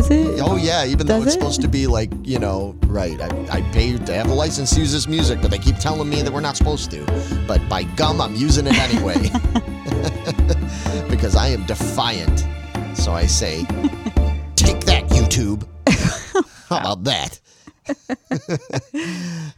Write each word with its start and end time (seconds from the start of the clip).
Oh, 0.00 0.04
is 0.04 0.10
it? 0.10 0.40
Oh 0.40 0.56
yeah, 0.56 0.84
even 0.86 1.06
though 1.06 1.18
it's 1.18 1.28
it? 1.28 1.32
supposed 1.32 1.60
to 1.60 1.68
be 1.68 1.86
like 1.86 2.10
you 2.22 2.38
know, 2.38 2.74
right? 2.86 3.20
I, 3.20 3.58
I 3.58 3.62
pay 3.72 3.96
to 3.96 4.14
have 4.14 4.30
a 4.30 4.34
license 4.34 4.70
to 4.74 4.80
use 4.80 4.92
this 4.92 5.06
music, 5.06 5.40
but 5.42 5.50
they 5.50 5.58
keep 5.58 5.76
telling 5.76 6.08
me 6.08 6.22
that 6.22 6.32
we're 6.32 6.40
not 6.40 6.56
supposed 6.56 6.90
to. 6.92 7.04
But 7.46 7.66
by 7.68 7.82
gum, 7.82 8.20
I'm 8.20 8.34
using 8.34 8.66
it 8.66 8.78
anyway 8.78 9.14
because 11.10 11.36
I 11.36 11.48
am 11.48 11.66
defiant. 11.66 12.46
So 12.94 13.12
I 13.12 13.26
say, 13.26 13.64
take 14.56 14.80
that, 14.86 15.04
YouTube. 15.10 15.66
How 16.68 16.78
about 16.78 17.04
that? 17.04 17.40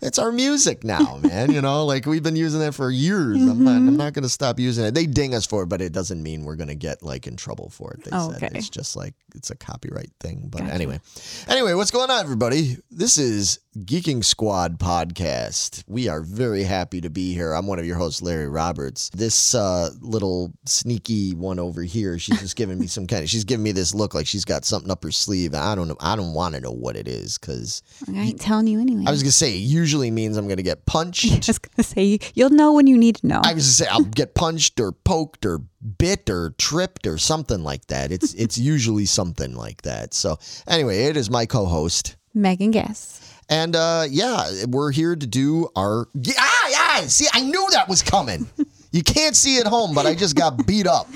it's 0.00 0.18
our 0.18 0.32
music 0.32 0.84
now, 0.84 1.18
man. 1.22 1.52
You 1.52 1.60
know, 1.60 1.84
like 1.84 2.06
we've 2.06 2.22
been 2.22 2.36
using 2.36 2.60
that 2.60 2.74
for 2.74 2.90
years. 2.90 3.36
I'm 3.36 3.64
not. 3.64 3.72
Mm-hmm. 3.72 3.88
I'm 3.88 3.96
not 3.96 4.12
going 4.12 4.22
to 4.22 4.28
stop 4.28 4.58
using 4.58 4.84
it. 4.84 4.94
They 4.94 5.06
ding 5.06 5.34
us 5.34 5.46
for 5.46 5.62
it, 5.62 5.66
but 5.66 5.80
it 5.80 5.92
doesn't 5.92 6.22
mean 6.22 6.44
we're 6.44 6.56
going 6.56 6.68
to 6.68 6.74
get 6.74 7.02
like 7.02 7.26
in 7.26 7.36
trouble 7.36 7.70
for 7.70 7.92
it. 7.92 8.04
They 8.04 8.10
Oh, 8.12 8.32
said 8.32 8.42
okay. 8.44 8.58
it's 8.58 8.68
just 8.68 8.96
like 8.96 9.14
it's 9.34 9.50
a 9.50 9.56
copyright 9.56 10.10
thing. 10.20 10.48
But 10.50 10.62
Gotcha. 10.62 10.74
anyway, 10.74 11.00
anyway, 11.48 11.74
what's 11.74 11.90
going 11.90 12.10
on, 12.10 12.20
everybody? 12.24 12.76
This 12.90 13.18
is 13.18 13.58
Geeking 13.78 14.22
Squad 14.22 14.78
podcast. 14.78 15.82
We 15.86 16.06
are 16.06 16.20
very 16.20 16.62
happy 16.62 17.00
to 17.00 17.08
be 17.08 17.32
here. 17.32 17.54
I'm 17.54 17.66
one 17.66 17.78
of 17.78 17.86
your 17.86 17.96
hosts, 17.96 18.20
Larry 18.20 18.46
Roberts. 18.46 19.08
This 19.14 19.54
uh, 19.54 19.88
little 20.02 20.52
sneaky 20.66 21.34
one 21.34 21.58
over 21.58 21.82
here, 21.82 22.18
she's 22.18 22.38
just 22.38 22.54
giving 22.54 22.78
me 22.78 22.86
some 22.86 23.06
kind 23.06 23.22
of. 23.22 23.30
She's 23.30 23.44
giving 23.44 23.64
me 23.64 23.72
this 23.72 23.94
look 23.94 24.12
like 24.12 24.26
she's 24.26 24.44
got 24.44 24.66
something 24.66 24.90
up 24.90 25.02
her 25.04 25.10
sleeve. 25.10 25.54
I 25.54 25.74
don't 25.74 25.88
know. 25.88 25.96
I 26.00 26.16
don't 26.16 26.34
want 26.34 26.54
to 26.54 26.60
know 26.60 26.70
what 26.70 26.96
it 26.96 27.08
is 27.08 27.38
because 27.38 27.82
I 28.08 28.20
ain't 28.20 28.40
telling 28.42 28.66
you 28.66 28.78
anyway. 28.78 29.04
I 29.06 29.10
was 29.10 29.22
gonna 29.22 29.32
say 29.32 29.54
it 29.54 29.60
usually 29.60 30.10
means 30.10 30.36
I'm 30.36 30.48
gonna 30.48 30.60
get 30.60 30.84
punched. 30.84 31.32
I 31.32 31.36
was 31.36 31.58
gonna 31.58 31.82
say 31.82 32.18
you'll 32.34 32.50
know 32.50 32.74
when 32.74 32.86
you 32.86 32.98
need 32.98 33.16
to 33.16 33.26
know. 33.26 33.40
I 33.42 33.54
was 33.54 33.62
gonna 33.62 33.62
say 33.62 33.86
I'll 33.86 34.04
get 34.04 34.34
punched 34.34 34.80
or 34.80 34.92
poked 34.92 35.46
or 35.46 35.62
bit 35.96 36.28
or 36.28 36.50
tripped 36.58 37.06
or 37.06 37.16
something 37.16 37.64
like 37.64 37.86
that. 37.86 38.12
It's 38.12 38.34
it's 38.34 38.58
usually 38.58 39.06
something 39.06 39.56
like 39.56 39.80
that. 39.82 40.12
So 40.12 40.38
anyway, 40.68 41.04
it 41.04 41.16
is 41.16 41.30
my 41.30 41.46
co-host. 41.46 42.16
Megan 42.34 42.70
Guess. 42.70 43.21
And 43.48 43.76
uh, 43.76 44.04
yeah, 44.08 44.64
we're 44.66 44.92
here 44.92 45.14
to 45.14 45.26
do 45.26 45.68
our. 45.76 46.08
Yeah, 46.14 46.32
yeah. 46.70 47.00
See, 47.02 47.26
I 47.32 47.42
knew 47.42 47.68
that 47.72 47.88
was 47.88 48.02
coming. 48.02 48.48
you 48.92 49.02
can't 49.02 49.36
see 49.36 49.58
at 49.58 49.66
home, 49.66 49.94
but 49.94 50.06
I 50.06 50.14
just 50.14 50.36
got 50.36 50.66
beat 50.66 50.86
up. 50.86 51.08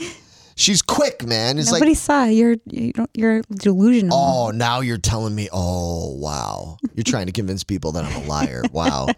She's 0.58 0.80
quick, 0.80 1.24
man. 1.26 1.58
It's 1.58 1.70
Nobody 1.70 1.90
like, 1.90 1.98
saw 1.98 2.24
you're 2.24 2.56
you 2.66 2.92
don't, 2.92 3.10
you're 3.14 3.42
delusional. 3.50 4.16
oh, 4.16 4.50
now 4.52 4.80
you're 4.80 4.96
telling 4.98 5.34
me. 5.34 5.48
Oh, 5.52 6.14
wow. 6.16 6.78
You're 6.94 7.04
trying 7.04 7.26
to 7.26 7.32
convince 7.32 7.62
people 7.62 7.92
that 7.92 8.04
I'm 8.04 8.22
a 8.22 8.26
liar. 8.26 8.62
Wow. 8.72 9.08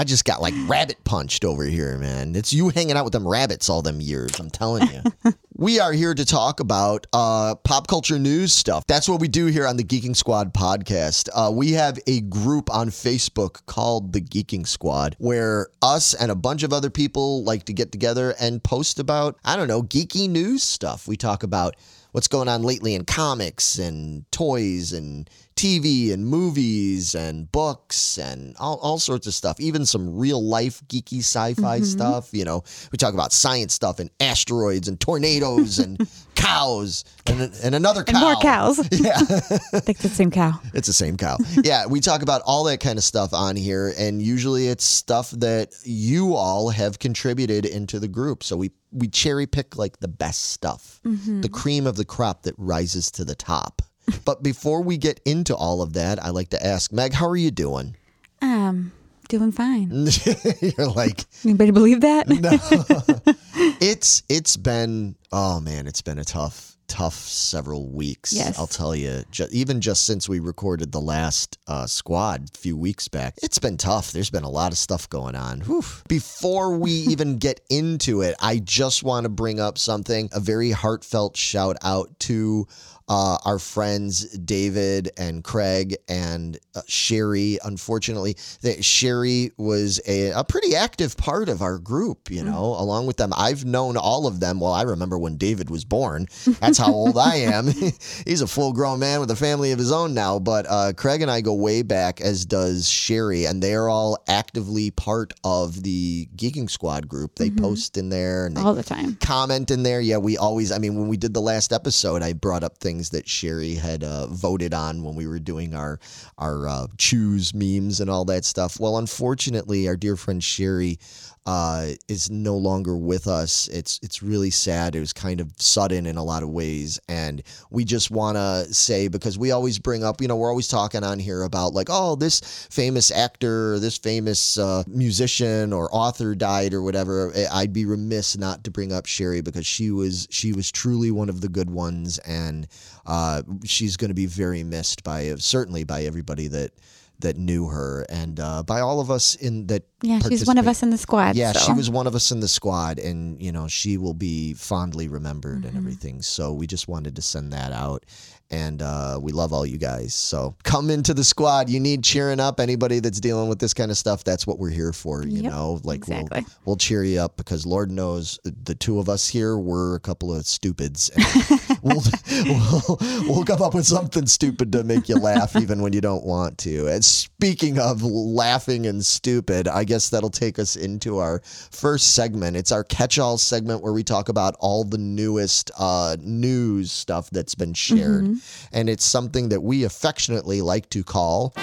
I 0.00 0.04
just 0.04 0.24
got 0.24 0.40
like 0.40 0.54
rabbit 0.66 1.04
punched 1.04 1.44
over 1.44 1.62
here, 1.62 1.98
man. 1.98 2.34
It's 2.34 2.54
you 2.54 2.70
hanging 2.70 2.96
out 2.96 3.04
with 3.04 3.12
them 3.12 3.28
rabbits 3.28 3.68
all 3.68 3.82
them 3.82 4.00
years. 4.00 4.40
I'm 4.40 4.48
telling 4.48 4.88
you. 4.88 5.32
we 5.58 5.78
are 5.78 5.92
here 5.92 6.14
to 6.14 6.24
talk 6.24 6.58
about 6.58 7.06
uh, 7.12 7.54
pop 7.56 7.86
culture 7.86 8.18
news 8.18 8.54
stuff. 8.54 8.86
That's 8.86 9.10
what 9.10 9.20
we 9.20 9.28
do 9.28 9.44
here 9.44 9.66
on 9.66 9.76
the 9.76 9.84
Geeking 9.84 10.16
Squad 10.16 10.54
podcast. 10.54 11.28
Uh, 11.34 11.50
we 11.52 11.72
have 11.72 11.98
a 12.06 12.22
group 12.22 12.74
on 12.74 12.88
Facebook 12.88 13.66
called 13.66 14.14
the 14.14 14.22
Geeking 14.22 14.66
Squad 14.66 15.16
where 15.18 15.68
us 15.82 16.14
and 16.14 16.30
a 16.30 16.34
bunch 16.34 16.62
of 16.62 16.72
other 16.72 16.88
people 16.88 17.44
like 17.44 17.64
to 17.64 17.74
get 17.74 17.92
together 17.92 18.34
and 18.40 18.64
post 18.64 19.00
about, 19.00 19.36
I 19.44 19.54
don't 19.54 19.68
know, 19.68 19.82
geeky 19.82 20.30
news 20.30 20.62
stuff. 20.62 21.06
We 21.06 21.18
talk 21.18 21.42
about 21.42 21.76
what's 22.12 22.28
going 22.28 22.48
on 22.48 22.62
lately 22.62 22.94
in 22.94 23.04
comics 23.04 23.78
and 23.78 24.30
toys 24.32 24.92
and 24.92 25.28
TV 25.56 26.10
and 26.12 26.26
movies 26.26 27.14
and 27.14 27.50
books 27.52 28.16
and 28.18 28.56
all, 28.58 28.78
all 28.78 28.98
sorts 28.98 29.26
of 29.26 29.34
stuff, 29.34 29.60
even 29.60 29.84
some 29.84 30.16
real 30.16 30.42
life 30.42 30.80
geeky 30.88 31.18
sci 31.18 31.54
fi 31.54 31.76
Mm-hmm. 31.80 31.84
stuff. 31.84 32.30
You 32.32 32.44
know, 32.44 32.62
we 32.92 32.96
talk 32.98 33.12
about 33.14 33.32
science 33.32 33.74
stuff 33.74 33.98
and 33.98 34.10
asteroids 34.20 34.88
and 34.88 34.98
tornadoes 34.98 35.78
and 35.78 36.08
cows 36.34 37.04
and, 37.26 37.52
and 37.62 37.74
another 37.74 38.04
cow. 38.04 38.12
and 38.14 38.20
more 38.22 38.36
cows. 38.40 38.78
Yeah. 39.00 39.16
I 39.18 39.20
think 39.80 39.90
it's 39.98 40.02
the 40.02 40.08
same 40.08 40.30
cow. 40.30 40.52
It's 40.72 40.86
the 40.86 40.94
same 40.94 41.16
cow. 41.18 41.36
Yeah, 41.62 41.86
we 41.86 42.00
talk 42.00 42.22
about 42.22 42.40
all 42.46 42.64
that 42.64 42.80
kind 42.80 42.96
of 42.98 43.04
stuff 43.04 43.34
on 43.34 43.54
here, 43.56 43.92
and 43.98 44.22
usually 44.22 44.68
it's 44.68 44.84
stuff 44.84 45.30
that 45.32 45.74
you 45.84 46.34
all 46.34 46.70
have 46.70 46.98
contributed 46.98 47.66
into 47.66 47.98
the 47.98 48.08
group. 48.08 48.42
So 48.42 48.56
we 48.56 48.70
we 48.92 49.08
cherry 49.08 49.46
pick 49.46 49.76
like 49.76 50.00
the 50.00 50.08
best 50.08 50.46
stuff, 50.50 51.00
the 51.04 51.48
cream 51.50 51.86
of 51.86 51.96
the 51.96 52.04
crop 52.04 52.42
that 52.42 52.54
rises 52.58 53.10
to 53.12 53.24
the 53.24 53.34
top. 53.34 53.82
But 54.24 54.42
before 54.42 54.82
we 54.82 54.96
get 54.96 55.20
into 55.24 55.54
all 55.54 55.82
of 55.82 55.92
that, 55.92 56.20
I 56.22 56.30
like 56.30 56.48
to 56.50 56.66
ask 56.66 56.92
Meg, 56.92 57.12
how 57.12 57.28
are 57.28 57.36
you 57.36 57.52
doing? 57.52 57.96
Um, 58.42 58.90
doing 59.28 59.52
fine. 59.52 59.90
You're 60.60 60.88
like, 60.90 61.24
Anybody 61.44 61.70
believe 61.70 62.00
that? 62.00 62.28
no, 62.28 62.50
it's 63.80 64.24
it's 64.28 64.56
been 64.56 65.14
oh 65.30 65.60
man, 65.60 65.86
it's 65.86 66.02
been 66.02 66.18
a 66.18 66.24
tough 66.24 66.69
tough 66.90 67.14
several 67.14 67.88
weeks. 67.88 68.32
Yes. 68.32 68.58
I'll 68.58 68.66
tell 68.66 68.94
you. 68.94 69.22
Ju- 69.30 69.46
even 69.52 69.80
just 69.80 70.04
since 70.04 70.28
we 70.28 70.40
recorded 70.40 70.90
the 70.92 71.00
last 71.00 71.56
uh, 71.68 71.86
squad 71.86 72.50
a 72.54 72.58
few 72.58 72.76
weeks 72.76 73.06
back, 73.08 73.34
it's 73.42 73.58
been 73.60 73.76
tough. 73.76 74.10
There's 74.12 74.28
been 74.28 74.42
a 74.42 74.50
lot 74.50 74.72
of 74.72 74.78
stuff 74.78 75.08
going 75.08 75.36
on. 75.36 75.60
Whew. 75.60 75.84
Before 76.08 76.76
we 76.76 76.90
even 77.12 77.38
get 77.38 77.60
into 77.70 78.22
it, 78.22 78.34
I 78.40 78.58
just 78.58 79.02
want 79.04 79.24
to 79.24 79.30
bring 79.30 79.60
up 79.60 79.78
something. 79.78 80.28
A 80.32 80.40
very 80.40 80.72
heartfelt 80.72 81.36
shout 81.36 81.76
out 81.82 82.18
to. 82.20 82.66
Uh, 83.12 83.36
our 83.44 83.58
friends 83.58 84.24
David 84.38 85.10
and 85.16 85.42
Craig 85.42 85.96
and 86.08 86.56
uh, 86.76 86.82
Sherry. 86.86 87.58
Unfortunately, 87.64 88.36
that 88.62 88.84
Sherry 88.84 89.50
was 89.56 90.00
a, 90.06 90.30
a 90.30 90.44
pretty 90.44 90.76
active 90.76 91.16
part 91.16 91.48
of 91.48 91.60
our 91.60 91.78
group. 91.78 92.30
You 92.30 92.44
know, 92.44 92.76
along 92.78 93.08
with 93.08 93.16
them, 93.16 93.32
I've 93.36 93.64
known 93.64 93.96
all 93.96 94.28
of 94.28 94.38
them. 94.38 94.60
Well, 94.60 94.72
I 94.72 94.82
remember 94.82 95.18
when 95.18 95.36
David 95.38 95.70
was 95.70 95.84
born. 95.84 96.28
That's 96.60 96.78
how 96.78 96.92
old 96.92 97.18
I 97.18 97.34
am. 97.36 97.66
He's 98.24 98.42
a 98.42 98.46
full 98.46 98.72
grown 98.72 99.00
man 99.00 99.18
with 99.18 99.30
a 99.32 99.36
family 99.36 99.72
of 99.72 99.80
his 99.80 99.90
own 99.90 100.14
now. 100.14 100.38
But 100.38 100.66
uh, 100.68 100.92
Craig 100.96 101.20
and 101.20 101.30
I 101.32 101.40
go 101.40 101.54
way 101.54 101.82
back, 101.82 102.20
as 102.20 102.44
does 102.44 102.88
Sherry, 102.88 103.44
and 103.46 103.60
they 103.60 103.74
are 103.74 103.88
all 103.88 104.22
actively 104.28 104.92
part 104.92 105.32
of 105.42 105.82
the 105.82 106.28
Geeking 106.36 106.70
Squad 106.70 107.08
group. 107.08 107.34
They 107.34 107.50
post 107.50 107.96
in 107.96 108.08
there 108.08 108.46
and 108.46 108.56
they 108.56 108.60
All 108.60 108.74
the 108.74 108.84
time. 108.84 109.16
comment 109.16 109.72
in 109.72 109.82
there. 109.82 110.00
Yeah, 110.00 110.18
we 110.18 110.36
always, 110.36 110.70
I 110.70 110.78
mean, 110.78 110.94
when 110.94 111.08
we 111.08 111.16
did 111.16 111.34
the 111.34 111.40
last 111.40 111.72
episode, 111.72 112.22
I 112.22 112.34
brought 112.34 112.62
up 112.62 112.78
things 112.78 112.99
that 113.08 113.26
Sherry 113.26 113.74
had 113.74 114.04
uh, 114.04 114.26
voted 114.26 114.74
on 114.74 115.02
when 115.02 115.14
we 115.14 115.26
were 115.26 115.38
doing 115.38 115.74
our 115.74 115.98
our 116.36 116.68
uh, 116.68 116.86
choose 116.98 117.54
memes 117.54 118.00
and 118.00 118.10
all 118.10 118.26
that 118.26 118.44
stuff. 118.44 118.78
Well, 118.78 118.98
unfortunately, 118.98 119.88
our 119.88 119.96
dear 119.96 120.16
friend 120.16 120.44
Sherry 120.44 120.98
uh, 121.46 121.88
is 122.08 122.30
no 122.30 122.56
longer 122.56 122.96
with 122.96 123.26
us. 123.26 123.66
It's 123.68 123.98
it's 124.02 124.22
really 124.22 124.50
sad. 124.50 124.94
It 124.94 125.00
was 125.00 125.12
kind 125.12 125.40
of 125.40 125.50
sudden 125.56 126.06
in 126.06 126.16
a 126.16 126.22
lot 126.24 126.42
of 126.42 126.50
ways, 126.50 127.00
and 127.08 127.42
we 127.70 127.84
just 127.84 128.10
want 128.10 128.36
to 128.36 128.72
say 128.72 129.08
because 129.08 129.38
we 129.38 129.50
always 129.50 129.78
bring 129.78 130.04
up, 130.04 130.20
you 130.20 130.28
know, 130.28 130.36
we're 130.36 130.50
always 130.50 130.68
talking 130.68 131.02
on 131.02 131.18
here 131.18 131.42
about 131.42 131.72
like, 131.72 131.88
oh, 131.90 132.14
this 132.14 132.40
famous 132.70 133.10
actor, 133.10 133.74
or 133.74 133.78
this 133.78 133.96
famous 133.96 134.58
uh, 134.58 134.82
musician 134.86 135.72
or 135.72 135.88
author 135.94 136.34
died 136.34 136.74
or 136.74 136.82
whatever. 136.82 137.32
I- 137.34 137.60
I'd 137.60 137.72
be 137.72 137.84
remiss 137.84 138.36
not 138.36 138.64
to 138.64 138.70
bring 138.70 138.92
up 138.92 139.06
Sherry 139.06 139.40
because 139.40 139.66
she 139.66 139.90
was 139.90 140.28
she 140.30 140.52
was 140.52 140.70
truly 140.70 141.10
one 141.10 141.28
of 141.28 141.40
the 141.40 141.48
good 141.48 141.70
ones, 141.70 142.18
and 142.18 142.66
uh, 143.06 143.42
she's 143.64 143.96
going 143.96 144.10
to 144.10 144.14
be 144.14 144.26
very 144.26 144.62
missed 144.62 145.02
by 145.02 145.34
certainly 145.36 145.84
by 145.84 146.02
everybody 146.04 146.48
that 146.48 146.72
that 147.20 147.36
knew 147.36 147.66
her 147.68 148.04
and 148.08 148.38
uh, 148.40 148.62
by 148.62 148.80
all 148.80 149.00
of 149.00 149.10
us 149.10 149.34
in 149.36 149.66
that 149.68 149.82
Yeah, 150.02 150.18
she's 150.20 150.46
one 150.46 150.58
of 150.58 150.66
us 150.68 150.82
in 150.82 150.90
the 150.90 150.98
squad. 150.98 151.36
yeah, 151.36 151.52
so. 151.52 151.60
she 151.66 151.72
was 151.72 151.90
one 151.90 152.06
of 152.06 152.14
us 152.14 152.30
in 152.30 152.40
the 152.40 152.48
squad, 152.48 152.98
and 152.98 153.40
you 153.42 153.52
know 153.52 153.68
she 153.68 153.96
will 153.98 154.14
be 154.14 154.54
fondly 154.54 155.08
remembered 155.08 155.64
and 155.64 155.76
everything. 155.76 156.22
So 156.22 156.52
we 156.52 156.66
just 156.66 156.88
wanted 156.88 157.16
to 157.16 157.22
send 157.22 157.52
that 157.52 157.72
out, 157.72 158.04
and 158.50 158.80
uh, 158.82 159.18
we 159.20 159.32
love 159.32 159.52
all 159.52 159.66
you 159.66 159.76
guys. 159.78 160.14
So 160.14 160.54
come 160.62 160.88
into 160.90 161.12
the 161.14 161.22
squad. 161.24 161.68
You 161.68 161.78
need 161.80 162.02
cheering 162.02 162.40
up. 162.40 162.58
Anybody 162.60 163.00
that's 163.00 163.20
dealing 163.20 163.48
with 163.48 163.58
this 163.58 163.74
kind 163.74 163.90
of 163.90 163.96
stuff, 163.98 164.24
that's 164.24 164.46
what 164.46 164.58
we're 164.58 164.70
here 164.70 164.92
for. 164.92 165.22
You 165.24 165.42
Yep, 165.42 165.52
know, 165.52 165.80
like 165.84 165.98
exactly. 165.98 166.40
we'll 166.42 166.50
we'll 166.64 166.76
cheer 166.76 167.04
you 167.04 167.20
up 167.20 167.36
because 167.36 167.66
Lord 167.66 167.90
knows 167.90 168.38
the 168.44 168.74
two 168.74 168.98
of 168.98 169.08
us 169.08 169.28
here 169.28 169.56
were 169.58 169.94
a 169.96 170.00
couple 170.00 170.34
of 170.34 170.46
stupids. 170.46 171.10
And 171.82 171.92
we'll, 171.92 172.02
we'll 172.44 172.98
we'll 173.28 173.44
come 173.44 173.62
up 173.62 173.74
with 173.74 173.86
something 173.86 174.26
stupid 174.26 174.72
to 174.72 174.84
make 174.84 175.08
you 175.08 175.16
laugh 175.16 175.56
even 175.56 175.82
when 175.82 175.92
you 175.92 176.00
don't 176.00 176.24
want 176.24 176.58
to. 176.58 176.88
And 176.88 177.04
speaking 177.04 177.78
of 177.78 178.02
laughing 178.02 178.86
and 178.86 179.04
stupid, 179.04 179.68
I 179.68 179.84
guess 179.84 180.10
that'll 180.10 180.30
take 180.30 180.58
us 180.58 180.76
into 180.76 181.18
our 181.18 181.40
first 181.44 182.14
segment. 182.14 182.56
It's 182.56 182.72
our 182.72 182.84
catch-all 182.84 183.38
segment 183.38 183.82
where 183.82 183.92
we 183.92 184.02
talk 184.04 184.28
about 184.28 184.56
all 184.60 184.84
the 184.84 184.98
newest 184.98 185.70
uh, 185.78 186.16
news 186.20 186.92
stuff 186.92 187.30
that's 187.30 187.54
been 187.54 187.74
shared, 187.74 188.36
and 188.72 188.88
it's 188.88 189.04
something 189.04 189.48
that 189.50 189.62
we 189.62 189.84
affectionately 189.84 190.60
like 190.62 190.90
to 190.90 191.02
call. 191.02 191.54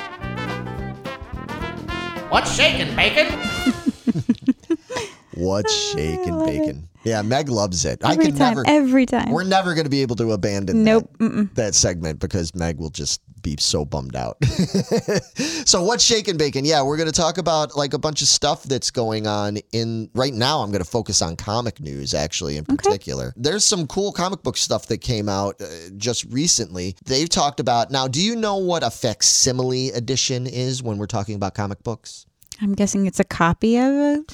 What's 2.30 2.54
shaking, 2.54 2.94
bacon? 2.96 3.28
What's 5.38 5.74
shaking 5.94 6.46
bacon? 6.46 6.90
Yeah, 7.04 7.22
Meg 7.22 7.48
loves 7.48 7.86
it. 7.86 8.04
I 8.04 8.16
can 8.16 8.36
time. 8.36 8.56
never. 8.56 8.64
every 8.68 9.06
time. 9.06 9.32
We're 9.32 9.44
never 9.44 9.74
going 9.74 9.86
to 9.86 9.90
be 9.90 10.02
able 10.02 10.18
to 10.18 10.34
abandon 10.34 10.84
Nope, 10.84 11.10
that, 11.20 11.50
that 11.56 11.76
segment 11.76 12.20
because 12.20 12.54
Meg 12.54 12.78
will 12.78 12.90
just 12.90 13.22
be 13.42 13.56
so 13.60 13.86
bummed 13.86 14.16
out. 14.16 14.44
so 15.66 15.84
what's 15.84 16.04
shaking 16.04 16.38
bacon? 16.38 16.66
Yeah, 16.66 16.82
we're 16.82 16.98
going 16.98 17.10
to 17.10 17.16
talk 17.16 17.38
about 17.38 17.78
like 17.78 17.94
a 17.94 17.98
bunch 17.98 18.22
of 18.22 18.28
stuff 18.28 18.64
that's 18.64 18.92
going 18.92 19.26
on 19.26 19.58
in 19.72 20.10
right 20.14 20.34
now. 20.34 20.60
I'm 20.60 20.72
going 20.72 20.84
to 20.84 20.90
focus 20.90 21.22
on 21.22 21.36
comic 21.36 21.80
news 21.80 22.14
actually 22.14 22.58
in 22.58 22.66
particular. 22.66 23.34
There's 23.38 23.64
some 23.64 23.88
cool 23.88 24.12
comic 24.12 24.44
book 24.44 24.58
stuff 24.58 24.88
that 24.88 24.98
came 25.00 25.30
out 25.30 25.62
uh, 25.62 25.66
just 25.96 26.26
recently. 26.26 26.96
They've 27.06 27.30
talked 27.30 27.60
about 27.60 27.92
now. 27.92 28.08
Do 28.08 28.22
you 28.22 28.36
know 28.36 28.58
what 28.58 28.84
a 28.84 28.90
facsimile 28.90 29.92
edition 29.92 30.48
is 30.48 30.84
when 30.84 30.98
we're 30.98 31.06
talking 31.06 31.36
about 31.36 31.54
comic 31.54 31.84
books? 31.84 32.26
I'm 32.62 32.74
guessing 32.74 33.06
it's 33.06 33.20
a 33.20 33.24
copy 33.24 33.78
of 33.78 33.94
a 33.94 34.26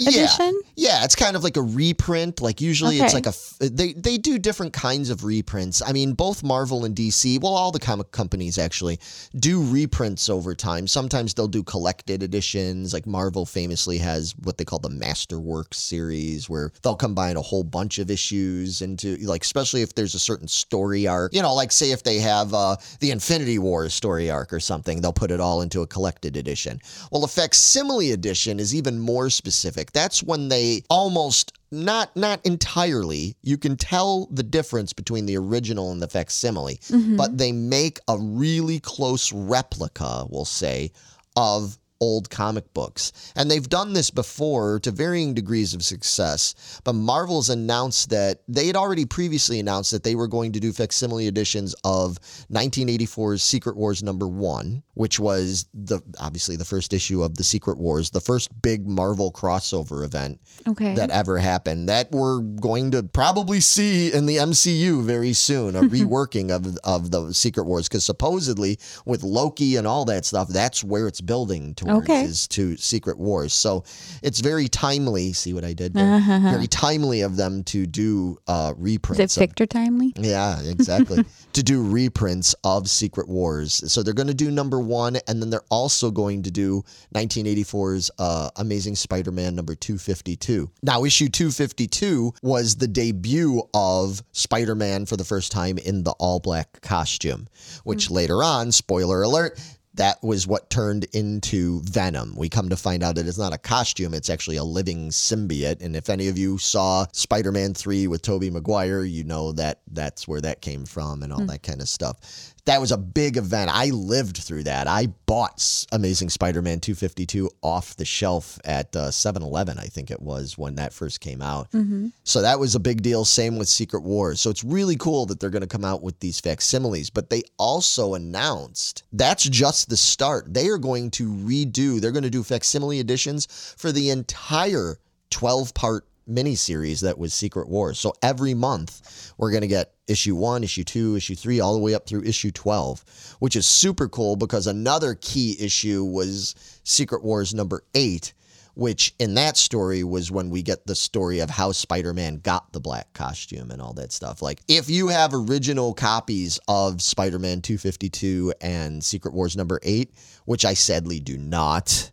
edition. 0.00 0.60
Yeah, 0.76 1.04
it's 1.04 1.16
kind 1.16 1.34
of 1.36 1.42
like 1.42 1.56
a 1.56 1.62
reprint. 1.62 2.40
Like 2.40 2.60
usually 2.60 3.00
it's 3.00 3.14
like 3.14 3.26
a 3.26 3.30
f- 3.30 3.56
they 3.60 3.92
they 3.94 4.18
do 4.18 4.38
different 4.38 4.72
kinds 4.72 5.10
of 5.10 5.24
reprints. 5.24 5.82
I 5.84 5.92
mean, 5.92 6.12
both 6.12 6.42
Marvel 6.42 6.84
and 6.84 6.94
DC, 6.94 7.40
well 7.40 7.54
all 7.54 7.72
the 7.72 7.80
comic 7.80 8.12
companies 8.12 8.58
actually 8.58 9.00
do 9.36 9.62
reprints 9.62 10.28
over 10.28 10.54
time. 10.54 10.86
Sometimes 10.86 11.34
they'll 11.34 11.48
do 11.48 11.62
collected 11.62 12.22
editions. 12.22 12.92
Like 12.92 13.06
Marvel 13.06 13.44
famously 13.46 13.98
has 13.98 14.34
what 14.42 14.58
they 14.58 14.64
call 14.64 14.78
the 14.78 14.88
Masterworks 14.88 15.74
series 15.74 16.48
where 16.48 16.72
they'll 16.82 16.96
combine 16.96 17.36
a 17.36 17.42
whole 17.42 17.64
bunch 17.64 17.98
of 17.98 18.10
issues 18.10 18.82
into 18.82 19.16
like 19.16 19.42
especially 19.42 19.82
if 19.82 19.94
there's 19.94 20.14
a 20.14 20.18
certain 20.18 20.48
story 20.48 21.06
arc. 21.06 21.34
You 21.34 21.42
know, 21.42 21.54
like 21.54 21.72
say 21.72 21.90
if 21.90 22.02
they 22.02 22.18
have 22.18 22.54
uh 22.54 22.76
the 23.00 23.10
Infinity 23.10 23.58
Wars 23.58 23.94
story 23.94 24.30
arc 24.30 24.52
or 24.52 24.60
something, 24.60 25.00
they'll 25.00 25.12
put 25.12 25.30
it 25.30 25.40
all 25.40 25.62
into 25.62 25.82
a 25.82 25.86
collected 25.86 26.36
edition. 26.36 26.80
Well, 27.10 27.24
a 27.24 27.28
facsimile 27.28 28.12
edition 28.12 28.60
is 28.60 28.74
even 28.74 28.98
more 28.98 29.30
specific. 29.30 29.87
That's 29.92 30.22
when 30.22 30.48
they 30.48 30.82
almost 30.90 31.52
not 31.70 32.14
not 32.16 32.44
entirely. 32.44 33.36
You 33.42 33.58
can 33.58 33.76
tell 33.76 34.26
the 34.30 34.42
difference 34.42 34.92
between 34.92 35.26
the 35.26 35.36
original 35.36 35.92
and 35.92 36.00
the 36.00 36.08
facsimile, 36.08 36.76
mm-hmm. 36.76 37.16
but 37.16 37.36
they 37.38 37.52
make 37.52 37.98
a 38.08 38.18
really 38.18 38.80
close 38.80 39.32
replica, 39.32 40.26
we'll 40.28 40.44
say, 40.44 40.92
of 41.36 41.78
old 42.00 42.30
comic 42.30 42.72
books. 42.74 43.12
And 43.36 43.50
they've 43.50 43.68
done 43.68 43.92
this 43.92 44.10
before 44.10 44.78
to 44.80 44.90
varying 44.90 45.34
degrees 45.34 45.74
of 45.74 45.82
success. 45.82 46.80
But 46.84 46.94
Marvel's 46.94 47.50
announced 47.50 48.10
that 48.10 48.42
they 48.48 48.66
had 48.66 48.76
already 48.76 49.04
previously 49.04 49.58
announced 49.58 49.90
that 49.90 50.04
they 50.04 50.14
were 50.14 50.28
going 50.28 50.52
to 50.52 50.60
do 50.60 50.72
facsimile 50.72 51.26
editions 51.26 51.74
of 51.84 52.18
1984's 52.52 53.42
Secret 53.42 53.76
Wars 53.76 54.02
number 54.02 54.28
1, 54.28 54.82
which 54.94 55.18
was 55.18 55.66
the 55.74 56.00
obviously 56.20 56.56
the 56.56 56.64
first 56.64 56.92
issue 56.92 57.22
of 57.22 57.36
the 57.36 57.44
Secret 57.44 57.78
Wars, 57.78 58.10
the 58.10 58.20
first 58.20 58.50
big 58.62 58.86
Marvel 58.86 59.32
crossover 59.32 60.04
event 60.04 60.40
Okay. 60.66 60.94
that 60.94 61.10
ever 61.10 61.38
happened 61.38 61.88
that 61.88 62.10
we're 62.12 62.40
going 62.40 62.90
to 62.90 63.02
probably 63.02 63.60
see 63.60 64.12
in 64.12 64.26
the 64.26 64.36
MCU 64.36 65.02
very 65.02 65.32
soon 65.32 65.76
a 65.76 65.82
reworking 65.96 66.50
of 66.50 66.76
of 66.84 67.10
the 67.10 67.32
Secret 67.32 67.64
Wars 67.64 67.88
because 67.88 68.04
supposedly 68.04 68.78
with 69.04 69.22
Loki 69.22 69.76
and 69.76 69.86
all 69.86 70.04
that 70.06 70.24
stuff 70.24 70.48
that's 70.48 70.82
where 70.84 71.06
it's 71.08 71.20
building 71.20 71.74
towards 71.88 72.08
Okay. 72.10 72.22
is 72.24 72.46
to 72.48 72.76
Secret 72.76 73.18
Wars 73.18 73.52
so 73.52 73.84
it's 74.22 74.40
very 74.40 74.68
timely 74.68 75.32
see 75.32 75.52
what 75.52 75.64
I 75.64 75.72
did 75.72 75.94
there 75.94 76.20
very 76.42 76.66
timely 76.66 77.22
of 77.22 77.36
them 77.36 77.64
to 77.64 77.86
do 77.86 78.38
uh 78.46 78.72
Is 78.76 78.82
reprints 78.82 79.36
it 79.36 79.40
of- 79.40 79.48
Victor 79.48 79.66
Timely? 79.66 80.12
yeah, 80.16 80.60
exactly. 80.62 81.24
to 81.52 81.62
do 81.62 81.82
reprints 81.82 82.54
of 82.64 82.88
Secret 82.88 83.28
Wars. 83.28 83.82
So 83.92 84.02
they're 84.02 84.14
going 84.14 84.28
to 84.28 84.34
do 84.34 84.50
number 84.50 84.78
one, 84.78 85.16
and 85.26 85.40
then 85.42 85.50
they're 85.50 85.64
also 85.70 86.10
going 86.10 86.42
to 86.44 86.50
do 86.50 86.82
1984's 87.14 88.10
uh, 88.18 88.50
Amazing 88.56 88.96
Spider 88.96 89.30
Man 89.32 89.54
number 89.54 89.74
252. 89.74 90.70
Now, 90.82 91.04
issue 91.04 91.28
252 91.28 92.34
was 92.42 92.76
the 92.76 92.88
debut 92.88 93.62
of 93.74 94.22
Spider 94.32 94.74
Man 94.74 95.06
for 95.06 95.16
the 95.16 95.24
first 95.24 95.52
time 95.52 95.78
in 95.78 96.04
the 96.04 96.12
all 96.12 96.40
black 96.40 96.80
costume, 96.80 97.48
which 97.84 98.10
later 98.10 98.42
on, 98.42 98.72
spoiler 98.72 99.22
alert, 99.22 99.60
that 99.98 100.22
was 100.22 100.46
what 100.46 100.70
turned 100.70 101.04
into 101.12 101.80
Venom. 101.82 102.34
We 102.36 102.48
come 102.48 102.68
to 102.68 102.76
find 102.76 103.02
out 103.02 103.16
that 103.16 103.26
it's 103.26 103.38
not 103.38 103.52
a 103.52 103.58
costume, 103.58 104.14
it's 104.14 104.30
actually 104.30 104.56
a 104.56 104.64
living 104.64 105.10
symbiote. 105.10 105.82
And 105.82 105.94
if 105.96 106.08
any 106.08 106.28
of 106.28 106.38
you 106.38 106.56
saw 106.56 107.06
Spider 107.12 107.52
Man 107.52 107.74
3 107.74 108.06
with 108.06 108.22
Tobey 108.22 108.50
Maguire, 108.50 109.02
you 109.02 109.24
know 109.24 109.52
that 109.52 109.80
that's 109.92 110.26
where 110.26 110.40
that 110.40 110.62
came 110.62 110.86
from 110.86 111.22
and 111.22 111.32
all 111.32 111.40
hmm. 111.40 111.46
that 111.46 111.62
kind 111.62 111.80
of 111.80 111.88
stuff. 111.88 112.54
That 112.68 112.82
was 112.82 112.92
a 112.92 112.98
big 112.98 113.38
event. 113.38 113.70
I 113.72 113.86
lived 113.86 114.36
through 114.36 114.64
that. 114.64 114.86
I 114.86 115.06
bought 115.24 115.86
Amazing 115.90 116.28
Spider 116.28 116.60
Man 116.60 116.80
252 116.80 117.48
off 117.62 117.96
the 117.96 118.04
shelf 118.04 118.58
at 118.62 118.94
uh, 118.94 119.10
7 119.10 119.42
Eleven, 119.42 119.78
I 119.78 119.86
think 119.86 120.10
it 120.10 120.20
was, 120.20 120.58
when 120.58 120.74
that 120.74 120.92
first 120.92 121.22
came 121.22 121.40
out. 121.40 121.70
Mm-hmm. 121.70 122.08
So 122.24 122.42
that 122.42 122.60
was 122.60 122.74
a 122.74 122.78
big 122.78 123.00
deal. 123.00 123.24
Same 123.24 123.56
with 123.56 123.68
Secret 123.68 124.02
Wars. 124.02 124.42
So 124.42 124.50
it's 124.50 124.64
really 124.64 124.96
cool 124.96 125.24
that 125.26 125.40
they're 125.40 125.48
going 125.48 125.62
to 125.62 125.66
come 125.66 125.82
out 125.82 126.02
with 126.02 126.20
these 126.20 126.40
facsimiles. 126.40 127.08
But 127.08 127.30
they 127.30 127.42
also 127.56 128.12
announced 128.12 129.02
that's 129.14 129.44
just 129.44 129.88
the 129.88 129.96
start. 129.96 130.52
They 130.52 130.68
are 130.68 130.76
going 130.76 131.10
to 131.12 131.26
redo, 131.26 131.98
they're 131.98 132.12
going 132.12 132.22
to 132.24 132.28
do 132.28 132.42
facsimile 132.42 133.00
editions 133.00 133.74
for 133.78 133.92
the 133.92 134.10
entire 134.10 134.98
12 135.30 135.72
part 135.72 136.04
miniseries 136.28 137.00
that 137.00 137.18
was 137.18 137.32
Secret 137.34 137.68
Wars. 137.68 137.98
So 137.98 138.12
every 138.22 138.54
month 138.54 139.32
we're 139.38 139.50
going 139.50 139.62
to 139.62 139.68
get 139.68 139.94
issue 140.06 140.34
one, 140.34 140.64
issue 140.64 140.84
two, 140.84 141.16
issue 141.16 141.34
three, 141.34 141.60
all 141.60 141.74
the 141.74 141.80
way 141.80 141.94
up 141.94 142.06
through 142.06 142.22
issue 142.22 142.50
12, 142.50 143.36
which 143.40 143.56
is 143.56 143.66
super 143.66 144.08
cool 144.08 144.36
because 144.36 144.66
another 144.66 145.16
key 145.20 145.56
issue 145.60 146.04
was 146.04 146.54
Secret 146.84 147.22
Wars 147.22 147.54
number 147.54 147.82
eight 147.94 148.32
which 148.78 149.12
in 149.18 149.34
that 149.34 149.56
story 149.56 150.04
was 150.04 150.30
when 150.30 150.50
we 150.50 150.62
get 150.62 150.86
the 150.86 150.94
story 150.94 151.40
of 151.40 151.50
how 151.50 151.72
Spider-Man 151.72 152.36
got 152.36 152.72
the 152.72 152.78
black 152.78 153.12
costume 153.12 153.72
and 153.72 153.82
all 153.82 153.92
that 153.92 154.12
stuff. 154.12 154.40
Like 154.40 154.60
if 154.68 154.88
you 154.88 155.08
have 155.08 155.34
original 155.34 155.92
copies 155.92 156.60
of 156.68 157.02
Spider-Man 157.02 157.60
252 157.60 158.54
and 158.60 159.02
Secret 159.02 159.34
Wars 159.34 159.56
number 159.56 159.80
8, 159.82 160.12
which 160.44 160.64
I 160.64 160.74
sadly 160.74 161.18
do 161.18 161.36
not, 161.36 162.12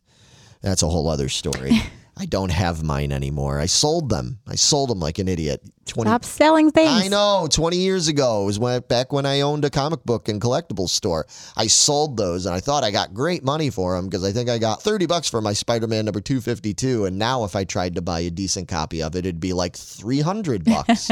that's 0.62 0.82
a 0.82 0.90
whole 0.90 1.08
other 1.08 1.30
story. 1.30 1.80
I 2.18 2.26
don't 2.26 2.52
have 2.52 2.84
mine 2.84 3.12
anymore. 3.12 3.60
I 3.60 3.66
sold 3.66 4.10
them. 4.10 4.40
I 4.48 4.56
sold 4.56 4.90
them 4.90 5.00
like 5.00 5.20
an 5.20 5.28
idiot. 5.28 5.62
20 5.88 6.10
Stop 6.10 6.26
selling 6.26 6.72
things. 6.72 6.90
I 6.90 7.08
know. 7.10 7.48
20 7.50 7.78
years 7.78 8.08
ago 8.08 8.46
was 8.46 8.58
when 8.58 8.82
back 8.82 9.14
when 9.14 9.26
I 9.26 9.42
owned 9.42 9.66
a 9.66 9.70
comic 9.70 10.04
book 10.04 10.28
and 10.28 10.42
collectibles 10.42 10.90
store. 10.90 11.28
I 11.56 11.68
sold 11.68 12.18
those 12.18 12.48
and 12.48 12.56
I 12.56 12.60
thought 12.60 12.84
I 12.84 12.90
got 12.90 13.14
great 13.14 13.44
money 13.44 13.70
for 13.70 13.96
them 13.96 14.06
because 14.06 14.24
I 14.24 14.32
think 14.32 14.50
I 14.50 14.58
got 14.58 14.82
30 14.82 15.06
bucks 15.06 15.30
for 15.30 15.42
my 15.42 15.54
Spider-Man 15.54 16.06
number 16.06 16.22
252 16.22 17.06
and 17.06 17.20
now 17.20 17.44
if 17.44 17.56
I 17.56 17.66
tried 17.66 17.96
to 17.96 18.02
buy 18.02 18.22
a 18.22 18.32
decent 18.32 18.68
copy 18.68 19.04
of 19.04 19.16
it 19.16 19.20
it'd 19.20 19.40
be 19.40 19.54
like 19.54 19.76
300 19.76 20.66
bucks. 20.66 21.12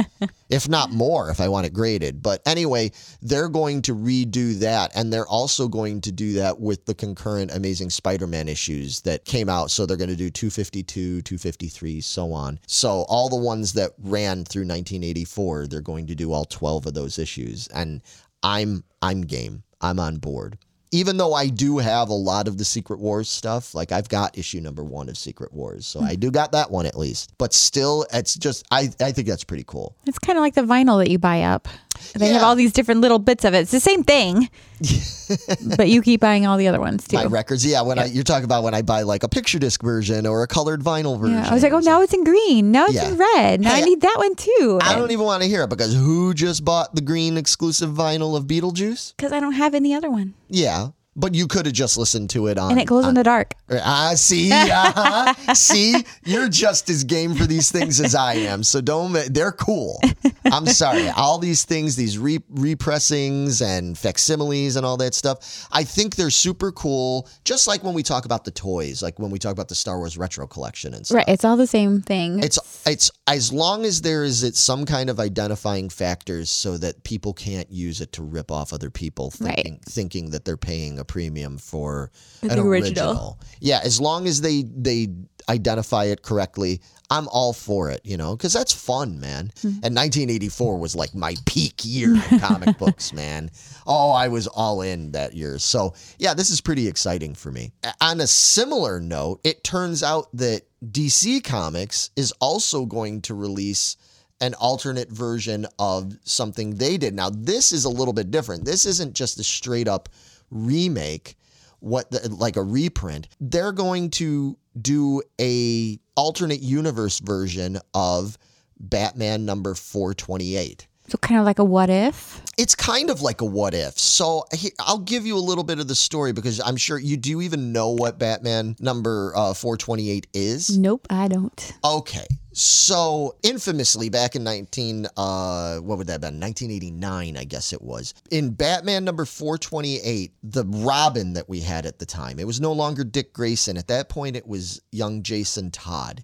if 0.49 0.67
not 0.67 0.91
more 0.91 1.29
if 1.29 1.39
I 1.39 1.49
want 1.49 1.67
it 1.67 1.73
graded. 1.73 2.23
But 2.23 2.41
anyway, 2.47 2.91
they're 3.21 3.49
going 3.49 3.83
to 3.83 3.95
redo 3.95 4.57
that 4.59 4.91
and 4.95 5.13
they're 5.13 5.27
also 5.27 5.67
going 5.67 6.01
to 6.01 6.11
do 6.11 6.33
that 6.33 6.59
with 6.59 6.85
the 6.85 6.95
concurrent 6.95 7.51
Amazing 7.53 7.91
Spider-Man 7.91 8.47
issues 8.47 9.01
that 9.01 9.25
came 9.25 9.49
out. 9.49 9.69
So 9.69 9.85
they're 9.85 9.97
going 9.97 10.09
to 10.09 10.15
do 10.15 10.31
252, 10.31 10.92
253, 10.93 12.01
so 12.01 12.31
on. 12.31 12.59
So 12.67 13.05
all 13.09 13.29
the 13.29 13.35
ones 13.35 13.73
that 13.73 13.91
ran 13.99 14.45
through 14.45 14.63
1984, 14.63 15.67
they're 15.67 15.81
going 15.81 16.07
to 16.07 16.15
do 16.15 16.31
all 16.31 16.45
12 16.45 16.87
of 16.87 16.93
those 16.93 17.19
issues 17.19 17.67
and 17.67 18.01
I'm 18.43 18.83
I'm 19.01 19.21
game. 19.21 19.63
I'm 19.81 19.99
on 19.99 20.17
board. 20.17 20.57
Even 20.91 21.17
though 21.17 21.33
I 21.33 21.47
do 21.47 21.79
have 21.79 22.09
a 22.09 22.13
lot 22.13 22.47
of 22.47 22.59
the 22.59 22.63
Secret 22.63 22.99
Wars 22.99 23.27
stuff, 23.27 23.73
like 23.73 23.91
I've 23.91 24.07
got 24.09 24.37
issue 24.37 24.61
number 24.61 24.83
1 24.83 25.09
of 25.09 25.17
Secret 25.17 25.51
Wars. 25.51 25.87
So 25.87 25.99
hmm. 25.99 26.05
I 26.05 26.15
do 26.15 26.29
got 26.29 26.51
that 26.51 26.69
one 26.69 26.85
at 26.85 26.97
least. 26.97 27.33
But 27.39 27.53
still 27.53 28.05
it's 28.13 28.35
just 28.35 28.65
I 28.69 28.89
I 28.99 29.11
think 29.11 29.27
that's 29.27 29.43
pretty 29.43 29.63
cool. 29.65 29.95
It's 30.05 30.19
kind 30.19 30.37
of 30.37 30.41
like 30.41 30.53
the 30.53 30.61
vinyl 30.61 31.03
that 31.03 31.09
you 31.09 31.17
buy 31.17 31.43
up. 31.43 31.67
They 32.15 32.29
have 32.29 32.43
all 32.43 32.55
these 32.55 32.71
different 32.73 33.01
little 33.01 33.19
bits 33.19 33.43
of 33.45 33.53
it. 33.53 33.59
It's 33.59 33.71
the 33.71 33.79
same 33.79 34.03
thing, 34.03 34.49
but 35.77 35.89
you 35.89 36.01
keep 36.01 36.21
buying 36.21 36.45
all 36.45 36.57
the 36.57 36.67
other 36.67 36.79
ones 36.79 37.07
too. 37.07 37.17
My 37.17 37.25
records, 37.25 37.65
yeah. 37.65 37.81
When 37.81 37.97
I 37.99 38.05
you're 38.05 38.23
talking 38.23 38.45
about 38.45 38.63
when 38.63 38.73
I 38.73 38.81
buy 38.81 39.01
like 39.03 39.23
a 39.23 39.29
picture 39.29 39.57
disc 39.59 39.81
version 39.81 40.25
or 40.27 40.43
a 40.43 40.47
colored 40.47 40.81
vinyl 40.81 41.19
version. 41.19 41.35
Yeah, 41.37 41.49
I 41.49 41.53
was 41.53 41.63
like, 41.63 41.73
oh, 41.73 41.79
now 41.79 42.01
it's 42.01 42.13
in 42.13 42.23
green. 42.23 42.71
Now 42.71 42.85
it's 42.85 42.95
Yeah. 42.95 43.09
in 43.09 43.17
red. 43.17 43.61
Now 43.61 43.73
I 43.73 43.81
need 43.81 44.01
that 44.01 44.15
one 44.17 44.35
too. 44.35 44.79
I 44.81 44.95
don't 44.95 45.11
even 45.11 45.25
want 45.25 45.43
to 45.43 45.49
hear 45.49 45.63
it 45.63 45.69
because 45.69 45.93
who 45.93 46.33
just 46.33 46.63
bought 46.65 46.93
the 46.95 47.01
green 47.01 47.37
exclusive 47.37 47.89
vinyl 47.91 48.35
of 48.37 48.45
Beetlejuice? 48.45 49.13
Because 49.15 49.31
I 49.31 49.39
don't 49.39 49.53
have 49.53 49.73
any 49.73 49.93
other 49.93 50.09
one, 50.11 50.33
Yeah, 50.49 50.89
but 51.15 51.35
you 51.35 51.47
could 51.47 51.65
have 51.65 51.75
just 51.75 51.97
listened 51.97 52.29
to 52.31 52.47
it 52.47 52.57
on. 52.57 52.71
and 52.71 52.79
it 52.79 52.85
glows 52.85 53.05
in 53.05 53.13
the 53.13 53.23
dark. 53.23 53.53
Ah, 53.71 54.13
see, 54.15 54.51
uh-huh. 54.53 55.53
see, 55.53 56.03
you're 56.25 56.49
just 56.49 56.89
as 56.89 57.03
game 57.03 57.35
for 57.35 57.45
these 57.45 57.71
things 57.71 57.99
as 57.99 58.15
I 58.15 58.33
am. 58.35 58.63
So 58.63 58.81
don't. 58.81 59.13
They're 59.33 59.51
cool. 59.51 59.99
I'm 60.45 60.65
sorry. 60.65 61.07
All 61.17 61.37
these 61.37 61.63
things, 61.65 61.95
these 61.95 62.17
re- 62.17 62.41
repressings 62.49 63.61
and 63.61 63.97
facsimiles 63.97 64.75
and 64.75 64.85
all 64.85 64.97
that 64.97 65.13
stuff, 65.13 65.67
I 65.71 65.83
think 65.83 66.15
they're 66.15 66.29
super 66.29 66.71
cool. 66.71 67.27
Just 67.45 67.67
like 67.67 67.83
when 67.83 67.93
we 67.93 68.03
talk 68.03 68.25
about 68.25 68.43
the 68.43 68.51
toys, 68.51 69.01
like 69.01 69.19
when 69.19 69.31
we 69.31 69.39
talk 69.39 69.51
about 69.51 69.69
the 69.69 69.75
Star 69.75 69.97
Wars 69.97 70.17
retro 70.17 70.47
collection 70.47 70.93
and 70.93 71.05
stuff. 71.05 71.15
Right, 71.17 71.27
it's 71.29 71.45
all 71.45 71.57
the 71.57 71.67
same 71.67 72.01
thing. 72.01 72.43
It's 72.43 72.59
it's 72.85 73.11
as 73.27 73.53
long 73.53 73.85
as 73.85 74.01
there 74.01 74.23
is 74.23 74.43
it 74.43 74.55
some 74.55 74.85
kind 74.85 75.09
of 75.09 75.19
identifying 75.19 75.89
factors 75.89 76.49
so 76.49 76.77
that 76.77 77.03
people 77.03 77.33
can't 77.33 77.71
use 77.71 78.01
it 78.01 78.11
to 78.13 78.23
rip 78.23 78.51
off 78.51 78.73
other 78.73 78.89
people 78.89 79.31
Right. 79.39 79.55
thinking 79.55 79.79
thinking 79.85 80.29
that 80.31 80.43
they're 80.45 80.57
paying 80.57 80.99
a 81.03 81.05
premium 81.05 81.57
for 81.57 82.11
an 82.41 82.51
original. 82.51 82.69
original. 82.69 83.39
Yeah, 83.59 83.81
as 83.83 83.99
long 84.01 84.25
as 84.25 84.41
they 84.41 84.63
they 84.63 85.09
identify 85.49 86.05
it 86.05 86.21
correctly, 86.21 86.81
I'm 87.09 87.27
all 87.27 87.53
for 87.53 87.91
it, 87.91 88.01
you 88.03 88.17
know, 88.17 88.35
because 88.35 88.53
that's 88.53 88.73
fun, 88.73 89.19
man. 89.19 89.51
Mm-hmm. 89.57 89.85
And 89.85 89.95
1984 89.95 90.79
was 90.79 90.95
like 90.95 91.13
my 91.13 91.35
peak 91.45 91.81
year 91.83 92.15
in 92.15 92.39
comic 92.39 92.77
books, 92.77 93.13
man. 93.13 93.51
Oh, 93.85 94.11
I 94.11 94.29
was 94.29 94.47
all 94.47 94.81
in 94.81 95.11
that 95.11 95.33
year. 95.33 95.59
So, 95.59 95.93
yeah, 96.17 96.33
this 96.33 96.49
is 96.49 96.61
pretty 96.61 96.87
exciting 96.87 97.35
for 97.35 97.51
me. 97.51 97.73
On 98.01 98.19
a 98.21 98.27
similar 98.27 98.99
note, 98.99 99.41
it 99.43 99.63
turns 99.63 100.01
out 100.01 100.27
that 100.33 100.63
DC 100.83 101.43
Comics 101.43 102.09
is 102.15 102.33
also 102.39 102.85
going 102.85 103.21
to 103.23 103.33
release 103.33 103.97
an 104.41 104.53
alternate 104.55 105.09
version 105.09 105.65
of 105.79 106.17
something 106.23 106.75
they 106.75 106.97
did. 106.97 107.13
Now, 107.13 107.29
this 107.29 107.71
is 107.71 107.85
a 107.85 107.89
little 107.89 108.13
bit 108.13 108.31
different. 108.31 108.65
This 108.65 108.85
isn't 108.85 109.13
just 109.13 109.39
a 109.39 109.43
straight 109.43 109.87
up 109.87 110.09
remake 110.53 111.35
what 111.79 112.09
the, 112.11 112.29
like 112.29 112.55
a 112.55 112.63
reprint 112.63 113.27
they're 113.41 113.71
going 113.73 114.09
to 114.09 114.57
do 114.81 115.21
a 115.39 115.99
alternate 116.15 116.61
universe 116.61 117.19
version 117.19 117.77
of 117.93 118.37
batman 118.79 119.45
number 119.45 119.73
428 119.75 120.87
So 121.09 121.17
kind 121.17 121.39
of 121.39 121.45
like 121.45 121.59
a 121.59 121.63
what 121.63 121.89
if? 121.89 122.41
it's 122.57 122.75
kind 122.75 123.09
of 123.09 123.21
like 123.21 123.41
a 123.41 123.45
what 123.45 123.73
if 123.73 123.97
so 123.99 124.45
he- 124.53 124.71
i'll 124.79 124.99
give 124.99 125.25
you 125.25 125.35
a 125.37 125.39
little 125.39 125.63
bit 125.63 125.79
of 125.79 125.87
the 125.87 125.95
story 125.95 126.31
because 126.33 126.61
i'm 126.61 126.77
sure 126.77 126.97
you 126.97 127.17
do 127.17 127.41
even 127.41 127.71
know 127.73 127.89
what 127.89 128.17
batman 128.19 128.75
number 128.79 129.33
uh, 129.35 129.53
428 129.53 130.27
is 130.33 130.77
Nope, 130.77 131.05
I 131.09 131.27
don't. 131.27 131.73
Okay. 131.83 132.27
So 132.55 133.35
infamously 133.41 134.09
back 134.09 134.35
in 134.35 134.43
19 134.43 135.07
uh 135.17 135.77
what 135.77 135.97
would 135.97 136.07
that 136.07 136.13
have 136.13 136.21
been? 136.21 136.39
1989, 136.39 137.35
I 137.37 137.43
guess 137.43 137.73
it 137.73 137.81
was. 137.81 138.13
In 138.29 138.51
Batman 138.51 139.03
number 139.03 139.25
428, 139.25 140.31
the 140.43 140.63
Robin 140.65 141.33
that 141.33 141.49
we 141.49 141.61
had 141.61 141.85
at 141.85 141.99
the 141.99 142.05
time. 142.05 142.39
It 142.39 142.45
was 142.47 142.61
no 142.61 142.71
longer 142.71 143.03
Dick 143.03 143.33
Grayson. 143.33 143.75
At 143.77 143.87
that 143.87 144.07
point 144.07 144.35
it 144.35 144.47
was 144.47 144.81
young 144.91 145.23
Jason 145.23 145.71
Todd. 145.71 146.23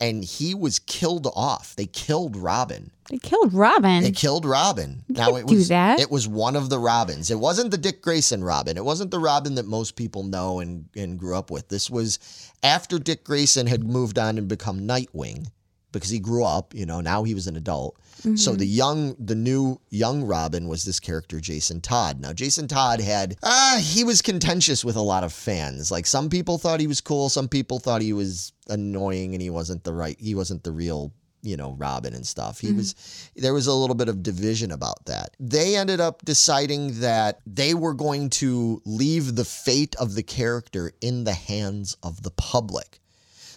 And 0.00 0.22
he 0.22 0.54
was 0.54 0.78
killed 0.78 1.26
off. 1.34 1.74
They 1.74 1.86
killed 1.86 2.36
Robin. 2.36 2.92
They 3.10 3.18
killed 3.18 3.52
Robin. 3.52 4.04
They 4.04 4.12
killed 4.12 4.44
Robin. 4.44 5.02
now 5.08 5.26
can't 5.32 5.38
it 5.38 5.46
do 5.48 5.56
was 5.56 5.68
that. 5.68 5.98
it 5.98 6.08
was 6.08 6.28
one 6.28 6.54
of 6.54 6.70
the 6.70 6.78
Robins. 6.78 7.32
It 7.32 7.38
wasn't 7.40 7.72
the 7.72 7.78
Dick 7.78 8.00
Grayson 8.00 8.44
Robin. 8.44 8.76
It 8.76 8.84
wasn't 8.84 9.10
the 9.10 9.18
Robin 9.18 9.56
that 9.56 9.66
most 9.66 9.96
people 9.96 10.22
know 10.22 10.60
and 10.60 10.84
and 10.96 11.18
grew 11.18 11.36
up 11.36 11.50
with. 11.50 11.68
This 11.68 11.90
was 11.90 12.20
after 12.62 12.98
Dick 13.00 13.24
Grayson 13.24 13.66
had 13.66 13.82
moved 13.82 14.18
on 14.20 14.38
and 14.38 14.46
become 14.46 14.80
Nightwing 14.86 15.48
because 15.92 16.10
he 16.10 16.18
grew 16.18 16.44
up, 16.44 16.74
you 16.74 16.86
know, 16.86 17.00
now 17.00 17.24
he 17.24 17.34
was 17.34 17.46
an 17.46 17.56
adult. 17.56 17.98
So 18.34 18.54
the 18.54 18.66
young 18.66 19.14
the 19.18 19.36
new 19.36 19.80
young 19.90 20.24
Robin 20.24 20.66
was 20.66 20.84
this 20.84 20.98
character 20.98 21.38
Jason 21.40 21.80
Todd. 21.80 22.20
Now 22.20 22.32
Jason 22.32 22.66
Todd 22.66 23.00
had 23.00 23.36
uh 23.44 23.78
he 23.78 24.02
was 24.02 24.22
contentious 24.22 24.84
with 24.84 24.96
a 24.96 25.00
lot 25.00 25.22
of 25.22 25.32
fans. 25.32 25.92
Like 25.92 26.04
some 26.04 26.28
people 26.28 26.58
thought 26.58 26.80
he 26.80 26.88
was 26.88 27.00
cool, 27.00 27.28
some 27.28 27.48
people 27.48 27.78
thought 27.78 28.02
he 28.02 28.12
was 28.12 28.52
annoying 28.68 29.34
and 29.34 29.42
he 29.42 29.50
wasn't 29.50 29.84
the 29.84 29.92
right 29.92 30.16
he 30.18 30.34
wasn't 30.34 30.64
the 30.64 30.72
real 30.72 31.12
you 31.42 31.56
know 31.56 31.76
Robin 31.78 32.12
and 32.14 32.26
stuff. 32.26 32.58
He 32.58 32.72
was 32.72 33.30
there 33.36 33.54
was 33.54 33.68
a 33.68 33.72
little 33.72 33.94
bit 33.94 34.08
of 34.08 34.22
division 34.22 34.72
about 34.72 35.04
that. 35.06 35.36
They 35.38 35.76
ended 35.76 36.00
up 36.00 36.24
deciding 36.24 37.00
that 37.00 37.38
they 37.46 37.74
were 37.74 37.94
going 37.94 38.30
to 38.30 38.82
leave 38.84 39.36
the 39.36 39.44
fate 39.44 39.94
of 39.96 40.14
the 40.14 40.24
character 40.24 40.92
in 41.00 41.24
the 41.24 41.34
hands 41.34 41.96
of 42.02 42.22
the 42.22 42.32
public. 42.32 43.00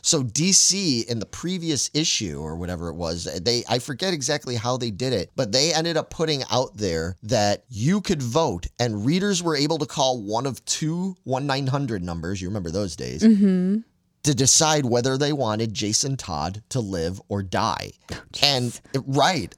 So 0.01 0.23
DC 0.23 1.05
in 1.05 1.19
the 1.19 1.25
previous 1.25 1.89
issue 1.93 2.39
or 2.39 2.55
whatever 2.55 2.89
it 2.89 2.95
was, 2.95 3.25
they 3.41 3.63
I 3.69 3.79
forget 3.79 4.13
exactly 4.13 4.55
how 4.55 4.77
they 4.77 4.91
did 4.91 5.13
it, 5.13 5.31
but 5.35 5.51
they 5.51 5.73
ended 5.73 5.97
up 5.97 6.09
putting 6.09 6.43
out 6.51 6.77
there 6.77 7.17
that 7.23 7.63
you 7.69 8.01
could 8.01 8.21
vote 8.21 8.67
and 8.79 9.05
readers 9.05 9.43
were 9.43 9.55
able 9.55 9.77
to 9.79 9.85
call 9.85 10.21
one 10.21 10.45
of 10.45 10.63
two 10.65 11.15
1-900 11.27 12.01
numbers, 12.01 12.41
you 12.41 12.47
remember 12.47 12.71
those 12.71 12.95
days, 12.95 13.23
mm-hmm. 13.23 13.79
To 14.23 14.35
decide 14.35 14.85
whether 14.85 15.17
they 15.17 15.33
wanted 15.33 15.73
Jason 15.73 16.15
Todd 16.17 16.61
to 16.69 16.79
live 16.79 17.21
or 17.27 17.41
die. 17.41 17.91
Oh, 18.11 18.21
and 18.43 18.79
right, 19.07 19.53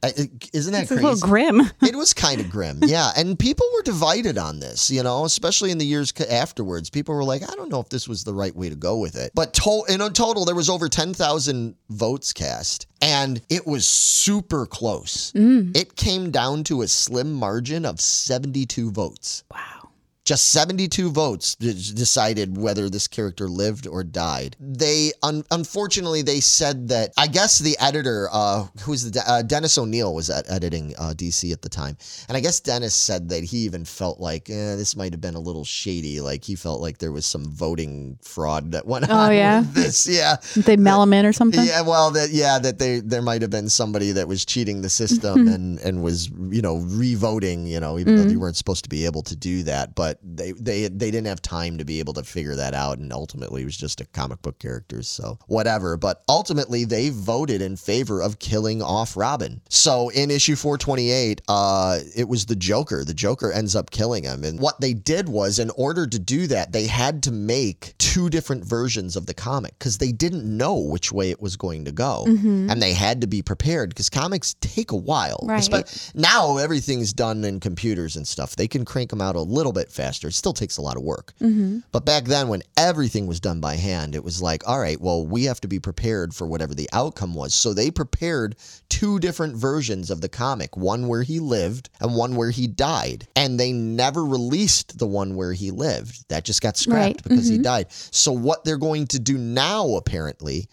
isn't 0.54 0.74
that 0.74 0.84
it's 0.84 0.92
a 0.92 0.96
little 0.96 1.18
grim. 1.18 1.62
it 1.82 1.96
was 1.96 2.14
kind 2.14 2.40
of 2.40 2.50
grim, 2.50 2.80
yeah. 2.84 3.12
And 3.16 3.38
people 3.38 3.68
were 3.74 3.82
divided 3.84 4.38
on 4.38 4.60
this, 4.60 4.90
you 4.90 5.04
know, 5.04 5.26
especially 5.26 5.72
in 5.72 5.78
the 5.78 5.86
years 5.86 6.14
afterwards. 6.30 6.90
People 6.90 7.16
were 7.16 7.24
like, 7.24 7.44
I 7.44 7.56
don't 7.56 7.70
know 7.70 7.80
if 7.80 7.90
this 7.90 8.08
was 8.08 8.24
the 8.24 8.34
right 8.34 8.56
way 8.56 8.70
to 8.70 8.76
go 8.76 8.98
with 8.98 9.16
it. 9.16 9.32
But 9.36 9.54
to- 9.56 9.84
in 9.90 10.00
total, 10.14 10.46
there 10.46 10.56
was 10.56 10.70
over 10.70 10.90
10,000 10.90 11.76
votes 11.90 12.34
cast, 12.34 12.88
and 13.02 13.42
it 13.50 13.66
was 13.66 13.86
super 13.86 14.66
close. 14.66 15.32
Mm. 15.34 15.76
It 15.76 15.96
came 15.96 16.32
down 16.32 16.64
to 16.66 16.82
a 16.82 16.88
slim 16.88 17.34
margin 17.34 17.86
of 17.86 18.00
72 18.00 18.92
votes. 18.92 19.44
Wow. 19.52 19.83
Just 20.26 20.52
72 20.52 21.12
votes 21.12 21.56
d- 21.56 21.74
decided 21.74 22.58
whether 22.58 22.90
this 22.90 23.10
character 23.10 23.50
lived 23.50 23.88
or 23.88 24.06
died. 24.06 24.56
They, 24.58 25.12
un- 25.22 25.44
unfortunately, 25.52 26.22
they 26.22 26.40
said 26.40 26.88
that, 26.88 27.12
I 27.18 27.28
guess 27.28 27.60
the 27.60 27.76
editor, 27.78 28.30
uh, 28.32 28.68
who's 28.84 29.04
the, 29.04 29.12
de- 29.12 29.30
uh, 29.30 29.42
Dennis 29.42 29.78
O'Neil 29.78 30.16
was 30.16 30.30
at 30.30 30.50
editing 30.50 30.94
uh, 30.98 31.14
DC 31.14 31.52
at 31.52 31.62
the 31.62 31.68
time. 31.68 31.98
And 32.30 32.38
I 32.38 32.40
guess 32.40 32.62
Dennis 32.62 32.96
said 32.96 33.28
that 33.30 33.44
he 33.44 33.58
even 33.60 33.84
felt 33.84 34.22
like, 34.22 34.50
eh, 34.50 34.76
this 34.78 34.96
might 34.96 35.12
have 35.12 35.20
been 35.20 35.36
a 35.36 35.40
little 35.42 35.66
shady. 35.66 36.22
Like 36.22 36.46
he 36.46 36.56
felt 36.56 36.80
like 36.80 37.00
there 37.00 37.12
was 37.12 37.26
some 37.26 37.44
voting 37.44 38.18
fraud 38.22 38.72
that 38.72 38.86
went 38.88 39.10
Oh, 39.10 39.14
on. 39.14 39.34
yeah? 39.34 39.60
with 39.60 39.74
This, 39.74 40.08
yeah. 40.10 40.38
Did 40.54 40.64
they 40.64 40.78
mail 40.78 41.04
him 41.04 41.12
in 41.12 41.26
or 41.26 41.34
something? 41.34 41.66
Yeah, 41.66 41.82
well, 41.82 42.12
that 42.12 42.30
yeah, 42.30 42.60
that 42.60 42.80
they 42.80 43.02
there 43.02 43.22
might 43.22 43.42
have 43.42 43.52
been 43.52 43.68
somebody 43.68 44.14
that 44.14 44.30
was 44.30 44.46
cheating 44.46 44.82
the 44.84 44.90
system 44.90 45.48
and 45.54 45.80
and 45.80 46.02
was 46.02 46.30
you 46.30 46.62
know 46.62 46.78
re-voting, 46.78 47.68
you 47.68 47.82
know, 47.82 48.00
even 48.00 48.16
though 48.16 48.30
you 48.32 48.40
weren't 48.40 48.56
supposed 48.56 48.84
to 48.86 48.90
be 48.90 49.06
able 49.06 49.22
to 49.24 49.36
do 49.36 49.64
that, 49.64 49.96
but 49.96 50.13
they 50.22 50.52
they 50.54 50.88
they 50.88 51.12
didn't 51.12 51.28
have 51.28 51.42
time 51.42 51.78
to 51.78 51.86
be 51.86 52.00
able 52.00 52.14
to 52.14 52.24
figure 52.24 52.56
that 52.56 52.74
out, 52.74 52.98
and 53.00 53.12
ultimately 53.12 53.62
it 53.62 53.66
was 53.66 53.78
just 53.78 54.02
a 54.02 54.06
comic 54.06 54.42
book 54.42 54.60
character, 54.60 55.02
so 55.02 55.40
whatever. 55.48 55.98
But 55.98 56.24
ultimately 56.30 56.86
they 56.86 57.10
voted 57.10 57.62
in 57.62 57.76
favor 57.76 58.22
of 58.22 58.40
killing 58.40 58.82
off 58.82 59.16
Robin. 59.18 59.62
So 59.70 60.10
in 60.10 60.32
issue 60.32 60.56
428, 60.56 61.42
uh, 61.48 62.00
it 62.16 62.28
was 62.28 62.46
the 62.46 62.56
Joker. 62.56 63.04
The 63.04 63.14
Joker 63.14 63.52
ends 63.52 63.76
up 63.76 63.92
killing 63.92 64.24
him, 64.24 64.44
and 64.44 64.60
what 64.60 64.80
they 64.82 64.94
did 64.94 65.30
was, 65.30 65.60
in 65.60 65.70
order 65.72 66.06
to 66.08 66.20
do 66.20 66.48
that, 66.48 66.72
they 66.72 66.88
had 66.88 67.24
to 67.24 67.32
make 67.32 67.94
two 67.98 68.30
different 68.30 68.64
versions 68.66 69.16
of 69.16 69.26
the 69.26 69.34
comic 69.34 69.78
because 69.80 69.98
they 69.98 70.12
didn't 70.12 70.46
know 70.46 70.76
which 70.76 71.12
way 71.12 71.32
it 71.32 71.42
was 71.42 71.56
going 71.56 71.86
to 71.86 71.92
go, 71.92 72.24
and 72.26 72.82
they 72.82 72.94
had 72.94 73.22
to 73.22 73.28
be 73.28 73.42
prepared 73.42 73.90
because 73.90 74.10
comics 74.10 74.56
take 74.62 74.92
a 74.92 74.96
while. 74.96 75.40
Right. 75.44 75.62
Espe- 75.62 76.16
now 76.16 76.58
everything's 76.58 77.14
done 77.14 77.44
in 77.44 77.60
computers 77.60 78.16
and 78.16 78.28
stuff. 78.28 78.56
They 78.56 78.68
can 78.68 78.86
crank 78.86 79.10
them 79.10 79.22
out 79.22 79.36
a 79.36 79.42
little 79.42 79.72
bit 79.74 79.92
faster. 79.92 80.03
It 80.04 80.34
still 80.34 80.54
takes 80.54 80.78
a 80.78 80.82
lot 80.82 80.98
of 80.98 81.04
work. 81.04 81.34
Mm-hmm. 81.42 81.80
But 81.92 82.06
back 82.06 82.26
then, 82.26 82.48
when 82.48 82.64
everything 82.78 83.28
was 83.28 83.40
done 83.40 83.60
by 83.60 83.76
hand, 83.76 84.16
it 84.16 84.24
was 84.24 84.42
like, 84.42 84.68
all 84.68 84.80
right, 84.80 85.00
well, 85.00 85.26
we 85.26 85.46
have 85.46 85.62
to 85.62 85.68
be 85.68 85.80
prepared 85.80 86.34
for 86.34 86.46
whatever 86.48 86.74
the 86.74 86.90
outcome 86.94 87.34
was. 87.34 87.54
So 87.54 87.74
they 87.74 87.92
prepared 87.92 88.56
two 88.90 89.20
different 89.20 89.56
versions 89.56 90.12
of 90.12 90.22
the 90.22 90.30
comic 90.30 90.76
one 90.78 91.08
where 91.08 91.24
he 91.24 91.40
lived 91.40 91.90
and 92.00 92.16
one 92.16 92.36
where 92.36 92.52
he 92.52 92.68
died. 92.68 93.28
And 93.36 93.60
they 93.60 93.72
never 93.72 94.24
released 94.24 94.98
the 94.98 95.08
one 95.08 95.36
where 95.36 95.54
he 95.54 95.72
lived. 95.72 96.28
That 96.30 96.46
just 96.46 96.62
got 96.62 96.78
scrapped 96.78 97.04
Right, 97.04 97.24
because 97.24 97.48
he 97.48 97.56
mm-hmm. 97.56 97.64
died. 97.64 97.92
So 97.92 98.32
what 98.32 98.64
they're 98.64 98.78
going 98.78 99.08
to 99.08 99.20
do 99.20 99.38
now, 99.38 99.96
apparently, 99.96 100.68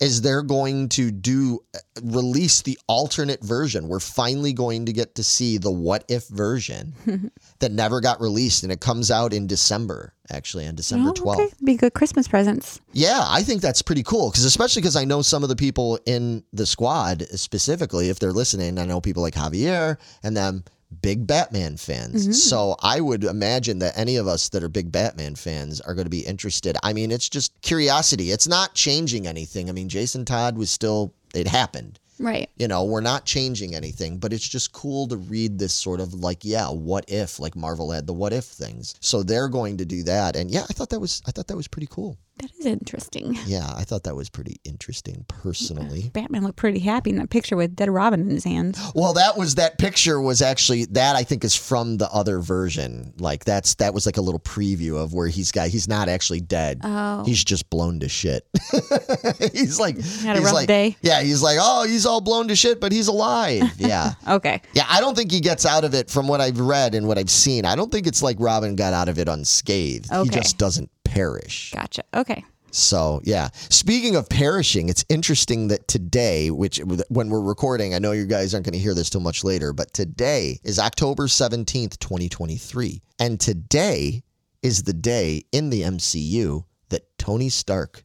is 0.00 0.20
they're 0.20 0.42
going 0.42 0.88
to 0.90 1.10
do 1.10 1.60
uh, 1.74 1.78
release 2.02 2.62
the 2.62 2.78
alternate 2.86 3.42
version. 3.42 3.88
We're 3.88 4.00
finally 4.00 4.52
going 4.52 4.86
to 4.86 4.92
get 4.92 5.14
to 5.14 5.22
see 5.24 5.56
the 5.58 5.70
what 5.70 6.04
if 6.08 6.28
version 6.28 7.30
that 7.60 7.72
never 7.72 8.00
got 8.00 8.20
released 8.20 8.62
and 8.62 8.70
it 8.70 8.80
comes 8.80 9.10
out 9.10 9.32
in 9.32 9.46
December 9.46 10.12
actually 10.30 10.66
on 10.66 10.74
December 10.74 11.10
Oh, 11.10 11.12
12th. 11.12 11.34
okay. 11.40 11.54
Be 11.64 11.76
good 11.76 11.94
Christmas 11.94 12.26
presents. 12.28 12.80
Yeah, 12.92 13.20
I 13.26 13.42
think 13.42 13.62
that's 13.62 13.80
pretty 13.82 14.02
cool 14.02 14.30
because 14.30 14.44
especially 14.44 14.82
because 14.82 14.96
I 14.96 15.04
know 15.04 15.22
some 15.22 15.42
of 15.42 15.48
the 15.48 15.56
people 15.56 15.98
in 16.04 16.42
the 16.52 16.66
squad 16.66 17.22
specifically 17.30 18.08
if 18.10 18.18
they're 18.18 18.32
listening, 18.32 18.78
I 18.78 18.84
know 18.86 19.00
people 19.00 19.22
like 19.22 19.34
Javier 19.34 19.96
and 20.22 20.36
them 20.36 20.64
big 21.02 21.26
Batman 21.26 21.76
fans. 21.76 22.22
Mm-hmm. 22.22 22.32
So 22.32 22.76
I 22.80 23.00
would 23.00 23.24
imagine 23.24 23.78
that 23.80 23.96
any 23.96 24.16
of 24.16 24.26
us 24.26 24.48
that 24.50 24.62
are 24.62 24.68
big 24.68 24.92
Batman 24.92 25.34
fans 25.34 25.80
are 25.80 25.94
going 25.94 26.06
to 26.06 26.10
be 26.10 26.20
interested. 26.20 26.76
I 26.82 26.92
mean, 26.92 27.10
it's 27.10 27.28
just 27.28 27.60
curiosity. 27.62 28.30
It's 28.30 28.48
not 28.48 28.74
changing 28.74 29.26
anything. 29.26 29.68
I 29.68 29.72
mean, 29.72 29.88
Jason 29.88 30.24
Todd 30.24 30.56
was 30.56 30.70
still 30.70 31.12
it 31.34 31.46
happened. 31.46 31.98
Right. 32.18 32.48
You 32.56 32.66
know, 32.66 32.84
we're 32.84 33.02
not 33.02 33.26
changing 33.26 33.74
anything, 33.74 34.18
but 34.18 34.32
it's 34.32 34.48
just 34.48 34.72
cool 34.72 35.06
to 35.08 35.16
read 35.16 35.58
this 35.58 35.74
sort 35.74 36.00
of 36.00 36.14
like, 36.14 36.44
yeah, 36.44 36.68
what 36.68 37.04
if, 37.08 37.38
like 37.38 37.54
Marvel 37.54 37.90
had 37.90 38.06
the 38.06 38.14
what 38.14 38.32
if 38.32 38.44
things. 38.44 38.94
So 39.00 39.22
they're 39.22 39.48
going 39.48 39.76
to 39.78 39.84
do 39.84 40.02
that. 40.04 40.34
And 40.34 40.50
yeah, 40.50 40.64
I 40.68 40.72
thought 40.72 40.90
that 40.90 41.00
was 41.00 41.20
I 41.26 41.30
thought 41.30 41.48
that 41.48 41.56
was 41.56 41.68
pretty 41.68 41.88
cool. 41.90 42.16
That 42.38 42.50
is 42.58 42.66
interesting. 42.66 43.38
Yeah, 43.46 43.66
I 43.74 43.84
thought 43.84 44.02
that 44.02 44.14
was 44.14 44.28
pretty 44.28 44.60
interesting 44.64 45.24
personally. 45.26 46.10
Batman 46.12 46.42
looked 46.42 46.56
pretty 46.56 46.80
happy 46.80 47.08
in 47.08 47.16
that 47.16 47.30
picture 47.30 47.56
with 47.56 47.74
dead 47.74 47.88
Robin 47.88 48.20
in 48.20 48.28
his 48.28 48.44
hand. 48.44 48.76
Well, 48.94 49.14
that 49.14 49.38
was 49.38 49.54
that 49.54 49.78
picture 49.78 50.20
was 50.20 50.42
actually 50.42 50.84
that 50.86 51.16
I 51.16 51.22
think 51.22 51.44
is 51.44 51.54
from 51.54 51.96
the 51.96 52.10
other 52.10 52.40
version. 52.40 53.14
Like 53.18 53.46
that's 53.46 53.76
that 53.76 53.94
was 53.94 54.04
like 54.04 54.18
a 54.18 54.20
little 54.20 54.40
preview 54.40 55.02
of 55.02 55.14
where 55.14 55.28
he's 55.28 55.50
got 55.50 55.68
he's 55.68 55.88
not 55.88 56.10
actually 56.10 56.42
dead. 56.42 56.80
Oh. 56.84 57.24
He's 57.24 57.42
just 57.42 57.70
blown 57.70 58.00
to 58.00 58.08
shit. 58.08 58.46
he's 59.52 59.80
like 59.80 59.98
Had 59.98 60.36
a 60.36 60.40
he's 60.40 60.44
rough 60.44 60.52
like, 60.52 60.68
day. 60.68 60.94
Yeah, 61.00 61.22
he's 61.22 61.42
like, 61.42 61.56
"Oh, 61.58 61.84
he's 61.86 62.04
all 62.04 62.20
blown 62.20 62.48
to 62.48 62.56
shit, 62.56 62.80
but 62.80 62.92
he's 62.92 63.08
alive." 63.08 63.62
Yeah. 63.86 64.14
Okay. 64.26 64.62
Yeah, 64.72 64.84
I 64.88 65.00
don't 65.00 65.14
think 65.14 65.30
he 65.30 65.38
gets 65.38 65.64
out 65.64 65.84
of 65.84 65.94
it 65.94 66.10
from 66.10 66.26
what 66.26 66.40
I've 66.40 66.58
read 66.58 66.94
and 66.94 67.06
what 67.06 67.18
I've 67.18 67.30
seen. 67.30 67.64
I 67.64 67.76
don't 67.76 67.92
think 67.92 68.06
it's 68.06 68.20
like 68.20 68.36
Robin 68.40 68.74
got 68.74 68.94
out 68.94 69.08
of 69.08 69.18
it 69.18 69.28
unscathed. 69.28 70.12
He 70.12 70.28
just 70.28 70.58
doesn't 70.58 70.90
perish. 71.16 71.72
Gotcha. 71.72 72.02
Okay. 72.14 72.44
So 72.70 73.20
yeah. 73.24 73.48
Speaking 73.54 74.16
of 74.16 74.28
perishing, 74.28 74.88
it's 74.88 75.04
interesting 75.08 75.68
that 75.68 75.88
today, 75.88 76.50
which 76.50 76.78
when 77.08 77.30
we're 77.30 77.40
recording, 77.40 77.94
I 77.94 77.98
know 77.98 78.12
you 78.12 78.26
guys 78.26 78.52
aren't 78.52 78.66
going 78.66 78.74
to 78.74 78.78
hear 78.78 78.94
this 78.94 79.08
till 79.08 79.22
much 79.22 79.44
later, 79.44 79.72
but 79.72 79.92
today 79.94 80.60
is 80.62 80.78
October 80.78 81.28
seventeenth, 81.28 81.98
twenty 81.98 82.28
twenty 82.28 82.56
three, 82.56 83.02
and 83.18 83.40
today 83.40 84.22
is 84.62 84.82
the 84.82 84.92
day 84.92 85.44
in 85.52 85.70
the 85.70 85.82
MCU 85.82 86.64
that 86.90 87.18
Tony 87.18 87.48
Stark 87.48 88.04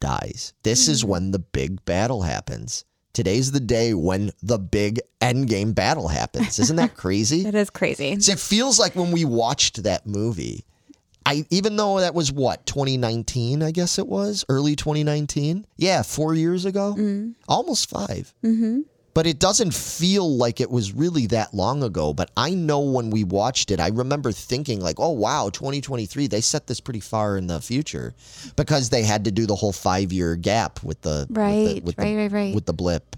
dies. 0.00 0.52
This 0.62 0.88
is 0.88 1.04
when 1.04 1.30
the 1.30 1.38
big 1.38 1.84
battle 1.84 2.22
happens. 2.22 2.84
Today's 3.12 3.52
the 3.52 3.60
day 3.60 3.92
when 3.92 4.30
the 4.42 4.58
big 4.58 5.00
endgame 5.20 5.74
battle 5.74 6.08
happens. 6.08 6.58
Isn't 6.58 6.76
that 6.76 6.94
crazy? 6.96 7.46
It 7.46 7.54
is 7.54 7.70
crazy. 7.70 8.20
So 8.20 8.32
it 8.32 8.38
feels 8.38 8.78
like 8.78 8.94
when 8.94 9.10
we 9.10 9.24
watched 9.24 9.82
that 9.82 10.06
movie, 10.06 10.64
I 11.30 11.44
even 11.50 11.76
though 11.76 12.00
that 12.00 12.14
was 12.14 12.32
what 12.32 12.66
2019, 12.66 13.62
I 13.62 13.70
guess 13.70 13.98
it 13.98 14.06
was 14.06 14.44
early 14.48 14.74
2019. 14.76 15.64
Yeah, 15.76 16.02
four 16.02 16.34
years 16.34 16.64
ago, 16.64 16.94
almost 17.48 17.88
5 17.90 18.34
Mm-hmm. 18.44 18.80
But 19.12 19.26
it 19.26 19.40
doesn't 19.40 19.74
feel 19.74 20.36
like 20.36 20.60
it 20.60 20.70
was 20.70 20.92
really 20.92 21.26
that 21.26 21.52
long 21.52 21.82
ago. 21.82 22.14
But 22.14 22.30
I 22.36 22.50
know 22.54 22.78
when 22.78 23.10
we 23.10 23.24
watched 23.24 23.72
it, 23.72 23.80
I 23.80 23.88
remember 23.88 24.30
thinking 24.30 24.80
like, 24.80 25.00
"Oh 25.00 25.10
wow, 25.10 25.50
2023. 25.50 26.28
They 26.28 26.40
set 26.40 26.68
this 26.68 26.78
pretty 26.80 27.00
far 27.00 27.36
in 27.36 27.48
the 27.48 27.60
future 27.60 28.14
because 28.54 28.90
they 28.90 29.02
had 29.02 29.24
to 29.24 29.32
do 29.32 29.46
the 29.46 29.56
whole 29.56 29.72
five 29.72 30.12
year 30.12 30.36
gap 30.36 30.82
with 30.84 31.00
the 31.02 31.26
with 31.28 31.34
the- 31.34 31.40
Right, 31.40 31.82
with 31.84 31.96
the, 31.96 32.02
right, 32.02 32.16
right, 32.16 32.32
right. 32.32 32.54
with 32.54 32.66
the 32.66 32.72
blip 32.72 33.16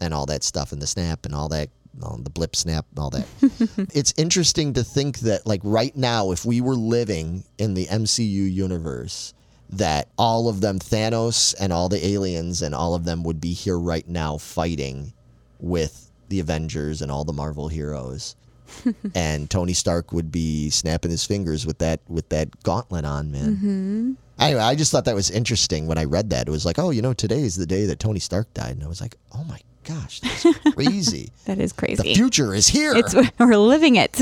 and 0.00 0.14
all 0.14 0.24
that 0.26 0.44
stuff 0.44 0.72
and 0.72 0.80
the 0.80 0.86
snap 0.86 1.26
and 1.26 1.34
all 1.34 1.48
that 1.50 1.68
all 2.02 2.16
the 2.18 2.30
blip 2.30 2.56
snap 2.56 2.86
and 2.90 2.98
all 2.98 3.10
that 3.10 3.26
it's 3.94 4.14
interesting 4.16 4.72
to 4.72 4.82
think 4.82 5.20
that 5.20 5.46
like 5.46 5.60
right 5.62 5.96
now 5.96 6.30
if 6.30 6.44
we 6.44 6.60
were 6.60 6.74
living 6.74 7.44
in 7.58 7.74
the 7.74 7.86
mcu 7.86 8.52
universe 8.52 9.34
that 9.70 10.08
all 10.18 10.48
of 10.48 10.60
them 10.60 10.78
thanos 10.78 11.54
and 11.58 11.72
all 11.72 11.88
the 11.88 12.04
aliens 12.06 12.62
and 12.62 12.74
all 12.74 12.94
of 12.94 13.04
them 13.04 13.22
would 13.22 13.40
be 13.40 13.52
here 13.52 13.78
right 13.78 14.08
now 14.08 14.36
fighting 14.36 15.12
with 15.58 16.10
the 16.28 16.40
avengers 16.40 17.02
and 17.02 17.10
all 17.10 17.24
the 17.24 17.32
marvel 17.32 17.68
heroes 17.68 18.36
and 19.14 19.50
tony 19.50 19.72
stark 19.72 20.12
would 20.12 20.32
be 20.32 20.70
snapping 20.70 21.10
his 21.10 21.24
fingers 21.24 21.66
with 21.66 21.78
that 21.78 22.00
with 22.08 22.28
that 22.30 22.62
gauntlet 22.62 23.04
on 23.04 23.30
man 23.30 23.56
mm-hmm. 23.56 24.12
Anyway, 24.38 24.60
I 24.60 24.74
just 24.74 24.90
thought 24.90 25.04
that 25.04 25.14
was 25.14 25.30
interesting 25.30 25.86
when 25.86 25.96
I 25.96 26.04
read 26.04 26.30
that. 26.30 26.48
It 26.48 26.50
was 26.50 26.66
like, 26.66 26.78
oh, 26.78 26.90
you 26.90 27.02
know, 27.02 27.12
today 27.12 27.42
is 27.42 27.54
the 27.54 27.66
day 27.66 27.86
that 27.86 28.00
Tony 28.00 28.18
Stark 28.18 28.52
died. 28.52 28.72
And 28.72 28.82
I 28.82 28.88
was 28.88 29.00
like, 29.00 29.14
oh 29.32 29.44
my 29.44 29.60
gosh, 29.84 30.20
that's 30.20 30.46
crazy. 30.74 31.30
That 31.44 31.58
is 31.58 31.72
crazy. 31.72 31.96
the 32.02 32.14
future 32.14 32.54
is 32.54 32.68
here. 32.68 32.94
It's 32.96 33.14
we're 33.38 33.56
living 33.56 33.96
it. 33.96 34.18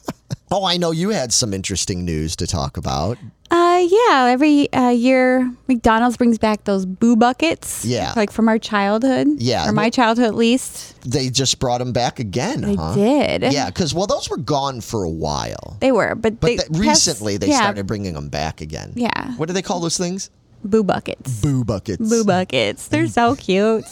oh, 0.50 0.64
I 0.66 0.76
know 0.76 0.90
you 0.90 1.10
had 1.10 1.32
some 1.32 1.54
interesting 1.54 2.04
news 2.04 2.36
to 2.36 2.46
talk 2.46 2.76
about. 2.76 3.16
Uh, 3.50 3.86
yeah. 3.88 4.26
Every 4.28 4.70
uh, 4.74 4.90
year, 4.90 5.50
McDonald's 5.66 6.18
brings 6.18 6.36
back 6.36 6.64
those 6.64 6.84
boo 6.84 7.16
buckets. 7.16 7.86
Yeah. 7.86 8.12
like 8.16 8.30
from 8.30 8.48
our 8.48 8.58
childhood. 8.58 9.28
Yeah. 9.38 9.66
or 9.66 9.72
my 9.72 9.88
childhood 9.88 10.26
at 10.26 10.34
least. 10.34 11.00
They 11.10 11.30
just 11.30 11.58
brought 11.58 11.78
them 11.78 11.92
back 11.94 12.18
again, 12.18 12.60
They 12.60 12.74
huh? 12.74 12.94
did. 12.94 13.50
Yeah, 13.50 13.66
because, 13.66 13.94
well, 13.94 14.06
those 14.06 14.28
were 14.28 14.36
gone 14.36 14.82
for 14.82 15.04
a 15.04 15.10
while. 15.10 15.78
they 15.80 15.92
were, 15.92 16.14
but 16.14 16.38
But 16.40 16.48
they 16.70 16.78
recently 16.78 17.38
they 17.38 17.48
yeah, 17.48 17.56
started 17.56 17.86
bringing 17.86 18.12
them 18.12 18.28
back 18.28 18.60
again. 18.60 18.92
Yeah. 18.94 19.32
What 19.36 19.46
do 19.46 19.54
they 19.54 19.62
call 19.62 19.80
those 19.80 19.96
things? 19.96 20.28
Boo 20.64 20.82
buckets. 20.84 21.40
Boo 21.40 21.64
buckets. 21.64 22.08
Boo 22.08 22.24
buckets. 22.24 22.88
They're 22.88 23.06
so 23.06 23.34
cute. 23.36 23.84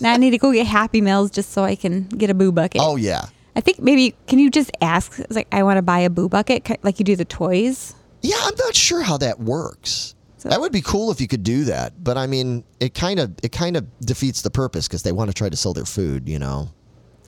now 0.00 0.12
I 0.12 0.16
need 0.16 0.30
to 0.30 0.38
go 0.38 0.52
get 0.52 0.66
Happy 0.66 1.00
Meals 1.00 1.30
just 1.30 1.50
so 1.52 1.64
I 1.64 1.74
can 1.76 2.04
get 2.08 2.30
a 2.30 2.34
boo 2.34 2.52
bucket. 2.52 2.80
Oh, 2.82 2.96
yeah. 2.96 3.26
I 3.54 3.60
think 3.60 3.80
maybe 3.80 4.14
can 4.26 4.38
you 4.38 4.50
just 4.50 4.70
ask? 4.80 5.18
It's 5.18 5.36
like 5.36 5.48
I 5.52 5.62
want 5.62 5.76
to 5.78 5.82
buy 5.82 5.98
a 6.00 6.10
boo 6.10 6.28
bucket, 6.28 6.66
like 6.82 6.98
you 6.98 7.04
do 7.04 7.16
the 7.16 7.24
toys. 7.24 7.94
Yeah, 8.22 8.36
I'm 8.40 8.54
not 8.58 8.74
sure 8.74 9.02
how 9.02 9.18
that 9.18 9.40
works. 9.40 10.14
So- 10.38 10.48
that 10.48 10.60
would 10.60 10.72
be 10.72 10.80
cool 10.80 11.10
if 11.10 11.20
you 11.20 11.28
could 11.28 11.42
do 11.44 11.64
that, 11.64 12.02
but 12.02 12.16
I 12.16 12.26
mean, 12.26 12.64
it 12.80 12.94
kind 12.94 13.20
of 13.20 13.32
it 13.42 13.52
kind 13.52 13.76
of 13.76 13.86
defeats 14.00 14.42
the 14.42 14.50
purpose 14.50 14.88
because 14.88 15.02
they 15.02 15.12
want 15.12 15.28
to 15.30 15.34
try 15.34 15.48
to 15.48 15.56
sell 15.56 15.72
their 15.72 15.84
food, 15.84 16.28
you 16.28 16.38
know. 16.38 16.70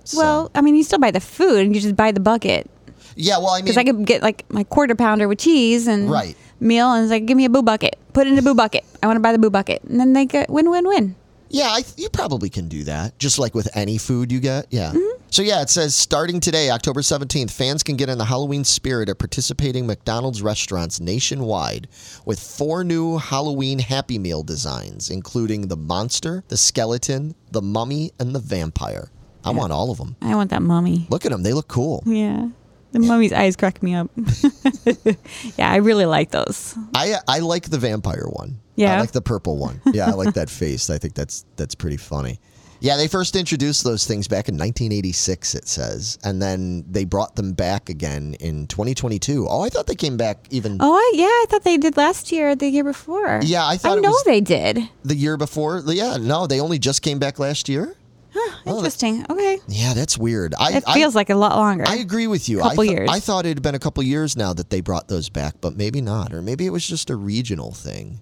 So- 0.04 0.18
Well, 0.18 0.50
I 0.54 0.62
mean, 0.62 0.74
you 0.76 0.82
still 0.82 0.98
buy 0.98 1.10
the 1.10 1.20
food 1.20 1.64
and 1.66 1.74
you 1.74 1.80
just 1.80 1.94
buy 1.96 2.10
the 2.10 2.20
bucket 2.20 2.70
yeah, 3.16 3.38
well, 3.38 3.50
I 3.50 3.58
mean, 3.58 3.64
because 3.64 3.76
I 3.78 3.84
could 3.84 4.04
get 4.06 4.22
like 4.22 4.44
my 4.50 4.64
quarter 4.64 4.94
pounder 4.94 5.28
with 5.28 5.38
cheese 5.38 5.86
and 5.86 6.10
Right. 6.10 6.36
meal, 6.60 6.92
and 6.92 7.04
it's 7.04 7.10
like 7.10 7.26
give 7.26 7.36
me 7.36 7.44
a 7.44 7.50
boo 7.50 7.62
bucket, 7.62 7.96
put 8.12 8.26
it 8.26 8.32
in 8.32 8.38
a 8.38 8.42
boo 8.42 8.54
bucket. 8.54 8.84
I 9.02 9.06
want 9.06 9.16
to 9.16 9.20
buy 9.20 9.32
the 9.32 9.38
boo 9.38 9.50
bucket, 9.50 9.82
and 9.84 9.98
then 10.00 10.12
they 10.12 10.26
get 10.26 10.48
win 10.50 10.70
win 10.70 10.86
win. 10.86 11.14
yeah, 11.50 11.68
I, 11.68 11.84
you 11.96 12.08
probably 12.08 12.48
can 12.50 12.66
do 12.68 12.82
that, 12.84 13.16
just 13.18 13.38
like 13.38 13.54
with 13.54 13.68
any 13.76 13.96
food 13.98 14.32
you 14.32 14.40
get. 14.40 14.66
Yeah. 14.70 14.90
Mm-hmm. 14.90 15.20
So 15.30 15.42
yeah, 15.42 15.62
it 15.62 15.70
says 15.70 15.94
starting 15.96 16.38
today, 16.40 16.70
October 16.70 17.00
17th, 17.00 17.50
fans 17.50 17.82
can 17.82 17.96
get 17.96 18.08
in 18.08 18.18
the 18.18 18.24
Halloween 18.24 18.62
spirit 18.64 19.08
at 19.08 19.18
participating 19.18 19.84
McDonald's 19.86 20.42
restaurants 20.42 21.00
nationwide 21.00 21.88
with 22.24 22.38
four 22.40 22.84
new 22.84 23.18
Halloween 23.18 23.80
Happy 23.80 24.16
Meal 24.18 24.42
designs, 24.44 25.10
including 25.10 25.66
the 25.68 25.76
monster, 25.76 26.44
the 26.48 26.56
skeleton, 26.56 27.34
the 27.50 27.62
mummy, 27.62 28.12
and 28.20 28.32
the 28.34 28.38
vampire. 28.40 29.10
I 29.44 29.50
want 29.50 29.72
all 29.72 29.90
of 29.90 29.98
them. 29.98 30.16
I 30.22 30.34
want 30.36 30.50
that 30.50 30.62
mummy. 30.62 31.06
Look 31.10 31.26
at 31.26 31.30
them; 31.32 31.42
they 31.42 31.52
look 31.52 31.68
cool. 31.68 32.02
Yeah, 32.06 32.48
the 32.94 33.00
mummy's 33.00 33.32
eyes 33.32 33.56
crack 33.56 33.82
me 33.82 33.94
up. 33.94 34.08
yeah, 35.58 35.70
I 35.70 35.76
really 35.76 36.06
like 36.06 36.30
those. 36.30 36.74
I 36.94 37.16
I 37.28 37.40
like 37.40 37.68
the 37.70 37.78
vampire 37.78 38.26
one. 38.28 38.60
Yeah? 38.76 38.96
I 38.96 39.00
like 39.00 39.12
the 39.12 39.20
purple 39.22 39.56
one. 39.58 39.80
Yeah, 39.92 40.06
I 40.06 40.12
like 40.12 40.34
that 40.34 40.48
face. 40.62 40.90
I 40.90 40.98
think 40.98 41.14
that's 41.14 41.44
that's 41.56 41.74
pretty 41.74 41.96
funny. 41.96 42.38
Yeah, 42.80 42.96
they 42.98 43.08
first 43.08 43.34
introduced 43.34 43.82
those 43.82 44.04
things 44.06 44.28
back 44.28 44.48
in 44.48 44.56
1986, 44.56 45.54
it 45.54 45.66
says, 45.68 46.18
and 46.22 46.42
then 46.42 46.84
they 46.90 47.06
brought 47.06 47.34
them 47.34 47.52
back 47.54 47.88
again 47.88 48.34
in 48.40 48.66
2022. 48.66 49.46
Oh, 49.48 49.62
I 49.62 49.70
thought 49.70 49.86
they 49.86 49.94
came 49.94 50.18
back 50.18 50.46
even 50.50 50.76
Oh, 50.80 50.92
I, 50.92 51.12
yeah, 51.14 51.24
I 51.24 51.46
thought 51.48 51.62
they 51.64 51.78
did 51.78 51.96
last 51.96 52.30
year, 52.30 52.54
the 52.54 52.68
year 52.68 52.84
before. 52.84 53.40
Yeah, 53.42 53.66
I 53.66 53.78
thought 53.78 53.98
I 53.98 54.00
know 54.02 54.14
they 54.26 54.42
did. 54.42 54.80
the 55.02 55.14
year 55.14 55.38
before. 55.38 55.82
Yeah, 55.86 56.18
no, 56.20 56.46
they 56.46 56.60
only 56.60 56.78
just 56.78 57.00
came 57.00 57.18
back 57.18 57.38
last 57.38 57.70
year. 57.70 57.96
Oh, 58.36 58.52
that- 58.66 58.76
Interesting. 58.76 59.24
Okay, 59.30 59.58
Yeah, 59.68 59.94
that's 59.94 60.16
weird. 60.18 60.54
I 60.58 60.72
it 60.78 60.84
I- 60.86 60.94
feels 60.94 61.14
like 61.14 61.30
a 61.30 61.34
lot 61.34 61.56
longer. 61.56 61.84
I 61.86 61.96
agree 61.96 62.26
with 62.26 62.48
you. 62.48 62.58
Couple 62.58 62.80
I, 62.82 62.86
th- 62.86 62.90
years. 62.98 63.08
I 63.10 63.20
thought 63.20 63.46
it 63.46 63.50
had 63.50 63.62
been 63.62 63.74
a 63.74 63.78
couple 63.78 64.02
years 64.02 64.36
now 64.36 64.52
that 64.54 64.70
they 64.70 64.80
brought 64.80 65.08
those 65.08 65.28
back, 65.28 65.56
but 65.60 65.76
maybe 65.76 66.00
not, 66.00 66.32
or 66.32 66.42
maybe 66.42 66.66
it 66.66 66.70
was 66.70 66.86
just 66.86 67.10
a 67.10 67.16
regional 67.16 67.72
thing. 67.72 68.20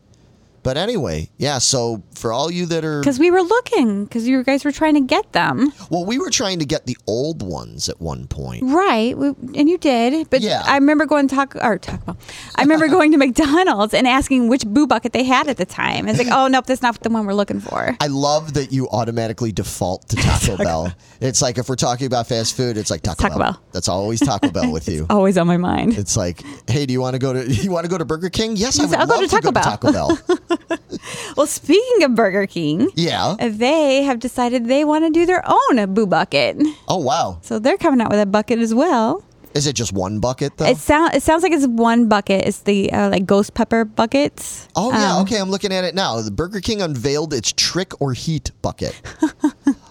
But 0.62 0.76
anyway, 0.76 1.30
yeah. 1.38 1.58
So 1.58 2.02
for 2.14 2.32
all 2.32 2.50
you 2.50 2.66
that 2.66 2.84
are 2.84 3.00
Because 3.00 3.18
we 3.18 3.30
were 3.30 3.42
looking, 3.42 4.04
because 4.04 4.28
you 4.28 4.42
guys 4.44 4.64
were 4.64 4.70
trying 4.72 4.94
to 4.94 5.00
get 5.00 5.32
them. 5.32 5.72
Well, 5.90 6.04
we 6.04 6.18
were 6.18 6.30
trying 6.30 6.60
to 6.60 6.64
get 6.64 6.86
the 6.86 6.96
old 7.06 7.42
ones 7.42 7.88
at 7.88 8.00
one 8.00 8.26
point. 8.28 8.62
Right. 8.64 9.16
We, 9.16 9.28
and 9.56 9.68
you 9.68 9.76
did. 9.78 10.30
But 10.30 10.40
Yeah. 10.40 10.62
I 10.64 10.76
remember 10.76 11.04
going 11.06 11.26
to 11.28 11.34
talk 11.34 11.56
or 11.56 11.78
Taco 11.78 12.04
Bell. 12.04 12.18
I 12.54 12.62
remember 12.62 12.86
going 12.88 13.10
to 13.12 13.18
McDonald's 13.22 13.92
and 13.94 14.06
asking 14.06 14.48
which 14.48 14.64
boo 14.66 14.86
bucket 14.86 15.12
they 15.12 15.24
had 15.24 15.48
at 15.48 15.56
the 15.56 15.64
time. 15.66 16.06
It's 16.08 16.18
like, 16.18 16.28
oh 16.30 16.46
nope, 16.48 16.66
that's 16.66 16.82
not 16.82 17.00
the 17.00 17.10
one 17.10 17.26
we're 17.26 17.34
looking 17.34 17.60
for. 17.60 17.96
I 18.00 18.06
love 18.06 18.54
that 18.54 18.72
you 18.72 18.88
automatically 18.90 19.50
default 19.52 20.08
to 20.10 20.16
Taco 20.16 20.56
Bell. 20.62 20.92
It's 21.20 21.42
like 21.42 21.58
if 21.58 21.68
we're 21.68 21.74
talking 21.76 22.06
about 22.06 22.28
fast 22.28 22.56
food, 22.56 22.76
it's 22.76 22.90
like 22.90 23.02
Taco, 23.02 23.22
Taco 23.22 23.38
Bell. 23.38 23.52
Bell. 23.54 23.62
That's 23.72 23.88
always 23.88 24.20
Taco 24.20 24.50
Bell 24.50 24.70
with 24.70 24.88
you. 24.88 25.06
Always 25.10 25.36
on 25.38 25.46
my 25.48 25.56
mind. 25.56 25.98
It's 25.98 26.16
like, 26.16 26.42
hey, 26.68 26.86
do 26.86 26.92
you 26.92 27.00
want 27.00 27.14
to 27.14 27.18
go 27.18 27.32
to 27.32 27.50
you 27.52 27.70
want 27.72 27.84
to 27.84 27.90
go 27.90 27.98
to 27.98 28.04
Burger 28.04 28.30
King? 28.30 28.56
Yes, 28.56 28.78
I 28.78 28.82
Yes, 28.82 28.90
would 28.90 28.98
I'll 29.00 29.06
go 29.06 29.14
love 29.16 29.22
to 29.24 29.28
Taco 29.28 29.50
Bell. 29.52 29.62
Taco 29.64 29.92
Bell. 29.92 30.51
Well, 31.36 31.46
speaking 31.46 32.04
of 32.04 32.14
Burger 32.14 32.46
King, 32.46 32.90
yeah. 32.94 33.36
they 33.40 34.02
have 34.02 34.18
decided 34.18 34.66
they 34.66 34.84
want 34.84 35.04
to 35.04 35.10
do 35.10 35.24
their 35.26 35.42
own 35.46 35.94
boo 35.94 36.06
bucket. 36.06 36.56
Oh 36.88 36.98
wow. 36.98 37.38
So 37.42 37.58
they're 37.58 37.78
coming 37.78 38.00
out 38.00 38.10
with 38.10 38.20
a 38.20 38.26
bucket 38.26 38.58
as 38.58 38.74
well. 38.74 39.24
Is 39.54 39.66
it 39.66 39.74
just 39.74 39.92
one 39.92 40.18
bucket 40.20 40.56
though? 40.56 40.66
It 40.66 40.78
sound 40.78 41.14
it 41.14 41.22
sounds 41.22 41.42
like 41.42 41.52
it's 41.52 41.66
one 41.66 42.08
bucket. 42.08 42.46
It's 42.46 42.60
the 42.60 42.92
uh, 42.92 43.10
like 43.10 43.26
ghost 43.26 43.54
pepper 43.54 43.84
buckets. 43.84 44.68
Oh 44.76 44.90
yeah, 44.92 45.16
Um, 45.16 45.22
okay. 45.22 45.38
I'm 45.38 45.50
looking 45.50 45.72
at 45.72 45.84
it 45.84 45.94
now. 45.94 46.20
The 46.20 46.30
Burger 46.30 46.60
King 46.60 46.80
unveiled 46.82 47.32
its 47.34 47.52
trick 47.52 47.92
or 48.00 48.12
heat 48.12 48.50
bucket. 48.62 49.00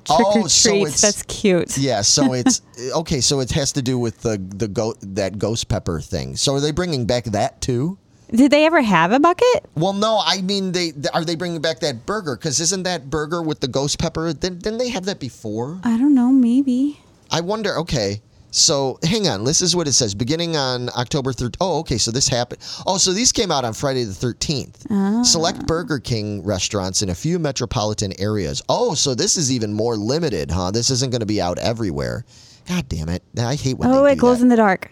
Oh, 0.10 0.47
so 0.47 0.74
it's 0.88 1.00
That's 1.00 1.21
cute. 1.24 1.78
yeah. 1.78 2.02
So 2.02 2.34
it's 2.39 2.62
okay. 2.95 3.21
So 3.21 3.39
it 3.39 3.52
has 3.52 3.71
to 3.74 3.82
do 3.84 4.00
with 4.00 4.21
the 4.21 4.38
the 4.38 4.67
go 4.67 4.95
that 5.02 5.38
ghost 5.38 5.69
pepper 5.69 6.02
thing. 6.02 6.36
So 6.36 6.56
are 6.56 6.60
they 6.60 6.71
bringing 6.71 7.06
back 7.06 7.26
that 7.26 7.62
too? 7.62 7.97
Did 8.34 8.52
they 8.52 8.65
ever 8.65 8.82
have 8.82 9.12
a 9.12 9.20
bucket? 9.20 9.65
Well, 9.76 9.94
no. 9.94 10.22
I 10.26 10.41
mean, 10.41 10.72
they 10.72 10.94
are 11.13 11.26
they 11.26 11.36
bringing 11.36 11.62
back 11.62 11.80
that 11.82 12.06
burger? 12.06 12.36
Because 12.36 12.60
isn't 12.60 12.84
that 12.84 13.10
burger 13.10 13.41
with 13.41 13.60
the 13.60 13.67
ghost 13.67 14.00
pepper? 14.00 14.32
Didn't, 14.34 14.63
didn't 14.63 14.80
they 14.80 14.89
have 14.89 15.06
that 15.06 15.20
before? 15.20 15.80
I 15.84 15.98
don't 15.98 16.15
know. 16.15 16.32
Maybe. 16.32 17.00
I 17.30 17.41
wonder. 17.41 17.78
Okay. 17.80 18.22
So 18.54 19.00
hang 19.04 19.28
on. 19.30 19.46
This 19.46 19.62
is 19.62 19.76
what 19.78 19.88
it 19.88 19.94
says. 19.94 20.13
Beginning 20.13 20.58
on 20.58 20.89
October 20.98 21.32
3rd. 21.32 21.56
Oh, 21.62 21.80
okay. 21.80 21.98
So 21.98 22.12
this 22.12 22.28
happened. 22.28 22.62
Oh, 22.86 22.98
so 22.98 23.13
these 23.13 23.32
came 23.32 23.50
out 23.52 23.63
on 23.63 23.72
Friday 23.74 24.04
the 24.04 24.12
13th. 24.12 24.86
Ah. 24.89 25.24
Select 25.24 25.65
Burger 25.67 26.00
King 26.00 26.44
restaurants 26.44 27.02
in 27.02 27.10
a 27.10 27.15
few 27.15 27.39
metropolitan 27.39 28.12
areas. 28.20 28.62
Oh, 28.67 28.94
so 28.94 29.15
this 29.15 29.38
is 29.38 29.52
even 29.54 29.72
more 29.74 29.96
limited, 29.96 30.52
huh? 30.52 30.72
This 30.72 30.89
isn't 30.89 31.12
going 31.12 31.22
to 31.22 31.26
be 31.26 31.41
out 31.41 31.60
everywhere. 31.60 32.26
God 32.67 32.88
damn 32.89 33.08
it. 33.10 33.24
I 33.38 33.56
hate 33.56 33.78
when 33.78 33.89
Oh, 33.89 34.04
it 34.06 34.17
glows 34.17 34.39
that. 34.39 34.44
in 34.44 34.50
the 34.50 34.56
dark. 34.58 34.91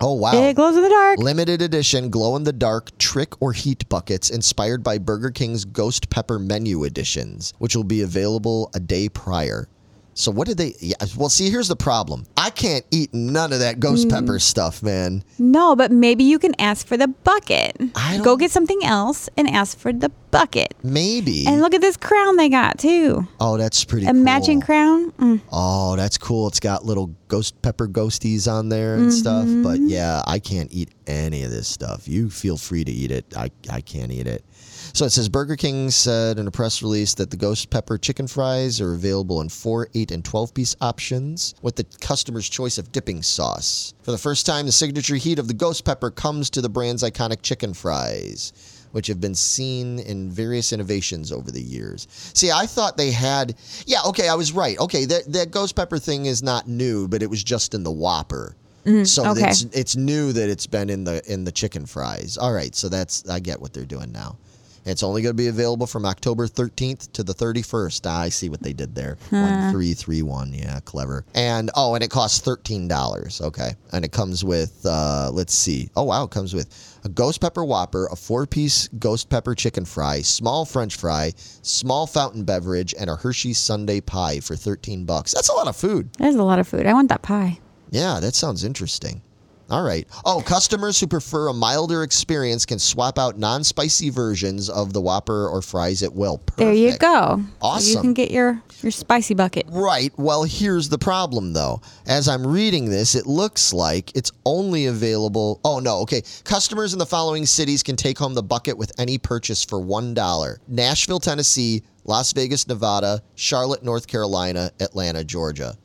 Oh, 0.00 0.14
wow. 0.14 0.32
It 0.32 0.54
glows 0.54 0.76
in 0.76 0.82
the 0.82 0.88
dark. 0.88 1.18
Limited 1.18 1.62
edition 1.62 2.10
glow 2.10 2.36
in 2.36 2.44
the 2.44 2.52
dark 2.52 2.96
trick 2.98 3.40
or 3.40 3.52
heat 3.52 3.88
buckets 3.88 4.30
inspired 4.30 4.82
by 4.82 4.98
Burger 4.98 5.30
King's 5.30 5.64
Ghost 5.64 6.10
Pepper 6.10 6.38
menu 6.38 6.84
editions, 6.84 7.52
which 7.58 7.76
will 7.76 7.84
be 7.84 8.02
available 8.02 8.70
a 8.74 8.80
day 8.80 9.08
prior. 9.08 9.68
So 10.14 10.30
what 10.30 10.48
did 10.48 10.58
they? 10.58 10.74
Yeah, 10.80 10.96
well, 11.16 11.28
see, 11.28 11.48
here's 11.50 11.68
the 11.68 11.76
problem. 11.76 12.26
I 12.36 12.50
can't 12.50 12.84
eat 12.90 13.14
none 13.14 13.52
of 13.52 13.60
that 13.60 13.80
ghost 13.80 14.08
Mm. 14.08 14.10
pepper 14.10 14.38
stuff, 14.38 14.82
man. 14.82 15.22
No, 15.38 15.74
but 15.76 15.90
maybe 15.92 16.24
you 16.24 16.38
can 16.38 16.54
ask 16.60 16.86
for 16.86 16.96
the 16.96 17.08
bucket. 17.08 17.76
I 17.94 18.18
Go 18.18 18.36
get 18.36 18.50
something 18.50 18.84
else 18.84 19.28
and 19.36 19.48
ask 19.48 19.78
for 19.78 19.92
the 19.92 20.10
bucket. 20.30 20.74
Maybe. 20.82 21.46
And 21.46 21.60
look 21.60 21.74
at 21.74 21.80
this 21.80 21.96
crown 21.96 22.36
they 22.36 22.48
got 22.48 22.78
too. 22.78 23.26
oh, 23.40 23.56
that's 23.56 23.84
pretty. 23.84 24.06
A 24.06 24.12
matching 24.12 24.60
cool. 24.60 24.66
crown. 24.66 25.12
Mm. 25.12 25.40
Oh, 25.52 25.96
that's 25.96 26.18
cool. 26.18 26.48
It's 26.48 26.60
got 26.60 26.84
little 26.84 27.14
ghost 27.28 27.60
pepper 27.62 27.88
ghosties 27.88 28.50
on 28.50 28.68
there 28.68 28.96
and 28.96 29.12
stuff. 29.12 29.46
But 29.46 29.78
Mm-hmm. 29.78 29.86
yeah, 29.88 30.22
I 30.26 30.38
can't 30.40 30.70
eat 30.72 30.90
any 31.06 31.44
of 31.44 31.50
this 31.50 31.68
stuff. 31.68 32.06
You 32.08 32.28
feel 32.30 32.56
free 32.56 32.84
to 32.84 32.90
eat 32.92 33.10
it. 33.10 33.24
I, 33.36 33.50
I 33.70 33.80
can't 33.80 34.10
eat 34.12 34.26
it. 34.26 34.44
So 34.92 35.04
it 35.04 35.10
says 35.10 35.28
Burger 35.28 35.56
King 35.56 35.90
said 35.90 36.38
in 36.38 36.46
a 36.46 36.50
press 36.50 36.82
release 36.82 37.14
that 37.14 37.30
the 37.30 37.36
ghost 37.36 37.70
pepper 37.70 37.96
chicken 37.98 38.26
fries 38.26 38.80
are 38.80 38.92
available 38.94 39.40
in 39.40 39.48
4, 39.48 39.88
8, 39.94 40.10
and 40.10 40.24
12 40.24 40.54
piece 40.54 40.76
options 40.80 41.54
with 41.62 41.76
the 41.76 41.84
customer's 42.00 42.48
choice 42.48 42.76
of 42.78 42.92
dipping 42.92 43.22
sauce. 43.22 43.94
For 44.02 44.10
the 44.10 44.18
first 44.18 44.46
time, 44.46 44.66
the 44.66 44.72
signature 44.72 45.16
heat 45.16 45.38
of 45.38 45.48
the 45.48 45.54
ghost 45.54 45.84
pepper 45.84 46.10
comes 46.10 46.50
to 46.50 46.60
the 46.60 46.68
brand's 46.68 47.02
iconic 47.02 47.42
chicken 47.42 47.74
fries 47.74 48.52
which 48.92 49.06
have 49.06 49.20
been 49.20 49.36
seen 49.36 50.00
in 50.00 50.28
various 50.30 50.72
innovations 50.72 51.30
over 51.30 51.52
the 51.52 51.62
years. 51.62 52.08
See, 52.34 52.50
I 52.50 52.66
thought 52.66 52.96
they 52.96 53.12
had, 53.12 53.54
yeah, 53.86 54.00
okay, 54.06 54.28
I 54.28 54.34
was 54.34 54.50
right. 54.50 54.76
Okay, 54.80 55.04
that, 55.04 55.32
that 55.32 55.52
ghost 55.52 55.76
pepper 55.76 55.96
thing 55.98 56.26
is 56.26 56.42
not 56.42 56.66
new, 56.66 57.06
but 57.06 57.22
it 57.22 57.30
was 57.30 57.44
just 57.44 57.72
in 57.72 57.84
the 57.84 57.90
Whopper. 57.92 58.56
so 58.84 58.90
Mm-hmm. 58.90 59.30
okay. 59.30 59.48
it's 59.50 59.62
it's 59.62 59.94
new 59.94 60.32
that 60.32 60.48
it's 60.48 60.66
been 60.66 60.90
in 60.90 61.04
the 61.04 61.22
in 61.32 61.44
the 61.44 61.52
chicken 61.52 61.86
fries. 61.86 62.36
All 62.36 62.52
right, 62.52 62.74
so 62.74 62.88
that's 62.88 63.28
I 63.28 63.38
get 63.38 63.60
what 63.60 63.72
they're 63.72 63.84
doing 63.84 64.10
now. 64.10 64.38
It's 64.84 65.02
only 65.02 65.22
going 65.22 65.36
to 65.36 65.42
be 65.42 65.48
available 65.48 65.86
from 65.86 66.06
October 66.06 66.46
13th 66.46 67.12
to 67.12 67.22
the 67.22 67.34
31st. 67.34 68.02
Ah, 68.06 68.20
I 68.22 68.28
see 68.28 68.48
what 68.48 68.62
they 68.62 68.72
did 68.72 68.94
there. 68.94 69.16
1331. 69.30 70.52
Yeah, 70.54 70.80
clever. 70.84 71.24
And 71.34 71.70
oh, 71.74 71.94
and 71.94 72.02
it 72.02 72.10
costs 72.10 72.46
$13. 72.46 73.40
Okay. 73.42 73.72
And 73.92 74.04
it 74.04 74.12
comes 74.12 74.44
with 74.44 74.84
uh 74.84 75.30
let's 75.32 75.54
see. 75.54 75.90
Oh 75.96 76.04
wow, 76.04 76.24
it 76.24 76.30
comes 76.30 76.54
with 76.54 76.98
a 77.04 77.08
ghost 77.08 77.40
pepper 77.40 77.64
whopper, 77.64 78.08
a 78.10 78.16
four-piece 78.16 78.88
ghost 78.98 79.28
pepper 79.28 79.54
chicken 79.54 79.84
fry, 79.84 80.22
small 80.22 80.64
french 80.64 80.96
fry, 80.96 81.32
small 81.36 82.06
fountain 82.06 82.44
beverage 82.44 82.94
and 82.98 83.08
a 83.10 83.16
Hershey 83.16 83.52
Sundae 83.52 84.00
pie 84.00 84.40
for 84.40 84.56
13 84.56 85.04
bucks. 85.04 85.32
That's 85.32 85.48
a 85.48 85.54
lot 85.54 85.68
of 85.68 85.76
food. 85.76 86.12
There's 86.18 86.34
a 86.34 86.42
lot 86.42 86.58
of 86.58 86.68
food. 86.68 86.86
I 86.86 86.92
want 86.92 87.08
that 87.08 87.22
pie. 87.22 87.58
Yeah, 87.90 88.20
that 88.20 88.34
sounds 88.34 88.64
interesting. 88.64 89.22
All 89.70 89.82
right. 89.82 90.06
Oh, 90.24 90.42
customers 90.44 90.98
who 90.98 91.06
prefer 91.06 91.48
a 91.48 91.54
milder 91.54 92.02
experience 92.02 92.66
can 92.66 92.78
swap 92.78 93.18
out 93.18 93.38
non-spicy 93.38 94.10
versions 94.10 94.68
of 94.68 94.92
the 94.92 95.00
Whopper 95.00 95.48
or 95.48 95.62
fries 95.62 96.02
at 96.02 96.12
will. 96.12 96.38
Perfect. 96.38 96.56
There 96.58 96.72
you 96.72 96.98
go. 96.98 97.40
So 97.62 97.78
you 97.78 98.00
can 98.00 98.12
get 98.12 98.30
your 98.30 98.60
your 98.82 98.90
spicy 98.90 99.34
bucket. 99.34 99.66
Right. 99.68 100.12
Well, 100.16 100.44
here's 100.44 100.88
the 100.88 100.98
problem, 100.98 101.52
though. 101.52 101.80
As 102.06 102.28
I'm 102.28 102.46
reading 102.46 102.90
this, 102.90 103.14
it 103.14 103.26
looks 103.26 103.72
like 103.72 104.14
it's 104.16 104.32
only 104.44 104.86
available. 104.86 105.60
Oh, 105.64 105.78
no. 105.78 105.98
Okay. 106.00 106.22
Customers 106.44 106.92
in 106.92 106.98
the 106.98 107.06
following 107.06 107.46
cities 107.46 107.82
can 107.82 107.96
take 107.96 108.18
home 108.18 108.34
the 108.34 108.42
bucket 108.42 108.76
with 108.76 108.92
any 108.98 109.18
purchase 109.18 109.64
for 109.64 109.78
$1 109.78 110.58
Nashville, 110.68 111.20
Tennessee, 111.20 111.82
Las 112.04 112.32
Vegas, 112.32 112.66
Nevada, 112.66 113.22
Charlotte, 113.34 113.82
North 113.82 114.06
Carolina, 114.06 114.70
Atlanta, 114.80 115.24
Georgia. 115.24 115.76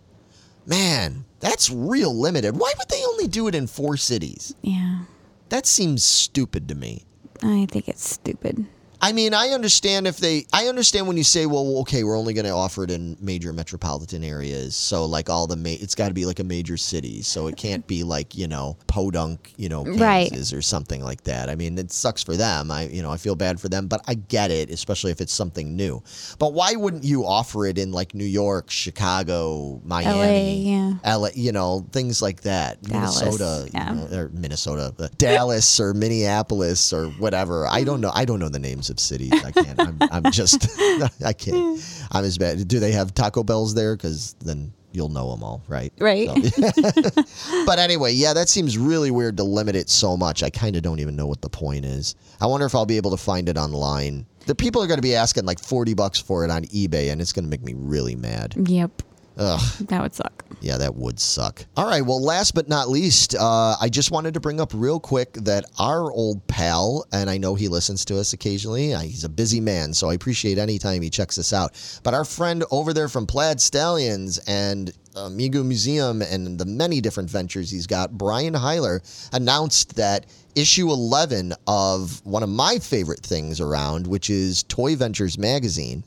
Man, 0.65 1.25
that's 1.39 1.69
real 1.69 2.15
limited. 2.15 2.57
Why 2.57 2.73
would 2.77 2.89
they 2.89 3.03
only 3.03 3.27
do 3.27 3.47
it 3.47 3.55
in 3.55 3.67
four 3.67 3.97
cities? 3.97 4.55
Yeah. 4.61 5.01
That 5.49 5.65
seems 5.65 6.03
stupid 6.03 6.67
to 6.69 6.75
me. 6.75 7.05
I 7.43 7.67
think 7.69 7.87
it's 7.87 8.09
stupid. 8.09 8.65
I 9.01 9.11
mean, 9.11 9.33
I 9.33 9.49
understand 9.49 10.07
if 10.07 10.17
they. 10.17 10.45
I 10.53 10.67
understand 10.67 11.07
when 11.07 11.17
you 11.17 11.23
say, 11.23 11.45
"Well, 11.45 11.79
okay, 11.79 12.03
we're 12.03 12.17
only 12.17 12.33
going 12.33 12.45
to 12.45 12.51
offer 12.51 12.83
it 12.83 12.91
in 12.91 13.17
major 13.19 13.53
metropolitan 13.53 14.23
areas." 14.23 14.75
So, 14.75 15.05
like 15.05 15.29
all 15.29 15.47
the, 15.47 15.55
ma- 15.55 15.69
it's 15.69 15.95
got 15.95 16.09
to 16.09 16.13
be 16.13 16.25
like 16.25 16.39
a 16.39 16.43
major 16.43 16.77
city. 16.77 17.21
So 17.21 17.47
it 17.47 17.57
can't 17.57 17.85
be 17.87 18.03
like 18.03 18.35
you 18.35 18.47
know 18.47 18.77
Podunk, 18.87 19.53
you 19.57 19.69
know, 19.69 19.85
Right. 19.85 20.31
Or 20.53 20.61
something 20.61 21.03
like 21.03 21.23
that. 21.23 21.49
I 21.49 21.55
mean, 21.55 21.77
it 21.77 21.91
sucks 21.91 22.23
for 22.23 22.35
them. 22.35 22.71
I, 22.71 22.87
you 22.87 23.01
know, 23.01 23.11
I 23.11 23.17
feel 23.17 23.35
bad 23.35 23.59
for 23.59 23.69
them, 23.69 23.87
but 23.87 24.01
I 24.07 24.15
get 24.15 24.51
it, 24.51 24.69
especially 24.69 25.11
if 25.11 25.21
it's 25.21 25.33
something 25.33 25.75
new. 25.75 26.03
But 26.39 26.53
why 26.53 26.75
wouldn't 26.75 27.03
you 27.03 27.25
offer 27.25 27.65
it 27.65 27.77
in 27.77 27.91
like 27.91 28.13
New 28.13 28.25
York, 28.25 28.69
Chicago, 28.69 29.81
Miami, 29.83 30.69
yeah. 30.69 30.93
LA, 31.05 31.29
you 31.35 31.51
know, 31.51 31.87
things 31.91 32.21
like 32.21 32.41
that, 32.41 32.81
Dallas, 32.83 33.21
Minnesota, 33.21 33.69
yeah. 33.73 33.93
you 33.93 33.95
know, 33.95 34.17
or 34.17 34.29
Minnesota, 34.29 34.93
Dallas 35.17 35.79
or 35.79 35.93
Minneapolis 35.93 36.93
or 36.93 37.07
whatever. 37.11 37.67
I 37.67 37.83
don't 37.83 38.01
know. 38.01 38.11
I 38.13 38.25
don't 38.25 38.39
know 38.39 38.49
the 38.49 38.59
names 38.59 38.84
of 38.89 38.99
cities. 38.99 39.31
I 39.43 39.51
can't. 39.51 39.79
I'm, 39.79 39.97
I'm 40.11 40.31
just. 40.31 40.67
I 41.25 41.33
can't. 41.33 42.07
I'm 42.11 42.23
as 42.23 42.37
bad. 42.37 42.67
Do 42.67 42.79
they 42.79 42.91
have 42.91 43.13
Taco 43.13 43.43
Bells 43.43 43.73
there? 43.73 43.95
Because 43.95 44.33
then 44.39 44.71
you'll 44.91 45.09
know 45.09 45.31
them 45.31 45.43
all, 45.43 45.61
right? 45.67 45.91
Right. 45.99 46.29
So- 46.29 47.63
but 47.65 47.79
anyway, 47.79 48.13
yeah, 48.13 48.33
that 48.33 48.47
seems 48.49 48.77
really 48.77 49.11
weird 49.11 49.37
to 49.37 49.43
limit 49.43 49.75
it 49.75 49.89
so 49.89 50.15
much. 50.15 50.41
I 50.43 50.49
kind 50.49 50.75
of 50.75 50.83
don't 50.83 50.99
even 50.99 51.15
know 51.15 51.27
what 51.27 51.41
the 51.41 51.49
point 51.49 51.85
is. 51.85 52.15
I 52.39 52.47
wonder 52.47 52.65
if 52.65 52.73
I'll 52.75 52.85
be 52.85 52.97
able 52.97 53.11
to 53.11 53.17
find 53.17 53.49
it 53.49 53.57
online. 53.57 54.25
The 54.45 54.55
people 54.55 54.81
are 54.81 54.87
going 54.87 54.99
to 54.99 55.01
be 55.03 55.15
asking 55.15 55.45
like 55.45 55.59
40 55.59 55.95
bucks 55.95 56.19
for 56.19 56.45
it 56.45 56.51
on 56.51 56.63
eBay, 56.65 57.11
and 57.11 57.19
it's 57.19 57.33
going 57.33 57.45
to 57.45 57.49
make 57.49 57.63
me 57.63 57.73
really 57.75 58.15
mad. 58.15 58.53
Yep. 58.67 59.01
Ugh. 59.37 59.59
That 59.87 60.01
would 60.01 60.13
suck. 60.15 60.43
Yeah, 60.61 60.77
that 60.77 60.95
would 60.95 61.19
suck. 61.19 61.65
All 61.75 61.85
right. 61.85 62.01
Well, 62.01 62.23
last 62.23 62.55
but 62.55 62.69
not 62.69 62.89
least, 62.89 63.35
uh, 63.35 63.75
I 63.79 63.89
just 63.89 64.09
wanted 64.11 64.33
to 64.35 64.39
bring 64.39 64.61
up 64.61 64.71
real 64.73 64.99
quick 64.99 65.33
that 65.33 65.65
our 65.77 66.11
old 66.11 66.45
pal, 66.47 67.05
and 67.11 67.29
I 67.29 67.37
know 67.37 67.55
he 67.55 67.67
listens 67.67 68.05
to 68.05 68.17
us 68.19 68.33
occasionally. 68.33 68.93
uh, 68.93 68.99
He's 69.01 69.23
a 69.25 69.29
busy 69.29 69.59
man, 69.59 69.93
so 69.93 70.09
I 70.09 70.13
appreciate 70.13 70.57
any 70.57 70.79
time 70.79 71.01
he 71.01 71.09
checks 71.09 71.37
us 71.37 71.51
out. 71.53 71.73
But 72.03 72.13
our 72.13 72.25
friend 72.25 72.63
over 72.71 72.93
there 72.93 73.09
from 73.09 73.27
Plaid 73.27 73.59
Stallions 73.59 74.39
and 74.47 74.91
Mego 75.15 75.65
Museum 75.65 76.21
and 76.21 76.57
the 76.57 76.65
many 76.65 77.01
different 77.01 77.29
ventures 77.29 77.69
he's 77.71 77.87
got, 77.87 78.11
Brian 78.17 78.53
Heiler, 78.53 78.99
announced 79.33 79.95
that 79.95 80.25
issue 80.55 80.89
11 80.89 81.53
of 81.67 82.25
one 82.25 82.43
of 82.43 82.49
my 82.49 82.79
favorite 82.79 83.19
things 83.21 83.59
around, 83.61 84.07
which 84.07 84.29
is 84.29 84.63
Toy 84.63 84.95
Ventures 84.95 85.37
Magazine. 85.37 86.03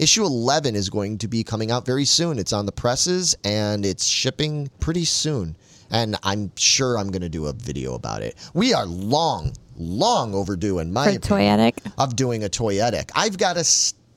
Issue 0.00 0.24
11 0.24 0.76
is 0.76 0.88
going 0.88 1.18
to 1.18 1.28
be 1.28 1.44
coming 1.44 1.70
out 1.70 1.84
very 1.84 2.06
soon. 2.06 2.38
It's 2.38 2.54
on 2.54 2.64
the 2.64 2.72
presses 2.72 3.36
and 3.44 3.84
it's 3.84 4.06
shipping 4.06 4.70
pretty 4.80 5.04
soon. 5.04 5.58
And 5.90 6.16
I'm 6.22 6.52
sure 6.56 6.96
I'm 6.96 7.10
going 7.10 7.20
to 7.20 7.28
do 7.28 7.48
a 7.48 7.52
video 7.52 7.96
about 7.96 8.22
it. 8.22 8.34
We 8.54 8.72
are 8.72 8.86
long, 8.86 9.52
long 9.76 10.32
overdue, 10.34 10.78
in 10.78 10.90
my 10.90 11.04
For 11.04 11.18
opinion, 11.18 11.58
toyetic. 11.58 11.92
of 11.98 12.16
doing 12.16 12.44
a 12.44 12.48
toyetic. 12.48 13.10
I've 13.14 13.36
got 13.36 13.58
a 13.58 13.64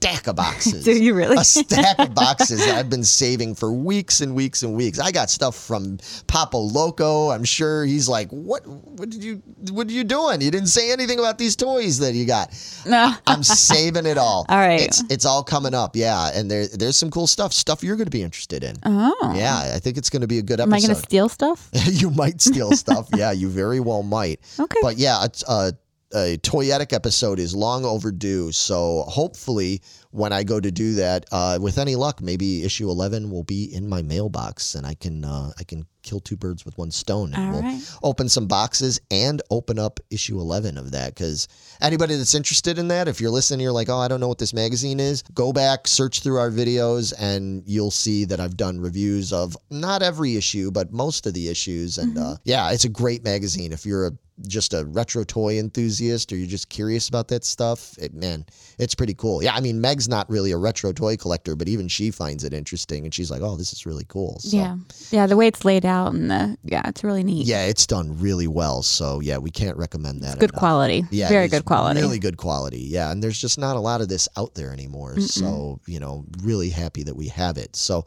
stack 0.04 0.28
of 0.28 0.36
boxes. 0.36 0.84
Do 0.86 0.92
you 0.92 1.14
really? 1.14 1.38
A 1.38 1.44
stack 1.44 2.00
of 2.00 2.14
boxes 2.14 2.60
that 2.66 2.76
I've 2.76 2.90
been 2.90 3.04
saving 3.04 3.56
for 3.56 3.72
weeks 3.72 4.22
and 4.22 4.36
weeks 4.36 4.64
and 4.64 4.76
weeks. 4.76 5.00
I 5.00 5.12
got 5.12 5.30
stuff 5.30 5.56
from 5.56 5.98
Papa 6.28 6.58
Loco. 6.58 7.30
I'm 7.30 7.44
sure 7.44 7.86
he's 7.86 8.08
like, 8.08 8.30
"What? 8.30 8.66
What 8.68 9.10
did 9.10 9.24
you? 9.24 9.42
What 9.72 9.88
are 9.88 9.92
you 9.92 10.04
doing? 10.04 10.42
You 10.42 10.52
didn't 10.52 10.68
say 10.68 10.92
anything 10.92 11.20
about 11.20 11.38
these 11.38 11.56
toys 11.56 12.00
that 12.00 12.14
you 12.14 12.26
got." 12.26 12.54
No. 12.86 13.14
I'm 13.28 13.44
saving 13.44 14.06
it 14.06 14.18
all. 14.18 14.46
All 14.50 14.58
right. 14.58 14.82
It's 14.82 15.04
it's 15.10 15.26
all 15.26 15.44
coming 15.44 15.74
up. 15.74 15.96
Yeah, 15.96 16.32
and 16.34 16.50
there 16.50 16.68
there's 16.68 16.98
some 16.98 17.10
cool 17.10 17.28
stuff. 17.28 17.54
Stuff 17.54 17.84
you're 17.84 17.96
going 17.96 18.06
to 18.06 18.12
be 18.12 18.24
interested 18.24 18.64
in. 18.64 18.76
Oh. 18.84 19.34
Yeah, 19.36 19.72
I 19.74 19.80
think 19.80 19.98
it's 19.98 20.10
going 20.10 20.22
to 20.22 20.28
be 20.28 20.40
a 20.40 20.42
good 20.42 20.60
episode. 20.60 20.70
Am 20.70 20.74
I 20.74 20.80
going 20.80 20.96
to 20.96 21.02
steal 21.02 21.30
stuff? 21.30 21.70
you 21.86 22.10
might 22.12 22.42
steal 22.42 22.72
stuff. 22.72 23.08
Yeah, 23.16 23.32
you 23.32 23.50
very 23.50 23.80
well 23.80 24.04
might. 24.04 24.40
Okay. 24.60 24.80
But 24.82 24.98
yeah, 24.98 25.24
it's 25.26 25.44
a, 25.48 25.74
a 26.14 26.38
toyetic 26.38 26.94
episode 26.94 27.40
is 27.40 27.56
long 27.56 27.86
overdue. 27.86 28.52
So 28.52 29.04
hopefully, 29.08 29.82
when 30.12 30.32
I 30.32 30.44
go 30.44 30.60
to 30.60 30.72
do 30.72 30.94
that, 30.96 31.26
uh, 31.32 31.58
with 31.60 31.78
any 31.78 31.96
luck, 31.96 32.22
maybe 32.22 32.64
issue 32.64 32.90
eleven 32.90 33.32
will 33.32 33.44
be 33.44 33.74
in 33.74 33.88
my 33.88 34.02
mailbox, 34.02 34.76
and 34.76 34.86
I 34.86 34.94
can 34.94 35.26
uh, 35.26 35.52
I 35.60 35.64
can 35.64 35.86
kill 36.04 36.20
two 36.20 36.36
birds 36.36 36.66
with 36.66 36.78
one 36.78 36.92
stone, 36.92 37.34
and 37.34 37.44
All 37.46 37.52
we'll 37.54 37.62
right. 37.62 37.98
open 38.04 38.28
some 38.28 38.46
boxes 38.46 39.00
and 39.10 39.42
open 39.50 39.80
up 39.80 40.00
issue 40.12 40.40
eleven 40.40 40.78
of 40.78 40.92
that. 40.92 41.16
Because 41.16 41.48
anybody 41.82 42.16
that's 42.16 42.36
interested 42.36 42.78
in 42.78 42.90
that, 42.90 43.08
if 43.08 43.20
you're 43.20 43.32
listening, 43.32 43.62
you're 43.62 43.72
like, 43.72 43.90
oh, 43.90 43.98
I 43.98 44.08
don't 44.08 44.20
know 44.20 44.28
what 44.28 44.38
this 44.38 44.54
magazine 44.54 45.00
is. 45.00 45.24
Go 45.34 45.52
back, 45.52 45.88
search 45.88 46.22
through 46.22 46.38
our 46.38 46.52
videos, 46.52 47.14
and 47.18 47.64
you'll 47.66 47.92
see 47.92 48.26
that 48.26 48.40
I've 48.40 48.58
done 48.58 48.80
reviews 48.80 49.34
of 49.34 49.58
not 49.72 50.04
every 50.04 50.36
issue, 50.36 50.70
but 50.70 50.92
most 50.92 51.26
of 51.26 51.34
the 51.34 51.48
issues. 51.48 51.98
And 51.98 52.18
uh, 52.18 52.36
yeah, 52.44 52.72
it's 52.72 52.86
a 52.86 52.90
great 52.90 53.24
magazine. 53.24 53.72
If 53.72 53.86
you're 53.86 54.08
a 54.08 54.12
just 54.48 54.74
a 54.74 54.84
retro 54.86 55.24
toy 55.24 55.60
enthusiast 55.60 56.32
or 56.34 56.36
you're 56.38 56.48
just 56.48 56.70
curious 56.70 57.08
about 57.08 57.28
that 57.28 57.44
stuff, 57.44 57.96
it, 58.00 58.14
man, 58.14 58.46
it's 58.80 58.96
pretty 58.96 59.14
cool. 59.14 59.44
Yeah, 59.44 59.54
I 59.54 59.60
mean, 59.62 59.80
Meg's 59.80 60.10
not 60.10 60.30
really 60.30 60.52
a 60.52 60.58
retro 60.58 60.92
toy 60.92 61.18
collector, 61.18 61.56
but 61.56 61.68
even 61.68 61.88
she 61.88 62.10
finds 62.12 62.44
it 62.44 62.54
interesting, 62.54 63.04
and 63.06 63.14
she's 63.14 63.30
like, 63.30 63.42
"Oh, 63.42 63.56
this 63.56 63.72
is 63.74 63.86
really 63.86 64.06
cool." 64.08 64.40
So, 64.40 64.58
Yeah. 64.58 64.78
Yeah. 65.12 65.28
The 65.28 65.38
way 65.38 65.48
it's 65.48 65.64
laid 65.64 65.86
out 65.86 66.14
and 66.14 66.32
the, 66.32 66.58
yeah, 66.64 66.82
it's 66.88 67.04
really 67.04 67.24
neat. 67.24 67.46
yeah, 67.46 67.66
it's 67.66 67.86
done 67.86 68.20
really 68.20 68.48
well. 68.48 68.82
So 68.82 69.20
yeah, 69.20 69.38
we 69.38 69.52
can't 69.52 69.78
recommend 69.78 70.22
that. 70.24 70.40
Good 70.40 70.50
enough. 70.52 70.60
quality. 70.60 71.06
Yeah, 71.12 71.30
Very 71.30 71.48
good 71.48 71.66
quality. 71.66 72.02
Really 72.02 72.20
good 72.20 72.38
quality. 72.38 72.82
Yeah, 72.82 73.12
and 73.12 73.22
there's 73.24 73.40
just 73.40 73.58
not 73.60 73.76
a 73.76 73.80
lot 73.80 74.02
of 74.02 74.10
this 74.10 74.28
out 74.36 74.56
there 74.56 74.74
anymore. 74.74 75.20
So, 75.20 75.80
you 75.86 76.00
know, 76.00 76.26
really 76.42 76.70
happy 76.70 77.04
that 77.04 77.16
we 77.16 77.28
have 77.28 77.58
it. 77.58 77.76
So, 77.76 78.06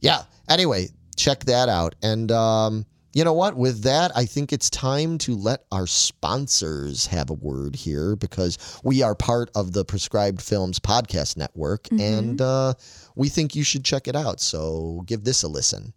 yeah. 0.00 0.22
Anyway, 0.48 0.88
check 1.16 1.44
that 1.44 1.68
out. 1.68 1.94
And 2.02 2.30
um 2.32 2.86
you 3.12 3.24
know 3.24 3.32
what? 3.32 3.56
With 3.56 3.82
that, 3.84 4.12
I 4.14 4.26
think 4.26 4.52
it's 4.52 4.68
time 4.68 5.18
to 5.18 5.34
let 5.34 5.64
our 5.72 5.86
sponsors 5.86 7.06
have 7.06 7.30
a 7.30 7.34
word 7.34 7.74
here 7.74 8.16
because 8.16 8.58
we 8.84 9.02
are 9.02 9.14
part 9.14 9.50
of 9.54 9.72
the 9.72 9.84
Prescribed 9.84 10.42
Films 10.42 10.78
podcast 10.78 11.36
network 11.36 11.88
and 11.90 12.40
uh, 12.40 12.74
we 13.14 13.28
think 13.28 13.54
you 13.54 13.64
should 13.64 13.84
check 13.84 14.08
it 14.08 14.16
out. 14.16 14.40
So 14.40 15.02
give 15.06 15.24
this 15.24 15.42
a 15.42 15.48
listen. 15.48 15.94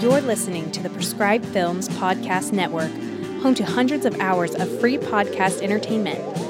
You're 0.00 0.22
listening 0.22 0.70
to 0.72 0.82
the 0.82 0.90
Prescribed 0.90 1.44
Films 1.46 1.88
Podcast 1.90 2.52
Network, 2.52 2.90
home 3.42 3.54
to 3.54 3.64
hundreds 3.64 4.06
of 4.06 4.18
hours 4.18 4.54
of 4.54 4.80
free 4.80 4.96
podcast 4.96 5.60
entertainment. 5.60 6.49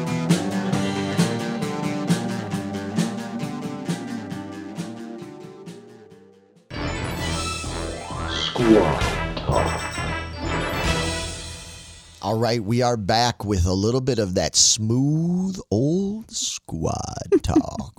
Squad 8.61 9.20
All 12.23 12.37
right, 12.37 12.63
we 12.63 12.83
are 12.83 12.97
back 12.97 13.43
with 13.45 13.65
a 13.65 13.73
little 13.73 13.99
bit 13.99 14.19
of 14.19 14.35
that 14.35 14.55
smooth 14.55 15.57
old 15.71 16.29
squad 16.29 16.93
talk. 17.41 17.95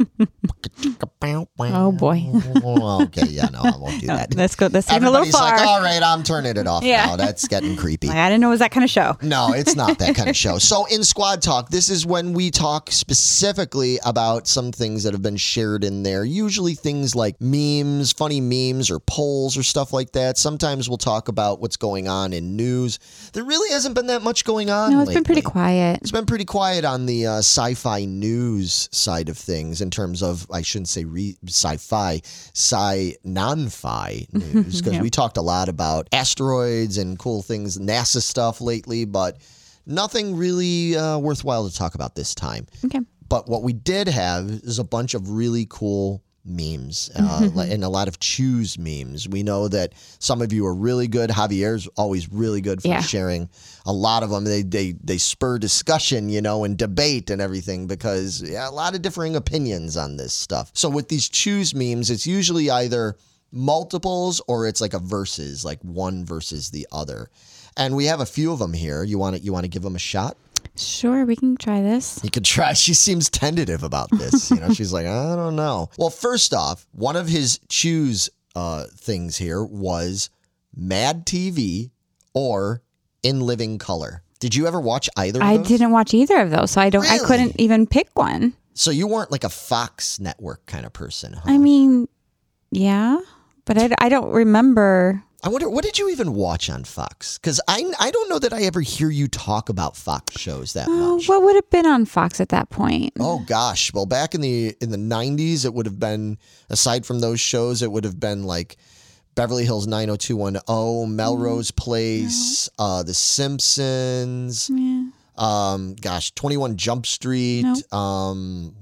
Oh, 1.65 1.91
boy. 1.93 2.23
okay, 3.05 3.27
yeah, 3.27 3.47
no, 3.53 3.61
I 3.63 3.77
won't 3.77 4.01
do 4.01 4.07
No, 4.07 4.17
that. 4.17 4.35
let's 4.37 4.55
go. 4.55 4.69
Let's 4.69 4.87
take 4.87 5.03
a 5.03 5.11
little 5.11 5.27
far. 5.27 5.57
like, 5.57 5.67
all 5.67 5.81
right, 5.83 6.01
I'm 6.03 6.23
turning 6.23 6.57
it 6.57 6.69
off 6.69 6.85
Yeah. 6.85 7.07
now. 7.07 7.17
That's 7.17 7.49
getting 7.49 7.77
creepy. 7.77 8.07
Like, 8.09 8.17
I 8.17 8.29
didn't 8.29 8.43
know 8.43 8.49
it 8.49 8.51
was 8.51 8.59
that 8.61 8.71
kind 8.71 8.85
of 8.85 8.91
show. 8.91 9.17
No, 9.23 9.53
it's 9.55 9.75
not 9.75 9.99
that 9.99 10.15
kind 10.15 10.29
of 10.31 10.37
show. 10.37 10.59
So, 10.59 10.87
in 10.87 11.03
Squad 11.03 11.43
Talk, 11.43 11.71
this 11.71 11.91
is 11.91 12.07
when 12.07 12.33
we 12.33 12.53
talk 12.53 12.93
specifically 12.93 13.99
about 14.05 14.47
some 14.47 14.71
things 14.71 15.03
that 15.03 15.13
have 15.15 15.23
been 15.23 15.37
shared 15.37 15.83
in 15.83 16.05
there. 16.05 16.25
Usually 16.25 16.75
things 16.75 17.17
like 17.17 17.41
memes, 17.41 18.13
funny 18.13 18.41
memes, 18.41 18.89
or 18.89 19.01
polls 19.01 19.57
or 19.57 19.65
stuff 19.65 19.93
like 19.93 20.13
that. 20.13 20.39
Sometimes 20.39 20.89
we'll 20.89 20.99
talk 20.99 21.27
about 21.27 21.61
what's 21.61 21.77
going 21.77 22.07
on 22.09 22.33
in 22.33 22.55
news. 22.57 23.01
There 23.33 23.45
really 23.45 23.73
hasn't 23.73 23.97
been 23.97 24.07
that 24.13 24.23
much 24.23 24.45
going 24.45 24.71
on. 24.71 24.93
No, 24.93 25.01
it's 25.01 25.13
been 25.13 25.25
pretty 25.25 25.43
quiet. 25.43 25.99
It's 26.03 26.11
been 26.11 26.27
pretty 26.27 26.45
quiet 26.45 26.85
on 26.85 27.07
the 27.07 27.27
uh, 27.27 27.39
sci-fi 27.39 28.05
news 28.05 28.89
side 28.93 29.29
of 29.29 29.37
things 29.37 29.81
in 29.81 29.91
terms 29.91 30.23
of 30.23 30.47
I 30.53 30.63
shouldn't 30.63 30.89
say 30.89 31.05
re- 31.05 31.37
sci-fi, 31.47 32.21
sci 32.55 33.17
non-fi 33.25 34.27
news 34.33 34.81
because 34.81 34.95
Yeah. 34.95 35.03
we 35.03 35.11
talked 35.11 35.37
a 35.37 35.43
lot 35.43 35.69
about 35.69 36.09
asteroids 36.13 36.99
and 36.99 37.19
cool 37.19 37.43
things, 37.43 37.79
NASA 37.79 38.23
stuff 38.23 38.61
lately, 38.61 39.05
but 39.05 39.39
nothing 39.87 40.37
really 40.37 40.97
uh, 40.97 41.19
worthwhile 41.19 41.69
to 41.69 41.75
talk 41.77 41.95
about 41.95 42.15
this 42.15 42.35
time. 42.35 42.67
Okay. 42.85 43.01
But 43.29 43.49
what 43.49 43.63
we 43.63 43.73
did 43.73 44.09
have 44.09 44.51
is 44.51 44.79
a 44.79 44.85
bunch 44.85 45.15
of 45.15 45.31
really 45.31 45.67
cool 45.69 46.23
memes 46.45 47.11
uh, 47.15 47.49
and 47.69 47.85
a 47.85 47.89
lot 47.89 48.09
of 48.09 48.19
choose 48.19 48.79
memes. 48.79 49.29
We 49.29 49.43
know 49.43 49.69
that 49.69 49.93
some 50.19 50.43
of 50.43 50.53
you 50.53 50.67
are 50.67 50.75
really 50.75 51.07
good. 51.09 51.31
Javier's 51.31 51.87
always 51.97 52.31
really 52.33 52.61
good 52.61 52.83
for 52.83 52.89
Yeah. 52.89 53.01
sharing 53.01 53.49
a 53.87 53.93
lot 53.93 54.23
of 54.23 54.31
them. 54.31 54.45
They 54.45 54.63
they 54.63 54.93
they 55.05 55.19
spur 55.19 55.59
discussion, 55.59 56.29
you 56.29 56.41
know, 56.43 56.65
and 56.65 56.77
debate 56.77 57.31
and 57.31 57.41
everything 57.41 57.87
because 57.87 58.43
yeah, 58.43 58.69
a 58.69 58.73
lot 58.73 58.95
of 58.95 59.03
differing 59.03 59.37
opinions 59.37 59.97
on 59.97 60.17
this 60.17 60.33
stuff. 60.33 60.71
So 60.75 60.89
with 60.89 61.09
these 61.09 61.29
choose 61.29 61.75
memes, 61.75 62.11
it's 62.11 62.27
usually 62.27 62.71
either 62.71 63.17
multiples 63.53 64.41
or 64.49 64.67
it's 64.67 64.81
like 64.81 64.95
a 64.95 64.99
versus, 64.99 65.65
like 65.65 65.81
one 65.83 66.25
versus 66.25 66.71
the 66.71 66.87
other. 66.91 67.31
And 67.77 67.95
we 67.97 68.07
have 68.07 68.21
a 68.21 68.27
few 68.27 68.53
of 68.53 68.59
them 68.59 68.73
here. 68.73 69.03
You 69.03 69.19
want 69.19 69.37
to 69.37 69.43
you 69.43 69.53
want 69.53 69.65
to 69.65 69.69
give 69.69 69.83
them 69.83 69.95
a 69.97 70.01
shot? 70.01 70.37
Sure, 70.77 71.25
we 71.25 71.37
can 71.37 71.57
try 71.57 71.83
this. 71.83 72.21
You 72.25 72.31
could 72.31 72.45
try. 72.45 72.73
She 72.83 72.95
seems 72.95 73.29
tentative 73.29 73.83
about 73.83 74.09
this. 74.11 74.51
You 74.51 74.61
know, 74.61 74.73
she's 74.73 74.93
like, 74.93 75.07
I 75.07 75.37
don't 75.37 75.57
know. 75.57 75.91
Well, 75.99 76.11
first 76.11 76.55
off, 76.55 76.87
one 76.93 77.17
of 77.17 77.29
his 77.29 77.61
choose 77.69 78.31
uh, 78.57 78.85
things 78.97 79.37
here 79.37 79.63
was 79.63 80.31
Mad 80.75 81.27
TV 81.27 81.91
or 82.35 82.83
In 83.23 83.41
Living 83.41 83.79
Color. 83.79 84.23
Did 84.41 84.55
you 84.55 84.67
ever 84.67 84.81
watch 84.81 85.09
either 85.17 85.39
of 85.41 85.47
those? 85.47 85.55
I 85.55 85.57
those? 85.59 85.69
didn't 85.69 85.91
watch 85.93 86.15
either 86.15 86.41
of 86.41 86.51
those, 86.51 86.73
so 86.73 86.81
I 86.81 86.91
don't. 86.91 87.07
I 87.07 87.19
couldn't 87.19 87.61
even 87.61 87.87
pick 87.87 88.09
one. 88.15 88.55
So 88.75 88.91
you 88.91 89.07
weren't 89.07 89.31
like 89.31 89.45
a 89.45 89.49
Fox 89.49 90.19
network 90.19 90.67
kind 90.67 90.85
of 90.85 90.93
person, 90.93 91.35
huh? 91.35 91.43
I 91.45 91.59
mean, 91.59 92.09
yeah, 92.71 93.21
but 93.67 93.79
I, 93.79 93.91
I 93.99 94.09
don't 94.09 94.31
remember. 94.33 95.23
I 95.45 95.49
wonder 95.49 95.69
what 95.69 95.85
did 95.85 95.99
you 95.99 96.09
even 96.11 96.35
watch 96.35 96.71
on 96.71 96.85
Fox? 96.85 97.37
Because 97.39 97.61
I 97.67 97.85
I 97.99 98.11
don't 98.13 98.29
know 98.29 98.39
that 98.39 98.53
I 98.53 98.63
ever 98.63 98.81
hear 98.81 99.11
you 99.11 99.27
talk 99.27 99.69
about 99.69 99.97
Fox 99.97 100.39
shows 100.41 100.73
that 100.75 100.87
Oh, 100.89 101.17
much. 101.17 101.29
what 101.29 101.43
would 101.43 101.57
have 101.57 101.69
been 101.71 101.87
on 101.87 102.05
Fox 102.05 102.41
at 102.41 102.51
that 102.51 102.71
point? 102.71 103.13
Oh 103.19 103.41
gosh. 103.47 103.93
Well, 103.93 104.07
back 104.07 104.35
in 104.37 104.41
the 104.41 104.77
in 104.81 104.91
the 104.91 104.97
'90s, 104.97 105.65
it 105.65 105.75
would 105.75 105.87
have 105.87 105.99
been 105.99 106.39
aside 106.71 107.05
from 107.05 107.21
those 107.21 107.41
shows, 107.41 107.83
it 107.83 107.91
would 107.91 108.05
have 108.05 108.21
been 108.21 108.45
like 108.45 108.77
Beverly 109.35 109.65
Hills 109.65 109.87
90210, 109.87 111.17
Melrose 111.17 111.71
Place, 111.71 112.69
uh, 112.79 113.03
The 113.03 113.15
Simpsons. 113.15 114.71
Yeah. 114.73 115.05
Um, 115.39 115.95
gosh, 115.95 116.33
21 116.35 116.77
Jump 116.77 117.07
Street. 117.07 117.65
Um, 117.93 118.77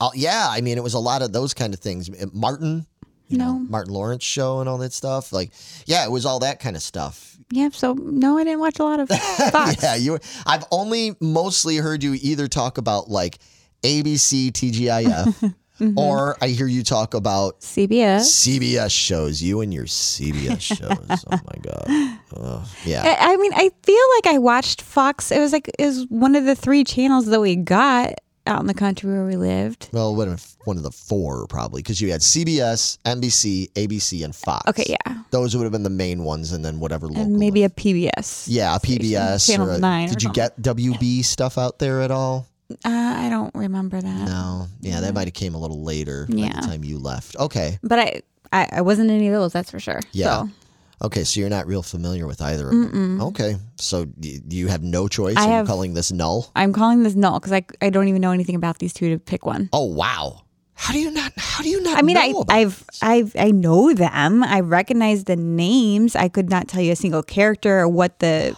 uh, 0.00 0.10
yeah, 0.14 0.48
I 0.50 0.60
mean, 0.60 0.76
it 0.76 0.82
was 0.82 0.94
a 0.94 0.98
lot 0.98 1.22
of 1.22 1.32
those 1.32 1.54
kind 1.54 1.72
of 1.72 1.78
things. 1.80 2.10
Martin, 2.34 2.86
you 3.30 3.38
know, 3.38 3.58
Martin 3.58 3.94
Lawrence 3.94 4.24
show 4.24 4.60
and 4.60 4.68
all 4.68 4.78
that 4.78 4.92
stuff. 4.92 5.32
Like, 5.32 5.50
yeah, 5.86 6.04
it 6.04 6.10
was 6.10 6.26
all 6.26 6.40
that 6.40 6.60
kind 6.60 6.76
of 6.76 6.82
stuff. 6.82 7.36
Yeah. 7.50 7.70
So 7.72 7.94
no, 7.94 8.36
I 8.38 8.44
didn't 8.44 8.60
watch 8.60 8.78
a 8.78 8.84
lot 8.84 9.00
of 9.00 9.08
Fox. 9.50 9.82
Yeah, 9.82 9.94
you. 9.94 10.18
I've 10.46 10.64
only 10.70 11.14
mostly 11.20 11.76
heard 11.78 12.02
you 12.02 12.14
either 12.20 12.46
talk 12.48 12.76
about 12.78 13.08
like 13.08 13.38
ABC, 13.82 14.50
TGIF, 14.52 15.54
Mm-hmm. 15.80 15.98
or 15.98 16.36
I 16.42 16.48
hear 16.48 16.66
you 16.66 16.82
talk 16.82 17.14
about 17.14 17.60
CBS. 17.60 18.20
CBS 18.20 18.90
shows. 18.90 19.40
You 19.42 19.62
and 19.62 19.72
your 19.72 19.86
CBS 19.86 20.60
shows. 20.60 21.24
oh 21.30 21.30
my 21.30 21.58
god. 21.62 22.68
Yeah. 22.84 23.02
I, 23.02 23.32
I 23.32 23.36
mean, 23.38 23.52
I 23.54 23.70
feel 23.82 24.04
like 24.18 24.34
I 24.34 24.36
watched 24.36 24.82
Fox. 24.82 25.32
It 25.32 25.38
was 25.40 25.54
like 25.54 25.70
it 25.78 25.86
was 25.86 26.04
one 26.10 26.34
of 26.36 26.44
the 26.44 26.54
three 26.54 26.84
channels 26.84 27.24
that 27.26 27.40
we 27.40 27.56
got 27.56 28.12
out 28.50 28.60
in 28.60 28.66
the 28.66 28.74
country 28.74 29.10
where 29.10 29.24
we 29.24 29.36
lived. 29.36 29.88
Well, 29.92 30.14
one 30.14 30.28
of 30.28 30.56
one 30.64 30.76
of 30.76 30.82
the 30.82 30.90
four 30.90 31.46
probably 31.46 31.80
because 31.82 32.00
you 32.00 32.10
had 32.10 32.20
CBS, 32.20 32.98
NBC, 33.06 33.70
ABC, 33.72 34.24
and 34.24 34.34
Fox. 34.34 34.68
Okay, 34.68 34.84
yeah, 35.06 35.18
Those 35.30 35.56
would 35.56 35.62
have 35.62 35.72
been 35.72 35.82
the 35.84 35.90
main 35.90 36.24
ones, 36.24 36.52
and 36.52 36.64
then 36.64 36.80
whatever 36.80 37.06
local. 37.06 37.22
and 37.22 37.38
maybe 37.38 37.64
a 37.64 37.68
PBS. 37.70 38.44
yeah, 38.48 38.74
a 38.76 38.78
PBS. 38.80 39.46
Channel 39.46 39.70
or 39.70 39.74
a- 39.74 39.78
nine 39.78 40.08
or 40.08 40.12
Did 40.12 40.22
you 40.22 40.32
get 40.32 40.60
WB 40.60 41.24
stuff 41.24 41.56
out 41.56 41.78
there 41.78 42.00
at 42.02 42.10
all? 42.10 42.46
Uh, 42.70 42.76
I 42.84 43.28
don't 43.30 43.52
remember 43.54 44.00
that. 44.00 44.26
No. 44.28 44.66
Yeah, 44.80 45.00
that 45.00 45.12
might 45.14 45.26
have 45.26 45.34
came 45.34 45.54
a 45.54 45.58
little 45.58 45.82
later 45.82 46.26
by 46.28 46.36
Yeah. 46.36 46.60
the 46.60 46.66
time 46.66 46.84
you 46.84 46.98
left. 46.98 47.34
Okay. 47.36 47.78
But 47.82 47.98
I, 47.98 48.20
I, 48.52 48.68
I 48.74 48.80
wasn't 48.82 49.10
any 49.10 49.26
of 49.26 49.32
those. 49.32 49.52
That's 49.52 49.70
for 49.72 49.80
sure. 49.80 50.00
Yeah. 50.12 50.42
So 50.42 50.50
Okay, 51.02 51.24
so 51.24 51.40
you're 51.40 51.48
not 51.48 51.66
real 51.66 51.82
familiar 51.82 52.26
with 52.26 52.42
either 52.42 52.66
of 52.68 52.72
them. 52.72 53.20
Okay, 53.22 53.56
so 53.76 54.06
y- 54.22 54.40
you 54.48 54.68
have 54.68 54.82
no 54.82 55.08
choice. 55.08 55.36
I 55.38 55.50
Are 55.50 55.60
you 55.60 55.66
calling 55.66 55.94
this 55.94 56.12
null? 56.12 56.50
I'm 56.54 56.72
calling 56.72 57.02
this 57.02 57.14
null 57.14 57.40
because 57.40 57.52
I, 57.52 57.64
I 57.80 57.88
don't 57.90 58.08
even 58.08 58.20
know 58.20 58.32
anything 58.32 58.54
about 58.54 58.78
these 58.80 58.92
two 58.92 59.08
to 59.10 59.18
pick 59.18 59.46
one. 59.46 59.70
Oh 59.72 59.84
wow! 59.86 60.42
How 60.74 60.92
do 60.92 60.98
you 61.00 61.10
not? 61.10 61.32
How 61.36 61.62
do 61.62 61.68
you 61.70 61.82
not? 61.82 61.98
I 61.98 62.02
mean, 62.02 62.14
know 62.14 62.20
I, 62.20 62.26
about 62.26 62.46
I've, 62.50 62.84
I've, 63.02 63.36
I 63.36 63.50
know 63.50 63.92
them. 63.94 64.42
I 64.44 64.60
recognize 64.60 65.24
the 65.24 65.36
names. 65.36 66.16
I 66.16 66.28
could 66.28 66.50
not 66.50 66.68
tell 66.68 66.82
you 66.82 66.92
a 66.92 66.96
single 66.96 67.22
character 67.22 67.78
or 67.80 67.88
what 67.88 68.18
the 68.18 68.54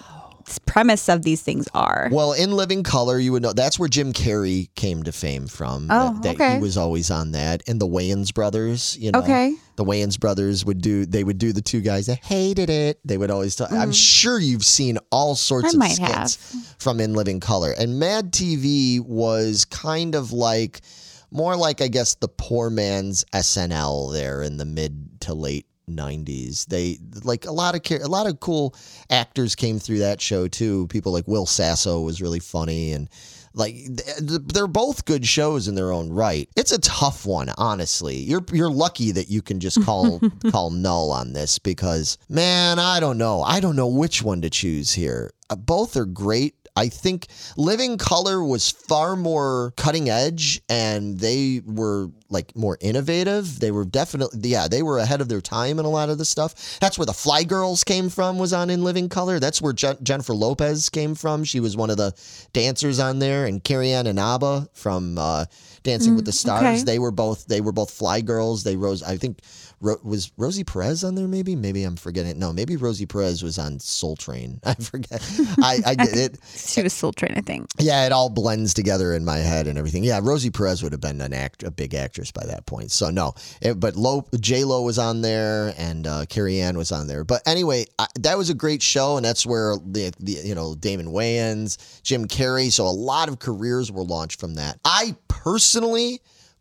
premise 0.67 1.09
of 1.09 1.23
these 1.23 1.43
things 1.43 1.69
are. 1.75 2.09
Well, 2.13 2.33
in 2.33 2.53
Living 2.53 2.83
Color, 2.83 3.19
you 3.19 3.33
would 3.33 3.43
know 3.43 3.53
that's 3.53 3.79
where 3.79 3.89
Jim 3.89 4.13
Carrey 4.13 4.69
came 4.75 5.03
to 5.05 5.13
fame 5.13 5.47
from. 5.47 5.89
Oh, 5.91 6.15
that, 6.15 6.23
that 6.23 6.35
okay. 6.35 6.55
He 6.55 6.61
was 6.61 6.77
always 6.77 7.11
on 7.11 7.33
that, 7.33 7.63
and 7.67 7.81
the 7.81 7.87
Wayans 7.87 8.33
brothers. 8.33 8.97
You 8.99 9.13
know, 9.13 9.21
Okay. 9.21 9.55
The 9.77 9.85
Wayans 9.85 10.21
brothers 10.21 10.65
would 10.67 10.83
do. 10.83 11.07
They 11.07 11.25
would 11.25 11.39
do 11.39 11.53
the 11.53 11.63
two 11.63 11.81
guys 11.81 12.07
that 12.07 12.19
hated 12.19 12.69
it. 12.69 13.01
They 13.05 13.17
would 13.17 13.31
always 13.31 13.57
talk. 13.57 13.73
I'm 13.73 13.91
mm. 13.91 13.95
sure 13.95 14.39
you've 14.39 14.65
seen 14.65 14.99
all 15.11 15.35
sorts. 15.35 15.75
I 15.75 15.87
of 15.87 15.93
skits 15.93 16.75
from 16.79 17.01
In 17.01 17.15
Living 17.15 17.41
Color, 17.41 17.75
and 17.79 17.99
Mad 17.99 18.33
TV 18.33 19.01
was 19.01 19.65
kind 19.65 20.15
of 20.15 20.33
like 20.33 20.83
more 21.31 21.57
like 21.57 21.81
I 21.81 21.89
guess 21.89 22.15
the 22.17 22.29
poor 22.29 22.71
man's 22.71 23.25
SNL 23.33 24.13
there 24.13 24.43
in 24.43 24.59
the 24.59 24.67
mid 24.67 25.21
to 25.23 25.35
late 25.35 25.67
90s. 25.89 26.67
They 26.67 26.99
like 27.25 27.45
a 27.47 27.53
lot 27.53 27.75
of 27.75 28.01
a 28.01 28.09
lot 28.09 28.27
of 28.27 28.41
cool 28.41 28.75
actors 29.11 29.55
came 29.55 29.79
through 29.79 29.99
that 30.01 30.21
show 30.21 30.49
too. 30.49 30.87
People 30.89 31.13
like 31.13 31.27
Will 31.29 31.47
Sasso 31.47 32.01
was 32.01 32.23
really 32.23 32.41
funny 32.41 32.93
and 32.93 33.09
Like 33.55 33.77
they're 34.19 34.67
both 34.67 35.05
good 35.05 35.27
shows 35.27 35.69
in 35.69 35.75
their 35.75 35.93
own 35.93 36.11
right. 36.11 36.49
It's 36.57 36.73
a 36.73 36.79
tough 36.81 37.27
one, 37.27 37.51
honestly. 37.59 38.17
You're 38.17 38.45
you're 38.53 38.71
lucky 38.71 39.13
that 39.13 39.29
you 39.29 39.43
can 39.43 39.61
just 39.61 39.85
call 39.85 40.21
call 40.51 40.71
null 40.71 41.11
on 41.11 41.35
this 41.35 41.59
because 41.59 42.17
man, 42.29 42.79
I 42.79 42.99
don't 43.01 43.19
know. 43.19 43.43
I 43.43 43.61
don't 43.61 43.77
know 43.77 43.89
which 43.89 44.23
one 44.23 44.41
to 44.43 44.51
choose 44.51 44.93
here. 44.93 45.33
Uh, 45.51 45.57
both 45.57 45.97
are 45.97 46.07
great. 46.07 46.55
I 46.75 46.89
think 46.89 47.27
Living 47.57 47.99
Color 47.99 48.43
was 48.43 48.71
far 48.71 49.15
more 49.15 49.75
cutting 49.77 50.09
edge 50.09 50.63
and 50.69 51.19
they 51.19 51.61
were 51.67 52.09
like 52.31 52.57
more 52.57 52.79
innovative. 52.81 53.61
They 53.61 53.71
were 53.71 53.85
definitely, 53.85 54.49
yeah, 54.49 54.69
they 54.69 54.83
were 54.83 54.99
ahead 54.99 55.21
of 55.21 55.29
their 55.29 55.43
time 55.43 55.79
in 55.79 55.85
a 55.85 55.91
lot 55.91 56.09
of 56.09 56.17
the 56.17 56.25
stuff. 56.25 56.79
That's 56.81 56.99
where 56.99 57.05
the 57.05 57.13
Fly 57.13 57.45
Girls 57.45 57.85
came 57.85 58.09
from, 58.09 58.39
was 58.39 58.55
on 58.55 58.71
In 58.71 58.85
Living 58.85 59.11
Color. 59.11 59.39
That's 59.39 59.61
where 59.61 59.75
Je- 59.75 59.99
Jennifer 60.03 60.33
Lopez 60.33 60.89
came 60.89 61.15
from. 61.15 61.45
She 61.45 61.61
was 61.61 61.77
one 61.77 61.91
of 61.91 61.99
the 61.99 62.15
dancers 62.55 62.99
on 62.99 63.19
there. 63.19 63.45
And 63.45 63.63
Carrie 63.63 63.93
Ann 63.93 64.07
Inaba 64.07 64.69
from 64.73 65.19
uh, 65.19 65.45
Dancing 65.83 66.15
with 66.17 66.25
the 66.25 66.33
Stars. 66.33 66.63
okay. 66.63 66.83
They 66.83 66.99
were 66.99 67.11
both, 67.11 67.47
they 67.47 67.61
were 67.61 67.73
both 67.73 67.91
Fly 67.91 68.21
Girls. 68.21 68.65
They 68.65 68.77
rose, 68.77 69.03
I 69.03 69.17
think, 69.17 69.41
Ro- 69.81 69.99
was 70.05 70.31
Rosie 70.37 70.63
Perez 70.63 71.03
on 71.03 71.17
there? 71.17 71.27
Maybe, 71.27 71.57
maybe 71.57 71.83
I'm 71.83 71.97
forgetting. 71.97 72.39
No, 72.39 72.53
maybe 72.53 72.77
Rosie 72.77 73.05
Perez 73.07 73.43
was 73.43 73.59
on 73.59 73.81
Soul 73.81 74.15
Train. 74.15 74.61
I 74.65 74.75
forget. 74.75 75.21
I, 75.59 75.81
I 75.85 75.95
get 75.97 76.17
it. 76.17 76.39
She 76.73 76.83
was 76.83 76.93
Soul 76.93 77.13
Train, 77.13 77.35
I 77.37 77.41
think. 77.41 77.67
Yeah, 77.79 78.07
it 78.07 78.13
all 78.13 78.31
blends 78.31 78.73
together 78.75 79.13
in 79.15 79.25
my 79.25 79.39
head 79.39 79.67
and 79.67 79.77
everything. 79.77 80.05
Yeah, 80.05 80.21
Rosie 80.23 80.51
Perez 80.51 80.83
would 80.83 80.93
have 80.93 81.01
been 81.01 81.21
an 81.21 81.33
act, 81.33 81.65
a 81.65 81.71
big 81.71 81.95
actress 81.95 82.31
by 82.31 82.47
that 82.47 82.65
point. 82.67 82.91
So 82.93 83.11
no, 83.11 83.35
it, 83.61 83.81
but 83.81 83.97
Lo, 83.97 84.25
J 84.39 84.65
Lo 84.65 84.83
was 84.83 84.99
on 84.99 85.21
there 85.21 85.75
and 85.77 86.07
uh, 86.07 86.25
Carrie 86.29 86.61
Ann 86.61 86.79
was 86.79 86.93
on 86.93 87.09
there. 87.09 87.25
But 87.25 87.43
anyway, 87.47 87.87
I, 87.99 88.07
that 88.21 88.39
was 88.39 88.51
a 88.51 88.55
great 88.55 88.83
show, 88.83 89.17
and 89.17 89.25
that's 89.25 89.45
where 89.45 89.77
the, 89.85 90.13
the 90.21 90.33
you 90.33 90.55
know 90.55 90.75
Damon 90.77 91.09
Wayans, 91.09 92.03
Jim 92.03 92.27
Carrey. 92.29 92.71
So 92.71 92.87
a 92.87 92.89
lot 92.89 93.29
of 93.29 93.41
careers 93.41 93.91
were 93.91 94.05
launched 94.05 94.39
from 94.39 94.55
that. 94.55 94.79
I 94.85 95.17
personally 95.29 95.72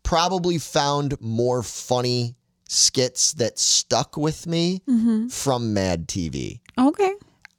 probably 0.02 0.58
found 0.58 1.20
more 1.20 1.62
funny 1.62 2.34
skits 2.68 3.32
that 3.34 3.58
stuck 3.58 4.16
with 4.16 4.46
me 4.46 4.80
mm-hmm. 4.88 5.28
from 5.28 5.74
Mad 5.74 6.08
TV. 6.08 6.60
Okay. 6.78 7.14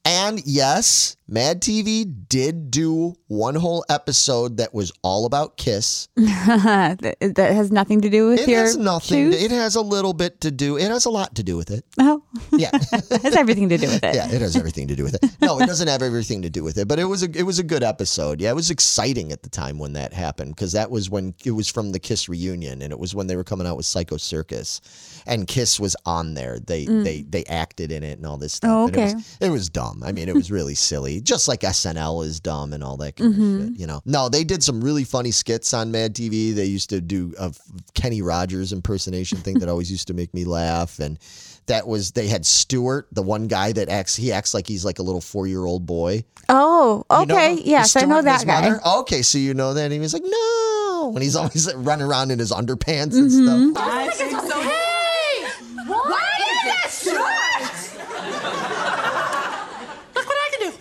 And 0.05 0.45
yes, 0.45 1.15
Mad 1.33 1.61
TV 1.63 2.05
did 2.29 2.69
do 2.69 3.15
one 3.25 3.55
whole 3.55 3.83
episode 3.89 4.57
that 4.57 4.71
was 4.71 4.91
all 5.01 5.25
about 5.25 5.57
Kiss. 5.57 6.07
that, 6.15 6.99
that 7.21 7.53
has 7.55 7.71
nothing 7.71 8.01
to 8.01 8.09
do 8.11 8.29
with 8.29 8.41
It 8.41 8.49
your 8.49 8.59
has 8.61 8.77
nothing. 8.77 9.31
shoes? 9.31 9.41
It 9.43 9.49
has 9.49 9.75
a 9.75 9.81
little 9.81 10.13
bit 10.13 10.41
to 10.41 10.51
do. 10.51 10.77
It 10.77 10.91
has 10.91 11.05
a 11.05 11.09
lot 11.09 11.33
to 11.35 11.43
do 11.43 11.57
with 11.57 11.71
it. 11.71 11.85
oh, 11.99 12.21
Yeah, 12.51 12.69
it 12.73 13.23
has 13.23 13.35
everything 13.35 13.67
to 13.69 13.79
do 13.79 13.87
with 13.87 14.03
it. 14.03 14.13
yeah. 14.13 14.29
It 14.29 14.41
has 14.41 14.55
everything 14.55 14.87
to 14.89 14.95
do 14.95 15.03
with 15.03 15.15
it. 15.15 15.25
No, 15.41 15.59
it 15.59 15.65
doesn't 15.65 15.87
have 15.87 16.03
everything 16.03 16.43
to 16.43 16.51
do 16.51 16.63
with 16.63 16.77
it. 16.77 16.87
But 16.87 16.99
it 16.99 17.05
was 17.05 17.23
a 17.23 17.29
it 17.35 17.43
was 17.47 17.57
a 17.57 17.63
good 17.63 17.81
episode. 17.81 18.39
Yeah, 18.39 18.51
it 18.51 18.55
was 18.55 18.69
exciting 18.69 19.31
at 19.31 19.41
the 19.41 19.49
time 19.49 19.79
when 19.79 19.93
that 19.93 20.13
happened 20.13 20.55
because 20.55 20.73
that 20.73 20.91
was 20.91 21.09
when 21.09 21.33
it 21.43 21.51
was 21.51 21.67
from 21.67 21.93
the 21.93 21.99
Kiss 21.99 22.29
reunion 22.29 22.83
and 22.83 22.91
it 22.91 22.99
was 22.99 23.15
when 23.15 23.25
they 23.25 23.35
were 23.35 23.43
coming 23.43 23.65
out 23.65 23.75
with 23.75 23.87
Psycho 23.87 24.17
Circus, 24.17 24.81
and 25.25 25.47
Kiss 25.47 25.79
was 25.79 25.95
on 26.05 26.35
there. 26.35 26.59
They 26.59 26.85
mm. 26.85 27.03
they 27.03 27.23
they 27.23 27.43
acted 27.45 27.91
in 27.91 28.03
it 28.03 28.19
and 28.19 28.27
all 28.27 28.37
this 28.37 28.53
stuff. 28.53 28.69
Oh, 28.71 28.85
and 28.85 28.95
it 28.95 28.99
oh, 28.99 29.03
was- 29.05 29.13
okay. 29.13 29.45
it 29.47 29.49
was 29.49 29.69
dumb. 29.69 30.03
I 30.05 30.11
mean, 30.11 30.29
it 30.29 30.35
was 30.35 30.51
really 30.51 30.75
silly, 30.75 31.22
just 31.23 31.47
like 31.47 31.61
SNL 31.61 32.25
is 32.25 32.39
dumb 32.39 32.73
and 32.73 32.83
all 32.83 32.97
that 32.97 33.15
kind 33.15 33.33
of 33.33 33.35
shit. 33.69 33.79
You 33.79 33.87
know, 33.87 34.01
no, 34.05 34.29
they 34.29 34.43
did 34.43 34.61
some 34.63 34.83
really 34.83 35.03
funny 35.03 35.31
skits 35.31 35.73
on 35.73 35.91
Mad 35.91 36.13
TV. 36.15 36.53
They 36.53 36.65
used 36.65 36.89
to 36.91 37.01
do 37.01 37.33
a 37.39 37.53
Kenny 37.93 38.21
Rogers 38.21 38.71
impersonation 38.73 39.37
thing 39.39 39.59
that 39.59 39.69
always 39.69 39.89
used 39.91 40.07
to 40.07 40.13
make 40.13 40.33
me 40.33 40.45
laugh, 40.45 40.99
and 40.99 41.17
that 41.67 41.87
was 41.87 42.11
they 42.11 42.27
had 42.27 42.45
Stuart, 42.45 43.07
the 43.13 43.21
one 43.23 43.47
guy 43.47 43.71
that 43.71 43.87
acts. 43.89 44.15
He 44.15 44.31
acts 44.33 44.53
like 44.53 44.67
he's 44.67 44.83
like 44.83 44.99
a 44.99 45.03
little 45.03 45.21
four 45.21 45.47
year 45.47 45.63
old 45.65 45.85
boy. 45.85 46.23
Oh, 46.49 47.05
You 47.09 47.25
know 47.25 47.35
okay. 47.35 47.55
the- 47.55 47.65
yes, 47.65 47.95
I 47.95 48.01
know 48.01 48.21
that 48.21 48.45
guy. 48.45 48.61
mother? 48.61 48.81
Okay, 48.99 49.21
so 49.21 49.37
you 49.37 49.53
know 49.53 49.73
that. 49.73 49.83
And 49.85 49.93
he 49.93 49.99
was 49.99 50.11
like, 50.13 50.23
no. 50.25 51.11
And 51.15 51.23
he's 51.23 51.35
always 51.37 51.65
like, 51.67 51.75
running 51.79 52.05
around 52.05 52.31
in 52.31 52.39
his 52.39 52.51
underpants 52.51 53.13
and 53.15 53.31
Mm-hmm. 53.31 53.71
stuff. 53.71 54.61
Hey! 54.61 55.45
What 55.87 56.39
is 56.39 56.63
that 56.65 56.89
shirt? 56.91 57.99
Look 60.15 60.25
what 60.27 60.37
I 60.37 60.49
can 60.51 60.71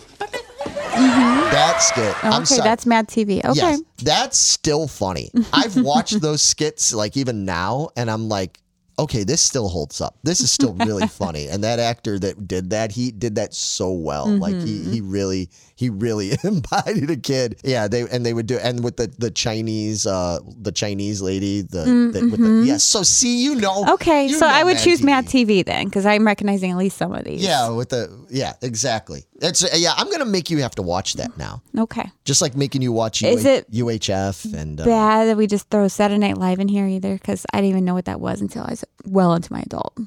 do. 1.39 1.42
That 1.53 1.83
skit. 1.83 2.15
Oh, 2.23 2.29
I'm 2.29 2.33
Okay, 2.41 2.55
sorry. 2.55 2.61
that's 2.61 2.85
Mad 2.87 3.07
TV. 3.07 3.45
Okay. 3.45 3.53
Yes, 3.53 3.81
that's 4.01 4.37
still 4.39 4.87
funny. 4.87 5.29
I've 5.53 5.75
watched 5.77 6.19
those 6.19 6.41
skits 6.41 6.95
like 6.95 7.15
even 7.15 7.45
now, 7.45 7.89
and 7.95 8.09
I'm 8.09 8.27
like, 8.27 8.59
okay, 8.97 9.23
this 9.23 9.39
still 9.39 9.69
holds 9.69 10.01
up. 10.01 10.17
This 10.23 10.41
is 10.41 10.51
still 10.51 10.73
really 10.73 11.07
funny. 11.21 11.47
And 11.47 11.63
that 11.63 11.77
actor 11.77 12.17
that 12.17 12.47
did 12.47 12.71
that, 12.71 12.91
he 12.91 13.11
did 13.11 13.35
that 13.35 13.53
so 13.53 13.91
well. 13.91 14.27
Like 14.27 14.55
he 14.55 14.83
he 14.83 14.99
mm-hmm. 14.99 15.11
really 15.11 15.49
he 15.75 15.89
really 15.89 16.31
embodied 16.43 17.09
a 17.09 17.17
kid. 17.17 17.59
Yeah, 17.63 17.87
they 17.87 18.01
and 18.01 18.25
they 18.25 18.33
would 18.33 18.45
do 18.47 18.57
and 18.57 18.83
with 18.83 18.97
the 18.97 19.07
the 19.17 19.31
Chinese 19.31 20.05
uh 20.05 20.39
the 20.61 20.71
Chinese 20.71 21.21
lady 21.21 21.61
the, 21.61 22.11
the 22.13 22.29
with 22.29 22.39
the 22.39 22.63
yes. 22.65 22.83
So 22.83 23.03
see, 23.03 23.43
you 23.43 23.55
know. 23.55 23.85
Okay, 23.93 24.27
you 24.27 24.35
so 24.37 24.47
know 24.47 24.53
I 24.53 24.63
would 24.63 24.75
Mad 24.75 24.83
choose 24.83 25.01
TV. 25.01 25.05
Mad 25.05 25.25
TV 25.25 25.65
then, 25.65 25.85
because 25.85 26.05
I'm 26.05 26.25
recognizing 26.25 26.71
at 26.71 26.77
least 26.77 26.97
some 26.97 27.13
of 27.13 27.23
these. 27.23 27.43
Yeah, 27.43 27.69
with 27.69 27.89
the 27.89 28.25
yeah, 28.29 28.53
exactly. 28.61 29.25
It's 29.41 29.63
yeah. 29.77 29.93
I'm 29.97 30.09
gonna 30.11 30.25
make 30.25 30.49
you 30.49 30.59
have 30.59 30.75
to 30.75 30.81
watch 30.81 31.15
that 31.15 31.37
now, 31.37 31.61
Okay. 31.77 32.09
just 32.23 32.41
like 32.41 32.55
making 32.55 32.81
you 32.81 32.91
watch 32.91 33.21
Is 33.23 33.45
UH 33.45 33.49
it 33.49 33.71
UHF 33.71 34.53
and 34.53 34.79
uh, 34.79 34.85
Bad 34.85 35.25
that 35.27 35.37
we 35.37 35.47
just 35.47 35.69
throw 35.69 35.87
Saturday 35.87 36.19
Night 36.19 36.37
Live 36.37 36.59
in 36.59 36.67
here 36.67 36.85
either, 36.87 37.13
because 37.13 37.45
I 37.53 37.57
didn't 37.57 37.69
even 37.71 37.85
know 37.85 37.93
what 37.93 38.05
that 38.05 38.19
was 38.21 38.41
until 38.41 38.63
I 38.63 38.69
was 38.71 38.85
well 39.05 39.33
into 39.33 39.51
my 39.51 39.61
adult. 39.61 39.97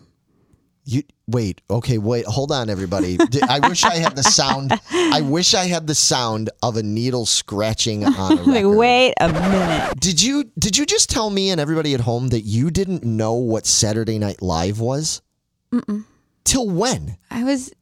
You 0.89 1.03
wait, 1.27 1.63
okay, 1.69 1.99
wait, 1.99 2.25
hold 2.27 2.53
on, 2.53 2.71
everybody. 2.71 3.19
I 3.49 3.59
wish 3.69 3.83
I 3.83 3.97
had 3.97 4.15
the 4.15 4.23
sound. 4.23 4.71
I 4.93 5.21
wish 5.21 5.53
I 5.53 5.65
had 5.65 5.89
the 5.89 5.97
sound 5.97 6.49
of 6.63 6.77
a 6.77 6.83
needle 6.85 7.27
scratching 7.27 8.05
on 8.05 8.39
a 8.39 8.43
Like, 8.45 8.55
record. 8.65 8.77
wait 8.77 9.15
a 9.21 9.33
minute. 9.33 9.99
Did 9.99 10.23
you 10.23 10.45
did 10.57 10.77
you 10.79 10.87
just 10.87 11.11
tell 11.11 11.29
me 11.31 11.51
and 11.51 11.61
everybody 11.61 11.93
at 11.95 12.01
home 12.03 12.29
that 12.29 12.43
you 12.43 12.71
didn't 12.71 13.03
know 13.03 13.35
what 13.35 13.67
Saturday 13.67 14.21
Night 14.21 14.41
Live 14.43 14.79
was? 14.79 15.23
Till 16.45 16.71
when? 16.71 17.17
I 17.33 17.43
was 17.43 17.73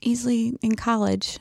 easily 0.00 0.56
in 0.62 0.74
college. 0.74 1.38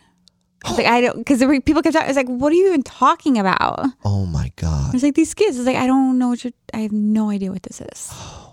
I 0.65 0.69
was 0.71 0.77
like, 0.79 0.87
I 0.87 0.99
don't, 0.99 1.17
because 1.19 1.39
people 1.63 1.81
kept 1.81 1.93
talking. 1.93 2.05
I 2.05 2.07
was 2.09 2.17
like, 2.17 2.27
what 2.27 2.51
are 2.51 2.55
you 2.55 2.67
even 2.67 2.83
talking 2.83 3.37
about? 3.37 3.79
Oh 4.03 4.25
my 4.25 4.51
god. 4.57 4.91
was 4.91 5.03
like, 5.03 5.15
these 5.15 5.33
kids. 5.33 5.55
I 5.55 5.59
was 5.61 5.67
like, 5.67 5.77
I 5.77 5.87
don't 5.87 6.19
know 6.19 6.27
what 6.27 6.43
you're, 6.43 6.51
I 6.73 6.79
have 6.79 6.91
no 6.91 7.29
idea 7.29 7.49
what 7.53 7.63
this 7.63 7.79
is. 7.79 8.11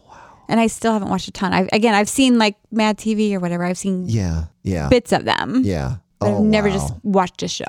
And 0.48 0.60
I 0.60 0.66
still 0.66 0.92
haven't 0.92 1.08
watched 1.08 1.28
a 1.28 1.32
ton. 1.32 1.52
I've, 1.52 1.68
again, 1.72 1.94
I've 1.94 2.08
seen 2.08 2.38
like 2.38 2.56
Mad 2.70 2.98
TV 2.98 3.32
or 3.34 3.40
whatever. 3.40 3.64
I've 3.64 3.78
seen 3.78 4.08
Yeah, 4.08 4.44
yeah, 4.62 4.88
bits 4.88 5.12
of 5.12 5.24
them. 5.24 5.62
yeah. 5.64 5.96
But 6.18 6.28
oh, 6.30 6.36
I've 6.38 6.44
never 6.44 6.68
wow. 6.68 6.74
just 6.74 6.94
watched 7.02 7.42
a 7.42 7.48
show. 7.48 7.64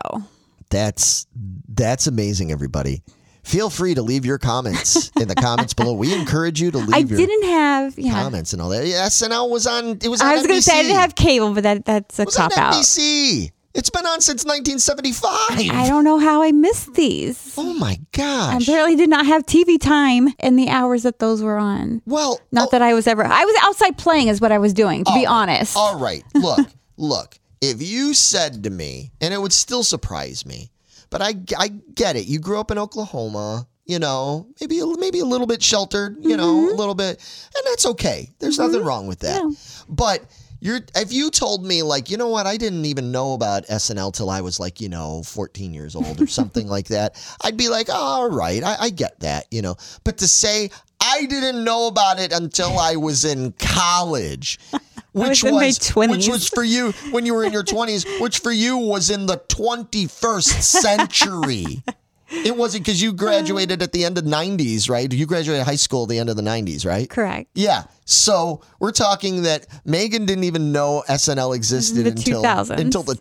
That's 0.69 1.27
that's 1.69 2.07
amazing, 2.07 2.51
everybody. 2.51 3.01
Feel 3.43 3.69
free 3.69 3.93
to 3.93 4.01
leave 4.01 4.25
your 4.25 4.39
comments 4.39 5.11
in 5.19 5.27
the 5.27 5.35
comments 5.35 5.73
below. 5.73 5.93
We 5.93 6.13
encourage 6.19 6.59
you 6.59 6.71
to 6.71 6.79
leave 6.79 6.93
I 6.93 6.97
your 6.99 7.17
didn't 7.17 7.43
have, 7.43 7.97
yeah. 7.99 8.11
comments 8.11 8.53
and 8.53 8.61
all 8.61 8.69
that. 8.69 8.87
Yeah, 8.87 9.05
SNL 9.05 9.49
was 9.51 9.67
on. 9.67 9.99
It 10.01 10.07
was. 10.07 10.21
On 10.21 10.27
I 10.27 10.33
was 10.35 10.47
going 10.47 10.57
to 10.57 10.63
say 10.63 10.79
I 10.79 10.83
didn't 10.83 10.97
have 10.97 11.15
cable, 11.15 11.53
but 11.53 11.63
that 11.63 11.85
that's 11.85 12.17
a 12.17 12.23
It 12.23 12.25
was 12.25 12.37
on 12.37 12.49
cop 12.49 12.57
out. 12.57 12.73
NBC. 12.73 13.51
It's 13.75 13.89
been 13.89 14.05
on 14.05 14.21
since 14.21 14.45
1975. 14.45 15.69
I 15.71 15.87
don't 15.87 16.03
know 16.03 16.17
how 16.17 16.41
I 16.41 16.51
missed 16.53 16.93
these. 16.93 17.53
oh 17.57 17.73
my 17.73 17.99
gosh. 18.13 18.53
I 18.53 18.57
apparently 18.57 18.95
did 18.95 19.09
not 19.09 19.25
have 19.25 19.45
TV 19.45 19.79
time 19.79 20.29
in 20.39 20.55
the 20.55 20.69
hours 20.69 21.03
that 21.03 21.19
those 21.19 21.43
were 21.43 21.57
on. 21.57 22.01
well, 22.05 22.39
Not 22.51 22.67
oh, 22.67 22.71
that 22.71 22.81
I 22.81 22.93
was 22.93 23.05
ever. 23.05 23.23
I 23.25 23.43
was 23.43 23.55
outside 23.61 23.97
playing, 23.97 24.29
is 24.29 24.39
what 24.39 24.51
I 24.51 24.57
was 24.59 24.73
doing. 24.73 25.03
To 25.03 25.13
be 25.13 25.25
honest. 25.25 25.75
All 25.75 25.99
right. 25.99 26.23
Look, 26.35 26.67
look. 26.97 27.37
If 27.61 27.81
you 27.81 28.13
said 28.13 28.63
to 28.63 28.69
me, 28.69 29.11
and 29.21 29.33
it 29.33 29.41
would 29.41 29.53
still 29.53 29.83
surprise 29.83 30.45
me, 30.45 30.69
but 31.09 31.21
I, 31.21 31.33
I 31.57 31.69
get 31.95 32.15
it. 32.15 32.27
You 32.27 32.39
grew 32.39 32.59
up 32.59 32.71
in 32.71 32.77
Oklahoma. 32.77 33.67
You 33.87 33.99
know, 33.99 34.47
maybe 34.59 34.79
a- 34.79 34.97
maybe 34.97 35.19
a 35.19 35.25
little 35.25 35.45
bit 35.47 35.61
sheltered. 35.61 36.17
You 36.21 36.37
know, 36.37 36.55
Mm-hmm. 36.55 36.73
a 36.73 36.77
little 36.77 36.95
bit, 36.95 37.17
and 37.55 37.63
that's 37.67 37.85
okay. 37.85 38.29
There's 38.39 38.57
nothing 38.57 38.83
wrong 38.83 39.05
with 39.07 39.19
that. 39.19 39.41
But 39.89 40.23
you're 40.59 40.79
if 40.95 41.11
you 41.11 41.29
told 41.31 41.65
me 41.65 41.83
like, 41.83 42.09
you 42.09 42.17
know 42.17 42.29
what, 42.29 42.45
I 42.45 42.57
didn't 42.57 42.85
even 42.85 43.11
know 43.11 43.33
about 43.33 43.65
SNL 43.67 44.13
till 44.13 44.29
I 44.29 44.41
was 44.41 44.59
like, 44.59 44.81
you 44.81 44.89
know, 44.89 45.23
14 45.23 45.73
years 45.73 45.95
old 45.95 46.21
or 46.21 46.27
something 46.27 46.67
like 46.67 46.87
that, 46.87 47.15
I'd 47.43 47.57
be 47.57 47.69
like, 47.69 47.89
all 47.89 48.29
right, 48.29 48.63
I, 48.63 48.75
I 48.79 48.89
get 48.89 49.19
that, 49.19 49.47
you 49.51 49.61
know. 49.61 49.75
But 50.03 50.17
to 50.19 50.27
say 50.27 50.69
I 51.01 51.25
didn't 51.25 51.63
know 51.63 51.87
about 51.87 52.19
it 52.19 52.31
until 52.31 52.79
I 52.79 52.95
was 52.95 53.25
in 53.25 53.53
college. 53.53 54.59
Which 55.13 55.43
was 55.43 55.53
was, 55.53 55.79
20s. 55.79 56.09
which 56.09 56.27
was 56.27 56.49
for 56.49 56.65
you 56.65 56.91
when 57.11 57.25
you 57.25 57.33
were 57.33 57.45
in 57.45 57.53
your 57.53 57.63
20s, 57.63 58.19
which 58.19 58.39
for 58.39 58.51
you 58.51 58.75
was 58.75 59.09
in 59.09 59.27
the 59.27 59.37
21st 59.37 60.61
century. 60.61 61.81
It 62.29 62.55
wasn't 62.57 62.85
because 62.85 63.01
you 63.01 63.13
graduated 63.13 63.81
at 63.83 63.91
the 63.91 64.03
end 64.05 64.17
of 64.17 64.23
90s, 64.23 64.89
right? 64.89 65.11
You 65.11 65.25
graduated 65.25 65.65
high 65.65 65.75
school 65.75 66.03
at 66.03 66.09
the 66.09 66.17
end 66.19 66.29
of 66.29 66.35
the 66.35 66.41
90s, 66.41 66.85
right? 66.85 67.09
Correct. 67.09 67.49
Yeah. 67.53 67.83
So 68.05 68.61
we're 68.79 68.91
talking 68.91 69.43
that 69.43 69.67
Megan 69.85 70.25
didn't 70.25 70.43
even 70.45 70.71
know 70.71 71.03
SNL 71.07 71.55
existed 71.55 72.05
The 72.05 72.09
until 72.09 72.41
2000s. 72.43 72.79
until 72.79 73.03
the 73.03 73.15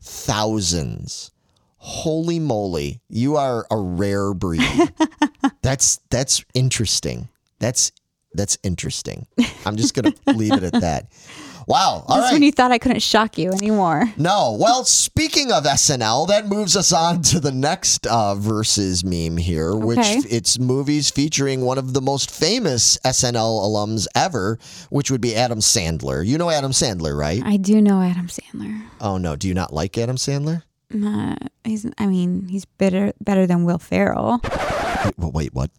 2000s. 0.00 1.30
Holy 1.82 2.38
moly, 2.38 3.00
you 3.08 3.36
are 3.36 3.66
a 3.70 3.76
rare 3.76 4.34
breed. 4.34 4.60
that's 5.62 5.98
that's 6.10 6.44
interesting. 6.52 7.28
That's 7.58 7.92
That's 8.34 8.58
interesting. 8.62 9.26
I'm 9.64 9.76
just 9.76 9.94
gonna 9.94 10.12
leave 10.26 10.52
it 10.52 10.62
at 10.62 10.80
that. 10.82 11.06
Wow. 11.70 12.04
All 12.08 12.16
That's 12.16 12.26
right. 12.26 12.32
when 12.32 12.42
you 12.42 12.50
thought 12.50 12.72
I 12.72 12.78
couldn't 12.78 12.98
shock 12.98 13.38
you 13.38 13.52
anymore. 13.52 14.12
No. 14.16 14.56
Well, 14.58 14.84
speaking 14.84 15.52
of 15.52 15.62
SNL, 15.62 16.26
that 16.26 16.48
moves 16.48 16.76
us 16.76 16.92
on 16.92 17.22
to 17.22 17.38
the 17.38 17.52
next 17.52 18.08
uh, 18.08 18.34
versus 18.34 19.04
meme 19.04 19.36
here, 19.36 19.76
which 19.76 19.98
it's 20.00 20.58
movies 20.58 21.10
featuring 21.10 21.60
one 21.60 21.78
of 21.78 21.92
the 21.92 22.00
most 22.00 22.28
famous 22.28 22.98
SNL 23.04 23.62
alums 23.62 24.08
ever, 24.16 24.58
which 24.90 25.12
would 25.12 25.20
be 25.20 25.36
Adam 25.36 25.60
Sandler. 25.60 26.26
You 26.26 26.38
know 26.38 26.50
Adam 26.50 26.72
Sandler, 26.72 27.16
right? 27.16 27.40
I 27.44 27.56
do 27.56 27.80
know 27.80 28.02
Adam 28.02 28.26
Sandler. 28.26 28.82
Oh 29.00 29.16
no, 29.16 29.36
do 29.36 29.46
you 29.46 29.54
not 29.54 29.72
like 29.72 29.96
Adam 29.96 30.16
Sandler? 30.16 30.64
Uh, 30.92 31.36
he's, 31.62 31.86
I 31.98 32.06
mean, 32.06 32.48
he's 32.48 32.64
better 32.64 33.12
better 33.20 33.46
than 33.46 33.62
Will 33.62 33.78
Ferrell. 33.78 34.40
Wait, 35.04 35.14
wait, 35.18 35.32
wait, 35.34 35.54
what? 35.54 35.70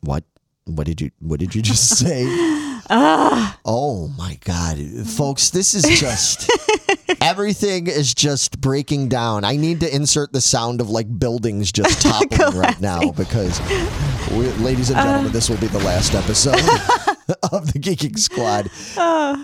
What? 0.00 0.24
What 0.66 0.86
did 0.86 1.00
you 1.00 1.10
what 1.20 1.40
did 1.40 1.54
you 1.54 1.62
just 1.62 1.88
say? 1.98 2.26
Ah. 2.88 3.58
Oh 3.64 4.08
my 4.16 4.38
god. 4.44 4.78
Folks, 5.06 5.50
this 5.50 5.74
is 5.74 5.98
just 5.98 6.50
everything 7.20 7.86
is 7.86 8.14
just 8.14 8.60
breaking 8.60 9.08
down. 9.08 9.44
I 9.44 9.56
need 9.56 9.80
to 9.80 9.94
insert 9.94 10.32
the 10.32 10.40
sound 10.40 10.80
of 10.80 10.90
like 10.90 11.18
buildings 11.18 11.72
just 11.72 12.02
toppling 12.06 12.56
right 12.56 12.80
now 12.80 13.10
because 13.12 13.60
we, 14.30 14.46
ladies 14.62 14.90
and 14.90 14.98
gentlemen, 14.98 15.32
this 15.32 15.48
will 15.48 15.58
be 15.58 15.66
the 15.66 15.80
last 15.80 16.14
episode 16.14 16.54
of 17.52 17.72
the 17.72 17.78
Geeking 17.80 18.18
Squad. 18.18 18.70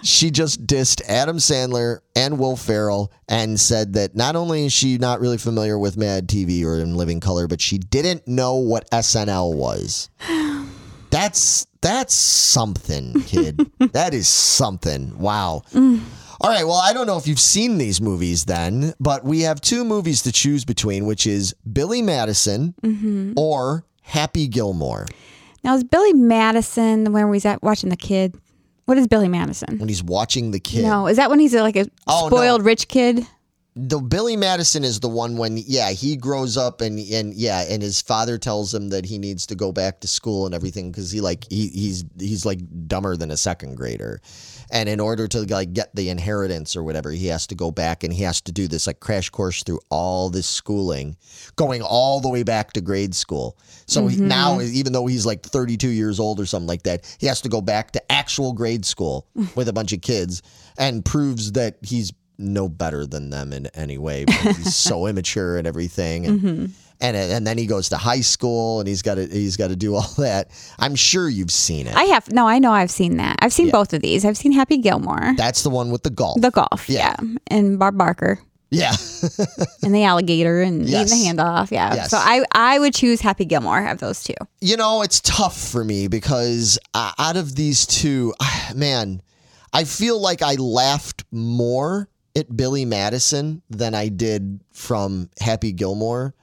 She 0.05 0.31
just 0.31 0.67
dissed 0.67 1.03
Adam 1.09 1.39
Sandler 1.39 2.01
and 2.15 2.39
Will 2.39 2.57
Ferrell 2.57 3.13
and 3.29 3.59
said 3.59 3.95
that 3.95 4.15
not 4.15 4.37
only 4.37 4.67
is 4.67 4.73
she 4.73 4.99
not 4.99 5.21
really 5.21 5.39
familiar 5.39 5.79
with 5.79 5.97
Mad 5.97 6.29
TV 6.29 6.65
or 6.65 6.79
In 6.79 6.97
Living 6.97 7.21
Color, 7.21 7.49
but 7.49 7.61
she 7.61 7.79
didn't 7.79 8.29
know 8.29 8.57
what 8.57 8.89
SNL 8.91 9.55
was. 9.55 10.11
That's 11.13 11.67
that's 11.83 12.15
something, 12.15 13.21
kid. 13.23 13.71
that 13.93 14.15
is 14.15 14.29
something. 14.29 15.17
Wow. 15.19 15.63
Mm. 15.73 16.01
All 16.41 16.51
right. 16.51 16.65
Well, 16.65 16.81
I 16.83 16.93
don't 16.93 17.07
know 17.07 17.19
if 17.19 17.27
you've 17.29 17.39
seen 17.39 17.77
these 17.79 18.01
movies 18.01 18.47
then, 18.47 18.95
but 18.99 19.25
we 19.25 19.43
have 19.43 19.61
two 19.61 19.85
movies 19.85 20.23
to 20.23 20.33
choose 20.33 20.65
between, 20.65 21.05
which 21.07 21.27
is 21.27 21.55
Billy 21.71 22.03
Madison 22.03 22.75
mm-hmm. 22.83 23.35
or 23.37 23.85
Happy 24.01 24.49
Gilmore. 24.49 25.07
Now 25.63 25.75
is 25.75 25.85
Billy 25.85 26.15
Madison 26.15 27.13
when 27.13 27.33
he's 27.33 27.45
at 27.45 27.63
watching 27.63 27.91
the 27.91 27.97
kid? 27.97 28.35
What 28.87 28.99
is 28.99 29.07
Billy 29.07 29.29
Madison? 29.29 29.79
When 29.79 29.89
he's 29.89 30.03
watching 30.03 30.51
the 30.51 30.59
kid. 30.59 30.83
No, 30.83 31.07
is 31.07 31.17
that 31.19 31.31
when 31.31 31.39
he's 31.39 31.55
like 31.55 31.77
a 31.77 31.87
Oh, 32.07 32.23
no. 32.23 32.37
spoiled 32.37 32.65
rich 32.65 32.89
kid? 32.89 33.27
The 33.75 33.99
Billy 33.99 34.37
Madison 34.37 34.85
is 34.85 35.01
the 35.01 35.09
one 35.09 35.39
when 35.39 35.57
yeah 35.57 35.91
he 35.91 36.15
grows 36.15 36.59
up 36.59 36.83
and 36.83 36.99
and 36.99 37.33
yeah 37.33 37.65
and 37.71 37.83
his 37.83 38.03
father 38.03 38.37
tells 38.37 38.75
him 38.75 38.91
that 38.91 39.07
he 39.07 39.17
needs 39.17 39.47
to 39.47 39.55
go 39.55 39.73
back 39.73 40.01
to 40.01 40.09
school 40.09 40.45
and 40.45 40.55
everything 40.55 40.91
because 40.91 41.11
he 41.11 41.23
like 41.23 41.47
he 41.49 41.69
he's 41.69 42.05
he's 42.19 42.45
like 42.45 42.61
dumber 42.87 43.17
than 43.17 43.31
a 43.31 43.37
second 43.37 43.77
grader. 43.77 44.21
And 44.71 44.89
in 44.89 45.01
order 45.01 45.27
to 45.29 45.43
like 45.43 45.73
get 45.73 45.95
the 45.95 46.11
inheritance 46.11 46.77
or 46.77 46.83
whatever 46.83 47.11
he 47.11 47.27
has 47.27 47.47
to 47.47 47.55
go 47.55 47.71
back 47.71 48.05
and 48.05 48.13
he 48.13 48.23
has 48.23 48.43
to 48.43 48.53
do 48.53 48.69
this 48.69 48.87
like 48.87 49.01
crash 49.01 49.31
course 49.31 49.63
through 49.63 49.81
all 49.91 50.29
this 50.29 50.47
schooling 50.47 51.17
going 51.57 51.83
all 51.83 52.21
the 52.21 52.29
way 52.29 52.43
back 52.43 52.75
to 52.75 52.83
grade 52.83 53.15
school. 53.15 53.57
So 53.87 54.07
he, 54.07 54.17
mm-hmm. 54.17 54.29
now 54.29 54.61
even 54.61 54.93
though 54.93 55.07
he's 55.07 55.25
like 55.25 55.43
32 55.43 55.89
years 55.89 56.21
old 56.21 56.41
or 56.41 56.47
something 56.47 56.69
like 56.69 56.83
that 56.83 57.17
he 57.19 57.27
has 57.27 57.41
to 57.43 57.49
go 57.49 57.63
back 57.63 57.93
to 57.93 58.13
actual 58.13 58.53
grade 58.53 58.85
school 58.85 59.27
with 59.55 59.69
a 59.69 59.73
bunch 59.73 59.95
of 59.95 60.03
kids 60.03 60.43
and 60.77 61.05
proves 61.05 61.53
that 61.53 61.77
he's 61.83 62.13
no 62.39 62.69
better 62.69 63.07
than 63.07 63.31
them 63.31 63.53
in 63.53 63.67
any 63.69 63.99
way. 63.99 64.25
He's 64.29 64.75
so 64.91 65.07
immature 65.07 65.57
and 65.59 65.67
everything, 65.67 66.27
and, 66.27 66.75
and 67.01 67.17
and 67.17 67.47
then 67.47 67.59
he 67.59 67.67
goes 67.67 67.89
to 67.91 67.97
high 67.97 68.21
school 68.21 68.79
and 68.81 68.89
he's 68.89 69.03
got 69.03 69.17
to 69.17 69.27
he's 69.27 69.57
got 69.57 69.69
to 69.69 69.77
do 69.77 69.95
all 69.95 70.09
that. 70.19 70.51
I'm 70.79 70.95
sure 70.95 71.29
you've 71.29 71.51
seen 71.53 71.87
it. 71.87 71.95
I 71.97 72.05
have 72.05 72.31
no, 72.33 72.47
I 72.49 72.59
know 72.59 72.73
I've 72.73 72.91
seen 72.91 73.17
that. 73.19 73.37
I've 73.41 73.53
seen 73.53 73.71
both 73.71 73.93
of 73.93 74.03
these. 74.03 74.25
I've 74.25 74.37
seen 74.37 74.53
Happy 74.53 74.79
Gilmore, 74.79 75.35
That's 75.37 75.63
the 75.63 75.71
one 75.71 75.91
with 75.91 76.03
the 76.03 76.11
golf. 76.11 76.41
the 76.41 76.51
golf, 76.51 76.89
Yeah. 76.89 77.15
yeah, 77.21 77.35
and 77.49 77.79
Bob 77.79 77.97
Barker 77.99 78.39
yeah, 78.75 78.93
and 79.83 79.95
the 79.95 80.03
alligator 80.05 80.63
and 80.63 80.89
Yes. 80.89 81.13
eating 81.13 81.37
the 81.37 81.43
handoff, 81.43 81.71
yeah. 81.71 81.95
Yes. 81.95 82.11
So 82.11 82.17
I 82.17 82.43
I 82.53 82.79
would 82.79 82.95
choose 82.95 83.21
Happy 83.21 83.45
Gilmore 83.45 83.87
of 83.87 83.99
those 83.99 84.25
two. 84.25 84.33
you 84.63 84.77
know 84.79 85.03
it's 85.03 85.21
tough 85.21 85.59
for 85.61 85.85
me 85.85 86.09
because 86.09 86.79
uh, 86.95 87.13
out 87.19 87.37
of 87.37 87.55
these 87.55 87.85
two, 87.87 88.33
man, 88.75 89.21
I 89.75 89.85
feel 89.85 90.19
like 90.21 90.41
I 90.41 90.55
laughed 90.55 91.25
more 91.31 92.09
at 92.37 92.55
Billy 92.57 92.85
Madison 92.85 93.63
than 93.71 93.95
I 93.95 94.09
did 94.09 94.61
from 94.73 95.29
Happy 95.41 95.73
Gilmore. 95.73 96.35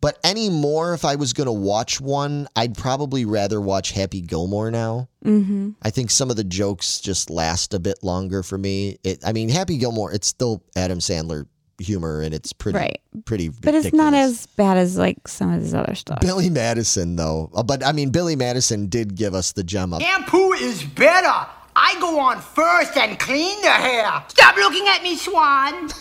But 0.00 0.18
anymore, 0.24 0.94
if 0.94 1.04
I 1.04 1.16
was 1.16 1.34
going 1.34 1.46
to 1.46 1.52
watch 1.52 2.00
one, 2.00 2.48
I'd 2.56 2.74
probably 2.76 3.26
rather 3.26 3.60
watch 3.60 3.90
Happy 3.92 4.22
Gilmore 4.22 4.70
now. 4.70 5.08
Mm-hmm. 5.24 5.72
I 5.82 5.90
think 5.90 6.10
some 6.10 6.30
of 6.30 6.36
the 6.36 6.44
jokes 6.44 7.00
just 7.00 7.28
last 7.28 7.74
a 7.74 7.78
bit 7.78 8.02
longer 8.02 8.42
for 8.42 8.56
me. 8.56 8.96
It, 9.04 9.18
I 9.24 9.32
mean, 9.32 9.50
Happy 9.50 9.76
Gilmore, 9.76 10.10
it's 10.10 10.26
still 10.26 10.62
Adam 10.74 11.00
Sandler 11.00 11.46
humor, 11.78 12.22
and 12.22 12.32
it's 12.34 12.52
pretty, 12.54 12.78
Right. 12.78 13.00
pretty. 13.26 13.50
But 13.50 13.74
it's 13.74 13.92
not 13.92 14.14
as 14.14 14.46
bad 14.46 14.78
as 14.78 14.96
like 14.96 15.28
some 15.28 15.52
of 15.52 15.62
this 15.62 15.74
other 15.74 15.94
stuff. 15.94 16.20
Billy 16.20 16.48
Madison, 16.48 17.16
though. 17.16 17.50
Uh, 17.54 17.62
But 17.62 17.84
I 17.84 17.92
mean, 17.92 18.08
Billy 18.10 18.36
Madison 18.36 18.86
did 18.88 19.14
give 19.16 19.34
us 19.34 19.52
the 19.52 19.62
gem 19.64 19.92
up. 19.92 20.00
Shampoo 20.00 20.52
is 20.54 20.82
better. 20.82 21.46
I 21.82 21.96
go 21.98 22.20
on 22.20 22.40
first 22.40 22.96
and 22.96 23.18
clean 23.18 23.60
the 23.62 23.70
hair. 23.70 24.22
Stop 24.28 24.56
looking 24.56 24.86
at 24.88 25.02
me, 25.02 25.16
Swan. 25.16 25.88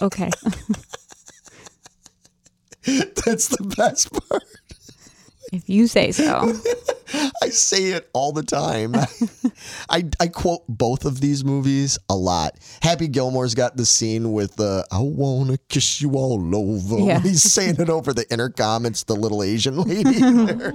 Okay. 0.00 0.30
That's 2.84 3.46
the 3.48 3.62
best 3.76 4.10
part. 4.12 4.42
if 5.52 5.68
you 5.68 5.86
say 5.86 6.10
so. 6.10 6.52
I 7.42 7.50
say 7.50 7.90
it 7.92 8.10
all 8.12 8.32
the 8.32 8.42
time. 8.42 8.94
I, 9.88 10.04
I 10.18 10.26
quote 10.26 10.62
both 10.68 11.04
of 11.04 11.20
these 11.20 11.44
movies 11.44 11.98
a 12.08 12.16
lot. 12.16 12.58
Happy 12.82 13.06
Gilmore's 13.06 13.54
got 13.54 13.76
the 13.76 13.86
scene 13.86 14.32
with 14.32 14.56
the 14.56 14.84
I 14.90 14.98
wanna 14.98 15.58
kiss 15.68 16.00
you 16.00 16.14
all 16.14 16.56
over. 16.56 16.98
Yeah. 16.98 17.20
He's 17.20 17.44
saying 17.44 17.76
it 17.78 17.88
over 17.90 18.12
the 18.12 18.28
intercom. 18.32 18.84
It's 18.86 19.04
the 19.04 19.14
little 19.14 19.44
Asian 19.44 19.76
lady. 19.76 20.18
there. 20.20 20.74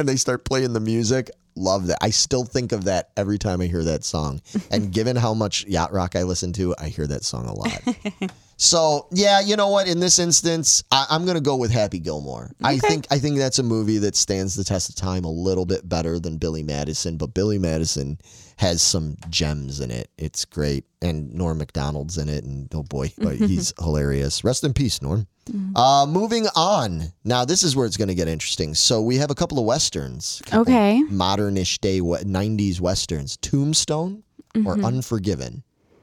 And 0.00 0.08
they 0.08 0.16
start 0.16 0.44
playing 0.44 0.72
the 0.72 0.80
music. 0.80 1.30
Love 1.54 1.86
that. 1.88 1.98
I 2.00 2.10
still 2.10 2.44
think 2.44 2.72
of 2.72 2.84
that 2.84 3.10
every 3.16 3.38
time 3.38 3.60
I 3.60 3.66
hear 3.66 3.84
that 3.84 4.02
song. 4.02 4.40
And 4.70 4.90
given 4.92 5.14
how 5.14 5.34
much 5.34 5.66
yacht 5.66 5.92
rock 5.92 6.16
I 6.16 6.22
listen 6.22 6.52
to, 6.54 6.74
I 6.78 6.88
hear 6.88 7.06
that 7.06 7.22
song 7.22 7.46
a 7.46 7.52
lot. 7.52 8.32
so 8.62 9.06
yeah, 9.10 9.40
you 9.40 9.56
know 9.56 9.68
what? 9.70 9.88
In 9.88 10.00
this 10.00 10.18
instance, 10.18 10.84
I, 10.92 11.06
I'm 11.08 11.24
gonna 11.24 11.40
go 11.40 11.56
with 11.56 11.70
Happy 11.70 11.98
Gilmore. 11.98 12.50
I 12.62 12.76
think 12.76 13.06
I 13.10 13.18
think 13.18 13.38
that's 13.38 13.58
a 13.58 13.62
movie 13.62 13.96
that 13.98 14.14
stands 14.16 14.54
the 14.54 14.64
test 14.64 14.90
of 14.90 14.96
time 14.96 15.24
a 15.24 15.30
little 15.30 15.64
bit 15.64 15.88
better 15.88 16.18
than 16.20 16.36
Billy 16.36 16.62
Madison, 16.62 17.16
but 17.16 17.32
Billy 17.32 17.58
Madison 17.58 18.18
has 18.58 18.82
some 18.82 19.16
gems 19.30 19.80
in 19.80 19.90
it. 19.90 20.10
It's 20.18 20.44
great, 20.44 20.84
and 21.00 21.32
Norm 21.32 21.56
Macdonald's 21.56 22.18
in 22.18 22.28
it, 22.28 22.44
and 22.44 22.68
oh 22.74 22.82
boy, 22.82 23.10
but 23.18 23.36
he's 23.36 23.72
hilarious. 23.78 24.44
Rest 24.44 24.62
in 24.62 24.74
peace, 24.74 25.00
Norm. 25.00 25.26
Uh, 25.74 26.06
moving 26.06 26.46
on. 26.54 27.04
Now 27.24 27.46
this 27.46 27.62
is 27.62 27.74
where 27.74 27.86
it's 27.86 27.96
going 27.96 28.08
to 28.08 28.14
get 28.14 28.28
interesting. 28.28 28.74
So 28.74 29.00
we 29.00 29.16
have 29.16 29.30
a 29.30 29.34
couple 29.34 29.58
of 29.58 29.64
westerns 29.64 30.40
Okay. 30.52 31.02
modernish 31.10 31.80
day 31.80 32.00
we- 32.02 32.18
90s 32.18 32.78
westerns 32.80 33.36
tombstone 33.38 34.22
or 34.66 34.78
unforgiven 34.80 35.62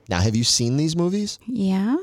now 0.10 0.20
have 0.20 0.36
you 0.36 0.44
seen 0.44 0.76
these 0.78 0.96
movies 0.98 1.38
Yeah. 1.48 1.96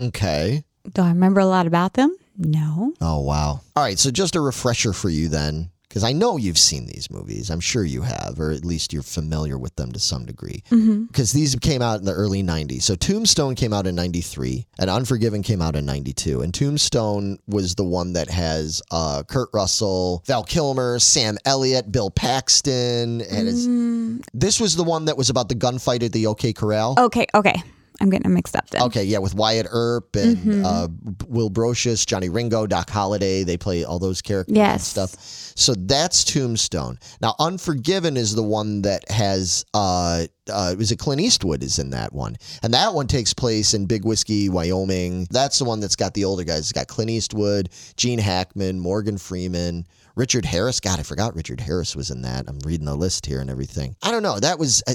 Okay 0.00 0.64
Do 0.92 1.02
I 1.02 1.08
remember 1.08 1.40
a 1.40 1.46
lot 1.46 1.66
about 1.66 1.94
them? 1.94 2.14
No. 2.38 2.92
oh 3.00 3.20
wow 3.20 3.60
all 3.74 3.82
right 3.82 3.98
so 3.98 4.10
just 4.10 4.36
a 4.36 4.40
refresher 4.42 4.92
for 4.92 5.08
you 5.08 5.28
then 5.30 5.70
because 5.88 6.04
i 6.04 6.12
know 6.12 6.36
you've 6.36 6.58
seen 6.58 6.84
these 6.84 7.10
movies 7.10 7.48
i'm 7.48 7.60
sure 7.60 7.82
you 7.82 8.02
have 8.02 8.38
or 8.38 8.50
at 8.50 8.62
least 8.62 8.92
you're 8.92 9.02
familiar 9.02 9.56
with 9.56 9.74
them 9.76 9.90
to 9.90 9.98
some 9.98 10.26
degree 10.26 10.62
because 10.68 11.32
these 11.32 11.56
came 11.56 11.80
out 11.80 11.98
in 11.98 12.04
the 12.04 12.12
early 12.12 12.42
90s 12.42 12.82
so 12.82 12.94
tombstone 12.94 13.54
came 13.54 13.72
out 13.72 13.86
in 13.86 13.94
93 13.94 14.66
and 14.78 14.90
unforgiven 14.90 15.42
came 15.42 15.62
out 15.62 15.74
in 15.76 15.86
92 15.86 16.42
and 16.42 16.52
tombstone 16.52 17.38
was 17.48 17.74
the 17.76 17.84
one 17.84 18.12
that 18.12 18.28
has 18.28 18.82
uh, 18.90 19.22
kurt 19.26 19.48
russell 19.54 20.22
val 20.26 20.44
kilmer 20.44 20.98
sam 20.98 21.38
elliott 21.46 21.90
bill 21.90 22.10
paxton 22.10 23.22
and 23.22 23.48
it's, 23.48 24.28
this 24.34 24.60
was 24.60 24.76
the 24.76 24.84
one 24.84 25.06
that 25.06 25.16
was 25.16 25.30
about 25.30 25.48
the 25.48 25.54
gunfight 25.54 26.02
at 26.02 26.12
the 26.12 26.26
ok 26.26 26.52
corral 26.52 26.96
Okay. 26.98 27.26
Okay. 27.34 27.62
I'm 28.00 28.10
getting 28.10 28.24
them 28.24 28.34
mixed 28.34 28.54
up 28.56 28.68
then. 28.70 28.82
Okay, 28.82 29.04
yeah, 29.04 29.18
with 29.18 29.34
Wyatt 29.34 29.66
Earp 29.70 30.14
and 30.16 30.64
uh, 30.64 30.88
Will 31.28 31.50
Brocius, 31.50 32.06
Johnny 32.06 32.28
Ringo, 32.28 32.66
Doc 32.66 32.90
Holliday. 32.90 33.42
They 33.44 33.56
play 33.56 33.84
all 33.84 33.98
those 33.98 34.20
characters 34.22 34.50
and 34.50 34.56
Yes. 34.56 34.86
stuff. 34.86 35.14
So 35.58 35.74
that's 35.74 36.24
Tombstone. 36.24 36.98
Now, 37.22 37.34
Unforgiven 37.38 38.16
is 38.16 38.34
the 38.34 38.42
one 38.42 38.82
that 38.82 39.10
has. 39.10 39.64
Uh, 39.74 40.26
uh, 40.48 40.74
was 40.78 40.92
it 40.92 40.98
Clint 40.98 41.20
Eastwood 41.20 41.62
is 41.62 41.78
in 41.78 41.90
that 41.90 42.12
one, 42.12 42.36
and 42.62 42.72
that 42.74 42.94
one 42.94 43.06
takes 43.08 43.32
place 43.34 43.74
in 43.74 43.86
Big 43.86 44.04
Whiskey, 44.04 44.48
Wyoming. 44.48 45.26
That's 45.30 45.58
the 45.58 45.64
one 45.64 45.80
that's 45.80 45.96
got 45.96 46.14
the 46.14 46.24
older 46.24 46.44
guys. 46.44 46.58
It's 46.60 46.72
got 46.72 46.86
Clint 46.86 47.10
Eastwood, 47.10 47.70
Gene 47.96 48.18
Hackman, 48.20 48.78
Morgan 48.78 49.18
Freeman. 49.18 49.86
Richard 50.16 50.46
Harris, 50.46 50.80
God, 50.80 50.98
I 50.98 51.02
forgot 51.02 51.36
Richard 51.36 51.60
Harris 51.60 51.94
was 51.94 52.10
in 52.10 52.22
that. 52.22 52.48
I'm 52.48 52.58
reading 52.64 52.86
the 52.86 52.94
list 52.96 53.26
here 53.26 53.40
and 53.40 53.50
everything. 53.50 53.94
I 54.02 54.10
don't 54.10 54.22
know. 54.22 54.40
That 54.40 54.58
was 54.58 54.82
uh, 54.86 54.94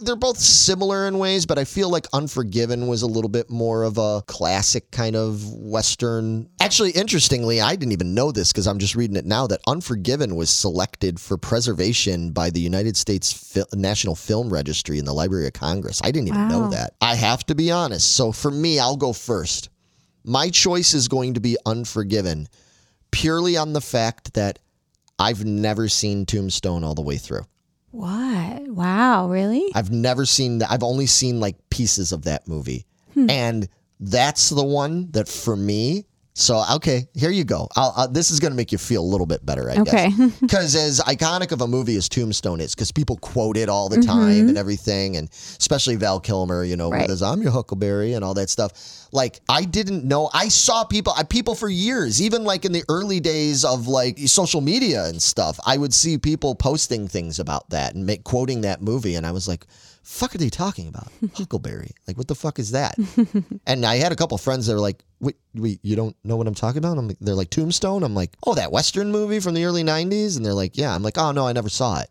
they're- 0.00 0.14
both 0.14 0.38
similar 0.38 1.08
in 1.08 1.18
ways, 1.18 1.44
but 1.44 1.58
I 1.58 1.64
feel 1.64 1.90
like 1.90 2.06
Unforgiven 2.12 2.86
was 2.86 3.02
a 3.02 3.06
little 3.08 3.28
bit 3.28 3.50
more 3.50 3.82
of 3.82 3.98
a 3.98 4.22
classic 4.28 4.92
kind 4.92 5.16
of 5.16 5.44
western. 5.52 6.48
Actually, 6.60 6.92
interestingly, 6.92 7.60
I 7.60 7.74
didn't 7.74 7.92
even 7.92 8.14
know 8.14 8.30
this 8.30 8.52
because 8.52 8.68
I'm 8.68 8.78
just 8.78 8.94
reading 8.94 9.16
it 9.16 9.26
now 9.26 9.48
that 9.48 9.60
Unforgiven 9.66 10.36
was 10.36 10.50
selected 10.50 11.18
for 11.20 11.36
preservation 11.36 12.30
by 12.30 12.50
the 12.50 12.60
United 12.60 12.96
States 12.96 13.32
Fil- 13.32 13.66
National 13.74 14.14
Film 14.14 14.50
Registry 14.52 15.00
in 15.00 15.04
the 15.04 15.12
Library 15.12 15.48
of 15.48 15.52
Congress. 15.52 16.00
I 16.04 16.12
didn't 16.12 16.28
even 16.28 16.46
know 16.48 16.68
that. 16.70 16.94
I 17.00 17.16
have 17.16 17.44
to 17.46 17.56
be 17.56 17.72
honest. 17.72 18.14
So 18.14 18.30
for 18.30 18.52
me, 18.52 18.78
I'll 18.78 18.96
go 18.96 19.12
first. 19.12 19.68
My 20.24 20.48
choice 20.48 20.94
is 20.94 21.08
going 21.08 21.34
to 21.34 21.40
be 21.40 21.56
Unforgiven 21.66 22.48
purely 23.14 23.56
on 23.56 23.72
the 23.72 23.80
fact 23.80 24.34
that 24.34 24.58
I've 25.20 25.44
never 25.44 25.88
seen 25.88 26.26
Tombstone 26.26 26.82
all 26.82 26.96
the 26.96 27.02
way 27.02 27.16
through. 27.16 27.44
What? 27.92 28.68
Wow, 28.68 29.28
really? 29.28 29.70
I've 29.72 29.92
never 29.92 30.26
seen 30.26 30.58
that. 30.58 30.72
I've 30.72 30.82
only 30.82 31.06
seen 31.06 31.38
like 31.38 31.56
pieces 31.70 32.10
of 32.10 32.24
that 32.24 32.48
movie. 32.48 32.86
Hmm. 33.14 33.30
And 33.30 33.68
that's 34.00 34.48
the 34.48 34.64
one 34.64 35.12
that 35.12 35.28
for 35.28 35.54
me. 35.54 36.06
So, 36.36 36.64
okay, 36.74 37.06
here 37.14 37.30
you 37.30 37.44
go. 37.44 37.68
I'll, 37.76 38.08
this 38.08 38.32
is 38.32 38.40
going 38.40 38.50
to 38.50 38.56
make 38.56 38.72
you 38.72 38.78
feel 38.78 39.02
a 39.02 39.06
little 39.06 39.26
bit 39.26 39.46
better, 39.46 39.70
I 39.70 39.76
Okay. 39.76 40.10
guess. 40.10 40.30
Because 40.40 40.74
as 40.74 40.98
iconic 41.00 41.52
of 41.52 41.60
a 41.60 41.68
movie 41.68 41.94
as 41.94 42.08
Tombstone 42.08 42.60
is, 42.60 42.74
because 42.74 42.90
people 42.90 43.16
quote 43.18 43.56
it 43.56 43.68
all 43.68 43.88
the 43.88 43.98
Mm-hmm. 43.98 44.10
time 44.10 44.48
and 44.48 44.58
everything, 44.58 45.16
and 45.16 45.30
especially 45.30 45.94
Val 45.94 46.18
Kilmer, 46.18 46.64
you 46.64 46.74
know, 46.76 46.90
Right. 46.90 47.02
with 47.02 47.10
his 47.10 47.22
"I'm 47.22 47.40
your 47.40 47.52
Huckleberry" 47.52 48.14
and 48.14 48.24
all 48.24 48.34
that 48.34 48.50
stuff. 48.50 48.72
Like, 49.12 49.38
I 49.48 49.64
didn't 49.64 50.04
know. 50.04 50.28
I 50.34 50.48
saw 50.48 50.82
people, 50.82 51.12
I, 51.16 51.22
people 51.22 51.54
for 51.54 51.68
years, 51.68 52.20
even 52.20 52.42
like 52.42 52.64
in 52.64 52.72
the 52.72 52.82
early 52.88 53.20
days 53.20 53.64
of 53.64 53.86
like 53.86 54.18
social 54.26 54.60
media 54.60 55.04
and 55.04 55.22
stuff. 55.22 55.60
I 55.64 55.76
would 55.76 55.94
see 55.94 56.18
people 56.18 56.56
posting 56.56 57.06
things 57.06 57.38
about 57.38 57.70
that 57.70 57.94
and 57.94 58.04
make 58.06 58.24
quoting 58.24 58.62
that 58.62 58.82
movie, 58.82 59.14
and 59.14 59.24
I 59.24 59.30
was 59.30 59.46
like, 59.46 59.66
"Fuck, 60.02 60.34
are 60.34 60.38
they 60.38 60.50
talking 60.50 60.88
about 60.88 61.12
Huckleberry? 61.34 61.92
Like, 62.08 62.16
what 62.18 62.26
the 62.26 62.34
fuck 62.34 62.58
is 62.58 62.72
that?" 62.72 62.96
and 63.66 63.86
I 63.86 63.96
had 63.96 64.10
a 64.10 64.16
couple 64.16 64.36
friends 64.38 64.66
that 64.66 64.74
were 64.74 64.80
like, 64.80 65.04
"Wait, 65.24 65.36
wait, 65.54 65.80
you 65.82 65.96
don't 65.96 66.16
know 66.24 66.36
what 66.36 66.46
I'm 66.46 66.54
talking 66.54 66.78
about?" 66.78 66.98
I'm 66.98 67.08
like, 67.08 67.18
they're 67.20 67.34
like 67.34 67.50
Tombstone. 67.50 68.02
I'm 68.02 68.14
like, 68.14 68.32
"Oh, 68.46 68.54
that 68.54 68.72
Western 68.72 69.10
movie 69.10 69.40
from 69.40 69.54
the 69.54 69.64
early 69.64 69.82
'90s," 69.82 70.36
and 70.36 70.44
they're 70.44 70.54
like, 70.54 70.76
"Yeah." 70.76 70.94
I'm 70.94 71.02
like, 71.02 71.18
"Oh 71.18 71.32
no, 71.32 71.46
I 71.46 71.52
never 71.52 71.68
saw 71.68 72.00
it." 72.00 72.10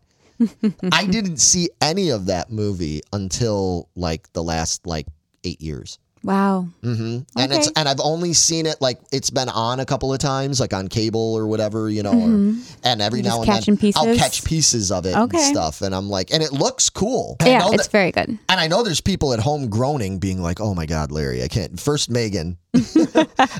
I 0.92 1.06
didn't 1.06 1.38
see 1.38 1.70
any 1.80 2.10
of 2.10 2.26
that 2.26 2.50
movie 2.50 3.02
until 3.12 3.88
like 3.94 4.32
the 4.32 4.42
last 4.42 4.86
like 4.86 5.06
eight 5.44 5.60
years. 5.60 5.98
Wow. 6.24 6.68
hmm 6.82 7.18
And 7.36 7.52
it's 7.52 7.70
and 7.76 7.88
I've 7.88 8.00
only 8.00 8.32
seen 8.32 8.66
it 8.66 8.76
like 8.80 8.98
it's 9.12 9.30
been 9.30 9.48
on 9.50 9.78
a 9.80 9.84
couple 9.84 10.12
of 10.12 10.18
times, 10.18 10.58
like 10.58 10.72
on 10.72 10.88
cable 10.88 11.34
or 11.34 11.46
whatever, 11.46 11.88
you 11.90 12.02
know. 12.02 12.12
Or, 12.12 12.54
and 12.82 13.00
every 13.02 13.20
You're 13.20 13.28
now 13.30 13.42
Mm-hmm. 13.42 13.50
and 13.50 13.66
then 13.66 13.76
catching 13.76 13.92
I'll 13.96 14.16
catch 14.16 14.44
pieces 14.44 14.90
of 14.90 15.04
it 15.06 15.14
and 15.14 15.24
Okay. 15.24 15.38
stuff, 15.52 15.82
and 15.82 15.94
I'm 15.94 16.08
like, 16.08 16.32
and 16.32 16.42
it 16.42 16.52
looks 16.52 16.88
cool. 16.90 17.36
And 17.40 17.48
Yeah, 17.50 17.68
it's 17.72 17.84
that- 17.84 17.92
very 17.92 18.10
good. 18.12 18.28
and 18.48 18.60
I 18.60 18.66
know 18.68 18.82
there's 18.82 19.00
people 19.02 19.32
at 19.34 19.40
home 19.40 19.68
groaning, 19.68 20.18
being 20.18 20.40
like, 20.40 20.60
"Oh 20.60 20.74
my 20.74 20.86
God, 20.86 21.12
Larry, 21.12 21.42
I 21.42 21.48
can't." 21.48 21.78
First 21.78 22.08
Megan, 22.10 22.56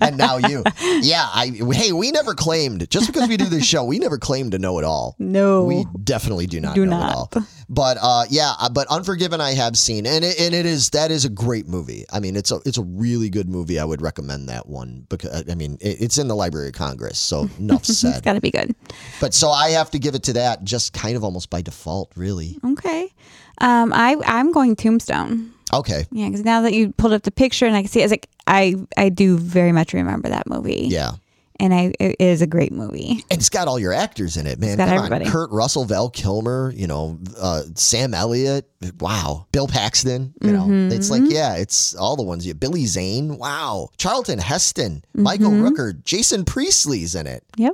and 0.00 0.16
now 0.16 0.38
you. 0.38 0.62
Yeah, 1.00 1.26
I. 1.32 1.52
Hey, 1.72 1.92
we 1.92 2.10
never 2.10 2.34
claimed 2.34 2.88
just 2.90 3.06
because 3.12 3.28
we 3.28 3.36
do 3.36 3.44
this 3.46 3.64
show, 3.66 3.84
we 3.84 3.98
never 3.98 4.18
claimed 4.18 4.52
to 4.52 4.58
know 4.58 4.78
it 4.78 4.84
all. 4.84 5.16
No. 5.18 5.64
we 5.64 5.84
definitely 6.02 6.46
do 6.46 6.60
not 6.60 6.74
Do 6.74 6.86
know 6.86 6.98
not. 6.98 7.10
it 7.10 7.36
all. 7.36 7.44
But 7.68 7.96
uh, 8.00 8.24
yeah, 8.30 8.52
uh, 8.58 8.68
but 8.68 8.86
Unforgiven 8.88 9.40
I 9.40 9.52
have 9.54 9.76
seen, 9.78 10.06
and 10.06 10.24
it, 10.24 10.38
and 10.40 10.54
it 10.54 10.66
is 10.66 10.90
that 10.90 11.10
is 11.10 11.24
a 11.24 11.30
great 11.30 11.66
movie. 11.66 12.04
I 12.12 12.20
mean, 12.20 12.36
it's 12.36 12.52
a 12.54 12.68
it's 12.68 12.78
a 12.78 12.82
really 12.82 13.28
good 13.30 13.48
movie. 13.48 13.78
I 13.78 13.84
would 13.84 14.00
recommend 14.02 14.48
that 14.48 14.66
one 14.68 15.06
because 15.08 15.44
I 15.50 15.54
mean, 15.54 15.78
it, 15.80 16.00
it's 16.00 16.18
in 16.18 16.28
the 16.28 16.34
Library 16.36 16.68
of 16.68 16.74
Congress, 16.74 17.18
so 17.18 17.48
enough 17.58 17.84
said. 17.84 18.10
it's 18.10 18.20
got 18.20 18.34
to 18.34 18.40
be 18.40 18.50
good. 18.50 18.74
but 19.20 19.34
so 19.34 19.50
I 19.50 19.70
have 19.70 19.90
to 19.90 19.98
give 19.98 20.14
it 20.14 20.22
to 20.24 20.32
that, 20.34 20.64
just 20.64 20.92
kind 20.92 21.16
of 21.16 21.24
almost 21.24 21.50
by 21.50 21.62
default, 21.62 22.10
really. 22.16 22.58
Okay. 22.64 23.12
Um, 23.58 23.92
I 23.92 24.16
I'm 24.24 24.52
going 24.52 24.76
Tombstone. 24.76 25.52
Okay, 25.72 26.04
Yeah, 26.12 26.28
because 26.28 26.44
now 26.44 26.60
that 26.60 26.72
you 26.72 26.92
pulled 26.92 27.12
up 27.14 27.22
the 27.22 27.32
picture 27.32 27.66
and 27.66 27.74
I 27.74 27.82
can 27.82 27.88
see, 27.90 28.00
it, 28.00 28.04
it's 28.04 28.12
like 28.12 28.28
I 28.46 28.76
I 28.96 29.08
do 29.08 29.36
very 29.38 29.72
much 29.72 29.92
remember 29.92 30.28
that 30.28 30.46
movie. 30.48 30.86
yeah. 30.90 31.12
And 31.60 31.72
I 31.74 31.92
it 32.00 32.16
is 32.18 32.42
a 32.42 32.46
great 32.46 32.72
movie. 32.72 33.24
And 33.30 33.38
it's 33.40 33.48
got 33.48 33.68
all 33.68 33.78
your 33.78 33.92
actors 33.92 34.36
in 34.36 34.46
it, 34.46 34.58
man. 34.58 34.76
got 34.76 34.88
Come 34.88 34.98
everybody. 34.98 35.24
on. 35.26 35.30
Kurt 35.30 35.50
Russell, 35.50 35.84
Val 35.84 36.10
Kilmer, 36.10 36.72
you 36.76 36.86
know, 36.86 37.18
uh, 37.38 37.62
Sam 37.74 38.14
Elliott. 38.14 38.68
Wow. 39.00 39.46
Bill 39.52 39.66
Paxton. 39.68 40.34
You 40.42 40.52
know, 40.52 40.64
Mm-hmm. 40.64 40.92
it's 40.92 41.10
like, 41.10 41.22
yeah, 41.26 41.56
it's 41.56 41.94
all 41.94 42.16
the 42.16 42.22
ones. 42.22 42.46
You 42.46 42.54
Billy 42.54 42.86
Zane. 42.86 43.38
Wow. 43.38 43.88
Charlton 43.98 44.38
Heston. 44.38 45.04
Michael 45.14 45.50
Mm-hmm. 45.50 45.66
Rooker. 45.66 46.04
Jason 46.04 46.44
Priestley's 46.44 47.14
in 47.14 47.26
it. 47.26 47.44
Yep, 47.56 47.72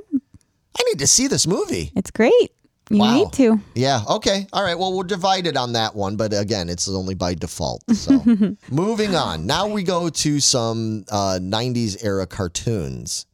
I 0.79 0.83
need 0.83 0.99
to 0.99 1.07
see 1.07 1.27
this 1.27 1.45
movie. 1.47 1.91
it's 1.95 2.11
great. 2.11 2.51
You 2.89 2.97
Wow. 2.97 3.13
need 3.15 3.31
to. 3.33 3.59
Yeah. 3.73 4.01
Okay. 4.09 4.47
All 4.51 4.63
right. 4.63 4.77
Well, 4.77 4.91
we're 4.93 5.05
divided 5.05 5.55
on 5.55 5.73
that 5.73 5.95
one, 5.95 6.17
but 6.17 6.33
again, 6.33 6.67
it's 6.67 6.89
only 6.89 7.13
by 7.15 7.33
default. 7.35 7.83
So, 7.95 8.21
moving 8.69 9.15
on. 9.15 9.45
Now 9.45 9.67
we 9.67 9.83
go 9.83 10.09
to 10.09 10.39
some 10.41 11.05
uh, 11.09 11.39
'90s 11.41 12.03
era 12.03 12.27
cartoons, 12.27 13.25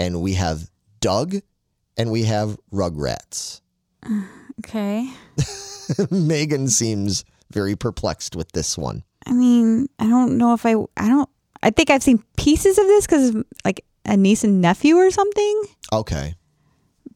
and 0.00 0.20
we 0.22 0.32
have 0.34 0.70
Doug, 1.00 1.36
and 1.96 2.10
we 2.10 2.24
have 2.24 2.56
Rugrats. 2.72 3.60
Okay. 4.60 5.08
Megan 6.10 6.68
seems 6.68 7.24
very 7.50 7.76
perplexed 7.76 8.36
with 8.36 8.52
this 8.52 8.76
one. 8.76 9.02
I 9.26 9.32
mean, 9.32 9.88
I 9.98 10.06
don't 10.06 10.36
know 10.36 10.52
if 10.52 10.66
I 10.66 10.74
I 10.98 11.08
don't. 11.08 11.28
I 11.62 11.70
think 11.70 11.88
I've 11.90 12.02
seen 12.02 12.22
pieces 12.36 12.76
of 12.78 12.86
this 12.86 13.06
because 13.06 13.34
like 13.64 13.84
a 14.04 14.16
niece 14.16 14.44
and 14.44 14.60
nephew 14.60 14.96
or 14.96 15.10
something, 15.10 15.62
Okay. 15.92 16.34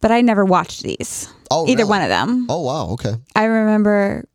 but 0.00 0.10
I 0.10 0.20
never 0.22 0.44
watched 0.44 0.82
these. 0.82 1.28
Oh, 1.50 1.66
Either 1.68 1.78
really? 1.84 1.90
one 1.90 2.02
of 2.02 2.08
them. 2.08 2.46
Oh, 2.48 2.62
wow. 2.62 2.88
Okay. 2.92 3.14
I 3.36 3.44
remember 3.44 4.26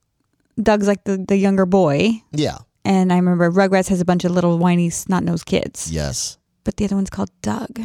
Doug's 0.62 0.88
like 0.88 1.04
the, 1.04 1.18
the 1.28 1.38
younger 1.38 1.66
boy, 1.66 2.12
Yeah. 2.32 2.58
and 2.86 3.12
I 3.14 3.18
remember 3.18 3.52
Rugrats 3.52 3.90
has 3.90 4.02
a 4.02 4.06
bunch 4.06 4.24
of 4.26 4.32
little 4.32 4.58
whiny 4.58 4.90
snot 4.90 5.24
nosed 5.24 5.46
kids, 5.46 5.92
Yes. 5.92 6.38
But 6.70 6.78
the 6.78 6.86
other 6.86 6.96
one's 6.96 7.10
called 7.10 7.32
Doug. 7.42 7.80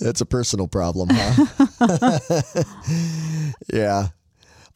That's 0.00 0.22
a 0.22 0.24
personal 0.24 0.68
problem, 0.68 1.10
huh? 1.12 2.18
yeah. 3.70 4.08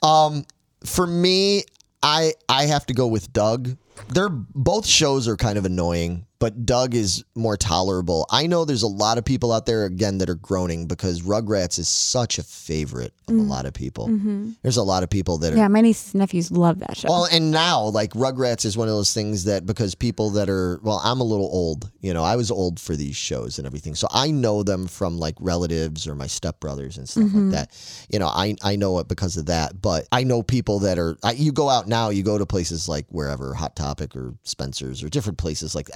Um, 0.02 0.44
for 0.84 1.06
me, 1.06 1.62
I 2.02 2.34
I 2.50 2.66
have 2.66 2.84
to 2.86 2.94
go 2.94 3.06
with 3.06 3.32
Doug. 3.32 3.78
They're 4.08 4.28
both 4.28 4.84
shows 4.84 5.26
are 5.26 5.38
kind 5.38 5.56
of 5.56 5.64
annoying, 5.64 6.26
but 6.40 6.64
Doug 6.64 6.94
is 6.94 7.22
more 7.34 7.58
tolerable. 7.58 8.26
I 8.30 8.46
know 8.46 8.64
there's 8.64 8.82
a 8.82 8.88
lot 8.88 9.18
of 9.18 9.26
people 9.26 9.52
out 9.52 9.66
there 9.66 9.84
again 9.84 10.18
that 10.18 10.30
are 10.30 10.34
groaning 10.34 10.86
because 10.86 11.20
Rugrats 11.20 11.78
is 11.78 11.86
such 11.86 12.38
a 12.38 12.42
favorite 12.42 13.12
of 13.28 13.34
a 13.34 13.38
mm. 13.38 13.48
lot 13.48 13.66
of 13.66 13.74
people. 13.74 14.08
Mm-hmm. 14.08 14.52
There's 14.62 14.78
a 14.78 14.82
lot 14.82 15.02
of 15.02 15.10
people 15.10 15.36
that 15.38 15.52
are 15.52 15.56
yeah, 15.56 15.68
my 15.68 15.82
nieces 15.82 16.14
and 16.14 16.20
nephews 16.20 16.50
love 16.50 16.78
that 16.80 16.96
show. 16.96 17.08
well, 17.08 17.28
and 17.30 17.50
now 17.50 17.84
like 17.84 18.12
Rugrats 18.12 18.64
is 18.64 18.76
one 18.76 18.88
of 18.88 18.94
those 18.94 19.12
things 19.12 19.44
that 19.44 19.66
because 19.66 19.94
people 19.94 20.30
that 20.30 20.48
are 20.48 20.80
well, 20.82 21.00
I'm 21.04 21.20
a 21.20 21.24
little 21.24 21.44
old. 21.52 21.90
You 22.00 22.14
know, 22.14 22.24
I 22.24 22.36
was 22.36 22.50
old 22.50 22.80
for 22.80 22.96
these 22.96 23.16
shows 23.16 23.58
and 23.58 23.66
everything, 23.66 23.94
so 23.94 24.08
I 24.10 24.30
know 24.30 24.62
them 24.62 24.86
from 24.88 25.18
like 25.18 25.34
relatives 25.40 26.08
or 26.08 26.14
my 26.14 26.26
stepbrothers 26.26 26.96
and 26.96 27.06
stuff 27.06 27.24
like 27.24 27.32
mm-hmm. 27.32 27.50
that. 27.50 28.06
You 28.08 28.18
know, 28.18 28.28
I 28.28 28.56
I 28.64 28.76
know 28.76 28.98
it 29.00 29.08
because 29.08 29.36
of 29.36 29.46
that. 29.46 29.82
But 29.82 30.08
I 30.10 30.24
know 30.24 30.42
people 30.42 30.78
that 30.80 30.98
are. 30.98 31.18
I, 31.22 31.32
you 31.32 31.52
go 31.52 31.68
out 31.68 31.86
now, 31.86 32.08
you 32.08 32.22
go 32.22 32.38
to 32.38 32.46
places 32.46 32.88
like 32.88 33.04
wherever 33.10 33.52
Hot 33.52 33.76
Topic 33.76 34.16
or 34.16 34.34
Spencer's 34.44 35.02
or 35.02 35.10
different 35.10 35.36
places 35.36 35.74
like 35.74 35.90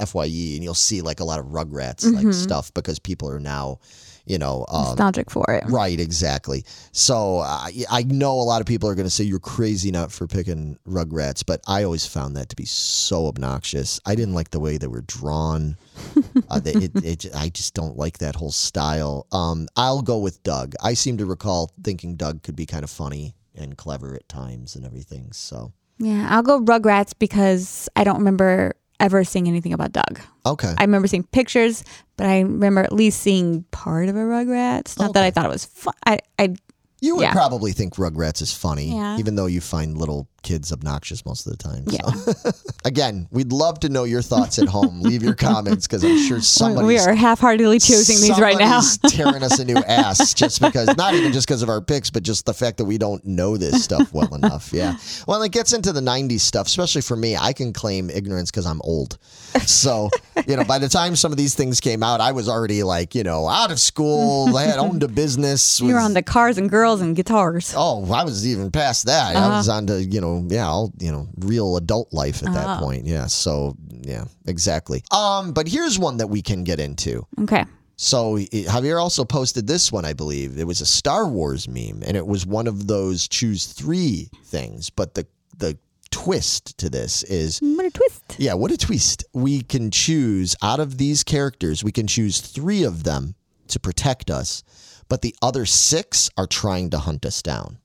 And 0.54 0.64
you'll 0.64 0.74
see 0.74 1.00
like 1.02 1.20
a 1.20 1.24
lot 1.24 1.38
of 1.38 1.46
Rugrats 1.46 2.10
like 2.12 2.32
stuff 2.32 2.72
because 2.74 2.98
people 2.98 3.30
are 3.30 3.40
now, 3.40 3.78
you 4.26 4.38
know, 4.38 4.64
um, 4.68 4.84
Nostalgic 4.84 5.30
for 5.30 5.44
it. 5.50 5.64
Right, 5.66 5.98
exactly. 5.98 6.64
So 6.92 7.38
uh, 7.38 7.68
I 7.90 8.02
know 8.04 8.32
a 8.32 8.42
lot 8.42 8.60
of 8.60 8.66
people 8.66 8.88
are 8.88 8.94
going 8.94 9.06
to 9.06 9.10
say 9.10 9.24
you're 9.24 9.38
crazy 9.38 9.90
not 9.90 10.12
for 10.12 10.26
picking 10.26 10.78
Rugrats, 10.88 11.44
but 11.44 11.60
I 11.66 11.84
always 11.84 12.06
found 12.06 12.36
that 12.36 12.48
to 12.50 12.56
be 12.56 12.64
so 12.64 13.26
obnoxious. 13.26 14.00
I 14.06 14.14
didn't 14.14 14.34
like 14.34 14.50
the 14.50 14.60
way 14.60 14.78
they 14.78 14.86
were 14.86 15.02
drawn. 15.02 15.76
uh, 16.50 16.60
they, 16.60 16.72
it, 16.72 17.04
it, 17.04 17.26
I 17.34 17.48
just 17.48 17.74
don't 17.74 17.96
like 17.96 18.18
that 18.18 18.34
whole 18.34 18.52
style. 18.52 19.26
Um, 19.32 19.68
I'll 19.76 20.02
go 20.02 20.18
with 20.18 20.42
Doug. 20.42 20.74
I 20.82 20.94
seem 20.94 21.18
to 21.18 21.26
recall 21.26 21.72
thinking 21.82 22.16
Doug 22.16 22.42
could 22.42 22.56
be 22.56 22.66
kind 22.66 22.84
of 22.84 22.90
funny 22.90 23.34
and 23.54 23.76
clever 23.76 24.14
at 24.14 24.28
times 24.28 24.74
and 24.76 24.84
everything. 24.84 25.32
So 25.32 25.72
Yeah, 25.98 26.26
I'll 26.30 26.42
go 26.42 26.60
Rugrats 26.60 27.12
because 27.18 27.88
I 27.94 28.04
don't 28.04 28.18
remember 28.18 28.74
ever 29.00 29.24
seeing 29.24 29.48
anything 29.48 29.72
about 29.72 29.92
Doug. 29.92 30.20
okay, 30.46 30.74
I 30.78 30.82
remember 30.84 31.08
seeing 31.08 31.24
pictures, 31.24 31.84
but 32.16 32.26
I 32.26 32.40
remember 32.40 32.82
at 32.82 32.92
least 32.92 33.20
seeing 33.20 33.64
part 33.70 34.08
of 34.08 34.16
a 34.16 34.20
Rugrats. 34.20 34.98
Not 34.98 35.14
that 35.14 35.24
I 35.24 35.30
thought 35.30 35.46
it 35.46 35.50
was 35.52 35.64
fun. 35.64 35.94
I, 36.06 36.18
I 36.38 36.54
You 37.00 37.16
would 37.16 37.22
Yeah. 37.22 37.32
probably 37.32 37.72
think 37.72 37.96
Rugrats 37.96 38.40
is 38.40 38.52
funny, 38.52 38.94
Yeah. 38.96 39.18
even 39.18 39.34
though 39.34 39.46
you 39.46 39.60
find 39.60 39.98
little 39.98 40.26
kids 40.44 40.72
obnoxious 40.72 41.24
most 41.26 41.46
of 41.46 41.52
the 41.52 41.58
time. 41.58 41.84
Yeah. 41.86 42.10
So. 42.10 42.50
Again, 42.84 43.26
we'd 43.32 43.52
love 43.52 43.80
to 43.80 43.88
know 43.88 44.04
your 44.04 44.22
thoughts 44.22 44.58
at 44.58 44.68
home. 44.68 45.00
Leave 45.00 45.22
your 45.22 45.34
comments 45.34 45.86
because 45.86 46.04
I'm 46.04 46.18
sure 46.28 46.40
somebody 46.40 46.86
we 46.86 46.98
are 46.98 47.14
half-heartedly 47.14 47.80
choosing 47.80 48.20
these 48.20 48.38
right 48.38 48.58
now. 48.58 48.80
tearing 49.08 49.42
us 49.42 49.58
a 49.58 49.64
new 49.64 49.76
ass 49.76 50.34
just 50.34 50.60
because, 50.60 50.94
not 50.96 51.14
even 51.14 51.32
just 51.32 51.48
because 51.48 51.62
of 51.62 51.68
our 51.68 51.80
picks, 51.80 52.10
but 52.10 52.22
just 52.22 52.46
the 52.46 52.54
fact 52.54 52.76
that 52.76 52.84
we 52.84 52.98
don't 52.98 53.24
know 53.24 53.56
this 53.56 53.82
stuff 53.82 54.12
well 54.12 54.32
enough. 54.34 54.72
Yeah. 54.72 54.96
Well, 55.26 55.42
it 55.42 55.50
gets 55.50 55.72
into 55.72 55.92
the 55.92 56.00
90s 56.00 56.40
stuff, 56.40 56.66
especially 56.66 57.02
for 57.02 57.16
me. 57.16 57.36
I 57.36 57.52
can 57.52 57.72
claim 57.72 58.10
ignorance 58.10 58.50
because 58.50 58.66
I'm 58.66 58.80
old. 58.82 59.18
So, 59.66 60.10
you 60.46 60.56
know, 60.56 60.64
by 60.64 60.78
the 60.78 60.88
time 60.88 61.16
some 61.16 61.32
of 61.32 61.38
these 61.38 61.54
things 61.54 61.80
came 61.80 62.02
out, 62.02 62.20
I 62.20 62.32
was 62.32 62.48
already 62.48 62.82
like, 62.82 63.14
you 63.14 63.22
know, 63.22 63.48
out 63.48 63.70
of 63.70 63.78
school. 63.78 64.56
I 64.56 64.64
had 64.64 64.78
owned 64.78 65.02
a 65.02 65.08
business. 65.08 65.80
you 65.80 65.94
were 65.94 66.00
on 66.00 66.12
the 66.14 66.22
cars 66.22 66.58
and 66.58 66.68
girls 66.68 67.00
and 67.00 67.16
guitars. 67.16 67.72
Oh, 67.76 68.12
I 68.12 68.24
was 68.24 68.46
even 68.46 68.70
past 68.70 69.06
that. 69.06 69.34
Uh-huh. 69.36 69.46
I 69.46 69.56
was 69.56 69.68
on 69.68 69.86
to, 69.86 70.02
you 70.02 70.20
know, 70.20 70.33
yeah, 70.48 70.66
all, 70.66 70.92
you 70.98 71.12
know, 71.12 71.28
real 71.38 71.76
adult 71.76 72.12
life 72.12 72.42
at 72.46 72.52
that 72.54 72.80
point. 72.80 73.06
Yeah. 73.06 73.26
So, 73.26 73.76
yeah, 73.90 74.24
exactly. 74.46 75.02
Um, 75.10 75.52
but 75.52 75.68
here's 75.68 75.98
one 75.98 76.16
that 76.18 76.28
we 76.28 76.42
can 76.42 76.64
get 76.64 76.80
into. 76.80 77.26
Okay. 77.42 77.64
So 77.96 78.36
Javier 78.36 79.00
also 79.00 79.24
posted 79.24 79.66
this 79.66 79.92
one, 79.92 80.04
I 80.04 80.14
believe. 80.14 80.58
It 80.58 80.66
was 80.66 80.80
a 80.80 80.86
Star 80.86 81.28
Wars 81.28 81.68
meme, 81.68 82.02
and 82.04 82.16
it 82.16 82.26
was 82.26 82.44
one 82.44 82.66
of 82.66 82.86
those 82.88 83.28
choose 83.28 83.66
three 83.66 84.28
things. 84.44 84.90
But 84.90 85.14
the 85.14 85.26
the 85.58 85.78
twist 86.10 86.76
to 86.78 86.90
this 86.90 87.22
is, 87.24 87.60
What 87.60 87.86
a 87.86 87.90
twist. 87.90 88.36
yeah, 88.38 88.54
what 88.54 88.72
a 88.72 88.76
twist! 88.76 89.24
We 89.32 89.62
can 89.62 89.90
choose 89.92 90.56
out 90.62 90.80
of 90.80 90.98
these 90.98 91.22
characters, 91.22 91.84
we 91.84 91.92
can 91.92 92.06
choose 92.08 92.40
three 92.40 92.82
of 92.82 93.04
them 93.04 93.36
to 93.68 93.78
protect 93.78 94.28
us, 94.30 94.64
but 95.08 95.22
the 95.22 95.34
other 95.40 95.64
six 95.64 96.30
are 96.36 96.46
trying 96.48 96.90
to 96.90 96.98
hunt 96.98 97.24
us 97.24 97.42
down. 97.42 97.78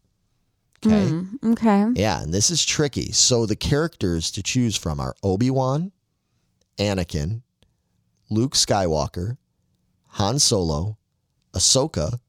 Okay. 0.86 1.10
Mm, 1.12 1.52
okay. 1.54 1.88
Yeah, 1.96 2.22
and 2.22 2.34
this 2.34 2.50
is 2.50 2.64
tricky. 2.66 3.12
So 3.12 3.46
the 3.46 3.56
characters 3.56 4.32
to 4.32 4.44
choose 4.44 4.78
from 4.78 5.00
are 5.00 5.16
Obi 5.24 5.50
Wan, 5.50 5.92
Anakin, 6.78 7.42
Luke 8.30 8.54
Skywalker, 8.54 9.38
Han 10.14 10.40
Solo, 10.40 10.98
Ahsoka, 11.54 12.20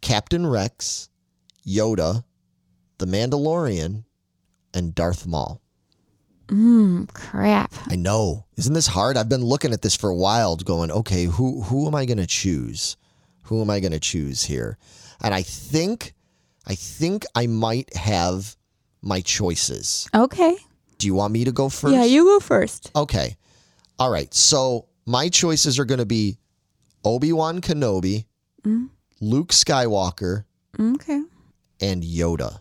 Captain 0.00 0.46
Rex, 0.46 1.08
Yoda, 1.66 2.24
The 2.98 3.06
Mandalorian, 3.06 4.04
and 4.72 4.94
Darth 4.94 5.26
Maul. 5.26 5.60
Mmm, 6.48 7.12
crap. 7.14 7.72
I 7.88 7.96
know. 7.96 8.44
Isn't 8.56 8.74
this 8.74 8.88
hard? 8.88 9.16
I've 9.16 9.28
been 9.30 9.44
looking 9.44 9.72
at 9.72 9.82
this 9.82 9.96
for 9.96 10.10
a 10.10 10.14
while, 10.14 10.56
going, 10.56 10.90
okay, 10.90 11.24
who 11.24 11.62
who 11.62 11.86
am 11.86 11.94
I 11.94 12.04
going 12.04 12.18
to 12.18 12.26
choose? 12.26 12.96
Who 13.44 13.62
am 13.62 13.70
I 13.70 13.80
going 13.80 13.92
to 13.92 14.00
choose 14.00 14.44
here? 14.44 14.78
And 15.22 15.34
I 15.34 15.42
think, 15.42 16.12
I 16.66 16.74
think 16.74 17.24
I 17.34 17.46
might 17.46 17.94
have 17.94 18.56
my 19.02 19.20
choices. 19.20 20.08
Okay. 20.14 20.56
Do 20.98 21.06
you 21.06 21.14
want 21.14 21.32
me 21.32 21.44
to 21.44 21.52
go 21.52 21.68
first? 21.68 21.94
Yeah, 21.94 22.04
you 22.04 22.24
go 22.24 22.40
first. 22.40 22.90
Okay. 22.96 23.36
All 23.98 24.10
right. 24.10 24.32
So 24.32 24.86
my 25.06 25.28
choices 25.28 25.78
are 25.78 25.84
going 25.84 25.98
to 25.98 26.06
be 26.06 26.38
Obi 27.04 27.32
Wan 27.32 27.60
Kenobi, 27.60 28.24
mm-hmm. 28.62 28.86
Luke 29.20 29.50
Skywalker, 29.52 30.44
Okay. 30.78 31.20
and 31.80 32.02
Yoda. 32.02 32.60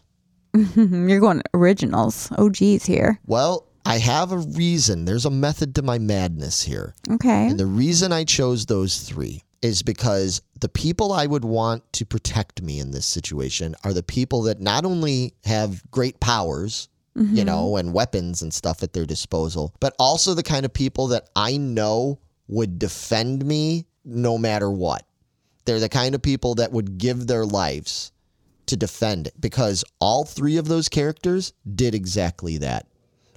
You're 0.75 1.19
going 1.19 1.41
originals. 1.53 2.29
Oh, 2.37 2.49
geez, 2.49 2.85
here. 2.85 3.19
Well, 3.25 3.67
I 3.85 3.97
have 3.97 4.31
a 4.31 4.37
reason. 4.37 5.05
There's 5.05 5.25
a 5.25 5.31
method 5.31 5.75
to 5.75 5.81
my 5.81 5.97
madness 5.97 6.61
here. 6.61 6.93
Okay. 7.09 7.47
And 7.47 7.59
the 7.59 7.65
reason 7.65 8.11
I 8.11 8.23
chose 8.23 8.65
those 8.65 8.99
three 8.99 9.43
is 9.64 9.82
because 9.82 10.41
the 10.59 10.70
people 10.70 11.14
I 11.14 11.26
would 11.26 11.45
want 11.45 11.91
to 11.93 12.05
protect 12.05 12.61
me 12.61 12.80
in 12.80 12.91
this 12.91 13.05
situation 13.05 13.76
are 13.86 13.93
the 13.93 14.03
people 14.03 14.43
that 14.43 14.59
not 14.59 14.84
only 14.84 15.34
have 15.45 15.89
great 15.89 16.20
powers, 16.20 16.89
you 17.16 17.24
mm-hmm. 17.24 17.45
know, 17.45 17.78
and 17.78 17.93
weapons 17.93 18.41
and 18.41 18.53
stuff 18.53 18.84
at 18.84 18.91
their 18.91 19.05
disposal, 19.05 19.74
but 19.80 19.95
also 19.97 20.34
the 20.34 20.43
kind 20.43 20.66
of 20.66 20.74
people 20.74 21.07
that 21.07 21.30
I 21.36 21.55
know 21.57 22.20
would 22.49 22.78
defend 22.78 23.45
me 23.45 23.86
no 24.03 24.38
matter 24.38 24.70
what. 24.70 25.05
They're 25.64 25.80
the 25.80 25.89
kind 25.89 26.14
of 26.14 26.22
people 26.22 26.55
that 26.55 26.74
would 26.74 26.97
give 26.97 27.28
their 27.28 27.45
lives 27.45 28.11
to 28.66 28.76
defend 28.76 29.28
it 29.28 29.39
because 29.39 29.86
all 30.01 30.26
three 30.26 30.57
of 30.57 30.68
those 30.68 30.89
characters 30.89 31.53
did 31.74 31.95
exactly 31.95 32.57
that. 32.57 32.88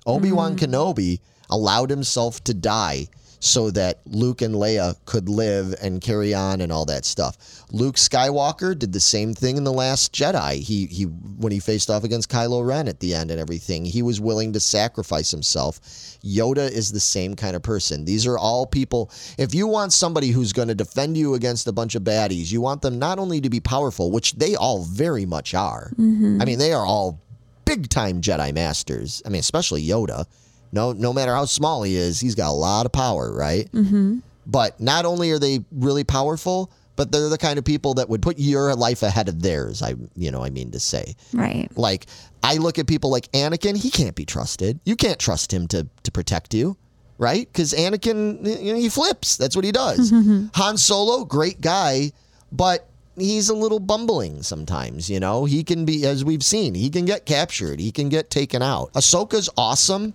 Obi 0.06 0.32
Wan 0.32 0.56
mm-hmm. 0.56 0.72
Kenobi 0.72 1.20
allowed 1.50 1.90
himself 1.90 2.42
to 2.44 2.54
die 2.54 3.08
so 3.40 3.70
that 3.70 4.00
Luke 4.06 4.42
and 4.42 4.54
Leia 4.54 4.96
could 5.04 5.28
live 5.28 5.74
and 5.82 6.00
carry 6.00 6.34
on 6.34 6.60
and 6.60 6.72
all 6.72 6.84
that 6.86 7.04
stuff. 7.04 7.36
Luke 7.72 7.96
Skywalker 7.96 8.78
did 8.78 8.92
the 8.92 9.00
same 9.00 9.34
thing 9.34 9.56
in 9.56 9.64
the 9.64 9.72
Last 9.72 10.12
Jedi. 10.12 10.54
He 10.60 10.86
he 10.86 11.04
when 11.04 11.52
he 11.52 11.60
faced 11.60 11.90
off 11.90 12.04
against 12.04 12.30
Kylo 12.30 12.66
Ren 12.66 12.88
at 12.88 13.00
the 13.00 13.14
end 13.14 13.30
and 13.30 13.40
everything, 13.40 13.84
he 13.84 14.02
was 14.02 14.20
willing 14.20 14.52
to 14.52 14.60
sacrifice 14.60 15.30
himself. 15.30 15.80
Yoda 16.24 16.70
is 16.70 16.92
the 16.92 17.00
same 17.00 17.34
kind 17.34 17.56
of 17.56 17.62
person. 17.62 18.04
These 18.04 18.26
are 18.26 18.38
all 18.38 18.66
people. 18.66 19.10
If 19.38 19.54
you 19.54 19.66
want 19.66 19.92
somebody 19.92 20.28
who's 20.28 20.52
going 20.52 20.68
to 20.68 20.74
defend 20.74 21.16
you 21.16 21.34
against 21.34 21.66
a 21.66 21.72
bunch 21.72 21.94
of 21.94 22.02
baddies, 22.02 22.50
you 22.50 22.60
want 22.60 22.82
them 22.82 22.98
not 22.98 23.18
only 23.18 23.40
to 23.40 23.50
be 23.50 23.60
powerful, 23.60 24.10
which 24.10 24.34
they 24.34 24.56
all 24.56 24.82
very 24.84 25.26
much 25.26 25.54
are. 25.54 25.90
Mm-hmm. 25.96 26.40
I 26.40 26.44
mean, 26.44 26.58
they 26.58 26.72
are 26.72 26.84
all 26.84 27.20
big 27.64 27.88
time 27.88 28.20
Jedi 28.20 28.54
masters. 28.54 29.22
I 29.26 29.28
mean, 29.28 29.40
especially 29.40 29.84
Yoda. 29.84 30.26
No, 30.72 30.92
no 30.92 31.12
matter 31.12 31.34
how 31.34 31.44
small 31.44 31.82
he 31.82 31.96
is, 31.96 32.20
he's 32.20 32.34
got 32.34 32.50
a 32.50 32.52
lot 32.52 32.86
of 32.86 32.92
power, 32.92 33.32
right? 33.32 33.70
Mm-hmm. 33.72 34.18
But 34.46 34.80
not 34.80 35.04
only 35.04 35.30
are 35.30 35.38
they 35.38 35.64
really 35.72 36.04
powerful, 36.04 36.70
but 36.96 37.12
they're 37.12 37.28
the 37.28 37.38
kind 37.38 37.58
of 37.58 37.64
people 37.64 37.94
that 37.94 38.08
would 38.08 38.22
put 38.22 38.38
your 38.38 38.74
life 38.74 39.02
ahead 39.02 39.28
of 39.28 39.42
theirs. 39.42 39.82
I, 39.82 39.94
you 40.14 40.30
know, 40.30 40.42
I 40.44 40.50
mean 40.50 40.70
to 40.72 40.80
say, 40.80 41.14
Right. 41.32 41.68
like 41.76 42.06
I 42.42 42.56
look 42.56 42.78
at 42.78 42.86
people 42.86 43.10
like 43.10 43.30
Anakin. 43.32 43.76
He 43.76 43.90
can't 43.90 44.14
be 44.14 44.24
trusted. 44.24 44.80
You 44.84 44.96
can't 44.96 45.18
trust 45.18 45.52
him 45.52 45.66
to 45.68 45.86
to 46.04 46.10
protect 46.12 46.54
you. 46.54 46.76
Right? 47.18 47.48
Because 47.50 47.72
Anakin, 47.72 48.46
you 48.62 48.74
know, 48.74 48.78
he 48.78 48.88
flips. 48.90 49.36
That's 49.38 49.56
what 49.56 49.64
he 49.64 49.72
does. 49.72 50.10
Han 50.54 50.76
Solo, 50.76 51.24
great 51.24 51.62
guy, 51.62 52.12
but 52.52 52.88
he's 53.16 53.48
a 53.48 53.54
little 53.54 53.78
bumbling 53.80 54.42
sometimes, 54.42 55.08
you 55.08 55.18
know. 55.18 55.46
He 55.46 55.64
can 55.64 55.86
be, 55.86 56.04
as 56.04 56.26
we've 56.26 56.44
seen, 56.44 56.74
he 56.74 56.90
can 56.90 57.06
get 57.06 57.24
captured, 57.24 57.80
he 57.80 57.90
can 57.90 58.10
get 58.10 58.28
taken 58.28 58.60
out. 58.62 58.92
Ahsoka's 58.92 59.48
awesome, 59.56 60.12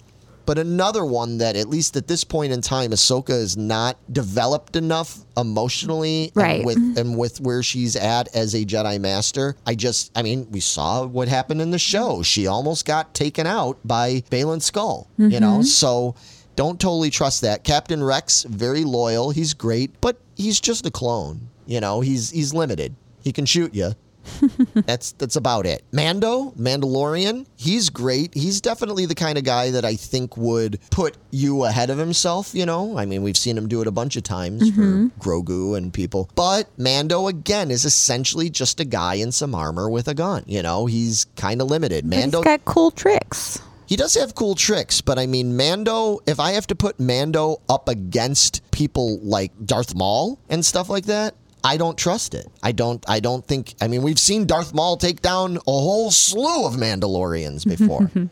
but 0.51 0.59
another 0.59 1.05
one 1.05 1.37
that, 1.37 1.55
at 1.55 1.69
least 1.69 1.95
at 1.95 2.09
this 2.09 2.25
point 2.25 2.51
in 2.51 2.59
time, 2.59 2.91
Ahsoka 2.91 3.29
is 3.29 3.55
not 3.55 3.95
developed 4.11 4.75
enough 4.75 5.19
emotionally 5.37 6.33
Right. 6.35 6.57
and 6.57 6.65
with 6.65 6.77
mm-hmm. 6.77 6.97
and 6.97 7.17
with 7.17 7.39
where 7.39 7.63
she's 7.63 7.95
at 7.95 8.27
as 8.35 8.53
a 8.53 8.65
Jedi 8.65 8.99
Master. 8.99 9.55
I 9.65 9.75
just, 9.75 10.11
I 10.13 10.23
mean, 10.23 10.51
we 10.51 10.59
saw 10.59 11.05
what 11.05 11.29
happened 11.29 11.61
in 11.61 11.71
the 11.71 11.79
show. 11.79 12.21
She 12.21 12.47
almost 12.47 12.85
got 12.85 13.13
taken 13.13 13.47
out 13.47 13.79
by 13.85 14.25
Baylan 14.29 14.59
Skoll, 14.59 15.07
you 15.17 15.39
know. 15.39 15.59
Mm-hmm. 15.59 15.61
So 15.61 16.15
don't 16.57 16.81
totally 16.81 17.11
trust 17.11 17.39
that. 17.43 17.63
Captain 17.63 18.03
Rex, 18.03 18.43
very 18.43 18.83
loyal. 18.83 19.29
He's 19.31 19.53
great, 19.53 20.01
but 20.01 20.17
he's 20.35 20.59
just 20.59 20.85
a 20.85 20.91
clone. 20.91 21.47
You 21.65 21.79
know, 21.79 22.01
he's 22.01 22.29
he's 22.29 22.53
limited. 22.53 22.93
He 23.23 23.31
can 23.31 23.45
shoot 23.45 23.73
you. 23.73 23.93
that's 24.85 25.13
that's 25.13 25.35
about 25.35 25.65
it. 25.65 25.83
Mando, 25.91 26.51
Mandalorian, 26.51 27.45
he's 27.55 27.89
great. 27.89 28.33
He's 28.33 28.61
definitely 28.61 29.05
the 29.05 29.15
kind 29.15 29.37
of 29.37 29.43
guy 29.43 29.71
that 29.71 29.85
I 29.85 29.95
think 29.95 30.37
would 30.37 30.79
put 30.89 31.17
you 31.31 31.63
ahead 31.65 31.89
of 31.89 31.97
himself, 31.97 32.53
you 32.53 32.65
know? 32.65 32.97
I 32.97 33.05
mean, 33.05 33.23
we've 33.23 33.37
seen 33.37 33.57
him 33.57 33.67
do 33.67 33.81
it 33.81 33.87
a 33.87 33.91
bunch 33.91 34.15
of 34.15 34.23
times 34.23 34.69
for 34.69 34.81
mm-hmm. 34.81 35.07
Grogu 35.19 35.77
and 35.77 35.93
people. 35.93 36.29
But 36.35 36.67
Mando 36.77 37.27
again 37.27 37.71
is 37.71 37.85
essentially 37.85 38.49
just 38.49 38.79
a 38.79 38.85
guy 38.85 39.15
in 39.15 39.31
some 39.31 39.55
armor 39.55 39.89
with 39.89 40.07
a 40.07 40.13
gun, 40.13 40.43
you 40.47 40.61
know? 40.61 40.85
He's 40.85 41.25
kind 41.35 41.61
of 41.61 41.67
limited. 41.67 42.05
Mando 42.05 42.39
He's 42.39 42.45
got 42.45 42.65
cool 42.65 42.91
tricks. 42.91 43.59
he 43.85 43.95
does 43.95 44.13
have 44.15 44.35
cool 44.35 44.55
tricks, 44.55 45.01
but 45.01 45.17
I 45.17 45.25
mean, 45.25 45.55
Mando, 45.57 46.19
if 46.25 46.39
I 46.39 46.51
have 46.51 46.67
to 46.67 46.75
put 46.75 46.99
Mando 46.99 47.61
up 47.69 47.89
against 47.89 48.61
people 48.71 49.19
like 49.19 49.51
Darth 49.65 49.95
Maul 49.95 50.39
and 50.49 50.65
stuff 50.65 50.89
like 50.89 51.05
that, 51.05 51.35
I 51.63 51.77
don't 51.77 51.97
trust 51.97 52.33
it. 52.33 52.47
I 52.63 52.71
don't 52.71 53.03
I 53.07 53.19
don't 53.19 53.45
think 53.45 53.75
I 53.81 53.87
mean, 53.87 54.01
we've 54.01 54.19
seen 54.19 54.45
Darth 54.45 54.73
Maul 54.73 54.97
take 54.97 55.21
down 55.21 55.57
a 55.57 55.61
whole 55.65 56.11
slew 56.11 56.65
of 56.65 56.73
Mandalorians 56.73 57.67
before. 57.67 58.09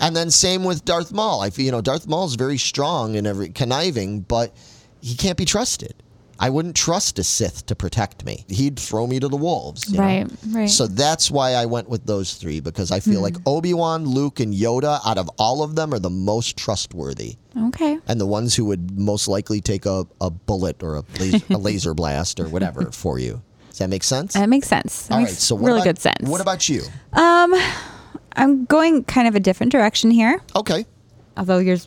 and 0.00 0.16
then 0.16 0.30
same 0.30 0.64
with 0.64 0.84
Darth 0.84 1.12
Maul. 1.12 1.40
I 1.40 1.50
feel 1.50 1.66
you 1.66 1.72
know, 1.72 1.80
Darth 1.80 2.06
Maul's 2.06 2.34
very 2.36 2.58
strong 2.58 3.16
and 3.16 3.26
every 3.26 3.50
conniving, 3.50 4.20
but 4.20 4.54
he 5.00 5.14
can't 5.14 5.36
be 5.36 5.44
trusted. 5.44 5.94
I 6.42 6.48
wouldn't 6.48 6.74
trust 6.74 7.18
a 7.18 7.24
Sith 7.24 7.66
to 7.66 7.74
protect 7.76 8.24
me. 8.24 8.46
He'd 8.48 8.78
throw 8.78 9.06
me 9.06 9.20
to 9.20 9.28
the 9.28 9.36
wolves. 9.36 9.90
you 9.92 9.98
know? 9.98 10.04
Right, 10.04 10.26
right. 10.48 10.70
So 10.70 10.86
that's 10.86 11.30
why 11.30 11.52
I 11.52 11.66
went 11.66 11.90
with 11.90 12.06
those 12.06 12.34
three 12.34 12.60
because 12.60 12.90
I 12.90 12.98
feel 13.00 13.20
like 13.20 13.36
Obi 13.46 13.74
Wan, 13.74 14.06
Luke, 14.06 14.40
and 14.40 14.54
Yoda, 14.54 15.00
out 15.06 15.18
of 15.18 15.28
all 15.38 15.62
of 15.62 15.76
them, 15.76 15.92
are 15.92 15.98
the 15.98 16.08
most 16.08 16.56
trustworthy 16.56 17.36
Okay. 17.66 17.98
and 18.08 18.18
the 18.18 18.26
ones 18.26 18.54
who 18.56 18.64
would 18.64 18.98
most 18.98 19.28
likely 19.28 19.60
take 19.60 19.84
a, 19.84 20.06
a 20.20 20.30
bullet 20.30 20.82
or 20.82 20.96
a 20.96 21.04
laser, 21.18 21.44
a 21.50 21.58
laser 21.68 21.92
blast 21.94 22.40
or 22.40 22.48
whatever 22.48 22.90
for 22.90 23.18
you. 23.18 23.42
Does 23.68 23.78
that 23.78 23.90
make 23.90 24.02
sense? 24.02 24.32
That 24.32 24.48
makes 24.48 24.66
sense. 24.66 25.08
That 25.08 25.12
all 25.14 25.18
right. 25.20 25.24
makes 25.28 25.42
So 25.42 25.54
what 25.56 25.66
really 25.66 25.80
about, 25.80 25.84
good 25.88 25.98
sense. 25.98 26.22
What 26.28 26.40
about 26.40 26.68
you? 26.70 26.82
Um, 27.12 27.54
I'm 28.32 28.64
going 28.64 29.04
kind 29.04 29.28
of 29.28 29.34
a 29.34 29.40
different 29.40 29.72
direction 29.72 30.10
here, 30.10 30.40
Okay. 30.56 30.86
although 31.36 31.58
yours 31.58 31.86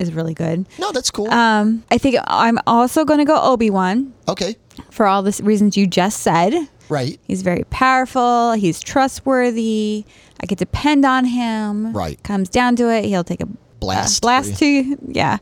is 0.00 0.12
really 0.12 0.34
good. 0.34 0.66
No, 0.78 0.90
that's 0.92 1.10
cool. 1.10 1.30
Um, 1.30 1.84
I 1.90 1.98
think 1.98 2.16
I'm 2.26 2.58
also 2.66 3.04
going 3.04 3.18
to 3.18 3.24
go 3.24 3.40
Obi 3.40 3.70
Wan 3.70 4.12
okay. 4.26 4.56
for 4.90 5.06
all 5.06 5.22
the 5.22 5.38
reasons 5.44 5.76
you 5.76 5.86
just 5.86 6.20
said. 6.20 6.54
Right. 6.88 7.20
He's 7.28 7.42
very 7.42 7.64
powerful. 7.70 8.52
He's 8.52 8.80
trustworthy. 8.80 10.04
I 10.40 10.46
could 10.46 10.58
depend 10.58 11.04
on 11.04 11.24
him. 11.24 11.92
Right. 11.92 12.20
Comes 12.24 12.48
down 12.48 12.74
to 12.76 12.90
it, 12.90 13.04
he'll 13.04 13.24
take 13.24 13.40
a 13.40 13.48
Blast 13.80 14.20
blast 14.20 14.58
to 14.58 14.66
you. 14.66 14.98
Yeah. 15.08 15.38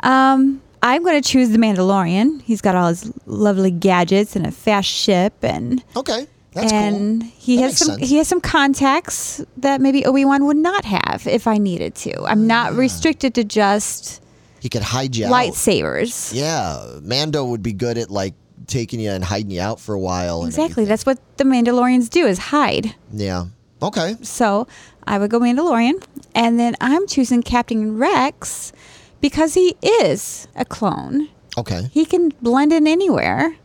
Um, 0.00 0.62
I'm 0.82 1.04
going 1.04 1.20
to 1.20 1.28
choose 1.28 1.50
the 1.50 1.58
Mandalorian. 1.58 2.42
He's 2.42 2.60
got 2.60 2.74
all 2.74 2.88
his 2.88 3.12
lovely 3.26 3.70
gadgets 3.70 4.34
and 4.34 4.46
a 4.46 4.50
fast 4.50 4.88
ship, 4.88 5.34
and 5.42 5.84
Okay. 5.94 6.26
That's 6.52 6.72
and 6.72 7.22
cool. 7.22 7.30
he 7.38 7.56
That 7.56 7.62
has 7.62 7.78
some 7.78 7.96
sense. 7.96 8.08
he 8.08 8.16
has 8.18 8.28
some 8.28 8.40
contacts 8.40 9.44
that 9.56 9.80
maybe 9.80 10.04
Obi 10.04 10.24
Wan 10.24 10.44
would 10.46 10.56
not 10.56 10.84
have 10.84 11.26
if 11.26 11.46
I 11.46 11.58
needed 11.58 11.94
to. 11.96 12.24
I'm 12.24 12.46
not 12.46 12.72
ah. 12.74 12.76
restricted 12.76 13.34
to 13.36 13.44
just 13.44 14.22
He 14.60 14.68
could 14.68 14.82
hide 14.82 15.16
you 15.16 15.26
out. 15.26 15.32
lightsabers. 15.32 16.32
Yeah. 16.34 16.98
Mando 17.02 17.44
would 17.44 17.62
be 17.62 17.72
good 17.72 17.96
at 17.96 18.10
like 18.10 18.34
taking 18.66 19.00
you 19.00 19.10
and 19.10 19.24
hiding 19.24 19.50
you 19.50 19.60
out 19.60 19.80
for 19.80 19.94
a 19.94 19.98
while. 19.98 20.44
Exactly. 20.44 20.84
That's 20.84 21.06
what 21.06 21.18
the 21.38 21.44
Mandalorians 21.44 22.10
do 22.10 22.26
is 22.26 22.38
hide. 22.38 22.94
Yeah. 23.12 23.46
Okay. 23.82 24.16
So 24.22 24.68
I 25.06 25.18
would 25.18 25.30
go 25.30 25.40
Mandalorian, 25.40 26.02
and 26.34 26.60
then 26.60 26.76
I'm 26.80 27.06
choosing 27.08 27.42
Captain 27.42 27.98
Rex 27.98 28.72
because 29.20 29.54
he 29.54 29.74
is 29.82 30.46
a 30.54 30.64
clone. 30.64 31.28
Okay. 31.58 31.88
He 31.92 32.04
can 32.04 32.28
blend 32.40 32.72
in 32.72 32.86
anywhere. 32.86 33.56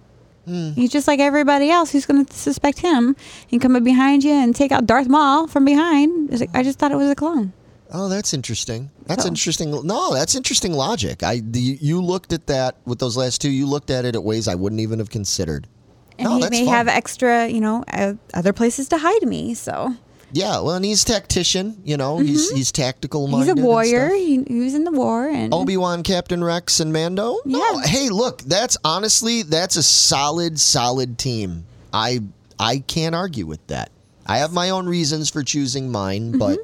Hmm. 0.47 0.71
He's 0.71 0.91
just 0.91 1.07
like 1.07 1.19
everybody 1.19 1.69
else 1.69 1.91
who's 1.91 2.05
going 2.05 2.25
to 2.25 2.33
suspect 2.33 2.79
him. 2.79 3.15
and 3.51 3.59
come 3.61 3.75
up 3.75 3.83
behind 3.83 4.23
you 4.23 4.31
and 4.31 4.55
take 4.55 4.71
out 4.71 4.85
Darth 4.85 5.09
Maul 5.09 5.47
from 5.47 5.65
behind. 5.65 6.31
Like, 6.39 6.49
I 6.53 6.63
just 6.63 6.79
thought 6.79 6.91
it 6.91 6.95
was 6.95 7.09
a 7.09 7.15
clone. 7.15 7.51
Oh, 7.91 8.07
that's 8.09 8.33
interesting. 8.33 8.89
That's 9.05 9.23
So- 9.23 9.29
interesting. 9.29 9.71
No, 9.85 10.13
that's 10.13 10.35
interesting 10.35 10.73
logic. 10.73 11.23
I 11.23 11.41
the, 11.43 11.77
you 11.81 12.01
looked 12.01 12.31
at 12.33 12.47
that 12.47 12.75
with 12.85 12.99
those 12.99 13.15
last 13.17 13.41
two. 13.41 13.49
You 13.49 13.65
looked 13.65 13.89
at 13.89 14.05
it 14.05 14.15
at 14.15 14.23
ways 14.23 14.47
I 14.47 14.55
wouldn't 14.55 14.81
even 14.81 14.99
have 14.99 15.09
considered. 15.09 15.67
And 16.19 16.29
no, 16.29 16.35
he 16.37 16.49
may 16.49 16.65
fun. 16.65 16.73
have 16.73 16.87
extra, 16.87 17.47
you 17.47 17.61
know, 17.61 17.83
uh, 17.93 18.13
other 18.33 18.51
places 18.51 18.87
to 18.89 18.97
hide 18.97 19.23
me. 19.27 19.53
So 19.53 19.95
Yeah, 20.31 20.59
well, 20.59 20.71
and 20.75 20.83
he's 20.83 21.03
tactician. 21.05 21.81
You 21.85 21.95
know, 21.97 22.19
he's 22.19 22.49
he's 22.51 22.71
tactical 22.71 23.27
Mm-hmm. 23.27 23.37
he's 23.39 23.47
a 23.49 23.55
warrior. 23.55 24.09
He, 24.09 24.43
he 24.43 24.59
was 24.59 24.75
in 24.75 24.83
the 24.83 24.91
war, 24.91 25.27
and 25.27 25.53
Obi 25.53 25.77
Wan, 25.77 26.03
Captain 26.03 26.43
Rex, 26.43 26.79
and 26.81 26.91
Mando. 26.91 27.37
No, 27.45 27.59
Yeah. 27.59 27.81
hey, 27.85 28.09
look, 28.09 28.41
that's 28.41 28.77
honestly 28.83 29.43
that's 29.43 29.75
a 29.77 29.83
solid, 29.83 30.59
solid 30.59 31.17
team. 31.17 31.65
I 31.93 32.19
I 32.59 32.79
can't 32.79 33.15
argue 33.15 33.45
with 33.45 33.65
that. 33.67 33.91
I 34.25 34.39
have 34.39 34.51
my 34.51 34.71
own 34.71 34.87
reasons 34.87 35.29
for 35.29 35.43
choosing 35.43 35.89
mine, 35.91 36.31
Mm-hmm. 36.33 36.39
but 36.39 36.59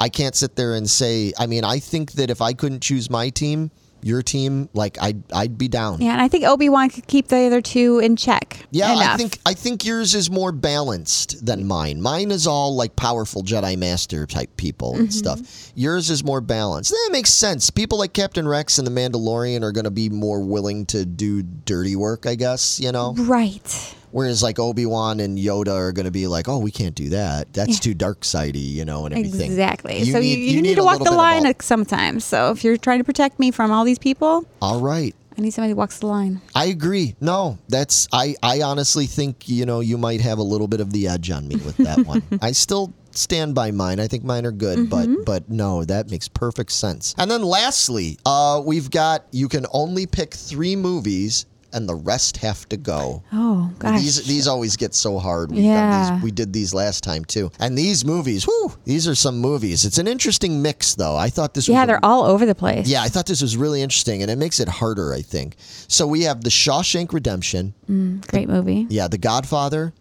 I 0.00 0.08
can't 0.08 0.34
sit 0.34 0.56
there 0.56 0.74
and 0.74 0.90
say. 0.90 1.32
I 1.38 1.46
mean, 1.46 1.62
I 1.64 1.78
think 1.78 2.12
that 2.12 2.28
if 2.30 2.42
I 2.42 2.52
couldn't 2.54 2.80
choose 2.82 3.08
my 3.08 3.28
team, 3.30 3.70
your 4.06 4.22
team, 4.22 4.68
like 4.72 4.96
I'd 5.02 5.22
I'd 5.32 5.58
be 5.58 5.68
down. 5.68 6.00
yeah, 6.00 6.12
and 6.12 6.20
I 6.22 6.28
think 6.28 6.44
Obi 6.44 6.68
Wan 6.68 6.88
could 6.90 7.06
keep 7.08 7.28
the 7.28 7.38
other 7.46 7.60
two 7.60 7.98
in 7.98 8.14
check. 8.16 8.64
Yeah, 8.70 8.94
I 8.94 9.16
think 9.16 9.38
I 9.44 9.54
think 9.54 9.84
yours 9.84 10.14
is 10.14 10.30
more 10.30 10.52
balanced 10.52 11.44
than 11.44 11.66
mine. 11.66 12.00
Mine 12.00 12.30
is 12.30 12.46
all 12.46 12.76
like 12.76 12.94
powerful 12.96 13.42
Jedi 13.42 13.76
Master 13.76 14.26
type 14.26 14.56
people 14.56 14.92
Mm-hmm. 14.92 15.00
and 15.00 15.14
stuff. 15.14 15.72
Yours 15.74 16.10
is 16.10 16.22
more 16.22 16.40
balanced. 16.40 16.90
That 16.90 17.08
makes 17.12 17.30
sense. 17.30 17.70
People 17.70 17.98
like 17.98 18.12
Captain 18.12 18.46
Rex 18.46 18.78
and 18.78 18.86
the 18.86 18.90
Mandalorian 18.92 19.62
are 19.62 19.72
going 19.72 19.84
to 19.84 19.90
be 19.90 20.08
more 20.08 20.40
willing 20.40 20.86
to 20.86 21.04
do 21.04 21.42
dirty 21.42 21.96
work, 21.96 22.26
I 22.26 22.34
guess. 22.36 22.78
You 22.78 22.92
know, 22.92 23.14
right. 23.18 23.94
Whereas 24.10 24.42
like 24.42 24.58
Obi 24.58 24.86
Wan 24.86 25.20
and 25.20 25.38
Yoda 25.38 25.74
are 25.74 25.92
going 25.92 26.04
to 26.06 26.10
be 26.10 26.26
like, 26.26 26.48
"Oh, 26.48 26.58
we 26.58 26.70
can't 26.70 26.94
do 26.94 27.10
that. 27.10 27.52
That's 27.52 27.78
too 27.80 27.94
dark 27.94 28.24
sidey," 28.24 28.58
you 28.58 28.84
know, 28.84 29.06
and 29.06 29.14
everything. 29.14 29.50
Exactly. 29.50 29.98
You 29.98 30.12
so 30.12 30.20
need- 30.20 30.38
you, 30.38 30.56
you, 30.56 30.62
need, 30.62 30.72
a 30.72 30.76
to 30.76 30.84
walk 30.84 31.02
the 31.02 31.10
line 31.10 31.52
sometimes. 31.60 32.24
So 32.24 32.50
if 32.50 32.64
you're 32.64 32.76
trying 32.76 32.98
to 32.98 33.04
protect 33.04 33.38
me 33.38 33.50
from 33.50 33.70
all 33.70 33.84
these 33.84 33.98
people, 33.98 34.44
All 34.60 34.80
right. 34.80 35.14
I 35.38 35.42
need 35.42 35.50
somebody 35.50 35.72
who 35.72 35.76
walks 35.76 35.98
the 35.98 36.06
line. 36.06 36.40
I 36.54 36.66
agree. 36.66 37.14
No, 37.20 37.58
that's 37.68 38.08
I. 38.10 38.36
I 38.42 38.62
honestly 38.62 39.06
think 39.06 39.48
you 39.48 39.66
know 39.66 39.80
you 39.80 39.98
might 39.98 40.22
have 40.22 40.38
a 40.38 40.42
little 40.42 40.66
bit 40.66 40.80
of 40.80 40.92
the 40.92 41.08
edge 41.08 41.30
on 41.30 41.46
me 41.46 41.56
with 41.56 41.76
that 41.76 42.06
one. 42.06 42.22
I 42.40 42.52
still 42.52 42.94
stand 43.10 43.54
by 43.54 43.70
mine. 43.70 44.00
I 44.00 44.06
think 44.06 44.24
mine 44.24 44.46
are 44.46 44.52
good, 44.52 44.88
but 44.88 45.08
but 45.26 45.48
no, 45.50 45.84
that 45.84 46.10
makes 46.10 46.28
perfect 46.28 46.72
sense. 46.72 47.14
And 47.18 47.30
then 47.30 47.42
lastly, 47.42 48.18
uh, 48.24 48.62
we've 48.64 48.90
got 48.90 49.26
you 49.30 49.48
can 49.48 49.66
only 49.72 50.06
pick 50.06 50.32
three 50.32 50.74
movies, 50.74 51.44
and 51.76 51.88
the 51.88 51.94
rest 51.94 52.38
have 52.38 52.68
to 52.70 52.76
go. 52.76 53.22
Oh 53.32 53.70
gosh. 53.78 54.00
These 54.00 54.26
these 54.26 54.48
always 54.48 54.76
get 54.76 54.94
so 54.94 55.18
hard. 55.18 55.50
We've 55.52 55.58
done 55.62 55.66
Yeah. 55.66 56.14
these, 56.14 56.22
we 56.24 56.30
did 56.32 56.52
these 56.52 56.72
last 56.74 57.04
time 57.04 57.24
too. 57.24 57.50
And 57.60 57.76
these 57.78 58.04
movies, 58.04 58.46
whoo, 58.48 58.72
these 58.84 59.06
are 59.06 59.14
some 59.14 59.38
movies. 59.38 59.84
It's 59.84 59.98
an 59.98 60.08
interesting 60.08 60.62
mix, 60.62 60.94
though. 60.94 61.14
I 61.16 61.28
thought 61.30 61.54
this 61.54 61.68
was 61.68 61.74
yeah, 61.74 61.84
a- 61.84 61.86
they're 61.86 62.04
all 62.04 62.24
over 62.24 62.46
the 62.46 62.54
place. 62.54 62.88
yeah, 62.88 63.02
I 63.02 63.08
thought 63.08 63.26
this 63.26 63.42
was 63.42 63.56
really 63.56 63.82
interesting, 63.82 64.22
and 64.22 64.30
it 64.30 64.36
makes 64.38 64.58
it 64.58 64.68
harder. 64.68 65.12
I 65.14 65.20
think. 65.22 65.56
So 65.86 66.06
we 66.06 66.22
have 66.22 66.42
the 66.42 66.50
Shawshank 66.50 67.12
Redemption. 67.12 67.74
Mm, 67.88 68.26
great 68.26 68.48
movie. 68.48 68.86
Yeah, 68.88 69.06
The 69.08 69.18
Godfather, 69.18 69.92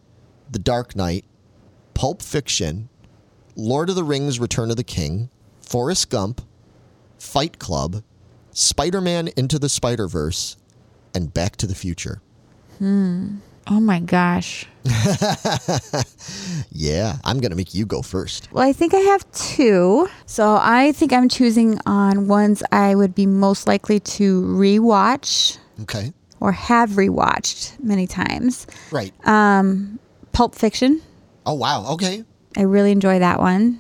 The 0.49 0.59
Dark 0.59 0.95
Knight, 0.95 1.25
Pulp 1.93 2.21
Fiction, 2.21 2.89
Lord 3.55 3.89
of 3.89 3.95
the 3.95 4.03
Rings: 4.03 4.39
Return 4.39 4.71
of 4.71 4.77
the 4.77 4.83
King, 4.83 5.29
Forrest 5.61 6.09
Gump, 6.09 6.41
Fight 7.17 7.59
Club, 7.59 8.01
Spider-Man: 8.51 9.29
Into 9.35 9.59
the 9.59 9.69
Spider-Verse, 9.69 10.55
and 11.15 11.33
Back 11.33 11.55
to 11.57 11.65
the 11.67 11.73
Future. 11.75 12.21
Hmm. 12.77 13.37
Oh 13.67 13.79
my 13.79 13.99
gosh. 13.99 14.67
Yeah, 16.71 17.17
I'm 17.23 17.39
gonna 17.39 17.55
make 17.55 17.73
you 17.73 17.85
go 17.85 18.01
first. 18.01 18.51
Well, 18.51 18.67
I 18.67 18.73
think 18.73 18.93
I 18.93 18.97
have 18.99 19.29
two. 19.31 20.07
So 20.25 20.57
I 20.61 20.91
think 20.91 21.13
I'm 21.13 21.29
choosing 21.29 21.79
on 21.85 22.27
ones 22.27 22.61
I 22.71 22.95
would 22.95 23.15
be 23.15 23.25
most 23.25 23.67
likely 23.67 23.99
to 24.01 24.41
rewatch 24.41 25.57
Okay. 25.83 26.13
or 26.39 26.51
have 26.51 26.91
rewatched 26.91 27.79
many 27.81 28.07
times. 28.07 28.67
Right. 28.91 29.13
Um, 29.27 29.99
Pulp 30.33 30.53
Fiction. 30.55 31.01
oh 31.45 31.53
wow. 31.53 31.85
Okay. 31.93 32.23
I 32.57 32.61
really 32.63 32.91
enjoy 32.91 33.19
that 33.19 33.39
one. 33.39 33.79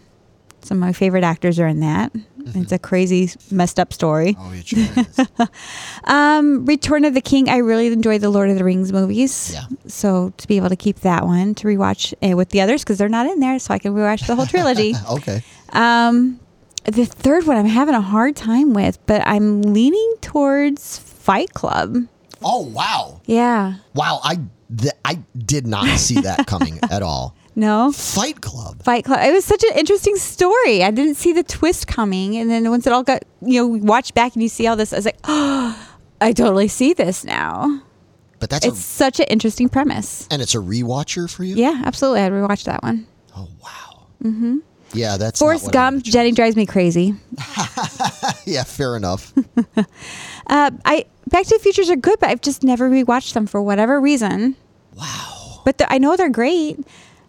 Some 0.61 0.77
of 0.77 0.81
my 0.81 0.93
favorite 0.93 1.23
actors 1.23 1.59
are 1.59 1.67
in 1.67 1.81
that. 1.81 2.11
It's 2.53 2.71
a 2.71 2.79
crazy, 2.79 3.31
messed 3.51 3.79
up 3.79 3.91
story. 3.91 4.35
Oh, 4.39 4.51
it 4.53 4.67
sure 4.67 4.79
is. 4.79 5.27
Um, 6.05 6.65
Return 6.65 7.03
of 7.05 7.13
the 7.13 7.21
King. 7.21 7.49
I 7.49 7.57
really 7.57 7.87
enjoy 7.87 8.19
the 8.19 8.29
Lord 8.29 8.49
of 8.49 8.57
the 8.57 8.63
Rings 8.63 8.93
movies. 8.93 9.51
Yeah. 9.53 9.63
So 9.87 10.33
to 10.37 10.47
be 10.47 10.57
able 10.57 10.69
to 10.69 10.75
keep 10.75 10.99
that 10.99 11.25
one 11.25 11.55
to 11.55 11.67
rewatch 11.67 12.13
uh, 12.21 12.35
with 12.37 12.49
the 12.49 12.61
others 12.61 12.83
because 12.83 12.97
they're 12.99 13.09
not 13.09 13.25
in 13.25 13.39
there, 13.39 13.57
so 13.59 13.73
I 13.73 13.79
can 13.79 13.93
rewatch 13.93 14.27
the 14.27 14.35
whole 14.35 14.45
trilogy. 14.45 14.93
okay. 15.09 15.43
um, 15.71 16.39
the 16.83 17.05
third 17.05 17.47
one 17.47 17.57
I'm 17.57 17.65
having 17.65 17.95
a 17.95 18.01
hard 18.01 18.35
time 18.35 18.73
with, 18.73 19.03
but 19.07 19.23
I'm 19.25 19.61
leaning 19.63 20.15
towards 20.21 20.99
Fight 20.99 21.53
Club. 21.53 21.97
Oh 22.43 22.61
wow. 22.67 23.21
Yeah. 23.25 23.75
Wow. 23.95 24.19
I 24.23 24.39
th- 24.77 24.93
I 25.03 25.19
did 25.35 25.65
not 25.65 25.87
see 25.97 26.21
that 26.21 26.45
coming 26.45 26.79
at 26.91 27.01
all. 27.01 27.34
No. 27.55 27.91
Fight 27.93 28.41
Club. 28.41 28.83
Fight 28.83 29.05
Club. 29.05 29.19
It 29.23 29.31
was 29.33 29.45
such 29.45 29.63
an 29.63 29.77
interesting 29.77 30.15
story. 30.17 30.83
I 30.83 30.91
didn't 30.91 31.15
see 31.15 31.31
the 31.31 31.43
twist 31.43 31.87
coming, 31.87 32.35
and 32.35 32.49
then 32.49 32.69
once 32.69 32.85
it 32.85 32.91
all 32.93 33.03
got, 33.03 33.23
you 33.41 33.61
know, 33.61 33.67
watch 33.85 34.13
back 34.13 34.33
and 34.33 34.43
you 34.43 34.49
see 34.49 34.67
all 34.67 34.75
this, 34.75 34.91
I 34.91 34.97
was 34.97 35.05
like, 35.05 35.19
oh, 35.23 35.97
I 36.21 36.33
totally 36.33 36.67
see 36.67 36.93
this 36.93 37.23
now. 37.23 37.81
But 38.39 38.49
that's 38.49 38.65
It's 38.65 38.77
a 38.77 38.81
such 38.81 39.19
an 39.21 39.27
interesting 39.29 39.69
premise. 39.69 40.27
and 40.29 40.41
it's 40.41 40.53
a 40.55 40.59
rewatcher 40.59 41.29
for 41.33 41.43
you. 41.45 41.55
Yeah, 41.55 41.81
absolutely. 41.85 42.21
I'd 42.21 42.31
rewatch 42.33 42.65
that 42.65 42.83
one. 42.83 43.07
Oh 43.35 43.47
wow. 43.63 44.07
Mm-hmm. 44.23 44.57
Yeah, 44.93 45.17
that's 45.17 45.39
Forrest 45.39 45.71
Gump. 45.71 46.03
Jenny 46.03 46.31
drives 46.31 46.55
me 46.55 46.65
crazy. 46.65 47.15
Yeah, 48.45 48.63
fair 48.63 48.95
enough. 48.95 49.33
Uh, 50.47 50.69
I 50.85 51.05
Back 51.27 51.45
to 51.47 51.57
the 51.57 51.63
Futures 51.63 51.89
are 51.89 51.95
good, 51.95 52.19
but 52.19 52.29
I've 52.29 52.41
just 52.41 52.61
never 52.63 52.87
rewatched 52.87 53.33
them 53.33 53.47
for 53.47 53.59
whatever 53.63 53.99
reason. 53.99 54.55
wow. 54.95 55.61
But 55.65 55.81
I 55.89 55.97
know 55.97 56.15
they're 56.15 56.29
great. 56.29 56.77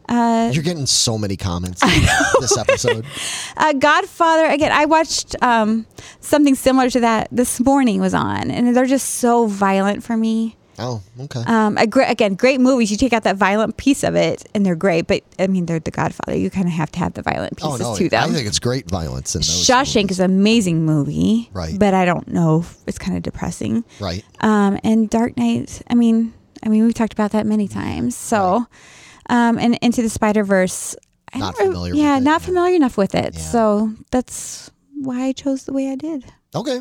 You're 0.09 0.63
getting 0.63 0.87
so 0.87 1.19
many 1.19 1.37
comments 1.37 1.81
this 2.41 2.57
episode. 2.57 3.05
Uh, 3.59 3.73
Godfather 3.73 4.47
again. 4.47 4.71
I 4.71 4.85
watched 4.85 5.35
um, 5.43 5.87
something 6.21 6.55
similar 6.55 6.91
to 6.91 7.01
that 7.01 7.29
this 7.33 7.59
morning 7.59 8.01
was 8.01 8.13
on, 8.13 8.51
and 8.51 8.77
they're 8.77 8.85
just 8.85 9.15
so 9.15 9.47
violent 9.47 10.03
for 10.05 10.15
me. 10.17 10.57
Oh, 10.79 11.03
okay. 11.21 11.43
Um, 11.47 11.77
great, 11.89 12.11
again, 12.11 12.35
great 12.35 12.61
movies. 12.61 12.91
You 12.91 12.99
take 12.99 13.15
out 13.15 13.23
that 13.23 13.37
violent 13.37 13.79
piece 13.79 14.05
of 14.05 14.15
it, 14.15 14.47
and 14.55 14.65
they're 14.65 14.77
great. 14.77 15.07
But 15.07 15.23
I 15.39 15.47
mean, 15.47 15.65
they're 15.65 15.81
The 15.81 15.91
Godfather. 15.91 16.37
You 16.37 16.51
kind 16.51 16.67
of 16.67 16.73
have 16.75 16.93
to 16.93 16.99
have 16.99 17.15
the 17.15 17.23
violent 17.23 17.55
oh 17.63 17.73
pieces 17.73 17.81
no, 17.81 18.09
to 18.09 18.17
I 18.19 18.29
think 18.29 18.47
it's 18.47 18.59
great 18.59 18.91
violence 18.91 19.35
in 19.35 19.41
those. 19.41 19.49
Shawshank 19.67 20.03
movies. 20.03 20.11
is 20.13 20.21
an 20.21 20.31
amazing 20.33 20.85
movie, 20.85 21.49
Right. 21.55 21.79
But 21.79 21.95
I 21.95 22.05
don't 22.05 22.29
know. 22.29 22.67
It's 22.87 22.99
kind 22.99 23.17
of 23.17 23.23
depressing. 23.23 23.85
right. 24.01 24.23
Um, 24.41 24.79
and 24.85 25.09
Dark 25.09 25.37
Knight. 25.39 25.81
I 25.89 25.95
mean, 25.95 26.35
I 26.63 26.69
mean, 26.69 26.85
we've 26.85 26.95
talked 26.95 27.15
about 27.15 27.31
that 27.33 27.47
many 27.47 27.69
times. 27.69 28.15
So, 28.17 28.67
um, 29.29 29.59
and 29.59 29.77
Into 29.83 30.03
the 30.03 30.09
Spider 30.11 30.45
Verse. 30.45 30.97
Not 31.35 31.57
familiar 31.57 31.93
with 31.93 32.01
Yeah, 32.01 32.17
it, 32.19 32.21
not 32.23 32.41
yeah. 32.41 32.47
familiar 32.47 32.77
enough 32.77 32.97
with 32.97 33.15
it. 33.15 33.35
Yeah. 33.35 33.41
So 33.41 33.93
that's 34.11 34.71
why 34.95 35.25
I 35.25 35.33
chose 35.33 35.65
the 35.65 35.73
way 35.73 35.91
I 35.91 35.97
did. 35.97 36.25
Okay. 36.55 36.81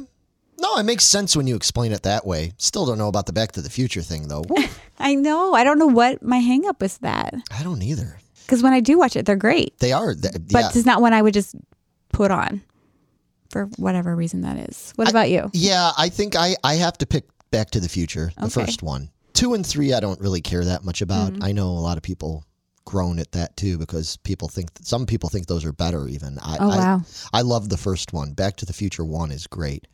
No, 0.61 0.77
it 0.77 0.83
makes 0.83 1.03
sense 1.03 1.35
when 1.35 1.47
you 1.47 1.55
explain 1.55 1.91
it 1.91 2.03
that 2.03 2.25
way. 2.25 2.53
Still 2.57 2.85
don't 2.85 2.97
know 2.97 3.09
about 3.09 3.25
the 3.25 3.33
Back 3.33 3.51
to 3.53 3.61
the 3.61 3.69
Future 3.69 4.01
thing 4.01 4.27
though. 4.29 4.43
I 4.99 5.15
know. 5.15 5.53
I 5.53 5.63
don't 5.65 5.77
know 5.79 5.87
what 5.87 6.23
my 6.23 6.37
hang 6.37 6.65
up 6.67 6.81
was 6.81 6.97
that 6.99 7.33
I 7.51 7.63
don't 7.63 7.81
either. 7.81 8.17
because 8.45 8.63
when 8.63 8.71
I 8.71 8.79
do 8.79 8.97
watch 8.97 9.15
it, 9.17 9.25
they're 9.25 9.35
great. 9.35 9.77
They 9.79 9.91
are. 9.91 10.15
but 10.15 10.31
yeah. 10.49 10.69
it's 10.73 10.85
not 10.85 11.01
one 11.01 11.11
I 11.13 11.21
would 11.21 11.33
just 11.33 11.55
put 12.13 12.31
on 12.31 12.61
for 13.49 13.65
whatever 13.77 14.15
reason 14.15 14.41
that 14.41 14.69
is. 14.69 14.93
What 14.95 15.09
about 15.09 15.29
you? 15.29 15.49
Yeah, 15.51 15.91
I 15.97 16.07
think 16.07 16.37
I, 16.37 16.55
I 16.63 16.75
have 16.75 16.97
to 16.99 17.05
pick 17.05 17.25
Back 17.51 17.71
to 17.71 17.81
the 17.81 17.89
Future, 17.89 18.31
the 18.37 18.45
Okay. 18.45 18.65
first 18.65 18.81
one. 18.81 19.09
Two 19.35 19.53
and 19.53 19.63
three, 19.65 19.93
I 19.93 19.99
don't 19.99 20.19
really 20.19 20.41
care 20.41 20.65
that 20.65 20.83
much 20.83 21.01
about. 21.03 21.33
Mm-hmm. 21.33 21.43
I 21.43 21.51
know 21.51 21.67
a 21.69 21.79
lot 21.85 21.97
of 21.97 22.03
people 22.03 22.43
groan 22.85 23.19
at 23.19 23.31
that 23.33 23.55
too 23.57 23.77
because 23.77 24.17
people 24.17 24.47
think 24.47 24.69
some 24.81 25.05
people 25.05 25.29
think 25.29 25.45
those 25.47 25.65
are 25.65 25.71
better. 25.73 26.07
Even 26.07 26.39
I, 26.39 26.57
Oh, 26.59 26.69
I, 26.71 26.77
wow. 26.77 27.01
I 27.33 27.41
love 27.41 27.69
the 27.69 27.77
first 27.77 28.13
one. 28.13 28.33
Back 28.33 28.55
to 28.57 28.65
the 28.65 28.73
Future 28.73 29.05
one 29.05 29.31
is 29.31 29.45
great. 29.47 29.87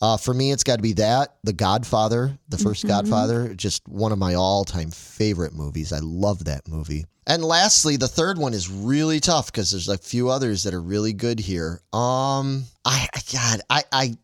Uh, 0.00 0.16
for 0.16 0.32
me, 0.32 0.52
it's 0.52 0.62
got 0.62 0.76
to 0.76 0.82
be 0.82 0.92
that 0.92 1.34
The 1.42 1.52
Godfather, 1.52 2.38
the 2.48 2.56
1st 2.56 2.62
Mm-hmm. 2.62 2.88
Godfather, 2.88 3.54
just 3.54 3.86
one 3.88 4.12
of 4.12 4.18
my 4.18 4.34
all-time 4.34 4.92
favorite 4.92 5.52
movies. 5.52 5.92
I 5.92 5.98
love 6.00 6.44
that 6.44 6.68
movie. 6.68 7.04
And 7.26 7.44
lastly, 7.44 7.96
the 7.96 8.06
third 8.06 8.38
one 8.38 8.54
is 8.54 8.70
really 8.70 9.18
tough 9.18 9.46
because 9.46 9.72
there's 9.72 9.88
a 9.88 9.98
few 9.98 10.30
others 10.30 10.62
that 10.62 10.72
are 10.72 10.80
really 10.80 11.12
good 11.12 11.40
here. 11.40 11.82
Um, 11.92 12.64
I 12.84 13.08
I- 13.12 13.20
God, 13.32 13.60
I 13.68 13.82
I 13.92 14.14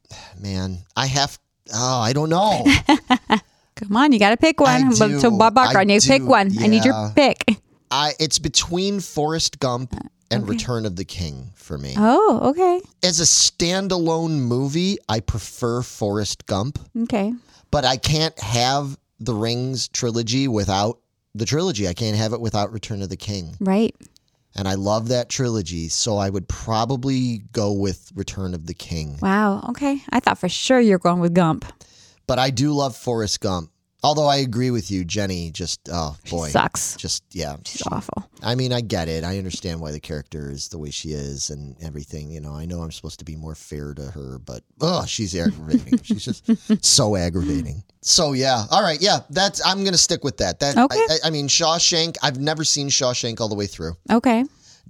man, 0.41 0.79
I 0.97 1.07
have. 1.07 1.39
Oh, 1.75 2.01
I 2.01 2.12
don't 2.12 2.29
know. 2.31 2.65
Come 3.87 3.97
on, 3.97 4.12
you 4.12 4.18
got 4.18 4.30
to 4.30 4.37
pick 4.37 4.61
I 4.61 4.80
one. 4.82 4.91
do. 4.91 5.18
So 5.20 5.30
Bob 5.30 5.55
Barker, 5.55 5.78
I 5.78 5.82
I 5.82 5.85
need 5.85 6.01
to 6.01 6.09
pick 6.09 6.22
one. 6.22 6.53
I 6.61 6.66
need 6.66 6.85
your 6.85 7.12
pick. 7.14 7.45
I 7.91 8.12
it's 8.18 8.39
between 8.39 9.01
Forrest 9.01 9.59
Gump 9.61 9.95
uh, 9.95 10.01
and 10.30 10.49
Return 10.49 10.85
of 10.87 10.97
the 10.97 11.05
King 11.05 11.51
for 11.55 11.78
me. 11.78 11.95
Oh, 11.97 12.41
okay. 12.51 12.80
As 13.03 13.20
a 13.20 13.24
standalone 13.24 14.39
movie, 14.41 14.99
I 15.09 15.20
prefer 15.20 15.82
Forrest 15.82 16.47
Gump, 16.47 16.78
Okay. 17.03 17.32
but 17.70 17.85
I 17.85 17.97
can't 17.97 18.39
have 18.41 18.99
the 19.20 19.35
Rings 19.35 19.89
trilogy 19.89 20.49
without 20.49 20.99
the 21.35 21.45
trilogy. 21.47 21.87
I 21.89 21.95
can't 21.95 22.16
have 22.16 22.32
it 22.32 22.41
without 22.41 22.72
Return 22.72 23.03
of 23.03 23.09
the 23.11 23.16
King. 23.16 23.57
Right. 23.61 23.95
And 24.57 24.68
I 24.68 24.74
love 24.74 25.09
that 25.09 25.28
trilogy, 25.28 25.89
so 25.89 26.16
I 26.16 26.30
would 26.30 26.49
probably 26.49 27.39
go 27.53 27.72
with 27.72 28.12
Return 28.14 28.55
of 28.55 28.66
the 28.66 28.74
King. 28.74 29.18
Wow. 29.20 29.64
Okay. 29.70 30.01
I 30.11 30.20
thought 30.20 30.39
for 30.39 30.49
sure 30.49 30.78
you're 30.80 30.99
going 30.99 31.20
with 31.20 31.35
Gump. 31.35 31.64
But 32.26 32.39
I 32.39 32.51
do 32.51 32.72
love 32.72 32.97
Forrest 32.97 33.41
Gump. 33.41 33.70
Although 34.05 34.27
I 34.27 34.37
agree 34.37 34.71
with 34.71 34.91
you, 34.91 35.03
Jenny 35.05 35.51
just 35.51 35.81
oh 35.91 36.15
boy. 36.31 36.49
Sucks. 36.49 36.95
Just 36.97 37.25
yeah. 37.31 37.57
She's 37.65 37.79
she- 37.79 37.85
awful. 37.91 38.29
I 38.43 38.55
mean, 38.55 38.75
I 38.75 38.83
get 38.83 39.09
it. 39.09 39.25
I 39.25 39.39
understand 39.39 39.81
why 39.81 39.91
the 39.93 40.01
character 40.01 40.51
is 40.51 40.69
the 40.69 40.77
way 40.77 40.91
she 40.91 41.13
is 41.13 41.49
and 41.49 41.75
everything. 41.83 42.31
You 42.31 42.43
know, 42.43 42.55
I 42.55 42.67
know 42.67 42.83
I'm 42.83 42.93
supposed 42.93 43.19
to 43.21 43.25
be 43.25 43.37
more 43.37 43.55
fair 43.55 43.95
to 43.95 44.11
her, 44.11 44.39
but 44.39 44.63
oh, 44.83 45.07
she's 45.07 45.35
aggravating. 45.35 45.99
she's 46.03 46.25
just 46.27 46.85
so 46.85 47.17
aggravating. 47.17 47.83
So 48.03 48.35
yeah, 48.35 48.67
all 48.71 48.83
right, 48.83 49.01
yeah. 49.01 49.21
That's 49.31 49.67
I'm 49.67 49.83
gonna 49.85 49.97
stick 49.97 50.23
with 50.23 50.37
that. 50.37 50.61
That 50.61 50.77
Okay. 50.77 50.99
I, 50.99 51.15
I, 51.25 51.29
I 51.29 51.31
mean, 51.31 51.49
Shawshank. 51.49 52.17
I've 52.23 52.39
never 52.39 52.63
seen 52.63 52.91
Shawshank 52.91 53.41
all 53.41 53.49
the 53.49 53.55
way 53.55 53.67
through. 53.67 53.95
Okay. 54.11 54.45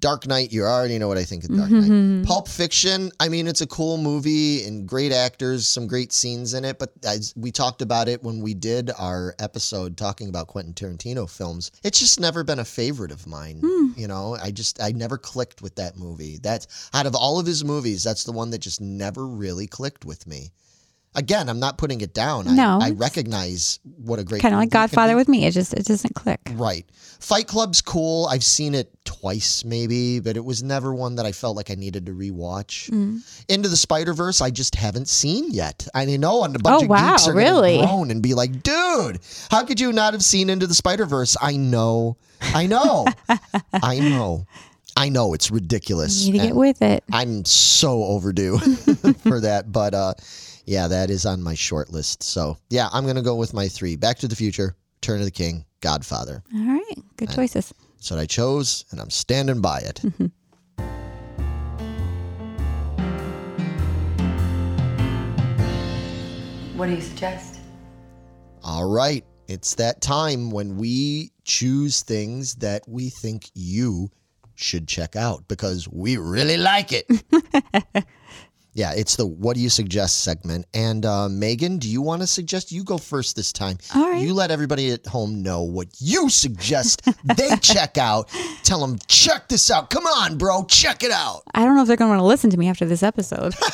Dark 0.05 0.27
Knight. 0.27 0.53
You 0.53 0.65
already 0.65 0.99
know 0.99 1.09
what 1.09 1.17
I 1.17 1.25
think 1.25 1.45
of 1.45 1.57
Dark 1.57 1.71
Mm-hmm. 1.71 2.19
Knight. 2.19 2.27
Pulp 2.27 2.47
Fiction. 2.47 3.11
I 3.21 3.31
mean, 3.31 3.47
it's 3.47 3.63
a 3.63 3.67
cool 3.67 3.97
movie 3.97 4.63
and 4.65 4.87
great 4.87 5.13
actors, 5.13 5.67
some 5.67 5.87
great 5.87 6.13
scenes 6.13 6.53
in 6.53 6.63
it. 6.63 6.79
But 6.79 6.93
as 7.07 7.33
we 7.37 7.51
talked 7.51 7.81
about 7.81 8.07
it 8.07 8.23
when 8.23 8.43
we 8.43 8.53
did 8.53 8.91
our 8.99 9.35
episode 9.39 9.97
talking 9.97 10.29
about 10.29 10.49
Quentin 10.49 10.75
Tarantino 10.75 11.29
films. 11.29 11.71
It's 11.83 11.99
just 11.99 12.21
never 12.21 12.45
been 12.45 12.59
a 12.59 12.67
favorite 12.67 13.13
of 13.13 13.27
mine. 13.27 13.61
Hmm. 13.65 13.99
You 13.99 14.07
know, 14.07 14.37
I 14.43 14.51
just 14.51 14.79
I 14.83 14.93
never 14.93 15.17
clicked 15.17 15.63
with 15.63 15.75
that 15.77 15.97
movie. 15.97 16.39
That's 16.43 16.91
out 16.93 17.07
of 17.07 17.15
all 17.15 17.41
of 17.41 17.47
his 17.47 17.65
movies, 17.65 18.05
that's 18.05 18.25
the 18.25 18.33
one 18.33 18.51
that 18.51 18.59
just 18.59 18.83
never 18.83 19.27
really 19.27 19.67
clicked 19.67 20.05
with 20.05 20.27
me. 20.27 20.51
Again, 21.17 21.49
I'm 21.49 21.61
not 21.61 21.79
putting 21.79 22.01
it 22.01 22.13
down. 22.13 22.55
No, 22.57 22.79
I, 22.83 22.89
I 22.89 22.91
recognize 22.91 23.79
what 23.85 24.19
a 24.19 24.25
great 24.25 24.43
Kind 24.43 24.55
of 24.55 24.59
like 24.61 24.71
Godfather 24.71 25.15
with 25.17 25.29
me. 25.29 25.45
It 25.47 25.53
just 25.53 25.73
it 25.75 25.85
doesn't 25.87 26.15
click. 26.15 26.41
Right. 26.53 26.85
Fight 27.21 27.47
Club's 27.47 27.81
cool. 27.81 28.27
I've 28.27 28.45
seen 28.45 28.75
it 28.75 28.91
twice, 29.05 29.65
maybe, 29.65 30.21
but 30.21 30.37
it 30.37 30.45
was 30.45 30.63
never 30.63 30.93
one 30.95 31.15
that 31.15 31.25
I 31.25 31.33
felt 31.33 31.57
like 31.57 31.71
I 31.71 31.75
needed 31.75 32.05
to 32.07 32.13
rewatch. 32.13 32.91
Mm. 32.91 33.23
Into 33.49 33.69
the 33.69 33.77
Spider 33.77 34.13
Verse, 34.13 34.43
I 34.43 34.51
just 34.51 34.75
haven't 34.75 35.09
seen 35.09 35.51
yet. 35.51 35.87
I 35.95 36.05
know, 36.05 36.45
and 36.45 36.55
a 36.55 36.59
bunch 36.59 36.83
Oh, 36.83 36.85
of 36.85 36.91
wow, 36.91 37.13
geeks 37.13 37.29
are 37.29 37.35
really? 37.35 37.77
going 37.77 37.81
to 37.81 37.87
groan 37.87 38.11
and 38.11 38.23
be 38.23 38.35
like, 38.35 38.63
"Dude, 38.63 39.21
how 39.51 39.65
could 39.65 39.81
you 39.81 39.93
not 39.93 40.13
have 40.13 40.23
seen 40.25 40.51
Into 40.51 40.67
the 40.67 40.75
Spider 40.75 41.07
Verse?" 41.07 41.37
I 41.41 41.57
know, 41.57 42.17
I 42.43 42.67
know, 42.67 43.07
I 43.73 44.01
know, 44.01 44.47
I 44.97 45.09
know. 45.09 45.33
It's 45.33 45.51
ridiculous. 45.51 46.25
You 46.25 46.33
need 46.35 46.41
to 46.41 46.47
get 46.49 46.57
with 46.57 46.83
it. 46.83 47.05
I'm 47.11 47.45
so 47.47 48.03
overdue 48.05 48.59
for 49.23 49.41
that, 49.41 49.73
but 49.73 49.95
uh, 49.95 50.15
yeah, 50.65 50.89
that 50.89 51.11
is 51.11 51.27
on 51.27 51.43
my 51.43 51.55
short 51.55 51.91
list. 51.91 52.23
So 52.23 52.57
yeah, 52.71 52.89
I'm 52.93 53.07
gonna 53.07 53.23
go 53.23 53.37
with 53.37 53.55
my 53.55 53.69
three: 53.69 53.97
Back 53.97 54.19
to 54.19 54.29
the 54.29 54.37
Future, 54.37 54.77
Turn 55.01 55.19
of 55.21 55.25
the 55.25 55.31
King, 55.31 55.65
Godfather. 55.81 56.43
All 56.55 56.67
right. 56.67 56.99
Good 57.17 57.31
choices. 57.31 57.73
That's 57.97 58.11
what 58.11 58.21
I 58.21 58.27
chose, 58.27 58.85
and 58.91 59.01
I'm 59.01 59.11
standing 59.11 59.61
by 59.61 59.81
it. 59.81 60.01
Mm-hmm. 60.15 60.27
What 66.77 66.87
do 66.87 66.97
you 66.97 67.01
suggest? 67.01 67.61
All 68.65 68.89
right. 68.91 69.25
It's 69.47 69.77
that 69.77 70.01
time 70.01 70.51
when 70.51 70.77
we 70.77 71.31
choose 71.45 72.03
things 72.03 72.57
that 72.57 72.83
we 72.89 73.11
think 73.11 73.49
you 73.55 74.11
should 74.57 74.89
check 74.89 75.15
out 75.17 75.47
because 75.47 75.89
we 75.89 76.17
really 76.17 76.57
like 76.57 76.91
it. 76.93 77.07
yeah, 78.75 78.93
it's 78.95 79.17
the 79.17 79.27
What 79.27 79.55
Do 79.55 79.61
You 79.63 79.71
Suggest 79.71 80.23
segment. 80.23 80.67
And 80.75 81.07
uh, 81.07 81.29
Megan, 81.29 81.79
do 81.79 81.89
you 81.89 82.03
want 82.03 82.23
to 82.23 82.27
suggest? 82.27 82.73
You 82.73 82.85
go 82.85 82.99
first 82.99 83.37
this 83.37 83.53
time. 83.53 83.79
All 83.95 84.11
right. 84.11 84.21
You 84.23 84.35
let 84.35 84.51
everybody 84.51 84.91
at 84.91 85.07
home 85.07 85.43
know 85.43 85.63
what 85.63 85.89
you 85.99 86.29
suggest 86.29 87.03
they 87.37 87.51
check 87.61 87.99
out. 87.99 88.29
Tell 88.65 88.81
them, 88.81 88.99
check 89.07 89.49
this 89.49 89.71
out. 89.71 89.91
Come 89.91 90.07
on, 90.07 90.37
bro, 90.39 90.65
check 90.65 91.03
it 91.03 91.11
out. 91.13 91.43
I 91.55 91.65
don't 91.65 91.77
know 91.77 91.83
if 91.83 91.89
they're 91.89 91.97
going 91.97 92.09
to 92.09 92.17
want 92.17 92.21
to 92.21 92.27
listen 92.27 92.51
to 92.51 92.57
me 92.57 92.69
after 92.69 92.85
this 92.85 93.03
episode. 93.03 93.55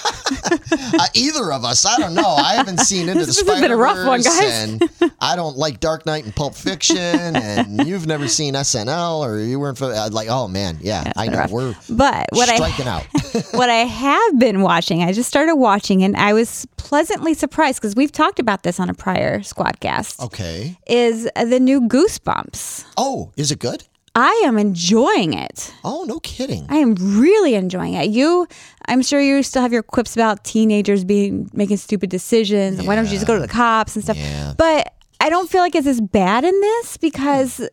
uh, 0.72 1.06
either 1.14 1.52
of 1.52 1.64
us. 1.64 1.84
I 1.86 1.96
don't 1.98 2.14
know. 2.14 2.22
I 2.28 2.54
haven't 2.54 2.78
seen 2.80 3.08
Into 3.08 3.24
This 3.24 3.36
the 3.38 3.44
Spider 3.44 3.60
been 3.62 3.70
a 3.72 3.76
rough 3.76 4.06
one, 4.06 4.20
guys. 4.22 4.68
and 4.68 5.12
I 5.20 5.36
don't 5.36 5.56
like 5.56 5.80
Dark 5.80 6.06
Knight 6.06 6.24
and 6.24 6.34
Pulp 6.34 6.54
Fiction, 6.54 6.96
and 7.36 7.86
you've 7.86 8.06
never 8.06 8.28
seen 8.28 8.54
SNL, 8.54 9.20
or 9.20 9.38
you 9.40 9.58
weren't 9.58 9.78
for, 9.78 9.86
uh, 9.92 10.08
like. 10.10 10.28
Oh 10.30 10.48
man, 10.48 10.78
yeah, 10.80 11.04
it's 11.06 11.18
I 11.18 11.26
know 11.26 11.38
rough. 11.38 11.50
we're 11.50 11.74
But 11.88 12.26
what 12.32 12.48
I 12.48 12.56
striking 12.56 12.86
out. 12.86 13.06
what 13.52 13.70
I 13.70 13.84
have 13.84 14.38
been 14.38 14.60
watching, 14.62 14.89
I 14.98 15.12
just 15.12 15.28
started 15.28 15.54
watching, 15.56 16.02
and 16.02 16.16
I 16.16 16.32
was 16.32 16.66
pleasantly 16.76 17.34
surprised 17.34 17.80
because 17.80 17.94
we've 17.94 18.10
talked 18.12 18.38
about 18.40 18.64
this 18.64 18.80
on 18.80 18.90
a 18.90 18.94
prior 18.94 19.38
Squadcast. 19.40 20.18
okay. 20.26 20.76
Is 20.88 21.28
uh, 21.36 21.44
the 21.44 21.60
new 21.60 21.80
Goosebumps? 21.82 22.84
Oh, 22.96 23.32
is 23.36 23.50
it 23.52 23.60
good? 23.60 23.84
I 24.16 24.42
am 24.44 24.58
enjoying 24.58 25.34
it. 25.34 25.72
Oh, 25.84 26.04
no 26.08 26.18
kidding. 26.18 26.66
I 26.68 26.76
am 26.78 26.96
really 27.20 27.54
enjoying 27.54 27.94
it. 27.94 28.10
You, 28.10 28.48
I'm 28.88 29.02
sure 29.02 29.20
you 29.20 29.42
still 29.44 29.62
have 29.62 29.72
your 29.72 29.84
quips 29.84 30.16
about 30.16 30.42
teenagers 30.42 31.04
being 31.04 31.48
making 31.52 31.76
stupid 31.76 32.10
decisions. 32.10 32.80
and 32.80 32.88
Why 32.88 32.96
don't 32.96 33.04
you 33.06 33.12
just 33.12 33.26
go 33.28 33.34
to 33.36 33.40
the 33.40 33.46
cops 33.48 33.94
and 33.94 34.02
stuff? 34.02 34.16
Yeah. 34.16 34.54
But 34.58 34.92
I 35.20 35.30
don't 35.30 35.48
feel 35.48 35.60
like 35.60 35.76
it's 35.76 35.86
as 35.86 36.00
bad 36.00 36.44
in 36.44 36.60
this 36.60 36.96
because 36.96 37.68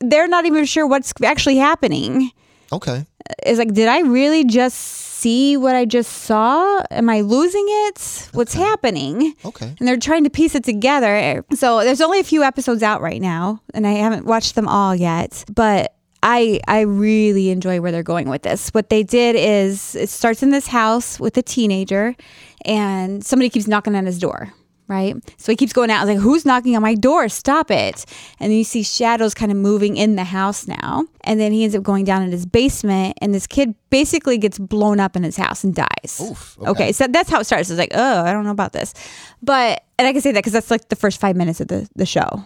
they're 0.00 0.28
not 0.28 0.46
even 0.46 0.64
sure 0.64 0.86
what's 0.86 1.12
actually 1.22 1.56
happening. 1.58 2.30
Okay. 2.72 3.06
It's 3.44 3.58
like, 3.58 3.72
did 3.72 3.88
I 3.88 4.00
really 4.00 4.44
just 4.44 4.76
see 4.76 5.56
what 5.56 5.76
I 5.76 5.84
just 5.84 6.10
saw? 6.10 6.82
Am 6.90 7.08
I 7.08 7.20
losing 7.20 7.64
it? 7.68 8.28
What's 8.32 8.54
happening? 8.54 9.34
Okay. 9.44 9.74
And 9.78 9.86
they're 9.86 9.96
trying 9.96 10.24
to 10.24 10.30
piece 10.30 10.54
it 10.54 10.64
together. 10.64 11.44
So 11.54 11.84
there's 11.84 12.00
only 12.00 12.18
a 12.18 12.24
few 12.24 12.42
episodes 12.42 12.82
out 12.82 13.00
right 13.00 13.20
now, 13.20 13.60
and 13.74 13.86
I 13.86 13.92
haven't 13.92 14.26
watched 14.26 14.54
them 14.54 14.66
all 14.66 14.94
yet. 14.96 15.44
But 15.54 15.94
I 16.22 16.60
I 16.66 16.80
really 16.80 17.50
enjoy 17.50 17.80
where 17.80 17.92
they're 17.92 18.02
going 18.02 18.28
with 18.28 18.42
this. 18.42 18.70
What 18.70 18.88
they 18.90 19.02
did 19.02 19.36
is 19.36 19.94
it 19.94 20.08
starts 20.08 20.42
in 20.42 20.50
this 20.50 20.68
house 20.68 21.20
with 21.20 21.36
a 21.36 21.42
teenager, 21.42 22.16
and 22.64 23.24
somebody 23.24 23.50
keeps 23.50 23.68
knocking 23.68 23.94
on 23.94 24.06
his 24.06 24.18
door. 24.18 24.52
Right, 24.92 25.16
so 25.38 25.50
he 25.50 25.56
keeps 25.56 25.72
going 25.72 25.90
out. 25.90 26.02
I 26.02 26.04
was 26.04 26.14
like, 26.16 26.22
"Who's 26.22 26.44
knocking 26.44 26.76
on 26.76 26.82
my 26.82 26.94
door? 26.94 27.30
Stop 27.30 27.70
it!" 27.70 28.04
And 28.38 28.50
then 28.50 28.58
you 28.58 28.64
see 28.64 28.82
shadows 28.82 29.32
kind 29.32 29.50
of 29.50 29.56
moving 29.56 29.96
in 29.96 30.16
the 30.16 30.24
house 30.24 30.68
now. 30.68 31.06
And 31.24 31.40
then 31.40 31.50
he 31.50 31.64
ends 31.64 31.74
up 31.74 31.82
going 31.82 32.04
down 32.04 32.22
in 32.22 32.30
his 32.30 32.44
basement, 32.44 33.16
and 33.22 33.34
this 33.34 33.46
kid 33.46 33.74
basically 33.88 34.36
gets 34.36 34.58
blown 34.58 35.00
up 35.00 35.16
in 35.16 35.22
his 35.22 35.36
house 35.36 35.64
and 35.64 35.74
dies. 35.74 36.20
Oof, 36.20 36.58
okay. 36.60 36.70
okay. 36.70 36.92
so 36.92 37.06
that's 37.06 37.30
how 37.30 37.40
it 37.40 37.44
starts. 37.44 37.70
It's 37.70 37.78
like, 37.78 37.92
oh, 37.94 38.22
I 38.22 38.32
don't 38.32 38.44
know 38.44 38.50
about 38.50 38.74
this, 38.74 38.92
but 39.42 39.82
and 39.98 40.06
I 40.06 40.12
can 40.12 40.20
say 40.20 40.32
that 40.32 40.40
because 40.40 40.52
that's 40.52 40.70
like 40.70 40.90
the 40.90 40.96
first 40.96 41.18
five 41.18 41.36
minutes 41.36 41.62
of 41.62 41.68
the 41.68 41.88
the 41.96 42.06
show. 42.06 42.44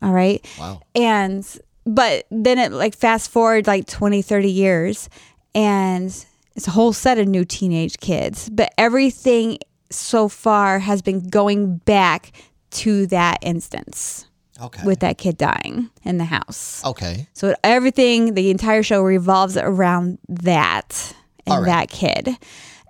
All 0.00 0.12
right. 0.12 0.46
Wow. 0.56 0.80
And 0.94 1.44
but 1.84 2.26
then 2.30 2.58
it 2.58 2.70
like 2.70 2.94
fast 2.94 3.30
forward 3.30 3.66
like 3.66 3.86
20, 3.86 4.22
30 4.22 4.50
years, 4.50 5.08
and 5.54 6.06
it's 6.54 6.68
a 6.68 6.70
whole 6.70 6.92
set 6.92 7.18
of 7.18 7.26
new 7.26 7.44
teenage 7.44 7.98
kids. 7.98 8.48
But 8.50 8.72
everything 8.76 9.58
so 9.90 10.28
far 10.28 10.78
has 10.78 11.02
been 11.02 11.28
going 11.28 11.78
back 11.78 12.32
to 12.70 13.06
that 13.08 13.38
instance 13.42 14.26
Okay. 14.60 14.82
with 14.84 15.00
that 15.00 15.18
kid 15.18 15.38
dying 15.38 15.88
in 16.04 16.18
the 16.18 16.24
house. 16.24 16.84
okay. 16.84 17.28
So 17.32 17.54
everything, 17.62 18.34
the 18.34 18.50
entire 18.50 18.82
show 18.82 19.02
revolves 19.02 19.56
around 19.56 20.18
that 20.28 21.14
and 21.46 21.62
right. 21.62 21.66
that 21.66 21.90
kid. 21.90 22.36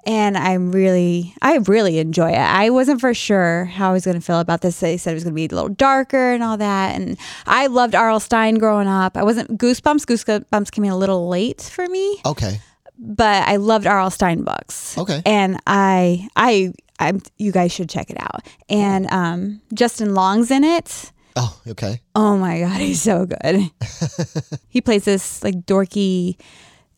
And 0.06 0.38
I'm 0.38 0.72
really, 0.72 1.34
I 1.42 1.56
really 1.58 1.98
enjoy 1.98 2.30
it. 2.30 2.38
I 2.38 2.70
wasn't 2.70 3.02
for 3.02 3.12
sure 3.12 3.66
how 3.66 3.90
I 3.90 3.92
was 3.92 4.06
going 4.06 4.14
to 4.16 4.22
feel 4.22 4.40
about 4.40 4.62
this. 4.62 4.80
They 4.80 4.96
said 4.96 5.10
it 5.10 5.14
was 5.14 5.24
going 5.24 5.34
to 5.34 5.36
be 5.36 5.44
a 5.44 5.48
little 5.54 5.68
darker 5.68 6.32
and 6.32 6.42
all 6.42 6.56
that. 6.56 6.94
And 6.98 7.18
I 7.46 7.66
loved 7.66 7.94
R.L. 7.94 8.20
Stine 8.20 8.54
growing 8.54 8.88
up. 8.88 9.18
I 9.18 9.22
wasn't 9.22 9.58
Goosebumps. 9.58 10.06
Goosebumps 10.06 10.70
came 10.70 10.84
in 10.84 10.90
a 10.90 10.96
little 10.96 11.28
late 11.28 11.60
for 11.60 11.86
me, 11.88 12.16
Okay. 12.24 12.60
but 12.98 13.46
I 13.46 13.56
loved 13.56 13.86
R.L. 13.86 14.10
Stine 14.10 14.44
books. 14.44 14.96
Okay. 14.96 15.20
And 15.26 15.60
I, 15.66 16.28
I, 16.34 16.72
I'm, 16.98 17.20
you 17.36 17.52
guys 17.52 17.72
should 17.72 17.88
check 17.88 18.10
it 18.10 18.16
out. 18.20 18.46
And 18.68 19.10
um, 19.10 19.60
Justin 19.74 20.14
Long's 20.14 20.50
in 20.50 20.64
it. 20.64 21.12
Oh, 21.36 21.60
okay. 21.68 22.00
Oh 22.14 22.36
my 22.36 22.60
god, 22.60 22.80
he's 22.80 23.00
so 23.00 23.26
good. 23.26 23.70
he 24.68 24.80
plays 24.80 25.04
this 25.04 25.44
like 25.44 25.54
dorky 25.66 26.36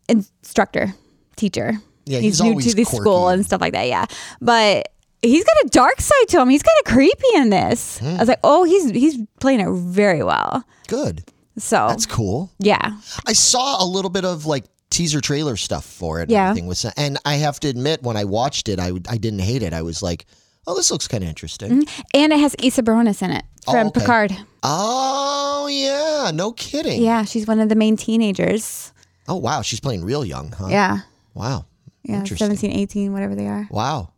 instructor, 0.09 0.94
teacher. 1.36 1.74
Yeah, 2.07 2.20
he's, 2.20 2.38
he's 2.38 2.42
new 2.42 2.61
to 2.61 2.74
the 2.74 2.84
quirky. 2.84 3.03
school 3.03 3.28
and 3.28 3.44
stuff 3.44 3.61
like 3.61 3.74
that. 3.74 3.86
Yeah, 3.86 4.07
but 4.40 4.88
he's 5.22 5.44
got 5.44 5.57
a 5.64 5.68
dark 5.68 6.01
side 6.01 6.28
to 6.28 6.40
him. 6.40 6.48
He's 6.48 6.62
kind 6.62 6.76
of 6.86 6.92
creepy 6.92 7.36
in 7.36 7.51
this. 7.51 7.98
Hmm. 7.98 8.07
I 8.07 8.18
was 8.18 8.28
like, 8.28 8.40
oh, 8.42 8.64
he's 8.64 8.90
he's 8.90 9.18
playing 9.40 9.61
it 9.61 9.70
very 9.70 10.22
well. 10.22 10.64
Good. 10.88 11.24
So 11.59 11.88
That's 11.88 12.07
cool. 12.07 12.51
yeah, 12.59 12.96
I 13.26 13.34
saw 13.34 13.84
a 13.84 13.86
little 13.86 14.11
bit 14.11 14.24
of 14.24 14.46
like 14.46 14.64
teaser 14.91 15.20
trailer 15.20 15.57
stuff 15.57 15.84
for 15.84 16.18
it. 16.20 16.22
and 16.24 16.30
Yeah. 16.32 16.49
everything 16.51 16.66
was, 16.68 16.84
and 16.97 17.18
I 17.24 17.36
have 17.36 17.59
to 17.61 17.68
admit, 17.68 18.03
when 18.03 18.16
I 18.16 18.24
watched 18.24 18.68
it, 18.68 18.78
I 18.78 18.93
I 19.09 19.16
didn't 19.18 19.41
hate 19.41 19.62
it. 19.62 19.72
I 19.72 19.82
was 19.82 20.03
like, 20.03 20.26
oh, 20.66 20.74
this 20.74 20.91
looks 20.91 21.09
kind 21.09 21.22
of 21.24 21.28
interesting. 21.28 21.70
Mm-hmm. 21.84 22.01
and 22.14 22.32
it 22.32 22.41
has 22.41 22.55
Isa 22.61 22.82
Briones 22.82 23.22
in 23.22 23.30
it 23.30 23.45
Oh, 23.66 23.72
from 23.72 23.86
okay. 23.88 24.01
Picard. 24.01 24.36
Oh 24.62 25.68
yeah, 25.70 26.30
no 26.34 26.53
kidding. 26.53 27.03
Yeah, 27.03 27.24
she's 27.24 27.47
one 27.47 27.61
of 27.61 27.68
the 27.68 27.74
main 27.76 27.97
teenagers. 27.97 28.93
Oh 29.28 29.36
wow, 29.36 29.62
she's 29.62 29.80
playing 29.80 30.05
real 30.05 30.24
young, 30.24 30.53
huh? 30.53 30.66
Yeah, 30.68 30.99
Wow. 31.34 31.66
yeah, 32.03 32.18
Interesting. 32.18 32.49
17, 32.57 32.72
18, 32.72 33.12
whatever 33.12 33.34
they 33.34 33.47
are. 33.47 33.68
Wow. 33.70 34.12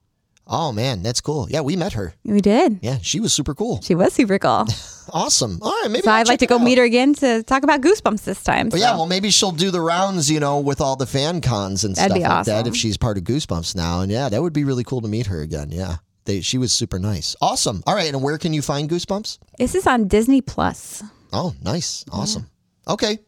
Oh 0.55 0.71
man, 0.71 1.03
that's 1.03 1.23
cool. 1.23 1.49
Yeah, 1.49 1.63
we 1.63 1.77
met 1.77 1.95
her. 1.95 2.13
We 2.25 2.43
did. 2.43 2.79
Yeah, 2.83 2.99
she 3.01 3.21
was 3.21 3.33
super 3.33 3.55
cool. 3.55 3.81
She 3.81 3.95
was 3.95 4.13
super 4.13 4.39
cool. 4.39 4.67
Awesome. 5.13 5.59
All 5.61 5.71
right, 5.83 5.91
maybe 5.91 6.03
So 6.05 6.13
I'll 6.13 6.21
I'd 6.21 6.29
like 6.29 6.39
to 6.39 6.47
go 6.47 6.55
out. 6.55 6.63
meet 6.63 6.79
her 6.79 6.85
again 6.85 7.13
to 7.15 7.43
talk 7.43 7.65
about 7.65 7.81
Goosebumps 7.81 8.23
this 8.23 8.41
time. 8.45 8.69
Oh, 8.69 8.71
but 8.71 8.79
so. 8.79 8.87
yeah, 8.87 8.95
well, 8.95 9.07
maybe 9.07 9.31
she'll 9.31 9.51
do 9.51 9.73
the 9.73 9.81
rounds, 9.81 10.31
you 10.31 10.39
know, 10.39 10.61
with 10.61 10.81
all 10.81 10.95
the 10.95 11.07
fan 11.07 11.41
cons 11.41 11.83
and 11.83 11.97
That'd 11.97 12.13
stuff 12.23 12.31
like 12.31 12.45
that 12.47 12.67
if 12.69 12.77
she's 12.77 12.97
part 12.97 13.19
of 13.19 13.25
Goosebumps 13.25 13.75
now. 13.75 14.03
And 14.03 14.13
yeah, 14.13 14.29
that 14.29 14.41
would 14.41 14.53
be 14.53 14.63
really 14.63 14.85
cool 14.85 15.01
to 15.01 15.09
meet 15.09 15.27
her 15.27 15.41
again. 15.43 15.73
Yeah. 15.73 15.97
They, 16.25 16.41
she 16.41 16.57
was 16.57 16.73
super 16.73 17.01
nice. 17.01 17.35
Awesome. 17.41 17.83
All 17.85 17.97
right. 17.97 18.09
And 18.15 18.23
where 18.23 18.39
can 18.39 18.53
you 18.55 18.63
find 18.63 18.89
Goosebumps? 18.89 19.39
this 19.59 19.75
is 19.75 19.89
on 19.89 20.07
Disney 20.07 20.41
Plus. 20.41 21.03
Oh, 21.33 21.53
nice. 21.63 22.05
Awesome. 22.13 22.49
Okay. 22.87 23.19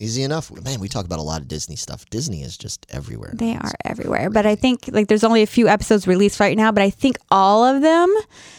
Easy 0.00 0.22
enough. 0.22 0.50
Man, 0.50 0.80
we 0.80 0.88
talk 0.88 1.04
about 1.04 1.18
a 1.18 1.22
lot 1.22 1.40
of 1.40 1.48
Disney 1.48 1.76
stuff. 1.76 2.08
Disney 2.10 2.42
is 2.42 2.56
just 2.56 2.86
everywhere. 2.90 3.32
They 3.34 3.56
are 3.56 3.72
everywhere, 3.84 4.30
but 4.30 4.46
I 4.46 4.54
think 4.54 4.88
like 4.92 5.08
there's 5.08 5.24
only 5.24 5.42
a 5.42 5.46
few 5.46 5.68
episodes 5.68 6.06
released 6.06 6.40
right 6.40 6.56
now, 6.56 6.72
but 6.72 6.82
I 6.82 6.90
think 6.90 7.18
all 7.30 7.64
of 7.64 7.82
them 7.82 8.14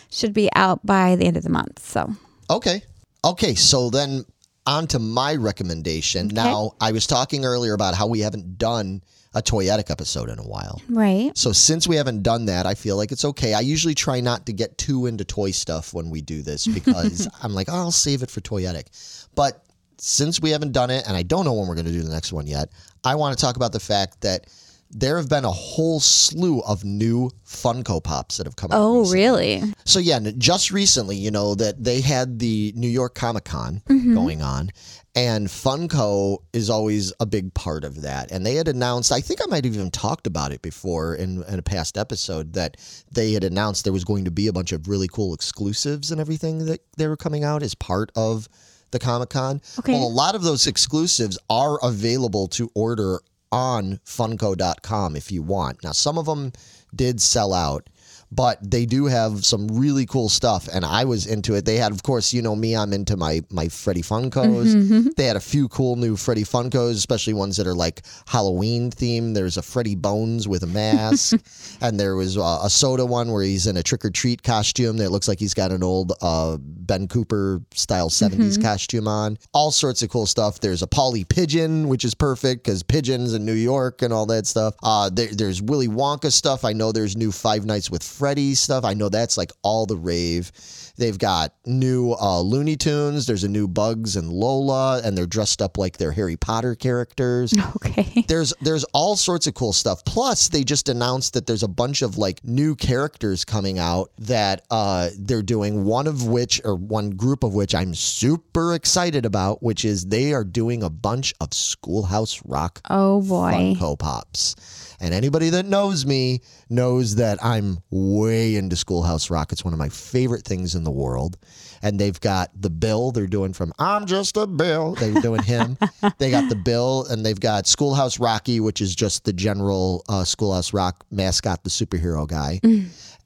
should 0.09 0.33
be 0.33 0.49
out 0.55 0.85
by 0.85 1.15
the 1.15 1.25
end 1.25 1.37
of 1.37 1.43
the 1.43 1.49
month. 1.49 1.79
So 1.79 2.13
Okay. 2.49 2.81
Okay. 3.23 3.55
So 3.55 3.89
then 3.89 4.25
on 4.65 4.85
to 4.87 4.99
my 4.99 5.33
recommendation. 5.35 6.27
Now, 6.27 6.73
I 6.81 6.91
was 6.91 7.07
talking 7.07 7.45
earlier 7.45 7.73
about 7.73 7.95
how 7.95 8.07
we 8.07 8.19
haven't 8.19 8.57
done 8.57 9.01
a 9.33 9.41
Toyetic 9.41 9.89
episode 9.89 10.29
in 10.29 10.39
a 10.39 10.43
while. 10.43 10.81
right, 10.89 11.31
So 11.37 11.51
since 11.51 11.87
we 11.87 11.95
haven't 11.95 12.23
done 12.23 12.45
that, 12.45 12.65
I 12.65 12.73
feel 12.73 12.97
like 12.97 13.11
it's 13.11 13.23
okay. 13.23 13.53
I 13.53 13.59
usually 13.59 13.93
try 13.93 14.19
not 14.19 14.45
to 14.47 14.53
get 14.53 14.77
too 14.77 15.05
into 15.05 15.23
toy 15.23 15.51
stuff 15.51 15.93
when 15.93 16.09
we 16.09 16.21
do 16.21 16.41
this 16.41 16.65
because 16.65 17.29
I'm 17.43 17.53
like, 17.53 17.67
oh, 17.69 17.75
I'll 17.75 17.91
save 17.91 18.23
it 18.23 18.31
for 18.31 18.41
Toyetic. 18.41 19.27
But 19.35 19.63
since 19.99 20.41
we 20.41 20.51
haven't 20.51 20.71
done 20.71 20.89
it, 20.89 21.07
and 21.07 21.15
I 21.15 21.23
don't 21.23 21.45
know 21.45 21.53
when 21.53 21.67
we're 21.67 21.75
going 21.75 21.85
to 21.85 21.91
do 21.91 22.03
the 22.03 22.13
next 22.13 22.33
one 22.33 22.47
yet, 22.47 22.69
I 23.03 23.15
want 23.15 23.37
to 23.37 23.41
talk 23.43 23.55
about 23.55 23.71
the 23.71 23.79
fact 23.79 24.21
that 24.21 24.47
there 24.89 25.17
have 25.17 25.27
been 25.27 25.43
a 25.43 25.51
whole 25.51 25.99
slew 25.99 26.61
of 26.61 26.85
new 26.85 27.29
Funko 27.45 28.01
Pops 28.01 28.37
that 28.37 28.47
have 28.47 28.55
come 28.55 28.71
out. 28.71 28.79
oh 28.79 28.99
recently. 28.99 29.59
really? 29.59 29.73
So 29.85 29.99
yeah, 29.99 30.19
just 30.37 30.71
recently, 30.71 31.17
you 31.17 31.31
know 31.31 31.55
that 31.55 31.83
they 31.83 32.01
had 32.01 32.39
the 32.39 32.73
New 32.75 32.87
York 32.87 33.13
Comic 33.15 33.43
Con 33.43 33.81
mm-hmm. 33.87 34.13
going 34.13 34.41
on, 34.41 34.69
and 35.15 35.47
Funko 35.47 36.37
is 36.53 36.69
always 36.69 37.11
a 37.19 37.25
big 37.25 37.53
part 37.53 37.83
of 37.83 38.01
that. 38.03 38.31
And 38.31 38.45
they 38.45 38.55
had 38.55 38.67
announced, 38.67 39.11
I 39.11 39.19
think 39.19 39.41
I 39.41 39.47
might 39.47 39.65
have 39.65 39.73
even 39.73 39.91
talked 39.91 40.27
about 40.27 40.51
it 40.51 40.61
before 40.61 41.15
in, 41.15 41.43
in 41.43 41.59
a 41.59 41.63
past 41.63 41.97
episode, 41.97 42.53
that 42.53 42.77
they 43.11 43.33
had 43.33 43.43
announced 43.43 43.83
there 43.83 43.91
was 43.91 44.05
going 44.05 44.25
to 44.25 44.31
be 44.31 44.47
a 44.47 44.53
bunch 44.53 44.71
of 44.71 44.87
really 44.87 45.07
cool 45.07 45.33
exclusives 45.33 46.11
and 46.11 46.21
everything 46.21 46.65
that 46.65 46.81
they 46.97 47.07
were 47.07 47.17
coming 47.17 47.43
out 47.43 47.63
as 47.63 47.75
part 47.75 48.11
of 48.15 48.47
the 48.91 48.99
Comic 48.99 49.29
Con. 49.29 49.61
Okay. 49.79 49.93
Well, 49.93 50.07
a 50.07 50.09
lot 50.09 50.35
of 50.35 50.43
those 50.43 50.67
exclusives 50.67 51.37
are 51.49 51.79
available 51.83 52.47
to 52.49 52.69
order 52.73 53.21
on 53.51 53.99
funko.com 54.05 55.15
if 55.15 55.31
you 55.31 55.41
want. 55.41 55.83
Now, 55.83 55.91
some 55.91 56.17
of 56.17 56.25
them 56.25 56.51
did 56.95 57.21
sell 57.21 57.53
out, 57.53 57.89
but 58.31 58.59
they 58.69 58.85
do 58.85 59.05
have 59.05 59.45
some 59.45 59.67
really 59.67 60.05
cool 60.05 60.29
stuff 60.29 60.67
and 60.71 60.83
I 60.85 61.05
was 61.05 61.25
into 61.25 61.55
it. 61.55 61.65
They 61.65 61.77
had 61.77 61.91
of 61.91 62.03
course, 62.03 62.33
you 62.33 62.41
know 62.41 62.55
me, 62.55 62.75
I'm 62.75 62.93
into 62.93 63.17
my 63.17 63.41
my 63.49 63.69
Freddy 63.69 64.01
Funkos. 64.01 65.15
They 65.15 65.25
had 65.25 65.35
a 65.35 65.41
few 65.41 65.67
cool 65.69 65.95
new 65.95 66.15
Freddy 66.15 66.43
Funkos, 66.43 66.91
especially 66.91 67.33
ones 67.33 67.57
that 67.57 67.67
are 67.67 67.73
like 67.73 68.03
Halloween 68.27 68.91
themed. 68.91 69.33
There's 69.33 69.57
a 69.57 69.61
Freddy 69.61 69.95
Bones 69.95 70.47
with 70.47 70.63
a 70.63 70.67
mask 70.67 71.39
and 71.81 71.99
there 71.99 72.15
was 72.15 72.37
uh, 72.37 72.59
a 72.63 72.69
soda 72.69 73.05
one 73.05 73.31
where 73.31 73.43
he's 73.43 73.67
in 73.67 73.77
a 73.77 73.83
trick 73.83 74.03
or 74.05 74.09
treat 74.09 74.43
costume 74.43 74.97
that 74.97 75.09
looks 75.09 75.27
like 75.27 75.39
he's 75.39 75.53
got 75.53 75.71
an 75.71 75.83
old 75.83 76.13
uh, 76.21 76.57
Ben 76.59 77.07
Cooper 77.07 77.61
style 77.73 78.09
70s 78.09 78.61
costume 78.61 79.07
on. 79.07 79.37
All 79.53 79.71
sorts 79.71 80.01
of 80.01 80.09
cool 80.09 80.25
stuff. 80.25 80.59
There's 80.59 80.81
a 80.81 80.87
Polly 80.87 81.23
Pigeon, 81.23 81.87
which 81.87 82.03
is 82.03 82.13
perfect 82.13 82.63
because 82.63 82.83
pigeons 82.83 83.33
in 83.33 83.45
New 83.45 83.53
York 83.53 84.01
and 84.01 84.13
all 84.13 84.25
that 84.27 84.47
stuff. 84.47 84.75
Uh, 84.83 85.09
there, 85.09 85.27
there's 85.27 85.61
Willy 85.61 85.87
Wonka 85.87 86.31
stuff. 86.31 86.65
I 86.65 86.73
know 86.73 86.91
there's 86.91 87.15
new 87.15 87.31
Five 87.31 87.65
Nights 87.65 87.89
with 87.89 88.03
Freddy 88.17 88.55
stuff. 88.55 88.83
I 88.83 88.93
know 88.93 89.09
that's 89.09 89.37
like 89.37 89.51
all 89.61 89.85
the 89.85 89.95
rave. 89.97 90.51
They've 90.97 91.17
got 91.17 91.53
new 91.65 92.13
uh, 92.13 92.39
Looney 92.41 92.75
Tunes. 92.75 93.27
There's 93.27 93.43
a 93.43 93.47
new 93.47 93.67
Bugs 93.67 94.15
and 94.15 94.33
Lola, 94.33 94.99
and 95.03 95.15
they're 95.15 95.27
dressed 95.27 95.61
up 95.61 95.77
like 95.77 95.97
they're 95.97 96.11
Harry 96.11 96.37
Potter 96.37 96.73
characters 96.73 97.53
Okay. 97.75 98.25
there's 98.27 98.51
there's 98.61 98.83
all 98.93 99.15
sorts 99.15 99.45
of 99.45 99.53
cool 99.53 99.73
stuff. 99.73 100.03
Plus, 100.05 100.49
they 100.49 100.63
just 100.63 100.89
announced 100.89 101.33
that 101.33 101.45
there's 101.45 101.61
a 101.61 101.67
bunch 101.67 102.01
of 102.01 102.17
like 102.17 102.43
new 102.43 102.75
characters 102.75 103.45
coming 103.45 103.77
out 103.77 104.11
that 104.17 104.65
uh, 104.71 105.09
they're 105.19 105.43
doing. 105.43 105.85
One 105.85 106.07
of 106.07 106.25
which, 106.27 106.59
or 106.65 106.75
one 106.75 107.11
group 107.11 107.43
of 107.43 107.53
which, 107.53 107.75
I'm 107.75 107.93
super 107.93 108.73
excited 108.73 109.25
about, 109.25 109.61
which 109.61 109.85
is 109.85 110.07
they 110.07 110.33
are 110.33 110.43
doing 110.43 110.81
a 110.81 110.89
bunch 110.89 111.33
of 111.39 111.53
Schoolhouse 111.53 112.41
Rock 112.45 112.81
Oh 112.89 113.21
boy. 113.21 113.51
Funko 113.51 113.99
Pops. 113.99 114.55
And 114.99 115.13
anybody 115.13 115.49
that 115.51 115.65
knows 115.65 116.05
me 116.05 116.41
knows 116.69 117.15
that 117.15 117.43
I'm 117.43 117.79
way 117.91 118.55
into 118.55 118.75
Schoolhouse 118.75 119.29
Rock. 119.29 119.51
It's 119.51 119.63
one 119.63 119.73
of 119.73 119.79
my 119.79 119.89
favorite 119.89 120.43
things 120.43 120.73
in 120.75 120.83
the 120.83 120.91
world. 120.91 121.37
And 121.83 121.99
they've 121.99 122.19
got 122.19 122.49
the 122.59 122.71
Bill 122.71 123.11
they're 123.11 123.27
doing 123.27 123.53
from 123.53 123.71
I'm 123.77 124.07
Just 124.07 124.35
a 124.37 124.47
Bill. 124.47 124.95
They're 124.95 125.21
doing 125.21 125.43
him. 125.43 125.77
they 126.17 126.31
got 126.31 126.49
the 126.49 126.55
Bill 126.55 127.05
and 127.09 127.23
they've 127.23 127.39
got 127.39 127.67
Schoolhouse 127.67 128.19
Rocky, 128.19 128.59
which 128.59 128.81
is 128.81 128.95
just 128.95 129.25
the 129.25 129.33
general 129.33 130.03
uh, 130.09 130.23
Schoolhouse 130.23 130.73
Rock 130.73 131.05
mascot, 131.11 131.63
the 131.63 131.69
superhero 131.69 132.27
guy. 132.27 132.59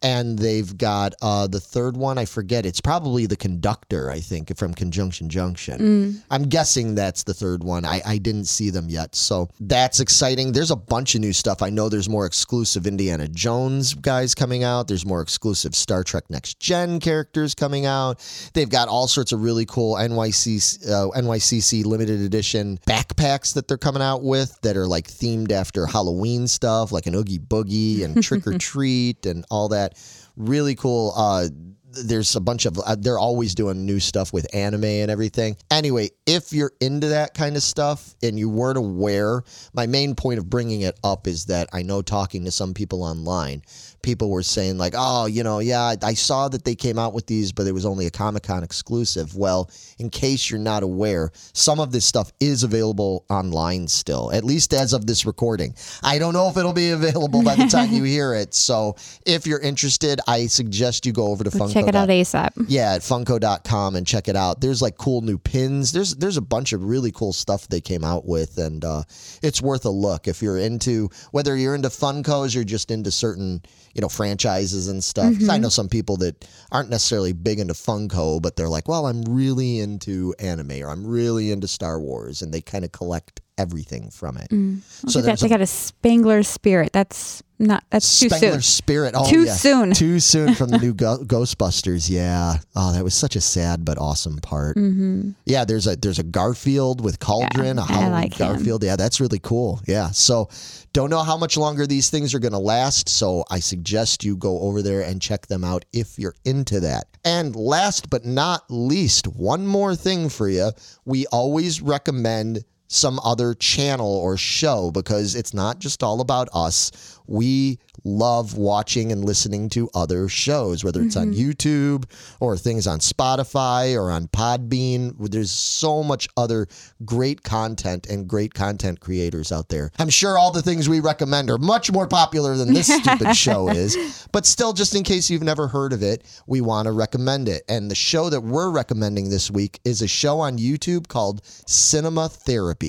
And 0.03 0.39
they've 0.39 0.75
got 0.77 1.13
uh, 1.21 1.45
the 1.47 1.59
third 1.59 1.95
one, 1.95 2.17
I 2.17 2.25
forget. 2.25 2.65
It's 2.65 2.81
probably 2.81 3.27
the 3.27 3.35
conductor, 3.35 4.09
I 4.09 4.19
think, 4.19 4.55
from 4.57 4.73
Conjunction 4.73 5.29
Junction. 5.29 6.23
I'm 6.31 6.43
guessing 6.43 6.95
that's 6.95 7.23
the 7.23 7.33
third 7.35 7.63
one. 7.63 7.85
I, 7.85 8.01
I 8.05 8.17
didn't 8.17 8.45
see 8.45 8.71
them 8.71 8.89
yet. 8.89 9.15
So 9.15 9.49
that's 9.59 9.99
exciting. 9.99 10.53
There's 10.53 10.71
a 10.71 10.75
bunch 10.75 11.13
of 11.15 11.21
new 11.21 11.33
stuff. 11.33 11.61
I 11.61 11.69
know 11.69 11.87
there's 11.87 12.09
more 12.09 12.25
exclusive 12.25 12.87
Indiana 12.87 13.27
Jones 13.27 13.93
guys 13.93 14.33
coming 14.33 14.63
out. 14.63 14.87
There's 14.87 15.05
more 15.05 15.21
exclusive 15.21 15.75
Star 15.75 16.03
Trek 16.03 16.23
Next 16.29 16.59
Gen 16.59 16.99
characters 16.99 17.53
coming 17.53 17.85
out. 17.85 18.19
They've 18.53 18.69
got 18.69 18.87
all 18.87 19.07
sorts 19.07 19.31
of 19.31 19.43
really 19.43 19.65
cool 19.65 19.95
NYC, 19.95 20.89
uh, 20.89 21.09
NYCC 21.19 21.85
limited 21.85 22.21
edition 22.21 22.79
backpacks 22.87 23.53
that 23.53 23.67
they're 23.67 23.77
coming 23.77 24.01
out 24.01 24.23
with 24.23 24.59
that 24.61 24.75
are 24.77 24.87
like 24.87 25.07
themed 25.07 25.51
after 25.51 25.85
Halloween 25.85 26.47
stuff, 26.47 26.91
like 26.91 27.05
an 27.05 27.15
Oogie 27.15 27.39
Boogie 27.39 28.03
and 28.03 28.23
Trick 28.23 28.47
or 28.47 28.57
Treat 28.57 29.25
and 29.25 29.45
all 29.51 29.69
that. 29.69 29.90
Really 30.37 30.75
cool. 30.75 31.13
Uh, 31.15 31.47
there's 31.93 32.35
a 32.35 32.39
bunch 32.39 32.65
of 32.65 32.77
uh, 32.79 32.95
they're 32.97 33.19
always 33.19 33.55
doing 33.55 33.85
new 33.85 33.99
stuff 33.99 34.31
with 34.31 34.47
anime 34.55 34.85
and 34.85 35.11
everything. 35.11 35.57
Anyway, 35.69 36.09
if 36.25 36.53
you're 36.53 36.71
into 36.79 37.07
that 37.07 37.33
kind 37.33 37.55
of 37.55 37.63
stuff 37.63 38.15
and 38.23 38.39
you 38.39 38.49
weren't 38.49 38.77
aware, 38.77 39.43
my 39.73 39.87
main 39.87 40.15
point 40.15 40.39
of 40.39 40.49
bringing 40.49 40.81
it 40.81 40.97
up 41.03 41.27
is 41.27 41.45
that 41.45 41.69
I 41.73 41.81
know 41.81 42.01
talking 42.01 42.45
to 42.45 42.51
some 42.51 42.73
people 42.73 43.03
online, 43.03 43.63
people 44.01 44.29
were 44.29 44.43
saying 44.43 44.77
like, 44.77 44.93
"Oh, 44.97 45.25
you 45.25 45.43
know, 45.43 45.59
yeah, 45.59 45.81
I- 45.81 45.97
I 46.01 46.13
saw 46.13 46.47
that 46.49 46.63
they 46.65 46.75
came 46.75 46.97
out 46.99 47.13
with 47.13 47.27
these, 47.27 47.51
but 47.51 47.67
it 47.67 47.71
was 47.73 47.85
only 47.85 48.05
a 48.07 48.11
Comic-Con 48.11 48.63
exclusive." 48.63 49.35
Well, 49.35 49.69
in 49.99 50.09
case 50.09 50.49
you're 50.49 50.59
not 50.59 50.83
aware, 50.83 51.31
some 51.53 51.79
of 51.79 51.91
this 51.91 52.05
stuff 52.05 52.31
is 52.39 52.63
available 52.63 53.25
online 53.29 53.87
still, 53.87 54.31
at 54.31 54.43
least 54.43 54.73
as 54.73 54.93
of 54.93 55.05
this 55.07 55.25
recording. 55.25 55.73
I 56.03 56.17
don't 56.19 56.33
know 56.33 56.49
if 56.49 56.57
it'll 56.57 56.73
be 56.73 56.89
available 56.89 57.43
by 57.43 57.55
the 57.55 57.65
time 57.67 57.91
you 57.93 58.03
hear 58.17 58.33
it. 58.33 58.53
So, 58.53 58.95
if 59.25 59.45
you're 59.47 59.59
interested, 59.59 60.19
I 60.27 60.47
suggest 60.47 61.05
you 61.05 61.11
go 61.13 61.27
over 61.27 61.43
to 61.43 61.49
Funko. 61.51 61.73
Check 61.73 61.87
it 61.87 61.95
out 61.95 62.09
ASAP. 62.09 62.65
Yeah, 62.67 62.93
at 62.93 63.01
funko.com 63.01 63.95
and 63.95 64.05
check 64.07 64.27
it 64.27 64.35
out. 64.35 64.61
There's 64.61 64.81
like 64.81 64.97
cool 64.97 65.21
new 65.21 65.37
pins. 65.37 65.91
There's 65.91 66.15
there's 66.15 66.37
a 66.37 66.41
bunch 66.41 66.73
of 66.73 66.83
really 66.83 67.11
cool 67.11 67.33
stuff 67.33 67.67
they 67.67 67.81
came 67.81 68.03
out 68.03 68.25
with 68.25 68.57
and 68.57 68.83
uh, 68.83 69.03
it's 69.41 69.61
worth 69.61 69.85
a 69.85 69.89
look 69.89 70.27
if 70.27 70.41
you're 70.41 70.57
into 70.57 71.09
whether 71.31 71.55
you're 71.55 71.75
into 71.75 71.89
Funkos 71.89 72.55
or 72.55 72.63
just 72.63 72.91
into 72.91 73.11
certain, 73.11 73.61
you 73.93 74.01
know, 74.01 74.09
franchises 74.09 74.87
and 74.87 75.03
stuff. 75.03 75.33
'Cause 75.37 75.49
I 75.49 75.55
mm-hmm. 75.55 75.63
know 75.63 75.69
some 75.69 75.89
people 75.89 76.17
that 76.17 76.45
aren't 76.71 76.89
necessarily 76.89 77.33
big 77.33 77.59
into 77.59 77.73
Funko, 77.73 78.41
but 78.41 78.55
they're 78.55 78.69
like, 78.69 78.87
"Well, 78.87 79.07
I'm 79.07 79.21
really 79.23 79.79
into 79.79 80.33
anime 80.39 80.81
or 80.81 80.89
I'm 80.89 81.05
really 81.05 81.51
into 81.51 81.67
Star 81.67 81.99
Wars." 81.99 82.41
And 82.41 82.53
they 82.53 82.61
kind 82.61 82.85
of 82.85 82.91
collect 82.91 83.41
everything 83.57 84.09
from 84.09 84.37
it. 84.37 84.49
Mm. 84.49 84.81
So 85.07 85.19
Look 85.19 85.27
at 85.27 85.31
that. 85.33 85.39
They 85.39 85.49
got 85.49 85.61
a 85.61 85.67
Spengler 85.67 86.43
spirit. 86.43 86.91
That's 86.93 87.43
Not 87.61 87.83
that's 87.91 88.19
too 88.19 88.27
Spengler 88.29 88.53
soon. 88.53 88.61
Spirit. 88.61 89.13
Oh, 89.15 89.29
Too 89.29 89.43
yeah. 89.43 89.53
soon. 89.53 89.91
Too 89.93 90.19
soon 90.31 90.55
from 90.55 90.69
the 90.71 90.79
new 90.79 90.93
Go- 90.93 91.19
Ghostbusters. 91.23 92.09
Yeah. 92.09 92.55
Oh, 92.75 92.91
that 92.93 93.03
was 93.03 93.13
such 93.13 93.35
a 93.35 93.41
sad 93.41 93.85
but 93.85 93.99
awesome 93.99 94.39
part. 94.39 94.77
Mm-hmm. 94.77 95.31
Yeah. 95.45 95.63
There's 95.65 95.85
a 95.85 95.95
there's 95.95 96.17
a 96.19 96.23
Garfield 96.23 97.01
with 97.03 97.19
Cauldron. 97.19 97.77
Yeah, 97.77 97.83
a 97.83 97.85
I 97.85 97.91
Halloween 97.91 98.11
like 98.11 98.33
him. 98.33 98.47
Garfield. 98.47 98.83
Yeah, 98.83 98.95
that's 98.95 99.19
really 99.21 99.39
cool. 99.39 99.79
Yeah. 99.85 100.09
So 100.11 100.49
don't 100.93 101.09
know 101.11 101.21
how 101.23 101.37
much 101.37 101.55
longer 101.55 101.85
these 101.85 102.09
things 102.09 102.33
are 102.33 102.39
going 102.39 102.51
to 102.53 102.57
last. 102.59 103.07
So 103.07 103.45
I 103.51 103.59
suggest 103.59 104.23
you 104.23 104.35
go 104.35 104.59
over 104.61 104.81
there 104.81 105.01
and 105.01 105.21
check 105.21 105.45
them 105.47 105.63
out 105.63 105.85
if 105.93 106.17
you're 106.17 106.35
into 106.43 106.79
that. 106.79 107.05
And 107.23 107.55
last 107.55 108.09
but 108.09 108.25
not 108.25 108.63
least, 108.69 109.27
one 109.27 109.67
more 109.67 109.95
thing 109.95 110.29
for 110.29 110.49
you. 110.49 110.71
We 111.05 111.27
always 111.27 111.79
recommend 111.81 112.65
some 112.91 113.21
other 113.23 113.53
channel 113.53 114.13
or 114.17 114.35
show 114.35 114.91
because 114.91 115.33
it's 115.33 115.53
not 115.53 115.79
just 115.79 116.03
all 116.03 116.19
about 116.19 116.49
us. 116.53 116.91
We 117.25 117.79
love 118.03 118.57
watching 118.57 119.13
and 119.13 119.23
listening 119.23 119.69
to 119.69 119.89
other 119.93 120.27
shows, 120.27 120.83
whether 120.83 121.01
it's 121.01 121.15
on 121.15 121.31
mm-hmm. 121.31 121.49
YouTube 121.49 122.11
or 122.41 122.57
things 122.57 122.87
on 122.87 122.99
Spotify 122.99 123.95
or 123.95 124.11
on 124.11 124.27
Podbean. 124.27 125.15
There's 125.31 125.51
so 125.51 126.03
much 126.03 126.27
other 126.35 126.67
great 127.05 127.43
content 127.43 128.07
and 128.07 128.27
great 128.27 128.53
content 128.53 128.99
creators 128.99 129.53
out 129.53 129.69
there. 129.69 129.91
I'm 129.97 130.09
sure 130.09 130.37
all 130.37 130.51
the 130.51 130.61
things 130.61 130.89
we 130.89 130.99
recommend 130.99 131.49
are 131.49 131.57
much 131.57 131.91
more 131.91 132.07
popular 132.07 132.57
than 132.57 132.73
this 132.73 132.87
stupid 132.87 133.33
show 133.37 133.69
is, 133.69 134.27
but 134.33 134.45
still, 134.45 134.73
just 134.73 134.95
in 134.95 135.03
case 135.03 135.29
you've 135.29 135.43
never 135.43 135.69
heard 135.69 135.93
of 135.93 136.03
it, 136.03 136.25
we 136.45 136.59
want 136.59 136.87
to 136.87 136.91
recommend 136.91 137.47
it. 137.47 137.63
And 137.69 137.89
the 137.89 137.95
show 137.95 138.29
that 138.29 138.41
we're 138.41 138.69
recommending 138.69 139.29
this 139.29 139.49
week 139.49 139.79
is 139.85 140.01
a 140.01 140.07
show 140.07 140.39
on 140.41 140.57
YouTube 140.57 141.07
called 141.07 141.41
Cinema 141.45 142.27
Therapy. 142.27 142.80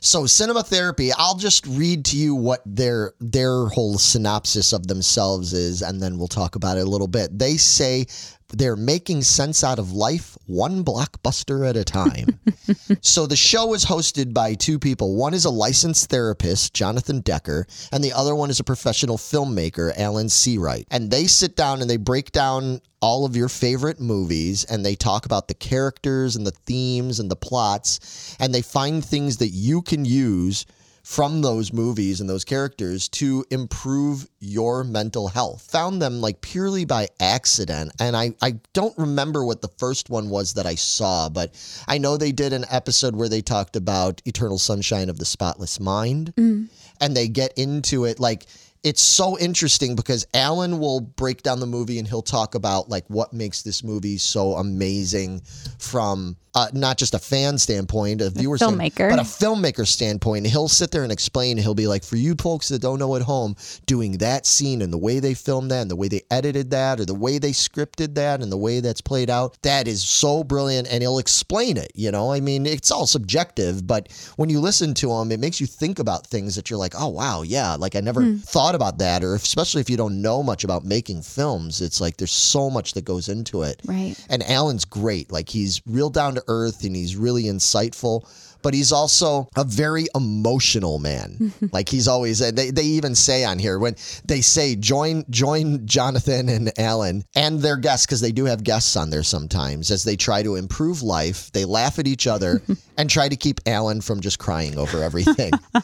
So 0.00 0.26
cinema 0.26 0.62
therapy, 0.62 1.12
I'll 1.12 1.36
just 1.36 1.66
read 1.66 2.06
to 2.06 2.16
you 2.16 2.34
what 2.34 2.62
their 2.64 3.12
their 3.20 3.66
whole 3.66 3.98
synopsis 3.98 4.72
of 4.72 4.86
themselves 4.86 5.52
is 5.52 5.82
and 5.82 6.00
then 6.00 6.18
we'll 6.18 6.28
talk 6.28 6.56
about 6.56 6.78
it 6.78 6.86
a 6.86 6.90
little 6.90 7.08
bit. 7.08 7.38
They 7.38 7.56
say 7.56 8.06
they're 8.52 8.76
making 8.76 9.22
sense 9.22 9.62
out 9.64 9.78
of 9.78 9.92
life 9.92 10.36
one 10.46 10.84
blockbuster 10.84 11.68
at 11.68 11.76
a 11.76 11.84
time. 11.84 12.40
so 13.00 13.26
the 13.26 13.36
show 13.36 13.74
is 13.74 13.84
hosted 13.84 14.34
by 14.34 14.54
two 14.54 14.78
people. 14.78 15.16
One 15.16 15.34
is 15.34 15.44
a 15.44 15.50
licensed 15.50 16.10
therapist, 16.10 16.74
Jonathan 16.74 17.20
Decker, 17.20 17.66
and 17.92 18.02
the 18.02 18.12
other 18.12 18.34
one 18.34 18.50
is 18.50 18.60
a 18.60 18.64
professional 18.64 19.16
filmmaker, 19.16 19.96
Alan 19.96 20.26
Seawright. 20.26 20.86
And 20.90 21.10
they 21.10 21.26
sit 21.26 21.56
down 21.56 21.80
and 21.80 21.90
they 21.90 21.96
break 21.96 22.32
down 22.32 22.80
all 23.00 23.24
of 23.24 23.36
your 23.36 23.48
favorite 23.48 24.00
movies 24.00 24.64
and 24.64 24.84
they 24.84 24.94
talk 24.94 25.24
about 25.24 25.48
the 25.48 25.54
characters 25.54 26.36
and 26.36 26.46
the 26.46 26.50
themes 26.50 27.18
and 27.18 27.30
the 27.30 27.36
plots 27.36 28.36
and 28.38 28.54
they 28.54 28.62
find 28.62 29.04
things 29.04 29.38
that 29.38 29.48
you 29.48 29.80
can 29.80 30.04
use 30.04 30.66
from 31.10 31.42
those 31.42 31.72
movies 31.72 32.20
and 32.20 32.30
those 32.30 32.44
characters 32.44 33.08
to 33.08 33.44
improve 33.50 34.28
your 34.38 34.84
mental 34.84 35.26
health. 35.26 35.68
Found 35.72 36.00
them 36.00 36.20
like 36.20 36.40
purely 36.40 36.84
by 36.84 37.08
accident. 37.18 37.90
And 37.98 38.16
I, 38.16 38.32
I 38.40 38.60
don't 38.74 38.96
remember 38.96 39.44
what 39.44 39.60
the 39.60 39.72
first 39.76 40.08
one 40.08 40.30
was 40.30 40.54
that 40.54 40.66
I 40.66 40.76
saw, 40.76 41.28
but 41.28 41.52
I 41.88 41.98
know 41.98 42.16
they 42.16 42.30
did 42.30 42.52
an 42.52 42.64
episode 42.70 43.16
where 43.16 43.28
they 43.28 43.42
talked 43.42 43.74
about 43.74 44.22
Eternal 44.24 44.56
Sunshine 44.56 45.10
of 45.10 45.18
the 45.18 45.24
Spotless 45.24 45.80
Mind. 45.80 46.32
Mm. 46.36 46.68
And 47.00 47.16
they 47.16 47.26
get 47.26 47.58
into 47.58 48.04
it 48.04 48.20
like 48.20 48.46
it's 48.82 49.02
so 49.02 49.38
interesting 49.38 49.94
because 49.94 50.26
Alan 50.32 50.78
will 50.78 51.00
break 51.00 51.42
down 51.42 51.60
the 51.60 51.66
movie 51.66 51.98
and 51.98 52.08
he'll 52.08 52.22
talk 52.22 52.54
about 52.54 52.88
like 52.88 53.04
what 53.08 53.32
makes 53.32 53.62
this 53.62 53.84
movie 53.84 54.18
so 54.18 54.54
amazing 54.54 55.42
from 55.78 56.36
uh, 56.54 56.66
not 56.72 56.98
just 56.98 57.14
a 57.14 57.18
fan 57.18 57.58
standpoint, 57.58 58.20
a 58.20 58.30
viewer 58.30 58.56
standpoint, 58.56 58.94
filmmaker. 58.94 59.10
but 59.10 59.18
a 59.18 59.22
filmmaker 59.22 59.86
standpoint. 59.86 60.46
He'll 60.46 60.68
sit 60.68 60.90
there 60.90 61.02
and 61.02 61.12
explain. 61.12 61.56
He'll 61.56 61.74
be 61.74 61.86
like, 61.86 62.02
for 62.02 62.16
you 62.16 62.34
folks 62.34 62.68
that 62.68 62.82
don't 62.82 62.98
know 62.98 63.14
at 63.16 63.22
home, 63.22 63.54
doing 63.86 64.18
that 64.18 64.46
scene 64.46 64.82
and 64.82 64.92
the 64.92 64.98
way 64.98 65.20
they 65.20 65.34
filmed 65.34 65.70
that 65.70 65.82
and 65.82 65.90
the 65.90 65.96
way 65.96 66.08
they 66.08 66.22
edited 66.30 66.70
that 66.70 66.98
or 66.98 67.04
the 67.04 67.14
way 67.14 67.38
they 67.38 67.50
scripted 67.50 68.14
that 68.16 68.42
and 68.42 68.50
the 68.50 68.56
way 68.56 68.80
that's 68.80 69.00
played 69.00 69.30
out, 69.30 69.56
that 69.62 69.86
is 69.86 70.02
so 70.02 70.42
brilliant. 70.42 70.88
And 70.90 71.02
he'll 71.02 71.18
explain 71.18 71.76
it. 71.76 71.92
You 71.94 72.10
know, 72.10 72.32
I 72.32 72.40
mean, 72.40 72.66
it's 72.66 72.90
all 72.90 73.06
subjective, 73.06 73.86
but 73.86 74.08
when 74.36 74.48
you 74.48 74.60
listen 74.60 74.94
to 74.94 75.12
him, 75.12 75.30
it 75.30 75.40
makes 75.40 75.60
you 75.60 75.66
think 75.66 75.98
about 75.98 76.26
things 76.26 76.56
that 76.56 76.68
you're 76.68 76.78
like, 76.78 76.94
oh, 76.98 77.08
wow, 77.08 77.42
yeah, 77.42 77.76
like 77.76 77.94
I 77.94 78.00
never 78.00 78.34
thought 78.34 78.69
about 78.74 78.98
that. 78.98 79.22
Or 79.24 79.34
if, 79.34 79.44
especially 79.44 79.80
if 79.80 79.90
you 79.90 79.96
don't 79.96 80.22
know 80.22 80.42
much 80.42 80.64
about 80.64 80.84
making 80.84 81.22
films, 81.22 81.80
it's 81.80 82.00
like 82.00 82.16
there's 82.16 82.30
so 82.30 82.70
much 82.70 82.94
that 82.94 83.04
goes 83.04 83.28
into 83.28 83.62
it. 83.62 83.80
Right. 83.84 84.14
And 84.28 84.42
Alan's 84.44 84.84
great. 84.84 85.30
Like 85.32 85.48
he's 85.48 85.82
real 85.86 86.10
down 86.10 86.34
to 86.34 86.44
earth 86.48 86.84
and 86.84 86.94
he's 86.94 87.16
really 87.16 87.44
insightful. 87.44 88.28
But 88.62 88.74
he's 88.74 88.92
also 88.92 89.48
a 89.56 89.64
very 89.64 90.06
emotional 90.14 90.98
man. 90.98 91.52
like 91.72 91.88
he's 91.88 92.08
always 92.08 92.42
uh, 92.42 92.50
they, 92.50 92.70
they 92.70 92.82
even 92.82 93.14
say 93.14 93.44
on 93.44 93.58
here 93.58 93.78
when 93.78 93.96
they 94.24 94.40
say 94.40 94.76
join 94.76 95.24
join 95.30 95.86
Jonathan 95.86 96.48
and 96.48 96.78
Alan 96.78 97.24
and 97.34 97.60
their 97.60 97.76
guests, 97.76 98.06
because 98.06 98.20
they 98.20 98.32
do 98.32 98.44
have 98.44 98.64
guests 98.64 98.96
on 98.96 99.10
there 99.10 99.22
sometimes, 99.22 99.90
as 99.90 100.04
they 100.04 100.16
try 100.16 100.42
to 100.42 100.56
improve 100.56 101.02
life, 101.02 101.50
they 101.52 101.64
laugh 101.64 101.98
at 101.98 102.06
each 102.06 102.26
other 102.26 102.62
and 102.96 103.08
try 103.08 103.28
to 103.28 103.36
keep 103.36 103.60
Alan 103.66 104.00
from 104.00 104.20
just 104.20 104.38
crying 104.38 104.78
over 104.78 105.02
everything. 105.02 105.52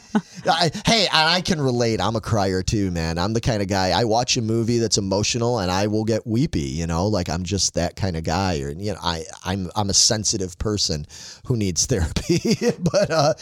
I, 0.45 0.71
hey, 0.85 1.07
and 1.07 1.29
I 1.29 1.41
can 1.41 1.59
relate. 1.61 1.99
I'm 1.99 2.15
a 2.15 2.21
crier 2.21 2.63
too, 2.63 2.91
man. 2.91 3.17
I'm 3.17 3.33
the 3.33 3.41
kind 3.41 3.61
of 3.61 3.67
guy. 3.67 3.89
I 3.89 4.03
watch 4.05 4.37
a 4.37 4.41
movie 4.41 4.77
that's 4.77 4.97
emotional, 4.97 5.59
and 5.59 5.71
I 5.71 5.87
will 5.87 6.03
get 6.03 6.25
weepy. 6.25 6.61
You 6.61 6.87
know, 6.87 7.07
like 7.07 7.29
I'm 7.29 7.43
just 7.43 7.73
that 7.73 7.95
kind 7.95 8.15
of 8.15 8.23
guy. 8.23 8.59
Or 8.61 8.69
you 8.69 8.93
know, 8.93 8.99
I 9.01 9.23
I'm 9.43 9.69
I'm 9.75 9.89
a 9.89 9.93
sensitive 9.93 10.57
person 10.59 11.05
who 11.45 11.55
needs 11.55 11.85
therapy. 11.85 12.57
but 12.79 13.11
uh, 13.11 13.33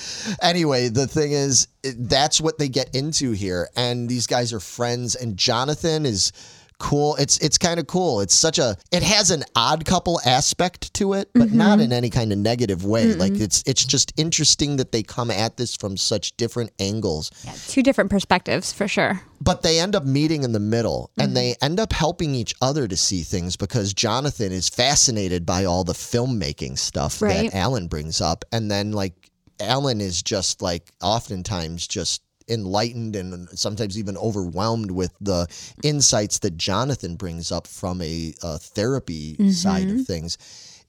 anyway, 0.41 0.89
the 0.89 1.07
thing 1.07 1.31
is, 1.31 1.67
that's 1.83 2.41
what 2.41 2.57
they 2.57 2.69
get 2.69 2.95
into 2.95 3.31
here, 3.31 3.69
and 3.75 4.09
these 4.09 4.27
guys 4.27 4.53
are 4.53 4.59
friends. 4.59 5.15
And 5.15 5.37
Jonathan 5.37 6.05
is 6.05 6.31
cool. 6.79 7.15
It's 7.15 7.37
it's 7.39 7.57
kind 7.57 7.79
of 7.79 7.87
cool. 7.87 8.21
It's 8.21 8.33
such 8.33 8.59
a 8.59 8.77
it 8.91 9.03
has 9.03 9.31
an 9.31 9.43
odd 9.55 9.85
couple 9.85 10.19
aspect 10.25 10.93
to 10.95 11.13
it, 11.13 11.29
but 11.33 11.49
mm-hmm. 11.49 11.57
not 11.57 11.79
in 11.79 11.91
any 11.91 12.09
kind 12.09 12.31
of 12.31 12.37
negative 12.37 12.85
way. 12.85 13.13
Like 13.13 13.33
it's 13.33 13.63
it's 13.65 13.85
just 13.85 14.13
interesting 14.17 14.77
that 14.77 14.91
they 14.91 15.03
come 15.03 15.31
at 15.31 15.57
this 15.57 15.75
from 15.75 15.97
such 15.97 16.35
different 16.37 16.71
angles. 16.79 17.31
Two 17.67 17.83
different 17.83 18.09
perspectives 18.09 18.73
for 18.73 18.87
sure. 18.87 19.21
But 19.41 19.61
they 19.61 19.79
end 19.79 19.95
up 19.95 20.05
meeting 20.05 20.43
in 20.43 20.53
the 20.53 20.59
middle 20.59 21.11
and 21.17 21.27
mm-hmm. 21.27 21.35
they 21.35 21.55
end 21.61 21.79
up 21.79 21.93
helping 21.93 22.33
each 22.33 22.55
other 22.61 22.87
to 22.87 22.97
see 22.97 23.21
things 23.21 23.55
because 23.55 23.93
Jonathan 23.93 24.51
is 24.51 24.69
fascinated 24.69 25.45
by 25.45 25.65
all 25.65 25.83
the 25.83 25.93
filmmaking 25.93 26.77
stuff 26.77 27.21
Right. 27.21 27.51
that 27.51 27.57
Alan 27.57 27.87
brings 27.87 28.21
up. 28.21 28.45
And 28.51 28.71
then 28.71 28.91
like 28.91 29.29
Alan 29.59 30.01
is 30.01 30.21
just 30.23 30.61
like 30.61 30.91
oftentimes 31.01 31.87
just 31.87 32.21
enlightened 32.47 33.15
and 33.15 33.49
sometimes 33.57 33.97
even 33.97 34.17
overwhelmed 34.17 34.91
with 34.91 35.13
the 35.21 35.47
insights 35.83 36.39
that 36.39 36.57
Jonathan 36.57 37.15
brings 37.15 37.51
up 37.51 37.65
from 37.67 38.01
a, 38.01 38.33
uh 38.43 38.57
therapy 38.57 39.51
side 39.51 39.89
of 39.89 40.05
things. 40.05 40.37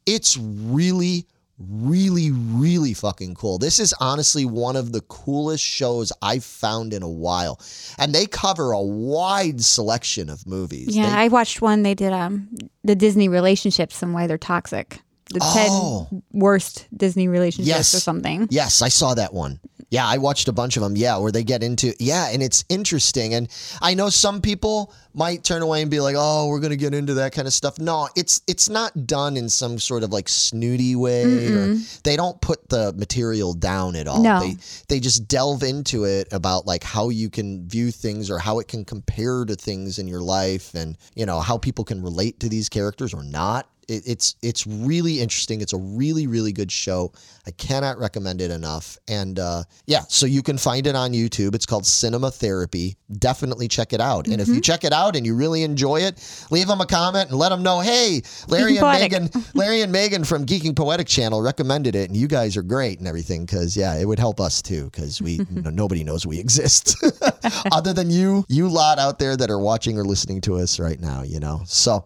It's 0.06 0.36
really 0.36 1.26
really 1.58 2.30
really 2.30 2.92
fucking 2.92 3.34
cool. 3.34 3.56
This 3.56 3.78
is 3.78 3.94
honestly 3.98 4.44
one 4.44 4.76
of 4.76 4.92
the 4.92 5.00
coolest 5.02 5.64
shows 5.64 6.12
I've 6.20 6.44
found 6.44 6.92
in 6.92 7.02
a 7.02 7.08
while. 7.08 7.58
And 7.98 8.14
they 8.14 8.26
cover 8.26 8.72
a 8.72 8.82
wide 8.82 9.64
selection 9.64 10.28
of 10.28 10.46
movies. 10.46 10.94
Yeah, 10.94 11.06
They- 11.08 11.22
I 11.24 11.28
watched 11.28 11.62
one 11.62 11.82
they 11.82 11.94
did 11.94 12.12
um 12.12 12.48
the 12.84 12.94
Disney 12.94 13.28
relationships 13.28 14.02
and 14.02 14.12
why 14.12 14.26
they're 14.26 14.36
toxic. 14.36 15.00
The 15.32 15.40
Oh. 15.42 16.06
10 16.10 16.22
worst 16.32 16.86
Disney 16.94 17.26
relationships 17.26 17.66
Yes. 17.68 17.94
or 17.94 18.00
something. 18.00 18.46
Yes, 18.50 18.82
I 18.82 18.88
saw 18.90 19.14
that 19.14 19.32
one. 19.32 19.58
Yeah, 19.88 20.06
I 20.06 20.18
watched 20.18 20.48
a 20.48 20.52
bunch 20.52 20.76
of 20.76 20.82
them. 20.82 20.96
Yeah, 20.96 21.18
where 21.18 21.30
they 21.30 21.44
get 21.44 21.62
into 21.62 21.94
yeah, 22.00 22.28
and 22.30 22.42
it's 22.42 22.64
interesting. 22.68 23.34
And 23.34 23.48
I 23.80 23.94
know 23.94 24.08
some 24.08 24.40
people 24.40 24.92
might 25.14 25.44
turn 25.44 25.62
away 25.62 25.80
and 25.80 25.90
be 25.90 26.00
like, 26.00 26.16
"Oh, 26.18 26.48
we're 26.48 26.58
gonna 26.60 26.76
get 26.76 26.92
into 26.92 27.14
that 27.14 27.32
kind 27.32 27.46
of 27.46 27.54
stuff." 27.54 27.78
No, 27.78 28.08
it's 28.16 28.42
it's 28.48 28.68
not 28.68 29.06
done 29.06 29.36
in 29.36 29.48
some 29.48 29.78
sort 29.78 30.02
of 30.02 30.12
like 30.12 30.28
snooty 30.28 30.96
way. 30.96 31.46
Or 31.46 31.74
they 32.02 32.16
don't 32.16 32.40
put 32.40 32.68
the 32.68 32.92
material 32.94 33.54
down 33.54 33.94
at 33.94 34.08
all. 34.08 34.22
No. 34.22 34.40
They 34.40 34.56
they 34.88 35.00
just 35.00 35.28
delve 35.28 35.62
into 35.62 36.04
it 36.04 36.32
about 36.32 36.66
like 36.66 36.82
how 36.82 37.08
you 37.08 37.30
can 37.30 37.68
view 37.68 37.92
things 37.92 38.28
or 38.28 38.38
how 38.38 38.58
it 38.58 38.66
can 38.66 38.84
compare 38.84 39.44
to 39.44 39.54
things 39.54 40.00
in 40.00 40.08
your 40.08 40.20
life, 40.20 40.74
and 40.74 40.98
you 41.14 41.26
know 41.26 41.38
how 41.40 41.58
people 41.58 41.84
can 41.84 42.02
relate 42.02 42.40
to 42.40 42.48
these 42.48 42.68
characters 42.68 43.14
or 43.14 43.22
not 43.22 43.68
it, 43.88 44.02
it's 44.06 44.36
it's 44.42 44.66
really 44.66 45.20
interesting. 45.20 45.60
It's 45.60 45.72
a 45.72 45.78
really 45.78 46.26
really 46.26 46.52
good 46.52 46.70
show. 46.70 47.12
I 47.46 47.52
cannot 47.52 47.98
recommend 47.98 48.40
it 48.40 48.50
enough. 48.50 48.98
And 49.06 49.38
uh, 49.38 49.62
yeah, 49.86 50.00
so 50.08 50.26
you 50.26 50.42
can 50.42 50.58
find 50.58 50.86
it 50.86 50.96
on 50.96 51.12
YouTube. 51.12 51.54
It's 51.54 51.66
called 51.66 51.86
Cinema 51.86 52.30
Therapy. 52.32 52.96
Definitely 53.18 53.68
check 53.68 53.92
it 53.92 54.00
out. 54.00 54.26
And 54.26 54.40
if 54.40 54.48
you 54.48 54.60
check 54.60 54.82
it 54.82 54.92
out 54.92 55.14
and 55.14 55.24
you 55.24 55.36
really 55.36 55.62
enjoy 55.62 56.00
it, 56.00 56.46
leave 56.50 56.66
them 56.66 56.80
a 56.80 56.86
comment 56.86 57.30
and 57.30 57.38
let 57.38 57.50
them 57.50 57.62
know. 57.62 57.78
Hey, 57.80 58.22
Larry 58.48 58.78
and 58.78 58.86
Megan, 58.86 59.30
Larry 59.54 59.82
and 59.82 59.92
Megan 59.92 60.24
from 60.24 60.44
Geeking 60.44 60.74
Poetic 60.74 61.06
Channel 61.06 61.40
recommended 61.40 61.94
it, 61.94 62.08
and 62.08 62.16
you 62.16 62.26
guys 62.26 62.56
are 62.56 62.62
great 62.62 62.98
and 62.98 63.06
everything. 63.06 63.46
Because 63.46 63.76
yeah, 63.76 63.96
it 63.96 64.06
would 64.06 64.18
help 64.18 64.40
us 64.40 64.60
too. 64.60 64.86
Because 64.86 65.22
we 65.22 65.32
you 65.50 65.62
know, 65.62 65.70
nobody 65.70 66.02
knows 66.02 66.26
we 66.26 66.40
exist 66.40 66.96
other 67.72 67.92
than 67.92 68.10
you, 68.10 68.44
you 68.48 68.68
lot 68.68 68.98
out 68.98 69.20
there 69.20 69.36
that 69.36 69.50
are 69.50 69.60
watching 69.60 69.98
or 69.98 70.04
listening 70.04 70.40
to 70.42 70.56
us 70.56 70.80
right 70.80 71.00
now. 71.00 71.22
You 71.22 71.38
know, 71.38 71.62
so. 71.66 72.04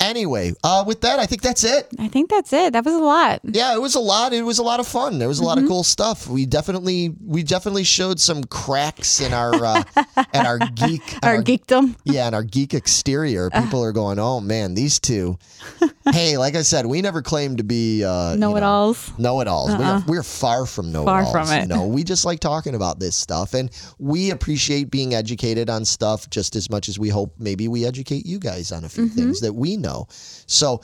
Anyway, 0.00 0.52
uh, 0.64 0.82
with 0.86 1.02
that, 1.02 1.18
I 1.18 1.26
think 1.26 1.42
that's 1.42 1.62
it. 1.62 1.88
I 1.98 2.08
think 2.08 2.30
that's 2.30 2.52
it. 2.52 2.72
That 2.72 2.84
was 2.84 2.94
a 2.94 2.98
lot. 2.98 3.40
Yeah, 3.44 3.74
it 3.74 3.80
was 3.80 3.94
a 3.94 4.00
lot. 4.00 4.32
It 4.32 4.42
was 4.42 4.58
a 4.58 4.62
lot 4.62 4.80
of 4.80 4.86
fun. 4.88 5.18
There 5.18 5.28
was 5.28 5.38
a 5.40 5.44
lot 5.44 5.58
Mm-hmm. 5.58 5.66
of 5.66 5.70
cool 5.70 5.84
stuff. 5.84 6.26
We 6.26 6.46
definitely, 6.46 7.14
we 7.24 7.42
definitely 7.42 7.84
showed 7.84 8.18
some 8.20 8.44
cracks 8.44 9.20
in 9.20 9.34
our, 9.34 9.52
uh, 9.62 9.82
our 10.34 10.58
geek, 10.58 11.02
Our 11.22 11.42
geekdom. 11.42 11.96
yeah, 12.04 12.26
and 12.26 12.34
our 12.34 12.42
geek 12.44 12.72
exterior. 12.72 13.50
People 13.50 13.82
are 13.84 13.92
going, 13.92 14.18
oh 14.18 14.40
man, 14.40 14.74
these 14.74 14.98
two. 15.00 15.38
hey, 16.12 16.38
like 16.38 16.54
I 16.54 16.62
said, 16.62 16.86
we 16.86 17.02
never 17.02 17.20
claimed 17.20 17.58
to 17.58 17.64
be 17.64 18.02
uh, 18.04 18.36
Know 18.36 18.56
it 18.56 18.62
alls. 18.62 19.12
Know 19.18 19.40
it 19.40 19.48
alls. 19.48 19.76
We 19.76 19.84
are, 19.84 20.02
we're 20.06 20.22
far 20.22 20.64
from 20.66 20.92
know 20.92 21.02
it 21.02 21.08
Uh-uh. 21.08 21.24
Far 21.24 21.38
alls. 21.40 21.50
from 21.50 21.58
it. 21.58 21.66
Know, 21.68 21.86
we 21.86 22.04
just 22.04 22.24
like 22.24 22.40
talking 22.40 22.74
about 22.74 23.00
this 23.00 23.14
stuff, 23.16 23.52
and 23.54 23.70
we 23.98 24.30
appreciate 24.30 24.90
being 24.90 25.14
educated 25.14 25.68
on 25.68 25.84
stuff 25.84 26.30
just 26.30 26.56
as 26.56 26.70
much 26.70 26.88
as 26.88 26.98
we 26.98 27.08
hope 27.10 27.34
maybe 27.38 27.68
we 27.68 27.84
educate 27.84 28.24
you 28.24 28.38
guys 28.38 28.72
on 28.72 28.84
a 28.84 28.88
few 28.88 29.00
Mm-hmm. 29.00 29.14
things 29.16 29.40
that 29.40 29.52
we 29.54 29.76
know. 29.76 29.89
So. 30.10 30.80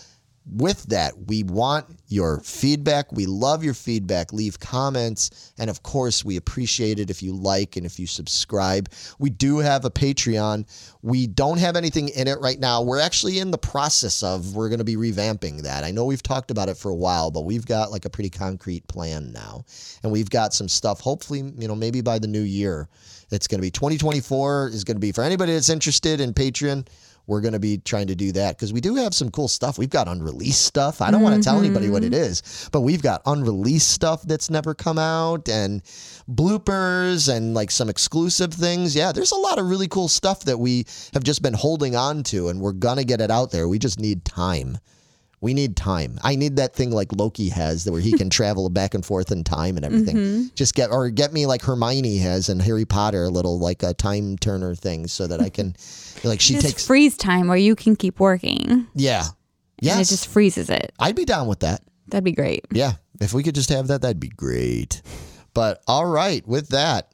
With 0.48 0.84
that, 0.84 1.12
we 1.26 1.42
want 1.42 1.86
your 2.06 2.38
feedback. 2.38 3.10
We 3.10 3.26
love 3.26 3.64
your 3.64 3.74
feedback. 3.74 4.32
Leave 4.32 4.60
comments. 4.60 5.52
And 5.58 5.68
of 5.68 5.82
course, 5.82 6.24
we 6.24 6.36
appreciate 6.36 7.00
it 7.00 7.10
if 7.10 7.20
you 7.20 7.32
like 7.34 7.74
and 7.76 7.84
if 7.84 7.98
you 7.98 8.06
subscribe. 8.06 8.88
We 9.18 9.28
do 9.28 9.58
have 9.58 9.84
a 9.84 9.90
Patreon. 9.90 10.68
We 11.02 11.26
don't 11.26 11.58
have 11.58 11.74
anything 11.74 12.10
in 12.10 12.28
it 12.28 12.38
right 12.40 12.60
now. 12.60 12.80
We're 12.80 13.00
actually 13.00 13.40
in 13.40 13.50
the 13.50 13.58
process 13.58 14.22
of, 14.22 14.54
we're 14.54 14.68
going 14.68 14.78
to 14.78 14.84
be 14.84 14.94
revamping 14.94 15.62
that. 15.62 15.82
I 15.82 15.90
know 15.90 16.04
we've 16.04 16.22
talked 16.22 16.52
about 16.52 16.68
it 16.68 16.76
for 16.76 16.92
a 16.92 16.94
while, 16.94 17.32
but 17.32 17.40
we've 17.40 17.66
got 17.66 17.90
like 17.90 18.04
a 18.04 18.10
pretty 18.10 18.30
concrete 18.30 18.86
plan 18.86 19.32
now. 19.32 19.64
And 20.04 20.12
we've 20.12 20.30
got 20.30 20.54
some 20.54 20.68
stuff, 20.68 21.00
hopefully, 21.00 21.40
you 21.58 21.66
know, 21.66 21.74
maybe 21.74 22.02
by 22.02 22.20
the 22.20 22.28
new 22.28 22.42
year. 22.42 22.88
It's 23.32 23.48
going 23.48 23.58
to 23.58 23.62
be 23.62 23.72
2024 23.72 24.68
is 24.68 24.84
going 24.84 24.94
to 24.94 25.00
be 25.00 25.10
for 25.10 25.24
anybody 25.24 25.54
that's 25.54 25.70
interested 25.70 26.20
in 26.20 26.32
Patreon 26.32 26.86
we're 27.26 27.40
going 27.40 27.54
to 27.54 27.60
be 27.60 27.78
trying 27.78 28.06
to 28.06 28.14
do 28.14 28.32
that 28.32 28.56
because 28.56 28.72
we 28.72 28.80
do 28.80 28.94
have 28.96 29.14
some 29.14 29.30
cool 29.30 29.48
stuff. 29.48 29.78
We've 29.78 29.90
got 29.90 30.08
unreleased 30.08 30.62
stuff. 30.62 31.00
I 31.00 31.10
don't 31.10 31.22
want 31.22 31.36
to 31.36 31.42
tell 31.42 31.58
anybody 31.58 31.90
what 31.90 32.04
it 32.04 32.12
mm-hmm. 32.12 32.22
is, 32.22 32.68
but 32.72 32.82
we've 32.82 33.02
got 33.02 33.22
unreleased 33.26 33.90
stuff 33.90 34.22
that's 34.22 34.50
never 34.50 34.74
come 34.74 34.98
out 34.98 35.48
and 35.48 35.82
bloopers 36.30 37.34
and 37.34 37.54
like 37.54 37.70
some 37.70 37.88
exclusive 37.88 38.54
things. 38.54 38.94
Yeah, 38.94 39.12
there's 39.12 39.32
a 39.32 39.36
lot 39.36 39.58
of 39.58 39.68
really 39.68 39.88
cool 39.88 40.08
stuff 40.08 40.44
that 40.44 40.58
we 40.58 40.86
have 41.14 41.24
just 41.24 41.42
been 41.42 41.54
holding 41.54 41.96
on 41.96 42.22
to 42.24 42.48
and 42.48 42.60
we're 42.60 42.72
going 42.72 42.98
to 42.98 43.04
get 43.04 43.20
it 43.20 43.30
out 43.30 43.50
there. 43.50 43.68
We 43.68 43.78
just 43.78 43.98
need 43.98 44.24
time. 44.24 44.78
We 45.40 45.52
need 45.52 45.76
time. 45.76 46.18
I 46.24 46.34
need 46.34 46.56
that 46.56 46.74
thing 46.74 46.90
like 46.90 47.12
Loki 47.12 47.50
has, 47.50 47.88
where 47.90 48.00
he 48.00 48.12
can 48.12 48.30
travel 48.38 48.68
back 48.70 48.94
and 48.94 49.04
forth 49.04 49.30
in 49.30 49.44
time 49.44 49.76
and 49.76 49.84
everything. 49.84 50.16
Mm-hmm. 50.16 50.42
Just 50.54 50.74
get 50.74 50.90
or 50.90 51.10
get 51.10 51.32
me 51.32 51.46
like 51.46 51.62
Hermione 51.62 52.16
has 52.18 52.48
in 52.48 52.58
Harry 52.60 52.84
Potter, 52.86 53.24
a 53.24 53.28
little 53.28 53.58
like 53.58 53.82
a 53.82 53.92
time 53.94 54.38
turner 54.38 54.74
thing, 54.74 55.06
so 55.06 55.26
that 55.26 55.40
I 55.40 55.50
can, 55.50 55.76
like, 56.24 56.40
she 56.40 56.54
Just 56.54 56.66
takes. 56.66 56.86
freeze 56.86 57.16
time 57.16 57.48
where 57.48 57.56
you 57.58 57.76
can 57.76 57.96
keep 57.96 58.18
working. 58.18 58.86
Yeah. 58.94 59.24
Yeah. 59.80 60.00
It 60.00 60.06
just 60.08 60.26
freezes 60.28 60.70
it. 60.70 60.92
I'd 60.98 61.16
be 61.16 61.26
down 61.26 61.46
with 61.48 61.60
that. 61.60 61.82
That'd 62.08 62.24
be 62.24 62.32
great. 62.32 62.64
Yeah. 62.70 62.92
If 63.20 63.34
we 63.34 63.42
could 63.42 63.54
just 63.54 63.68
have 63.68 63.88
that, 63.88 64.00
that'd 64.02 64.20
be 64.20 64.28
great. 64.28 65.02
But 65.52 65.82
all 65.86 66.06
right, 66.06 66.46
with 66.46 66.68
that, 66.68 67.12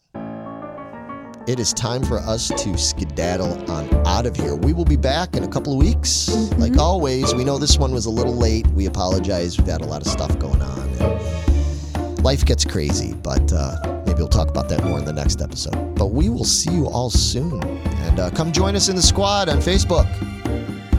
it 1.47 1.59
is 1.59 1.73
time 1.73 2.05
for 2.05 2.19
us 2.19 2.49
to 2.49 2.79
skedaddle 2.79 3.71
on 3.71 4.07
out 4.07 4.27
of 4.27 4.37
here. 4.37 4.55
We 4.55 4.73
will 4.73 4.85
be 4.85 4.97
back 4.97 5.35
in 5.35 5.43
a 5.43 5.49
couple 5.49 5.73
of 5.73 5.79
weeks. 5.79 6.29
Like 6.57 6.77
always, 6.79 7.35
we 7.35 7.45
know 7.45 7.59
this 7.59 7.79
one 7.79 7.93
was 7.93 8.07
a 8.07 8.11
little 8.11 8.35
late. 8.35 8.67
We 8.69 8.87
apologize. 8.87 9.59
We've 9.59 9.67
got 9.67 9.81
a 9.83 9.87
lot 9.87 10.03
of 10.03 10.09
stuff 10.09 10.39
going 10.39 10.63
on. 10.63 10.89
And 11.01 12.23
life 12.23 12.45
gets 12.45 12.65
crazy, 12.65 13.15
but 13.15 13.53
uh, 13.53 14.03
maybe 14.07 14.19
we'll 14.19 14.29
talk 14.29 14.49
about 14.49 14.69
that 14.69 14.85
more 14.85 14.99
in 14.99 15.05
the 15.05 15.13
next 15.13 15.41
episode. 15.41 15.95
But 15.97 16.09
we 16.09 16.29
will 16.29 16.45
see 16.45 16.73
you 16.73 16.87
all 16.87 17.11
soon. 17.11 17.63
And 17.63 18.21
uh, 18.21 18.31
come 18.31 18.53
join 18.53 18.77
us 18.77 18.89
in 18.89 18.97
the 18.97 19.03
squad 19.03 19.49
on 19.49 19.59
Facebook. 19.59 20.09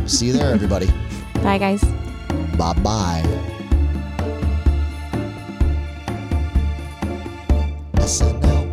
See 0.10 0.28
you 0.28 0.34
there, 0.34 0.52
everybody. 0.54 0.88
Bye, 1.36 1.58
guys. 1.58 1.84
Bye 2.58 2.74
bye. 2.84 3.24
SNL. 7.96 8.73